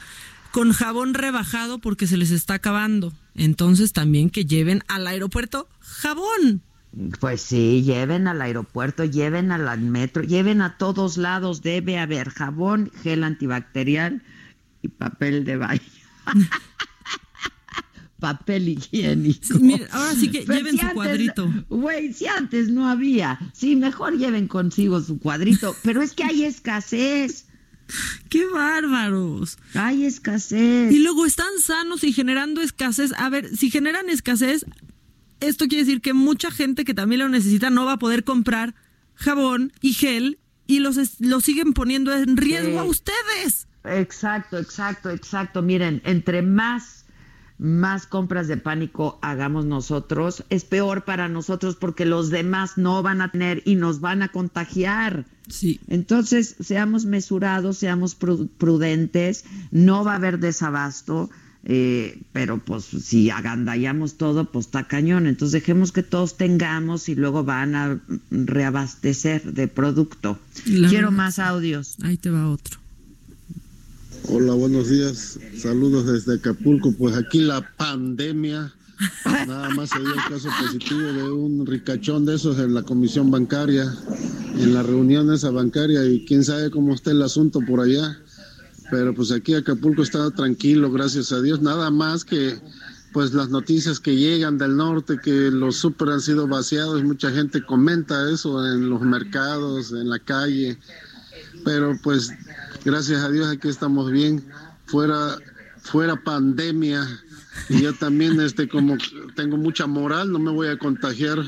con 0.51 0.73
jabón 0.73 1.15
rebajado 1.15 1.79
porque 1.79 2.07
se 2.07 2.17
les 2.17 2.31
está 2.31 2.55
acabando. 2.55 3.13
Entonces 3.35 3.93
también 3.93 4.31
que 4.31 4.45
lleven 4.45 4.83
al 4.89 5.07
aeropuerto 5.07 5.69
jabón. 5.81 6.63
Pues 7.21 7.43
sí, 7.43 7.83
lleven 7.83 8.27
al 8.27 8.41
aeropuerto, 8.41 9.05
lleven 9.05 9.53
al 9.53 9.81
metro, 9.81 10.23
lleven 10.23 10.63
a 10.63 10.79
todos 10.79 11.19
lados, 11.19 11.61
debe 11.61 11.99
haber 11.99 12.31
jabón, 12.31 12.91
gel 13.03 13.23
antibacterial 13.23 14.23
y 14.81 14.89
papel 14.89 15.45
de 15.45 15.57
baño. 15.59 15.81
papel 18.19 18.69
higiénico. 18.69 19.59
mira, 19.61 19.87
ahora 19.93 20.15
sí 20.15 20.31
que 20.31 20.43
Pero 20.43 20.59
lleven 20.59 20.73
si 20.73 20.79
su 20.79 20.85
antes- 20.87 20.95
cuadrito. 20.95 21.53
Güey, 21.69 22.13
si 22.13 22.27
antes 22.27 22.69
no 22.71 22.89
había. 22.89 23.39
Sí, 23.53 23.77
mejor 23.77 24.17
lleven 24.19 24.49
consigo 24.49 25.01
su 25.01 25.19
cuadrito. 25.19 25.77
Pero 25.83 26.03
es 26.03 26.13
que 26.13 26.25
hay 26.25 26.45
escasez. 26.45 27.45
¡Qué 28.29 28.45
bárbaros! 28.47 29.59
Hay 29.75 30.05
escasez. 30.07 30.93
Y 30.93 30.99
luego 30.99 31.25
están 31.25 31.59
sanos 31.63 32.03
y 32.05 32.13
generando 32.13 32.61
escasez. 32.61 33.13
A 33.17 33.29
ver, 33.29 33.55
si 33.57 33.71
generan 33.71 34.09
escasez, 34.11 34.67
esto 35.41 35.67
quiere 35.69 35.85
decir 35.85 36.01
que 36.01 36.13
mucha 36.13 36.51
gente 36.51 36.85
que 36.85 36.95
también 36.95 37.21
lo 37.21 37.29
necesita 37.29 37.71
no 37.71 37.85
va 37.85 37.93
a 37.93 37.99
poder 37.99 38.25
comprar 38.25 38.75
jabón 39.15 39.73
y 39.81 39.93
gel 39.93 40.39
y 40.67 40.81
los, 40.81 40.99
los 41.21 41.45
siguen 41.45 41.75
poniendo 41.75 42.13
en 42.13 42.37
riesgo 42.37 42.71
Sí. 42.73 42.77
a 42.79 42.83
ustedes. 42.85 43.69
Exacto, 43.85 44.59
exacto, 44.59 45.11
exacto. 45.11 45.63
Miren, 45.63 46.03
entre 46.05 46.43
más 46.43 47.06
más 47.59 48.07
compras 48.07 48.49
de 48.49 48.57
pánico 48.59 49.19
hagamos 49.23 49.65
nosotros, 49.65 50.45
es 50.51 50.65
peor 50.65 51.05
para 51.05 51.29
nosotros 51.29 51.77
porque 51.77 52.05
los 52.05 52.29
demás 52.31 52.73
no 52.77 53.03
van 53.03 53.23
a 53.23 53.31
tener 53.31 53.63
y 53.65 53.77
nos 53.77 54.01
van 54.01 54.23
a 54.23 54.29
contagiar. 54.29 55.25
Sí. 55.49 55.81
Entonces, 55.89 56.57
seamos 56.61 57.05
mesurados, 57.07 57.79
seamos 57.79 58.19
pru- 58.19 58.49
prudentes, 58.59 59.45
no 59.71 60.05
va 60.05 60.13
a 60.13 60.17
haber 60.17 60.39
desabasto, 60.39 61.31
eh, 61.69 62.21
pero 62.33 62.59
pues 62.59 62.85
si 62.85 63.31
agandallamos 63.31 64.17
todo, 64.19 64.51
pues 64.53 64.67
está 64.67 64.85
cañón. 64.87 65.27
Entonces, 65.27 65.61
dejemos 65.61 65.93
que 65.93 66.03
todos 66.03 66.37
tengamos 66.37 67.09
y 67.09 67.15
luego 67.15 67.43
van 67.45 67.75
a 67.75 68.01
reabastecer 68.31 69.53
de 69.53 69.69
producto. 69.69 70.39
La 70.67 70.89
Quiero 70.89 71.11
más 71.11 71.39
audios. 71.39 71.97
Ahí 72.03 72.17
te 72.17 72.31
va 72.31 72.49
otro. 72.51 72.79
Hola, 74.29 74.55
buenos 74.55 74.89
días. 74.89 75.39
Saludos 75.57 76.07
desde 76.07 76.35
Acapulco. 76.35 76.93
Pues 76.93 77.15
aquí 77.17 77.41
la 77.41 77.61
pandemia. 77.77 78.73
Nada 79.25 79.71
más 79.71 79.91
se 79.91 80.01
dio 80.01 80.15
el 80.15 80.25
caso 80.29 80.49
positivo 80.61 81.01
de 81.01 81.31
un 81.31 81.65
ricachón 81.65 82.27
de 82.27 82.35
esos 82.35 82.59
en 82.59 82.75
la 82.75 82.83
comisión 82.83 83.31
bancaria, 83.31 83.95
en 84.59 84.75
la 84.75 84.83
reunión 84.83 85.33
esa 85.33 85.51
bancaria 85.51 86.05
y 86.07 86.25
quién 86.25 86.43
sabe 86.43 86.71
cómo 86.71 86.93
está 86.93 87.13
el 87.13 87.23
asunto 87.23 87.61
por 87.61 87.81
allá. 87.81 88.19
Pero 88.91 89.15
pues 89.15 89.31
aquí 89.31 89.55
Acapulco 89.55 90.03
está 90.03 90.29
tranquilo, 90.33 90.91
gracias 90.91 91.31
a 91.31 91.41
Dios. 91.41 91.63
Nada 91.63 91.91
más 91.93 92.25
que 92.25 92.59
pues 93.13 93.33
las 93.33 93.51
noticias 93.51 94.01
que 94.01 94.17
llegan 94.17 94.59
del 94.59 94.77
norte, 94.77 95.21
que 95.23 95.51
los 95.53 95.77
súper 95.77 96.09
han 96.09 96.21
sido 96.21 96.49
vaciados, 96.49 97.05
mucha 97.05 97.31
gente 97.31 97.65
comenta 97.65 98.29
eso 98.31 98.67
en 98.67 98.91
los 98.91 99.03
mercados, 99.03 99.93
en 99.93 100.11
la 100.11 100.19
calle 100.19 100.79
pero 101.65 101.99
pues 102.03 102.33
gracias 102.87 103.23
a 103.23 103.31
Dios 103.31 103.49
aquí 103.49 103.69
estamos 103.69 104.11
bien. 104.13 104.43
Fuera 104.87 105.37
fuera 105.81 106.17
pandemia. 106.17 107.07
Y 107.69 107.83
yo 107.83 107.95
también 107.95 108.41
este 108.41 108.69
como 108.69 108.97
tengo 109.35 109.57
mucha 109.57 109.87
moral 109.87 110.31
no 110.31 110.39
me 110.39 110.53
voy 110.53 110.69
a 110.69 110.79
contagiar. 110.79 111.39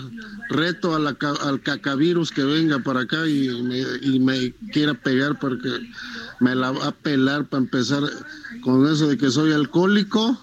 Reto 0.51 0.97
a 0.97 0.99
la 0.99 1.17
al 1.43 1.61
cacavirus 1.61 2.33
que 2.33 2.43
venga 2.43 2.81
para 2.81 3.01
acá 3.01 3.27
y 3.27 3.63
me, 3.63 3.79
y 4.03 4.19
me 4.19 4.53
quiera 4.73 4.95
pegar 4.95 5.39
porque 5.39 5.69
me 6.41 6.55
la 6.55 6.73
va 6.73 6.89
a 6.89 6.93
pelar 6.93 7.47
para 7.47 7.63
empezar 7.63 8.03
con 8.63 8.91
eso 8.91 9.07
de 9.07 9.17
que 9.17 9.31
soy 9.31 9.53
alcohólico 9.53 10.41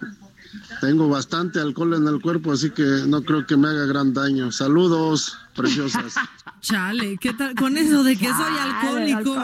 tengo 0.82 1.10
bastante 1.10 1.60
alcohol 1.60 1.96
en 1.96 2.08
el 2.08 2.22
cuerpo 2.22 2.52
así 2.52 2.70
que 2.72 3.04
no 3.08 3.24
creo 3.24 3.46
que 3.46 3.58
me 3.58 3.68
haga 3.68 3.86
gran 3.86 4.14
daño 4.14 4.52
saludos 4.52 5.38
preciosas 5.56 6.16
Chale, 6.66 7.18
¿qué 7.18 7.32
tal 7.32 7.54
con 7.54 7.78
eso 7.78 8.04
de 8.04 8.18
que 8.18 8.26
soy 8.26 8.58
alcohólico. 8.60 9.36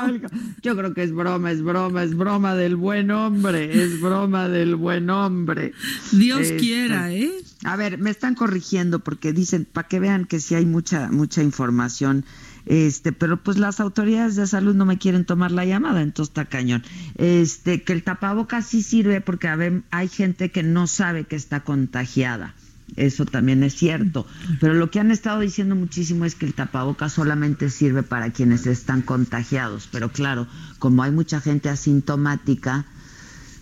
Yo 0.64 0.76
creo 0.76 0.92
que 0.96 1.04
es 1.04 1.14
broma, 1.14 1.52
es 1.52 1.62
broma, 1.62 2.04
es 2.04 2.18
broma 2.18 2.56
del 2.56 2.76
buen 2.76 3.12
hombre, 3.12 3.84
es 3.84 4.02
broma 4.02 4.48
del 4.48 4.76
buen 4.76 5.08
hombre. 5.12 5.74
Dios 6.12 6.42
Este, 6.42 6.58
quiera, 6.58 7.14
¿eh? 7.14 7.32
A 7.64 7.76
ver, 7.76 8.00
me 8.00 8.10
están 8.10 8.34
corrigiendo 8.34 9.02
porque 9.02 9.34
dicen, 9.34 9.68
para 9.72 9.88
que 9.88 10.00
vean 10.00 10.26
que 10.26 10.40
sí 10.40 10.56
hay 10.56 10.66
mucha, 10.66 11.12
mucha 11.12 11.44
información, 11.44 12.26
este, 12.66 13.12
pero 13.12 13.42
pues 13.42 13.58
las 13.58 13.80
autoridades 13.80 14.36
de 14.36 14.48
salud 14.48 14.76
no 14.76 14.86
me 14.86 14.98
quieren 14.98 15.26
tomar 15.26 15.52
la 15.52 15.66
llamada, 15.66 16.02
entonces 16.02 16.32
está 16.32 16.46
cañón. 16.46 16.84
Este, 17.16 17.84
que 17.84 17.94
el 17.94 18.04
tapabocas 18.04 18.66
sí 18.66 18.84
sirve 18.84 19.22
porque 19.22 19.82
hay 19.92 20.08
gente 20.08 20.52
que 20.52 20.64
no 20.64 20.88
sabe 20.88 21.26
que 21.26 21.36
está 21.36 21.62
contagiada. 21.62 22.54
Eso 22.96 23.26
también 23.26 23.64
es 23.64 23.76
cierto. 23.76 24.28
Pero 24.60 24.74
lo 24.74 24.92
que 24.92 25.00
han 25.00 25.12
estado 25.12 25.40
diciendo 25.40 25.76
muchísimo 25.76 26.26
es 26.26 26.36
que 26.36 26.46
el 26.46 26.54
tapabocas 26.54 27.14
solamente 27.14 27.70
sirve 27.70 28.04
para 28.04 28.32
quienes 28.32 28.68
están 28.68 29.02
contagiados. 29.02 29.88
Pero 29.92 30.12
claro, 30.12 30.48
como 30.80 31.04
hay 31.04 31.12
mucha 31.12 31.40
gente 31.40 31.70
asintomática, 31.70 32.86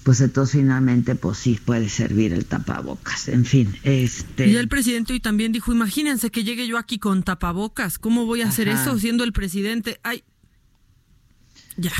pues 0.10 0.22
entonces 0.22 0.60
finalmente, 0.60 1.14
pues 1.14 1.38
sí, 1.38 1.60
puede 1.64 1.88
servir 1.88 2.34
el 2.34 2.44
tapabocas. 2.46 3.28
En 3.28 3.46
fin, 3.46 3.76
este... 3.84 4.48
Y 4.48 4.56
el 4.56 4.68
presidente 4.68 5.14
hoy 5.14 5.20
también 5.20 5.52
dijo, 5.52 5.72
imagínense 5.72 6.32
que 6.32 6.44
llegue 6.44 6.66
yo 6.66 6.80
aquí 6.80 6.98
con 6.98 7.22
tapabocas, 7.22 8.00
¿cómo 8.00 8.26
voy 8.26 8.42
a 8.42 8.48
hacer 8.48 8.70
eso 8.70 8.98
siendo 8.98 9.24
el 9.24 9.34
presidente? 9.34 10.00
Ay, 10.02 10.24
ya. 11.78 11.92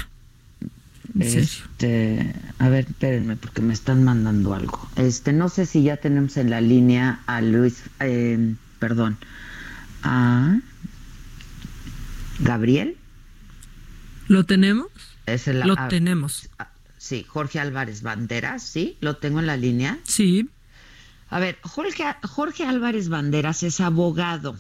Este, 1.20 2.34
a 2.58 2.68
ver, 2.70 2.86
espérenme, 2.90 3.36
porque 3.36 3.62
me 3.62 3.76
están 3.76 4.04
mandando 4.04 4.56
algo. 4.56 4.90
Este, 4.96 5.32
no 5.32 5.48
sé 5.48 5.68
si 5.68 5.84
ya 5.84 5.98
tenemos 5.98 6.36
en 6.38 6.50
la 6.50 6.62
línea 6.62 7.20
a 7.28 7.42
Luis, 7.42 7.84
eh, 8.00 8.56
perdón, 8.80 9.18
a 10.02 10.58
Gabriel. 12.40 12.98
¿Lo 14.28 14.48
tenemos? 14.48 14.88
Es 15.28 15.48
el- 15.48 15.60
Lo 15.60 15.76
tenemos. 15.90 16.50
Sí, 17.10 17.24
Jorge 17.28 17.60
Álvarez 17.60 18.04
Banderas, 18.04 18.62
¿sí? 18.62 18.96
¿Lo 19.02 19.18
tengo 19.18 19.40
en 19.40 19.48
la 19.48 19.58
línea? 19.58 19.98
Sí. 20.04 20.48
A 21.32 21.40
ver, 21.40 21.58
Jorge, 21.64 22.04
Jorge 22.22 22.66
Álvarez 22.66 23.10
Banderas 23.10 23.64
es 23.64 23.82
abogado 23.82 24.56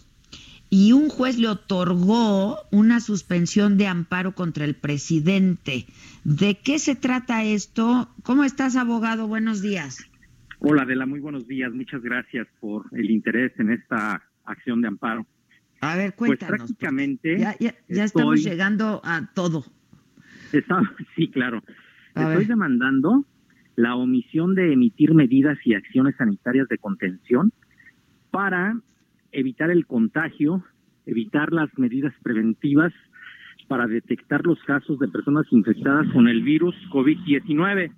y 0.72 0.94
un 0.94 1.10
juez 1.10 1.38
le 1.38 1.48
otorgó 1.48 2.58
una 2.72 3.02
suspensión 3.02 3.78
de 3.78 3.86
amparo 3.86 4.34
contra 4.34 4.66
el 4.66 4.74
presidente. 4.74 5.86
¿De 6.24 6.58
qué 6.58 6.80
se 6.80 6.96
trata 6.96 7.44
esto? 7.44 8.10
¿Cómo 8.24 8.44
estás, 8.44 8.76
abogado? 8.76 9.28
Buenos 9.28 9.62
días. 9.62 10.00
Hola, 10.58 10.82
Adela, 10.82 11.06
muy 11.06 11.20
buenos 11.20 11.48
días. 11.48 11.72
Muchas 11.72 12.02
gracias 12.02 12.48
por 12.60 12.86
el 12.94 13.12
interés 13.12 13.52
en 13.60 13.72
esta 13.74 14.24
acción 14.46 14.82
de 14.82 14.88
amparo. 14.88 15.28
A 15.82 15.96
ver, 15.96 16.16
Pues 16.16 16.30
cuéntanos. 16.30 16.58
prácticamente. 16.58 17.38
ya 17.40 17.56
ya, 17.60 17.76
ya 17.88 18.04
estoy- 18.06 18.06
estamos 18.06 18.44
llegando 18.44 19.02
a 19.04 19.30
todo. 19.36 19.66
está- 20.52 20.82
sí, 21.16 21.30
claro. 21.30 21.64
A 22.15 22.22
Estoy 22.23 22.38
ver. 22.38 22.48
demandando 22.48 23.26
la 23.76 23.95
omisión 23.95 24.56
de 24.56 24.73
emitir 24.73 25.14
medidas 25.14 25.57
y 25.65 25.73
acciones 25.73 26.15
sanitarias 26.18 26.68
de 26.68 26.77
contención 26.77 27.53
para 28.31 28.80
evitar 29.31 29.69
el 29.72 29.86
contagio, 29.86 30.64
evitar 31.06 31.53
las 31.53 31.69
medidas 31.77 32.14
preventivas 32.22 32.94
para 33.68 33.88
detectar 33.88 34.45
los 34.45 34.60
casos 34.64 34.99
de 34.99 35.07
personas 35.07 35.45
infectadas 35.52 36.07
con 36.11 36.27
el 36.27 36.41
virus 36.41 36.76
COVID-19 36.91 37.91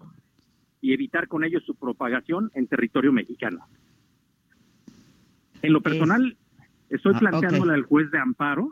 y 0.81 0.93
evitar 0.93 1.27
con 1.27 1.43
ello 1.43 1.59
su 1.61 1.75
propagación 1.75 2.51
en 2.53 2.67
territorio 2.67 3.13
mexicano. 3.13 3.65
En 5.61 5.73
lo 5.73 5.81
personal, 5.81 6.35
estoy 6.89 7.13
Ah, 7.15 7.19
planteándole 7.19 7.73
al 7.73 7.83
juez 7.83 8.11
de 8.11 8.19
amparo 8.19 8.71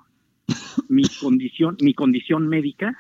mi 0.90 1.04
condición, 1.22 1.78
mi 1.82 1.94
condición 1.94 2.48
médica, 2.48 2.98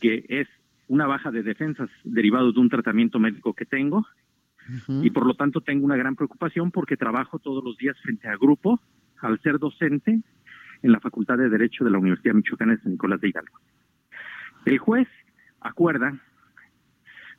que 0.00 0.24
es 0.28 0.48
una 0.90 1.06
baja 1.06 1.30
de 1.30 1.44
defensas 1.44 1.88
derivado 2.02 2.50
de 2.50 2.58
un 2.58 2.68
tratamiento 2.68 3.20
médico 3.20 3.54
que 3.54 3.64
tengo, 3.64 4.04
y 4.88 5.10
por 5.10 5.24
lo 5.24 5.34
tanto 5.34 5.60
tengo 5.60 5.84
una 5.84 5.96
gran 5.96 6.16
preocupación 6.16 6.72
porque 6.72 6.96
trabajo 6.96 7.38
todos 7.38 7.62
los 7.62 7.76
días 7.76 7.96
frente 8.02 8.28
a 8.28 8.36
grupo 8.36 8.80
al 9.20 9.40
ser 9.40 9.60
docente 9.60 10.20
en 10.82 10.92
la 10.92 10.98
Facultad 10.98 11.38
de 11.38 11.48
Derecho 11.48 11.84
de 11.84 11.90
la 11.90 11.98
Universidad 11.98 12.34
Michoacana 12.34 12.74
de 12.74 12.82
San 12.82 12.92
Nicolás 12.92 13.20
de 13.20 13.28
Hidalgo. 13.28 13.56
El 14.64 14.78
juez 14.78 15.06
acuerda 15.60 16.18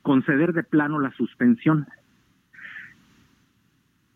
conceder 0.00 0.54
de 0.54 0.62
plano 0.62 0.98
la 0.98 1.12
suspensión. 1.12 1.86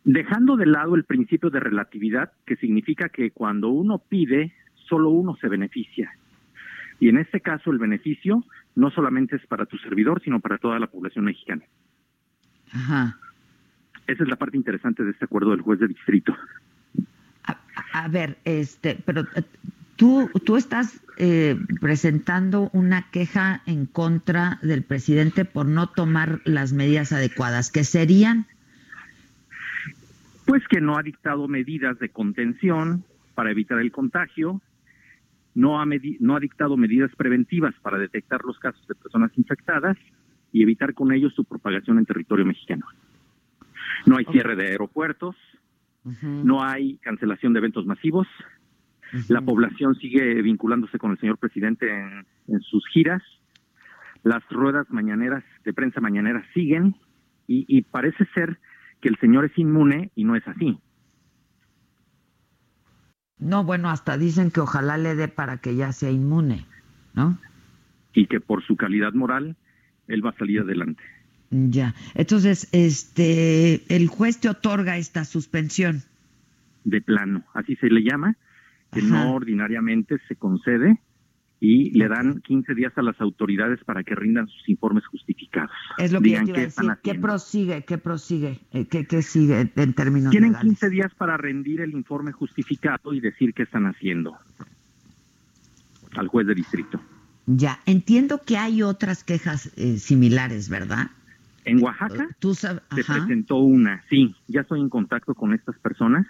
Dejando 0.04 0.56
de 0.56 0.66
lado 0.66 0.94
el 0.94 1.04
principio 1.04 1.50
de 1.50 1.60
relatividad, 1.60 2.32
que 2.46 2.56
significa 2.56 3.10
que 3.10 3.32
cuando 3.32 3.68
uno 3.68 3.98
pide, 3.98 4.54
solo 4.88 5.10
uno 5.10 5.36
se 5.36 5.48
beneficia. 5.48 6.10
Y 7.00 7.10
en 7.10 7.18
este 7.18 7.40
caso 7.40 7.70
el 7.70 7.78
beneficio 7.78 8.42
no 8.76 8.90
solamente 8.90 9.36
es 9.36 9.46
para 9.46 9.66
tu 9.66 9.76
servidor, 9.78 10.22
sino 10.22 10.38
para 10.38 10.58
toda 10.58 10.78
la 10.78 10.86
población 10.86 11.24
mexicana. 11.24 11.64
Ajá. 12.72 13.18
Esa 14.06 14.22
es 14.22 14.28
la 14.28 14.36
parte 14.36 14.56
interesante 14.56 15.02
de 15.02 15.10
este 15.10 15.24
acuerdo 15.24 15.50
del 15.50 15.62
juez 15.62 15.80
de 15.80 15.88
distrito. 15.88 16.36
A, 17.42 17.58
a 17.92 18.08
ver, 18.08 18.38
este, 18.44 18.96
pero 19.04 19.22
eh, 19.34 19.42
tú, 19.96 20.30
tú 20.44 20.56
estás 20.56 21.00
eh, 21.16 21.58
presentando 21.80 22.70
una 22.72 23.10
queja 23.10 23.62
en 23.66 23.86
contra 23.86 24.58
del 24.62 24.84
presidente 24.84 25.44
por 25.44 25.66
no 25.66 25.88
tomar 25.88 26.40
las 26.44 26.72
medidas 26.72 27.12
adecuadas, 27.12 27.72
que 27.72 27.84
serían 27.84 28.46
Pues 30.44 30.62
que 30.68 30.80
no 30.80 30.98
ha 30.98 31.02
dictado 31.02 31.48
medidas 31.48 31.98
de 31.98 32.10
contención 32.10 33.04
para 33.34 33.50
evitar 33.50 33.78
el 33.80 33.90
contagio, 33.90 34.60
no 35.56 35.80
ha, 35.80 35.86
no 36.20 36.36
ha 36.36 36.40
dictado 36.40 36.76
medidas 36.76 37.10
preventivas 37.16 37.74
para 37.80 37.98
detectar 37.98 38.42
los 38.44 38.58
casos 38.58 38.86
de 38.86 38.94
personas 38.94 39.32
infectadas 39.36 39.96
y 40.52 40.62
evitar 40.62 40.92
con 40.92 41.12
ello 41.12 41.30
su 41.30 41.44
propagación 41.44 41.98
en 41.98 42.04
territorio 42.04 42.44
mexicano. 42.44 42.84
No 44.04 44.18
hay 44.18 44.26
cierre 44.26 44.54
de 44.54 44.66
aeropuertos, 44.66 45.34
no 46.22 46.62
hay 46.62 46.98
cancelación 46.98 47.54
de 47.54 47.58
eventos 47.60 47.86
masivos, 47.86 48.28
la 49.28 49.40
población 49.40 49.94
sigue 49.94 50.42
vinculándose 50.42 50.98
con 50.98 51.12
el 51.12 51.18
señor 51.18 51.38
presidente 51.38 51.90
en, 51.90 52.26
en 52.48 52.60
sus 52.60 52.86
giras, 52.88 53.22
las 54.22 54.46
ruedas 54.50 54.86
mañaneras 54.90 55.42
de 55.64 55.72
prensa 55.72 56.00
mañaneras 56.00 56.44
siguen 56.52 56.96
y, 57.46 57.64
y 57.66 57.80
parece 57.82 58.26
ser 58.34 58.58
que 59.00 59.08
el 59.08 59.16
señor 59.20 59.46
es 59.46 59.56
inmune 59.56 60.10
y 60.14 60.24
no 60.24 60.36
es 60.36 60.46
así. 60.46 60.78
No, 63.38 63.64
bueno, 63.64 63.90
hasta 63.90 64.16
dicen 64.16 64.50
que 64.50 64.60
ojalá 64.60 64.96
le 64.96 65.14
dé 65.14 65.28
para 65.28 65.58
que 65.58 65.76
ya 65.76 65.92
sea 65.92 66.10
inmune, 66.10 66.66
¿no? 67.14 67.38
y 68.16 68.26
que 68.26 68.40
por 68.40 68.64
su 68.64 68.76
calidad 68.76 69.12
moral 69.12 69.56
él 70.08 70.24
va 70.24 70.30
a 70.30 70.38
salir 70.38 70.60
adelante. 70.60 71.02
Ya. 71.50 71.94
Entonces, 72.14 72.68
este, 72.72 73.82
el 73.94 74.08
juez 74.08 74.40
te 74.40 74.48
otorga 74.48 74.96
esta 74.96 75.24
suspensión. 75.24 76.02
De 76.84 77.00
plano, 77.00 77.44
así 77.54 77.76
se 77.76 77.88
le 77.88 78.02
llama, 78.02 78.36
que 78.92 79.02
no 79.02 79.34
ordinariamente 79.34 80.18
se 80.26 80.36
concede 80.36 80.98
y 81.60 81.90
le 81.98 82.08
dan 82.08 82.40
15 82.40 82.74
días 82.74 82.92
a 82.96 83.02
las 83.02 83.20
autoridades 83.20 83.82
para 83.84 84.02
que 84.04 84.14
rindan 84.14 84.46
sus 84.48 84.68
informes 84.68 85.06
justificados. 85.06 85.70
Es 85.98 86.12
lo 86.12 86.20
que 86.20 86.30
yo 86.30 86.40
Digan 86.40 86.44
te 86.46 86.50
iba 86.50 86.58
a 86.58 86.62
qué 86.62 86.66
decir. 86.66 86.98
¿Qué 87.02 87.14
prosigue? 87.14 87.84
¿Qué 87.84 87.98
prosigue? 87.98 88.60
Eh, 88.72 88.86
¿Qué, 88.86 89.06
qué 89.06 89.22
sigue 89.22 89.72
en 89.74 89.92
términos 89.94 90.30
Tienen 90.30 90.52
legales? 90.52 90.78
15 90.78 90.90
días 90.90 91.14
para 91.14 91.36
rendir 91.36 91.80
el 91.80 91.92
informe 91.92 92.32
justificado 92.32 93.14
y 93.14 93.20
decir 93.20 93.54
qué 93.54 93.62
están 93.62 93.86
haciendo 93.86 94.36
al 96.14 96.28
juez 96.28 96.46
de 96.46 96.54
distrito. 96.54 97.00
Ya, 97.46 97.80
entiendo 97.86 98.40
que 98.44 98.58
hay 98.58 98.82
otras 98.82 99.22
quejas 99.22 99.72
eh, 99.76 99.98
similares, 99.98 100.68
¿verdad? 100.68 101.10
En 101.64 101.82
Oaxaca 101.82 102.28
Tú 102.38 102.54
sabes, 102.54 102.82
se 102.94 103.04
presentó 103.04 103.56
una, 103.56 104.04
sí, 104.08 104.34
ya 104.46 104.60
estoy 104.60 104.80
en 104.80 104.88
contacto 104.88 105.34
con 105.34 105.52
estas 105.52 105.76
personas 105.78 106.26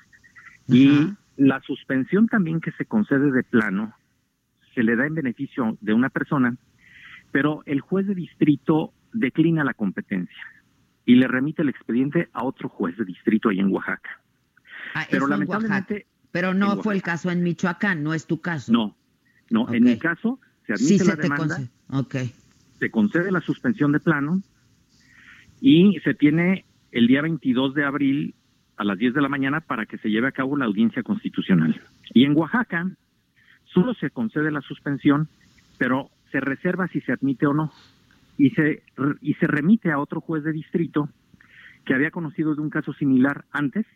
y 0.67 1.13
la 1.37 1.61
suspensión 1.61 2.27
también 2.27 2.61
que 2.61 2.73
se 2.73 2.87
concede 2.87 3.31
de 3.31 3.43
plano 3.43 3.95
se 4.77 4.83
le 4.83 4.95
da 4.95 5.07
en 5.07 5.15
beneficio 5.15 5.79
de 5.81 5.95
una 5.95 6.11
persona, 6.11 6.55
pero 7.33 7.63
el 7.65 7.81
juez 7.81 8.07
de 8.07 8.15
distrito 8.15 8.93
declina 9.13 9.65
la 9.65 9.73
competencia 9.73 10.45
y 11.07 11.15
le 11.15 11.27
remite 11.27 11.63
el 11.63 11.71
expediente 11.71 12.29
a 12.35 12.45
otro 12.45 12.69
juez 12.69 12.97
de 12.99 13.07
distrito 13.07 13.49
ahí 13.49 13.59
en 13.59 13.73
Oaxaca. 13.73 14.21
Ah, 14.95 15.07
pero 15.11 15.27
lamentablemente 15.27 15.95
Oaxaca. 15.95 16.11
Pero 16.31 16.53
no 16.53 16.83
fue 16.83 16.95
el 16.95 17.03
caso 17.03 17.31
en 17.31 17.43
Michoacán, 17.43 18.03
no 18.03 18.13
es 18.13 18.27
tu 18.27 18.43
caso. 18.43 18.71
no, 18.71 18.95
no, 19.49 19.73
en 19.73 19.85
mi 19.85 19.99
caso 19.99 20.39
se 20.67 20.75
admite 20.75 21.05
la 21.07 21.17
te 21.17 21.23
demanda. 21.23 21.59
Ok. 21.89 22.17
se 22.79 22.91
concede 22.91 23.33
la 23.33 23.41
suspensión 23.41 23.93
de 23.93 24.01
plano 24.01 24.43
y 25.63 25.99
se 26.01 26.13
tiene 26.13 26.67
el 26.93 27.07
día 27.07 27.23
22 27.23 27.73
de 27.73 27.85
abril 27.85 28.35
a 28.77 28.85
las 28.85 28.99
10 28.99 29.15
de 29.15 29.23
la 29.23 29.31
mañana 29.31 29.63
para 29.63 29.87
que 29.87 29.97
se 29.97 30.11
lleve 30.11 30.29
a 30.29 30.33
cabo 30.33 30.59
la 30.59 30.67
audiencia 30.67 31.03
constitucional. 31.03 31.81
Y 32.13 32.25
en 32.25 32.37
Oaxaca 32.37 32.91
solo 33.77 33.93
se 33.93 34.09
concede 34.09 34.51
la 34.51 34.63
suspensión, 34.63 35.29
pero 35.77 36.09
se 36.33 36.41
reserva 36.41 36.89
si 36.89 37.03
se 37.03 37.13
admite 37.13 37.47
o 37.47 37.53
no. 37.53 37.71
Y 38.39 38.51
se, 38.51 38.83
y 39.21 39.35
se 39.35 39.47
remite 39.47 39.93
a 39.93 39.99
otro 39.99 40.23
juez 40.23 40.43
de 40.45 40.53
distrito 40.53 41.11
que 41.85 41.95
había 41.95 42.11
conocido 42.11 42.55
de 42.55 42.63
un 42.63 42.71
caso 42.71 42.95
similar 42.95 43.45
antes, 43.53 43.87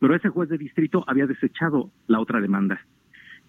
pero 0.00 0.14
ese 0.14 0.28
juez 0.28 0.48
de 0.48 0.58
distrito 0.58 1.04
había 1.08 1.26
desechado 1.26 1.90
la 2.06 2.20
otra 2.20 2.40
demanda. 2.40 2.80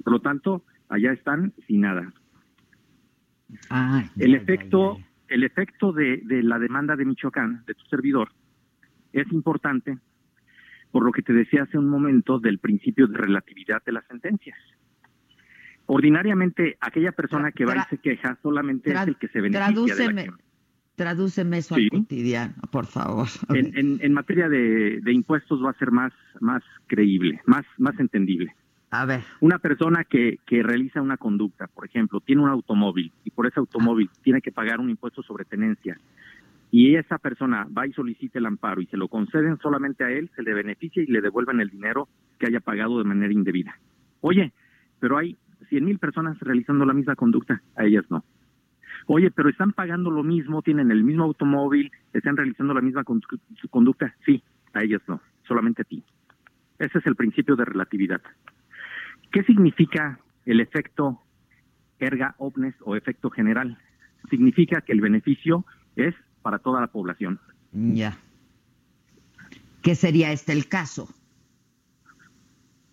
Por 0.04 0.14
lo 0.14 0.20
tanto, 0.20 0.64
allá 0.90 1.12
están 1.12 1.54
sin 1.68 1.82
nada. 1.82 2.12
Ah, 3.70 4.04
el 4.18 4.34
efecto, 4.34 4.98
el 5.28 5.44
efecto 5.44 5.92
de, 5.92 6.22
de 6.26 6.42
la 6.42 6.58
demanda 6.58 6.96
de 6.96 7.06
Michoacán, 7.06 7.64
de 7.68 7.76
tu 7.76 7.86
servidor, 7.86 8.30
es 9.14 9.32
importante 9.32 9.98
por 10.92 11.04
lo 11.04 11.12
que 11.12 11.22
te 11.22 11.34
decía 11.34 11.64
hace 11.64 11.78
un 11.78 11.88
momento 11.88 12.40
del 12.40 12.58
principio 12.58 13.06
de 13.08 13.18
relatividad 13.18 13.84
de 13.86 13.92
las 13.92 14.06
sentencias. 14.08 14.58
Ordinariamente, 15.92 16.78
aquella 16.82 17.12
persona 17.12 17.52
que 17.52 17.66
va 17.66 17.76
y 17.78 17.82
se 17.90 17.98
queja 17.98 18.38
solamente 18.44 18.94
es 18.94 19.08
el 19.08 19.18
que 19.18 19.28
se 19.30 19.42
beneficia 19.42 19.96
de 19.96 20.14
la 20.14 20.14
Tradúceme, 20.14 20.28
tradúceme 20.96 21.58
eso 21.58 21.74
Sí. 21.76 21.90
al 21.92 22.00
cotidiano, 22.02 22.54
por 22.72 22.86
favor. 22.86 23.28
En, 23.50 23.76
en- 23.76 23.98
en 24.00 24.14
materia 24.14 24.48
de, 24.50 25.00
de 25.02 25.12
impuestos 25.14 25.64
va 25.66 25.72
a 25.72 25.80
ser 25.80 25.90
más, 25.92 26.14
más 26.42 26.62
creíble, 26.86 27.42
más, 27.48 27.66
más 27.80 28.00
entendible. 28.00 28.54
A 28.92 29.06
ver. 29.06 29.22
Una 29.40 29.58
persona 29.58 30.04
que, 30.04 30.38
que 30.46 30.62
realiza 30.62 31.02
una 31.02 31.18
conducta, 31.18 31.66
por 31.66 31.88
ejemplo, 31.88 32.20
tiene 32.20 32.44
un 32.44 32.50
automóvil 32.50 33.12
y 33.24 33.32
por 33.32 33.48
ese 33.48 33.60
automóvil 33.60 34.12
tiene 34.22 34.42
que 34.42 34.52
pagar 34.52 34.80
un 34.80 34.92
impuesto 34.92 35.24
sobre 35.24 35.44
tenencia 35.46 35.98
y 36.70 36.96
esa 36.98 37.18
persona 37.18 37.68
va 37.76 37.88
y 37.88 37.94
solicita 37.94 38.38
el 38.38 38.46
amparo 38.46 38.80
y 38.82 38.86
se 38.86 38.98
lo 38.98 39.08
conceden 39.08 39.58
solamente 39.58 40.04
a 40.04 40.12
él, 40.12 40.30
se 40.36 40.44
le 40.44 40.54
beneficia 40.54 41.02
y 41.02 41.08
le 41.08 41.22
devuelven 41.22 41.60
el 41.62 41.72
dinero 41.72 42.08
que 42.38 42.46
haya 42.46 42.60
pagado 42.60 43.00
de 43.00 43.06
manera 43.06 43.34
indebida. 43.34 43.76
Oye, 44.22 44.54
pero 45.00 45.18
hay 45.18 45.36
100 45.70 45.86
mil 45.86 46.00
personas 46.00 46.38
realizando 46.40 46.86
la 46.86 46.94
misma 46.94 47.16
conducta, 47.16 47.62
a 47.76 47.86
ellas 47.86 48.06
no. 48.10 48.24
Oye, 49.08 49.32
pero 49.32 49.50
están 49.50 49.72
pagando 49.72 50.12
lo 50.12 50.24
mismo, 50.24 50.62
tienen 50.62 50.92
el 50.92 51.04
mismo 51.04 51.24
automóvil, 51.24 51.92
están 52.14 52.38
realizando 52.38 52.74
la 52.74 52.82
misma 52.82 53.04
condu- 53.04 53.40
conducta, 53.70 54.14
sí, 54.26 54.44
a 54.74 54.84
ellas 54.84 55.02
no, 55.08 55.22
solamente 55.48 55.82
a 55.82 55.86
ti. 55.86 56.04
Ese 56.78 57.00
es 57.00 57.06
el 57.06 57.16
principio 57.16 57.56
de 57.56 57.66
relatividad. 57.66 58.22
¿Qué 59.32 59.44
significa 59.44 60.20
el 60.46 60.60
efecto 60.60 61.22
erga 62.00 62.36
omnes 62.38 62.76
o 62.82 62.96
efecto 62.96 63.30
general? 63.30 63.78
Significa 64.30 64.82
que 64.82 64.92
el 64.94 65.02
beneficio 65.02 65.66
es 65.96 66.16
para 66.42 66.60
toda 66.60 66.82
la 66.82 66.88
población. 66.88 67.40
Ya. 67.72 68.18
¿Qué 69.82 69.96
sería 69.96 70.32
este 70.32 70.54
el 70.54 70.68
caso? 70.68 71.10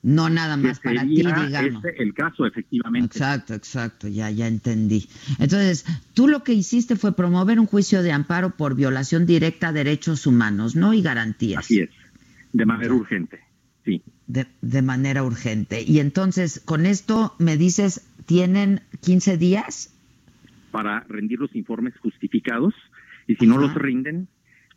No 0.06 0.30
nada 0.30 0.56
más 0.56 0.78
para 0.78 1.02
ti, 1.02 1.16
digamos. 1.16 1.84
este 1.84 2.00
el 2.00 2.14
caso, 2.14 2.46
efectivamente. 2.46 3.06
Exacto, 3.08 3.54
exacto, 3.54 4.06
ya, 4.06 4.30
ya 4.30 4.46
entendí. 4.46 5.08
Entonces, 5.40 5.84
tú 6.14 6.28
lo 6.28 6.44
que 6.44 6.52
hiciste 6.52 6.94
fue 6.94 7.16
promover 7.16 7.58
un 7.58 7.66
juicio 7.66 8.04
de 8.04 8.12
amparo 8.12 8.50
por 8.50 8.76
violación 8.76 9.26
directa 9.26 9.68
a 9.68 9.72
derechos 9.72 10.28
humanos, 10.28 10.76
¿no? 10.76 10.94
Y 10.94 11.02
garantías. 11.02 11.64
Así 11.64 11.80
es, 11.80 11.90
de 12.52 12.64
manera 12.64 12.94
urgente, 12.94 13.40
sí. 13.84 14.00
De, 14.28 14.46
de 14.60 14.80
manera 14.80 15.24
urgente. 15.24 15.82
Y 15.82 15.98
entonces, 15.98 16.62
con 16.64 16.86
esto 16.86 17.34
me 17.40 17.56
dices, 17.56 18.06
¿tienen 18.26 18.82
15 19.00 19.38
días? 19.38 19.92
Para 20.70 21.00
rendir 21.08 21.40
los 21.40 21.52
informes 21.56 21.94
justificados 21.98 22.74
y 23.26 23.34
si 23.34 23.46
no 23.48 23.58
los 23.58 23.74
rinden, 23.74 24.28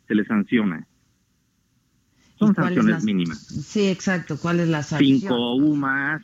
se 0.08 0.16
les 0.16 0.26
sanciona. 0.26 0.88
Son 2.40 2.50
¿Y 2.50 2.54
cuál 2.54 2.68
es 2.72 2.74
sanciones 2.74 3.04
mínimas. 3.04 3.38
Sí, 3.38 3.86
exacto. 3.88 4.38
¿Cuál 4.38 4.60
es 4.60 4.68
la 4.68 4.82
sanción? 4.82 5.20
Cinco 5.20 5.54
UMAS, 5.56 6.22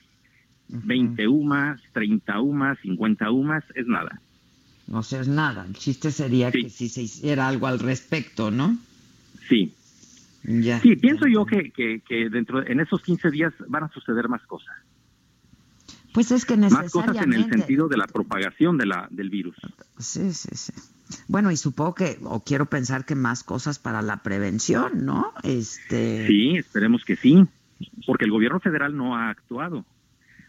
20 0.68 1.28
UMAS, 1.28 1.80
30 1.92 2.40
UMAS, 2.40 2.78
50 2.80 3.30
UMAS, 3.30 3.64
es 3.74 3.86
nada. 3.86 4.20
No 4.88 5.02
sé, 5.02 5.20
es 5.20 5.28
nada. 5.28 5.64
El 5.66 5.74
chiste 5.74 6.10
sería 6.10 6.50
que 6.50 6.70
si 6.70 6.88
se 6.88 7.02
hiciera 7.02 7.46
algo 7.46 7.66
al 7.66 7.78
respecto, 7.78 8.50
¿no? 8.50 8.76
Sí. 9.48 9.74
Ya. 10.42 10.80
Sí, 10.80 10.96
pienso 10.96 11.26
yo 11.26 11.44
que, 11.44 11.70
que, 11.70 12.00
que 12.00 12.28
dentro 12.30 12.66
en 12.66 12.80
esos 12.80 13.02
15 13.02 13.30
días 13.30 13.52
van 13.68 13.84
a 13.84 13.88
suceder 13.92 14.28
más 14.28 14.42
cosas. 14.46 14.74
Pues 16.14 16.30
es 16.30 16.46
que 16.46 16.56
Más 16.56 16.70
cosas 16.72 17.16
en 17.16 17.24
el 17.24 17.28
necesariamente. 17.28 17.58
sentido 17.58 17.88
de 17.88 17.98
la 17.98 18.06
propagación 18.06 18.78
de 18.78 18.86
la, 18.86 19.06
del 19.10 19.28
virus. 19.28 19.54
Sí, 19.98 20.32
sí, 20.32 20.48
sí. 20.54 20.72
Bueno, 21.28 21.50
y 21.50 21.56
supongo 21.56 21.94
que, 21.94 22.18
o 22.24 22.42
quiero 22.42 22.66
pensar 22.66 23.04
que 23.04 23.14
más 23.14 23.44
cosas 23.44 23.78
para 23.78 24.02
la 24.02 24.18
prevención, 24.22 25.04
¿no? 25.04 25.32
Este. 25.42 26.26
Sí, 26.26 26.56
esperemos 26.56 27.04
que 27.04 27.16
sí, 27.16 27.46
porque 28.06 28.24
el 28.24 28.30
gobierno 28.30 28.60
federal 28.60 28.96
no 28.96 29.16
ha 29.16 29.30
actuado. 29.30 29.84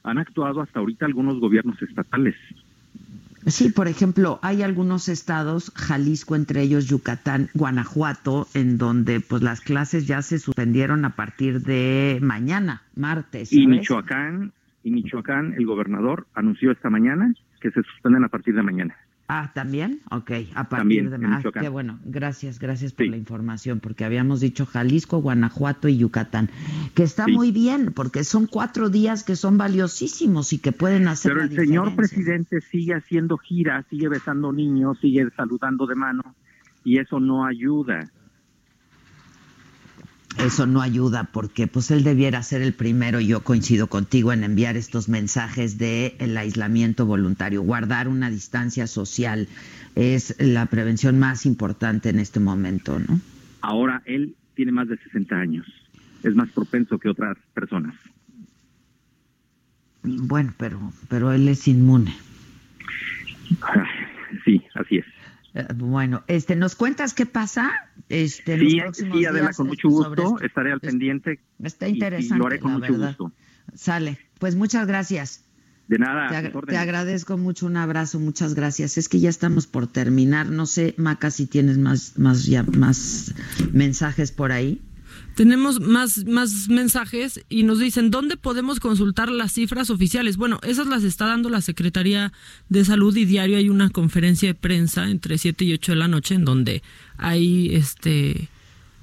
Han 0.04 0.18
actuado 0.18 0.62
hasta 0.62 0.80
ahorita 0.80 1.06
algunos 1.06 1.40
gobiernos 1.40 1.82
estatales. 1.82 2.36
Sí, 3.46 3.70
por 3.70 3.88
ejemplo, 3.88 4.40
hay 4.42 4.62
algunos 4.62 5.08
estados, 5.08 5.72
Jalisco 5.74 6.36
entre 6.36 6.62
ellos, 6.62 6.88
Yucatán, 6.88 7.50
Guanajuato, 7.54 8.48
en 8.54 8.78
donde 8.78 9.22
pues 9.22 9.42
las 9.42 9.62
clases 9.62 10.06
ya 10.06 10.22
se 10.22 10.40
suspendieron 10.40 11.06
a 11.06 11.16
partir 11.16 11.62
de 11.62 12.20
mañana, 12.22 12.82
martes. 12.96 13.54
Y. 13.54 13.68
Michoacán, 13.68 14.52
y 14.84 14.92
Michoacán, 14.92 15.54
el 15.54 15.66
gobernador 15.66 16.28
anunció 16.34 16.72
esta 16.72 16.90
mañana 16.90 17.34
que 17.62 17.72
se 17.72 17.84
suspenden 17.84 18.26
a 18.26 18.30
partir 18.30 18.54
de 18.54 18.64
mañana. 18.64 18.96
Ah, 19.30 19.52
¿también? 19.54 20.00
Ok, 20.10 20.32
a 20.56 20.70
partir 20.70 21.10
También, 21.10 21.10
de 21.10 21.28
ah. 21.28 21.42
Qué 21.60 21.68
bueno, 21.68 22.00
gracias, 22.06 22.60
gracias 22.60 22.94
por 22.94 23.08
la 23.08 23.18
información, 23.18 23.82
porque 23.82 24.06
habíamos 24.06 24.40
dicho 24.40 24.66
Jalisco, 24.66 25.18
Guanajuato 25.20 25.90
y 25.90 25.98
Yucatán, 25.98 26.50
que 26.96 27.04
está 27.04 27.26
Sí. 27.26 27.34
muy 27.34 27.52
bien, 27.52 27.92
porque 27.94 28.24
son 28.24 28.48
cuatro 28.48 28.90
días 28.90 29.26
que 29.26 29.36
son 29.36 29.58
valiosísimos 29.58 30.54
y 30.54 30.60
que 30.60 30.72
pueden 30.72 31.10
hacer 31.10 31.34
Pero 31.34 31.46
la 31.46 31.52
el 31.52 31.58
señor 31.58 31.96
presidente 31.98 32.62
sigue 32.62 32.94
haciendo 32.94 33.38
giras, 33.38 33.86
sigue 33.90 34.08
besando 34.08 34.54
niños, 34.54 34.98
sigue 35.02 35.28
saludando 35.36 35.88
de 35.88 35.96
mano, 35.96 36.24
y 36.86 37.00
eso 37.00 37.20
no 37.20 37.46
ayuda. 37.46 38.10
Eso 40.40 40.68
no 40.68 40.82
ayuda 40.82 41.24
porque 41.26 41.66
pues 41.68 41.90
él 41.90 42.04
debiera 42.04 42.44
ser 42.44 42.62
el 42.62 42.74
primero, 42.74 43.20
yo 43.20 43.44
coincido 43.44 43.88
contigo 43.88 44.32
en 44.32 44.44
enviar 44.44 44.78
estos 44.78 45.10
mensajes 45.10 45.80
de 45.80 46.16
el 46.20 46.38
aislamiento 46.38 47.08
voluntario, 47.08 47.64
guardar 47.64 48.08
una 48.08 48.30
distancia 48.30 48.86
social 48.86 49.48
es 49.96 50.36
la 50.40 50.68
prevención 50.68 51.18
más 51.18 51.48
importante 51.48 52.10
en 52.10 52.20
este 52.20 52.40
momento, 52.40 53.00
¿no? 53.00 53.20
Ahora 53.62 54.04
él 54.06 54.36
tiene 54.54 54.72
más 54.72 54.88
de 54.88 54.98
60 54.98 55.36
años, 55.36 55.66
es 56.24 56.36
más 56.36 56.50
propenso 56.52 57.00
que 57.00 57.10
otras 57.10 57.36
personas. 57.56 57.96
Bueno, 60.04 60.54
pero 60.58 60.94
pero 61.10 61.34
él 61.34 61.48
es 61.48 61.68
inmune. 61.68 62.16
Sí, 64.46 64.64
así 64.76 64.98
es. 64.98 65.06
Eh, 65.60 65.66
Bueno, 65.76 66.24
este, 66.28 66.56
¿nos 66.56 66.76
cuentas 66.76 67.14
qué 67.14 67.26
pasa? 67.26 67.72
Este, 68.10 68.54
en 68.54 68.64
los 68.64 68.72
Sí, 68.74 68.80
próximos 68.80 69.18
sí, 69.20 69.26
Adela, 69.26 69.46
días, 69.46 69.58
con 69.58 69.66
este, 69.68 69.88
mucho 69.88 69.90
gusto, 69.90 70.14
esto? 70.36 70.46
estaré 70.46 70.72
al 70.72 70.80
pendiente. 70.80 71.40
Está 71.64 71.88
y- 71.88 71.92
y 71.92 71.94
interesante, 71.96 72.38
lo 72.38 72.46
haré 72.46 72.60
con 72.60 72.74
mucho 72.74 72.94
verdad. 72.94 73.08
gusto. 73.18 73.34
Sale. 73.74 74.18
Pues 74.40 74.56
muchas 74.56 74.86
gracias. 74.88 75.44
De 75.88 75.98
nada, 75.98 76.28
Te, 76.30 76.36
ag- 76.36 76.66
te 76.68 76.78
agradezco 76.78 77.38
mucho, 77.38 77.66
un 77.66 77.78
abrazo, 77.78 78.20
muchas 78.20 78.54
gracias. 78.56 78.98
Es 78.98 79.08
que 79.10 79.20
ya 79.20 79.30
estamos 79.30 79.68
por 79.68 79.88
terminar. 79.88 80.48
No 80.50 80.66
sé, 80.66 80.94
Maca, 80.98 81.32
si 81.32 81.48
tienes 81.48 81.78
más, 81.78 82.20
más, 82.20 82.46
ya, 82.46 82.64
más 82.64 83.34
mensajes 83.72 84.32
por 84.32 84.52
ahí. 84.52 84.82
Tenemos 85.38 85.80
más, 85.80 86.26
más 86.26 86.68
mensajes 86.68 87.46
y 87.48 87.62
nos 87.62 87.78
dicen 87.78 88.10
dónde 88.10 88.38
podemos 88.38 88.80
consultar 88.80 89.30
las 89.30 89.54
cifras 89.54 89.92
oficiales. 89.92 90.36
Bueno, 90.36 90.60
esas 90.64 90.88
las 90.88 91.04
está 91.04 91.28
dando 91.28 91.52
la 91.52 91.62
Secretaría 91.62 92.34
de 92.70 92.84
Salud 92.84 93.16
y 93.16 93.26
diario 93.26 93.58
hay 93.58 93.70
una 93.70 93.92
conferencia 93.92 94.50
de 94.50 94.56
prensa 94.56 95.08
entre 95.08 95.38
7 95.38 95.64
y 95.64 95.74
8 95.74 95.92
de 95.92 95.96
la 95.96 96.08
noche 96.08 96.34
en 96.34 96.44
donde 96.44 96.82
ahí 97.20 97.70
este 97.76 98.50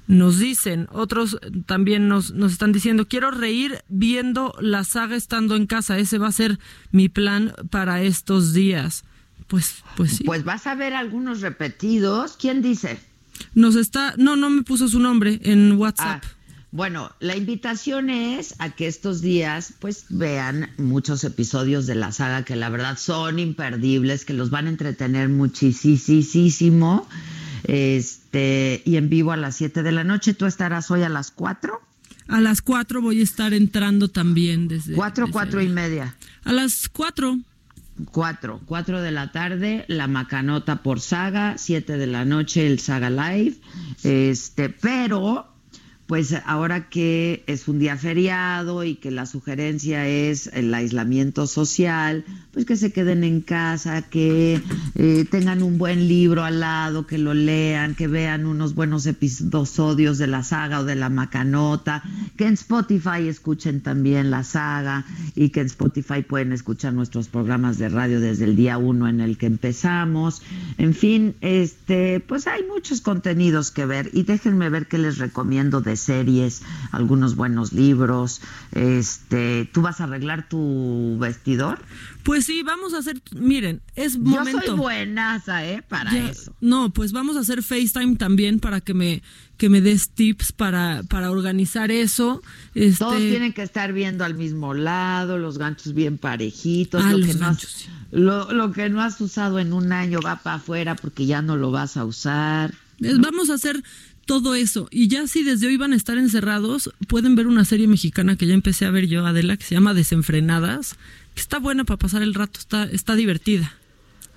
nos 0.07 0.37
dicen, 0.37 0.89
otros 0.91 1.39
también 1.65 2.09
nos, 2.09 2.33
nos 2.33 2.51
están 2.51 2.73
diciendo, 2.73 3.07
quiero 3.07 3.31
reír 3.31 3.85
viendo 3.87 4.53
la 4.59 4.83
saga 4.83 5.15
estando 5.15 5.55
en 5.55 5.67
casa, 5.67 5.97
ese 5.97 6.17
va 6.17 6.27
a 6.27 6.33
ser 6.33 6.59
mi 6.91 7.07
plan 7.07 7.53
para 7.69 8.01
estos 8.01 8.51
días. 8.51 9.05
Pues, 9.47 9.85
pues 9.95 10.17
sí. 10.17 10.25
Pues 10.25 10.43
vas 10.43 10.67
a 10.67 10.75
ver 10.75 10.95
algunos 10.95 11.39
repetidos. 11.39 12.35
¿Quién 12.35 12.61
dice? 12.61 12.99
Nos 13.53 13.75
está, 13.75 14.13
no, 14.17 14.35
no 14.35 14.49
me 14.49 14.63
puso 14.63 14.87
su 14.87 14.99
nombre 14.99 15.39
en 15.43 15.73
WhatsApp. 15.73 16.23
Ah, 16.23 16.35
bueno, 16.71 17.11
la 17.21 17.37
invitación 17.37 18.09
es 18.09 18.55
a 18.59 18.71
que 18.71 18.87
estos 18.87 19.21
días 19.21 19.73
pues 19.79 20.07
vean 20.09 20.69
muchos 20.77 21.23
episodios 21.23 21.87
de 21.87 21.95
la 21.95 22.11
saga 22.11 22.43
que 22.43 22.57
la 22.57 22.67
verdad 22.67 22.97
son 22.97 23.39
imperdibles, 23.39 24.25
que 24.25 24.33
los 24.33 24.49
van 24.49 24.65
a 24.65 24.69
entretener 24.71 25.29
muchísimo. 25.29 27.07
Este, 27.63 28.81
y 28.83 28.97
en 28.97 29.09
vivo 29.09 29.31
a 29.31 29.37
las 29.37 29.55
7 29.55 29.83
de 29.83 29.91
la 29.93 30.03
noche, 30.03 30.33
¿tú 30.33 30.45
estarás 30.45 30.91
hoy 30.91 31.03
a 31.03 31.09
las 31.09 31.31
4? 31.31 31.79
A 32.27 32.41
las 32.41 32.61
4 32.61 33.01
voy 33.01 33.21
a 33.21 33.23
estar 33.23 33.53
entrando 33.53 34.09
también 34.09 34.67
desde... 34.67 34.95
4, 34.95 35.27
desde 35.27 35.33
4 35.33 35.61
y 35.61 35.69
media. 35.69 36.15
A 36.43 36.51
las 36.51 36.89
4. 36.89 37.39
4, 38.11 38.61
4 38.65 39.01
de 39.01 39.11
la 39.11 39.31
tarde, 39.31 39.85
la 39.87 40.07
macanota 40.07 40.83
por 40.83 40.99
saga, 40.99 41.57
7 41.57 41.97
de 41.97 42.07
la 42.07 42.25
noche 42.25 42.67
el 42.67 42.79
saga 42.79 43.09
live. 43.09 43.55
Este, 44.03 44.69
pero 44.69 45.54
pues 46.07 46.35
ahora 46.45 46.87
que 46.89 47.43
es 47.47 47.67
un 47.67 47.79
día 47.79 47.97
feriado 47.97 48.83
y 48.83 48.95
que 48.95 49.09
la 49.09 49.25
sugerencia 49.25 50.07
es 50.07 50.47
el 50.53 50.71
aislamiento 50.73 51.47
social, 51.47 52.23
pues 52.53 52.65
que 52.65 52.75
se 52.75 52.91
queden 52.91 53.23
en 53.23 53.41
casa, 53.41 54.03
que 54.03 54.61
eh, 54.93 55.25
tengan 55.31 55.63
un 55.63 55.79
buen 55.79 56.07
libro 56.07 56.43
al 56.43 56.59
lado, 56.59 57.07
que 57.07 57.17
lo 57.17 57.33
lean, 57.33 57.95
que 57.95 58.07
vean 58.07 58.45
unos 58.45 58.75
buenos 58.75 59.07
episodios 59.07 60.19
de 60.19 60.27
la 60.27 60.43
saga 60.43 60.81
o 60.81 60.83
de 60.83 60.95
la 60.95 61.09
macanota, 61.09 62.03
que 62.37 62.45
en 62.45 62.53
Spotify 62.53 63.27
escuchen 63.27 63.81
también 63.81 64.29
la 64.29 64.43
saga 64.43 65.05
y 65.35 65.49
que 65.49 65.61
en 65.61 65.67
Spotify 65.67 66.21
pueden 66.21 66.51
escuchar 66.51 66.93
nuestros 66.93 67.29
programas 67.29 67.79
de 67.79 67.89
radio 67.89 68.19
desde 68.19 68.45
el 68.45 68.55
día 68.55 68.77
uno 68.77 69.07
en 69.07 69.21
el 69.21 69.39
que 69.39 69.47
empezamos. 69.47 70.43
En 70.77 70.93
fin, 70.93 71.35
este, 71.41 72.19
pues 72.19 72.45
hay 72.45 72.61
muchos 72.63 73.01
contenidos 73.01 73.71
que 73.71 73.87
ver 73.87 74.11
y 74.13 74.21
déjenme 74.21 74.69
ver 74.69 74.85
qué 74.85 74.99
les 74.99 75.17
recomiendo 75.17 75.81
de 75.81 75.94
series, 75.97 76.61
algunos 76.91 77.35
buenos 77.35 77.73
libros. 77.73 78.41
Este, 78.71 79.69
¿tú 79.73 79.81
vas 79.81 79.99
a 80.01 80.05
arreglar 80.05 80.47
tu 80.49 81.17
vestidor? 81.19 81.79
Pues 82.23 82.45
sí, 82.45 82.63
vamos 82.63 82.93
a 82.93 82.99
hacer, 82.99 83.21
miren, 83.35 83.81
es 83.95 84.13
Yo 84.13 84.19
momento. 84.21 84.61
soy 84.65 84.75
buenaza, 84.77 85.65
¿eh? 85.65 85.83
Para 85.87 86.11
Ya- 86.11 86.29
eso. 86.29 86.55
No, 86.61 86.91
pues 86.91 87.11
vamos 87.11 87.35
a 87.37 87.41
hacer 87.41 87.61
FaceTime 87.63 88.15
también 88.15 88.59
para 88.59 88.81
que 88.81 88.93
me 88.93 89.21
que 89.57 89.69
me 89.69 89.79
des 89.79 90.09
tips 90.09 90.51
para 90.51 91.03
para 91.03 91.31
organizar 91.31 91.89
eso. 91.91 92.41
Este, 92.73 92.99
Todos 92.99 93.17
tienen 93.19 93.53
que 93.53 93.61
estar 93.63 93.93
viendo 93.93 94.25
al 94.25 94.33
mismo 94.35 94.73
lado, 94.73 95.37
los 95.37 95.57
ganchos 95.57 95.93
bien 95.93 96.17
parejitos. 96.17 97.01
Ah, 97.05 97.11
lo, 97.13 97.19
los 97.19 97.27
que 97.27 97.33
no 97.35 97.47
has, 97.47 97.87
lo, 98.11 98.51
lo 98.51 98.71
que 98.73 98.89
no 98.89 99.01
has 99.01 99.21
usado 99.21 99.59
en 99.59 99.71
un 99.71 99.93
año 99.93 100.19
va 100.25 100.37
para 100.37 100.57
afuera 100.57 100.95
porque 100.95 101.25
ya 101.25 101.41
no 101.41 101.55
lo 101.57 101.71
vas 101.71 101.95
a 101.95 102.05
usar. 102.05 102.73
Es- 102.99 103.19
Vamos 103.19 103.49
a 103.49 103.53
hacer 103.53 103.81
todo 104.25 104.55
eso. 104.55 104.87
Y 104.91 105.07
ya 105.07 105.27
si 105.27 105.43
desde 105.43 105.67
hoy 105.67 105.77
van 105.77 105.93
a 105.93 105.95
estar 105.95 106.17
encerrados, 106.17 106.91
pueden 107.07 107.35
ver 107.35 107.47
una 107.47 107.65
serie 107.65 107.87
mexicana 107.87 108.35
que 108.35 108.47
ya 108.47 108.53
empecé 108.53 108.85
a 108.85 108.91
ver 108.91 109.07
yo, 109.07 109.25
Adela, 109.25 109.57
que 109.57 109.63
se 109.63 109.75
llama 109.75 109.93
Desenfrenadas, 109.93 110.95
que 111.33 111.41
está 111.41 111.59
buena 111.59 111.83
para 111.83 111.97
pasar 111.97 112.21
el 112.21 112.33
rato, 112.33 112.59
está, 112.59 112.83
está 112.85 113.15
divertida. 113.15 113.73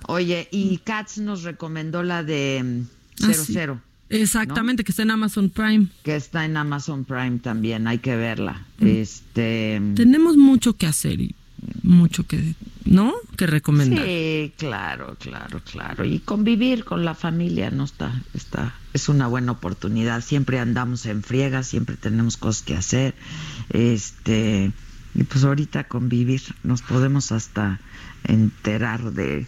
Oye, 0.07 0.49
y 0.53 0.79
Katz 0.79 1.19
nos 1.19 1.43
recomendó 1.43 2.03
la 2.03 2.23
de 2.23 2.63
mm, 2.63 2.99
Ah, 3.23 3.27
Cero 3.27 3.45
sí. 3.45 3.53
Cero. 3.53 3.81
Exactamente, 4.11 4.85
que 4.85 4.93
está 4.93 5.03
en 5.03 5.11
Amazon 5.11 5.51
Prime. 5.51 5.89
Que 6.03 6.17
está 6.17 6.45
en 6.45 6.57
Amazon 6.57 7.05
Prime 7.05 7.41
también, 7.41 7.87
hay 7.87 7.99
que 7.99 8.17
verla. 8.17 8.65
Este. 8.81 9.81
Tenemos 9.95 10.37
mucho 10.39 10.75
que 10.75 10.87
hacer 10.87 11.21
y 11.21 11.35
mucho 11.83 12.27
que, 12.27 12.55
¿no? 12.89 13.13
Que 13.37 13.47
recomendar. 13.47 14.05
Sí, 14.05 14.53
claro, 14.57 15.17
claro, 15.19 15.61
claro. 15.71 16.05
Y 16.05 16.21
convivir 16.21 16.85
con 16.85 17.05
la 17.05 17.15
familia 17.15 17.71
no 17.71 17.85
está, 17.85 18.23
está, 18.35 18.75
es 18.95 19.09
una 19.09 19.27
buena 19.27 19.53
oportunidad. 19.53 20.23
Siempre 20.23 20.59
andamos 20.59 21.05
en 21.07 21.23
friega, 21.23 21.63
siempre 21.63 21.97
tenemos 21.97 22.37
cosas 22.37 22.63
que 22.63 22.75
hacer. 22.75 23.15
Este, 23.69 24.73
y 25.15 25.23
pues 25.25 25.45
ahorita 25.45 25.85
convivir, 25.85 26.43
nos 26.63 26.83
podemos 26.83 27.31
hasta 27.31 27.79
enterar 28.25 29.13
de, 29.13 29.47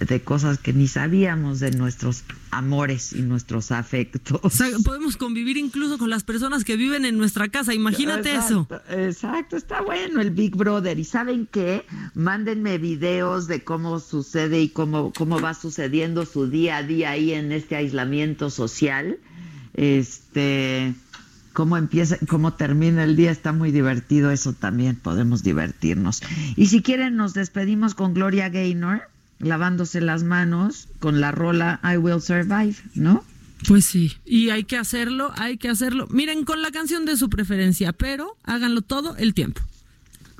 de 0.00 0.22
cosas 0.22 0.58
que 0.58 0.72
ni 0.72 0.88
sabíamos 0.88 1.60
de 1.60 1.70
nuestros 1.70 2.24
amores 2.52 3.12
y 3.12 3.22
nuestros 3.22 3.72
afectos. 3.72 4.38
O 4.42 4.50
sea, 4.50 4.68
podemos 4.84 5.16
convivir 5.16 5.56
incluso 5.56 5.98
con 5.98 6.10
las 6.10 6.22
personas 6.22 6.64
que 6.64 6.76
viven 6.76 7.04
en 7.04 7.18
nuestra 7.18 7.48
casa. 7.48 7.74
Imagínate 7.74 8.34
eso. 8.34 8.68
Exacto, 8.70 8.92
Exacto, 8.92 9.56
está 9.56 9.80
bueno 9.80 10.20
el 10.20 10.30
Big 10.30 10.54
Brother. 10.54 10.98
¿Y 10.98 11.04
saben 11.04 11.48
qué? 11.50 11.84
Mándenme 12.14 12.78
videos 12.78 13.48
de 13.48 13.64
cómo 13.64 13.98
sucede 13.98 14.60
y 14.60 14.68
cómo, 14.68 15.12
cómo 15.16 15.40
va 15.40 15.54
sucediendo 15.54 16.26
su 16.26 16.48
día 16.48 16.76
a 16.76 16.82
día 16.82 17.10
ahí 17.10 17.32
en 17.32 17.50
este 17.50 17.76
aislamiento 17.76 18.50
social. 18.50 19.18
Este, 19.74 20.94
cómo 21.52 21.76
empieza, 21.76 22.18
cómo 22.28 22.54
termina 22.54 23.04
el 23.04 23.16
día, 23.16 23.30
está 23.30 23.52
muy 23.52 23.70
divertido 23.70 24.30
eso 24.30 24.52
también, 24.52 24.96
podemos 24.96 25.42
divertirnos. 25.42 26.22
Y 26.56 26.66
si 26.66 26.82
quieren, 26.82 27.16
nos 27.16 27.34
despedimos 27.34 27.94
con 27.94 28.14
Gloria 28.14 28.48
Gaynor, 28.48 29.08
lavándose 29.42 30.00
las 30.00 30.22
manos 30.24 30.88
con 31.00 31.20
la 31.20 31.32
rola 31.32 31.80
I 31.84 31.98
Will 31.98 32.22
Survive, 32.22 32.76
¿no? 32.94 33.24
Pues 33.68 33.84
sí, 33.84 34.16
y 34.24 34.50
hay 34.50 34.64
que 34.64 34.76
hacerlo, 34.76 35.32
hay 35.36 35.56
que 35.58 35.68
hacerlo. 35.68 36.06
Miren, 36.10 36.44
con 36.44 36.62
la 36.62 36.70
canción 36.72 37.04
de 37.04 37.16
su 37.16 37.28
preferencia, 37.28 37.92
pero 37.92 38.36
háganlo 38.44 38.82
todo 38.82 39.16
el 39.16 39.34
tiempo. 39.34 39.60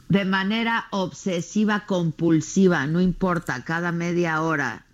de 0.08 0.24
manera 0.26 0.86
obsesiva 0.90 1.86
compulsiva, 1.86 2.86
no 2.86 3.00
importa, 3.00 3.64
cada 3.64 3.92
media 3.92 4.42
hora 4.42 4.84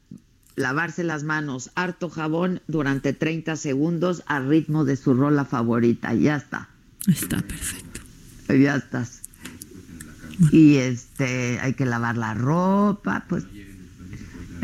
lavarse 0.55 1.05
las 1.05 1.24
manos, 1.24 1.70
harto 1.74 2.10
jabón 2.10 2.60
durante 2.68 3.12
30 3.12 3.56
segundos 3.56 4.22
al 4.26 4.48
ritmo 4.48 4.85
de 4.85 4.97
su 4.97 5.14
rola 5.14 5.44
favorita, 5.44 6.14
ya 6.14 6.36
está. 6.36 6.68
Está 7.06 7.40
perfecto. 7.40 8.01
Ya 8.48 8.76
estás. 8.76 9.22
Y 10.52 10.76
este, 10.76 11.59
hay 11.60 11.74
que 11.74 11.85
lavar 11.86 12.16
la 12.16 12.35
ropa, 12.35 13.24
pues 13.28 13.44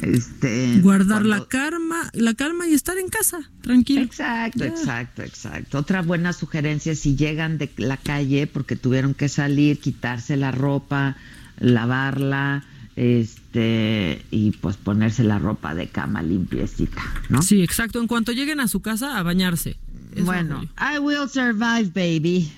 Este, 0.05 0.81
Guardar 0.81 1.24
la 1.24 1.47
calma, 1.47 2.10
la 2.12 2.35
calma 2.35 2.68
y 2.68 2.74
estar 2.74 2.98
en 2.98 3.09
casa, 3.09 3.39
tranquilo. 3.62 4.02
Exacto, 4.02 4.64
exacto, 4.64 5.22
exacto. 5.22 5.78
Otra 5.78 6.02
buena 6.02 6.32
sugerencia 6.32 6.93
es 6.93 7.01
si 7.01 7.16
llegan 7.16 7.56
de 7.56 7.70
la 7.78 7.97
calle 7.97 8.47
porque 8.47 8.76
tuvieron 8.76 9.14
que 9.14 9.28
salir, 9.28 9.78
quitarse 9.81 10.36
la 10.36 10.51
ropa, 10.51 11.16
lavarla, 11.59 12.64
este 12.97 14.22
y 14.31 14.52
pues 14.52 14.76
ponerse 14.76 15.24
la 15.24 15.39
ropa 15.39 15.74
de 15.74 15.89
cama 15.89 16.22
limpiecita, 16.22 17.02
¿no? 17.31 17.43
Sí, 17.43 17.62
exacto. 17.62 17.98
En 17.98 18.06
cuanto 18.06 18.32
lleguen 18.32 18.60
a 18.60 18.68
su 18.68 18.81
casa, 18.81 19.18
a 19.18 19.22
bañarse. 19.22 19.76
Bueno. 20.22 20.68
I 20.78 20.98
will 20.98 21.28
survive, 21.28 21.90
baby. 21.94 22.52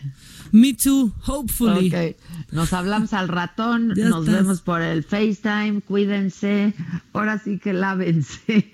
Me 0.53 0.75
too, 0.75 1.13
hopefully. 1.27 1.89
Ok, 1.93 2.17
nos 2.53 2.73
hablamos 2.73 3.13
al 3.13 3.29
ratón, 3.29 3.93
Ya 3.97 4.09
nos 4.09 4.27
estás. 4.27 4.41
vemos 4.43 4.61
por 4.63 4.81
el 4.83 5.03
FaceTime, 5.05 5.81
cuídense, 5.83 6.75
ahora 7.13 7.39
sí 7.43 7.59
que 7.59 7.73
lávense. 7.73 8.69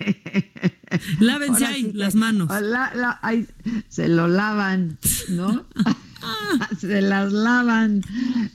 Lávense 1.19 1.65
ahí 1.65 1.83
sí 1.85 1.91
las 1.93 2.15
manos. 2.15 2.49
la- 2.49 2.93
la- 2.95 3.19
ay, 3.21 3.47
se 3.89 4.07
lo 4.07 4.27
lavan, 4.27 4.97
¿no? 5.29 5.65
se 6.79 7.01
las 7.01 7.33
lavan. 7.33 8.01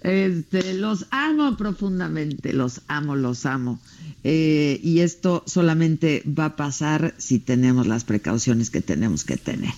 Este, 0.02 0.74
los 0.74 1.06
amo 1.10 1.56
profundamente, 1.56 2.52
los 2.52 2.82
amo, 2.88 3.16
los 3.16 3.44
amo. 3.46 3.80
Eh, 4.24 4.80
y 4.82 5.00
esto 5.00 5.44
solamente 5.46 6.22
va 6.26 6.46
a 6.46 6.56
pasar 6.56 7.14
si 7.18 7.38
tenemos 7.38 7.86
las 7.86 8.04
precauciones 8.04 8.70
que 8.70 8.80
tenemos 8.80 9.24
que 9.24 9.36
tener. 9.36 9.72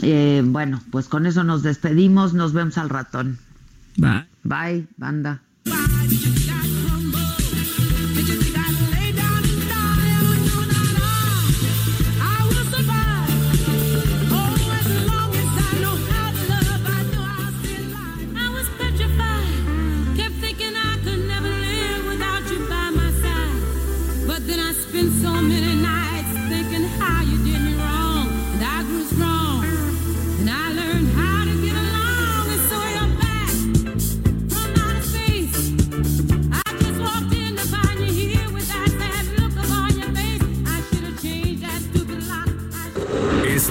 Eh, 0.00 0.42
bueno, 0.44 0.82
pues 0.90 1.08
con 1.08 1.26
eso 1.26 1.44
nos 1.44 1.62
despedimos, 1.62 2.32
nos 2.32 2.52
vemos 2.52 2.78
al 2.78 2.88
ratón. 2.88 3.38
Bye. 3.96 4.26
Bye, 4.44 4.86
banda. 4.96 5.42
So 6.12 6.51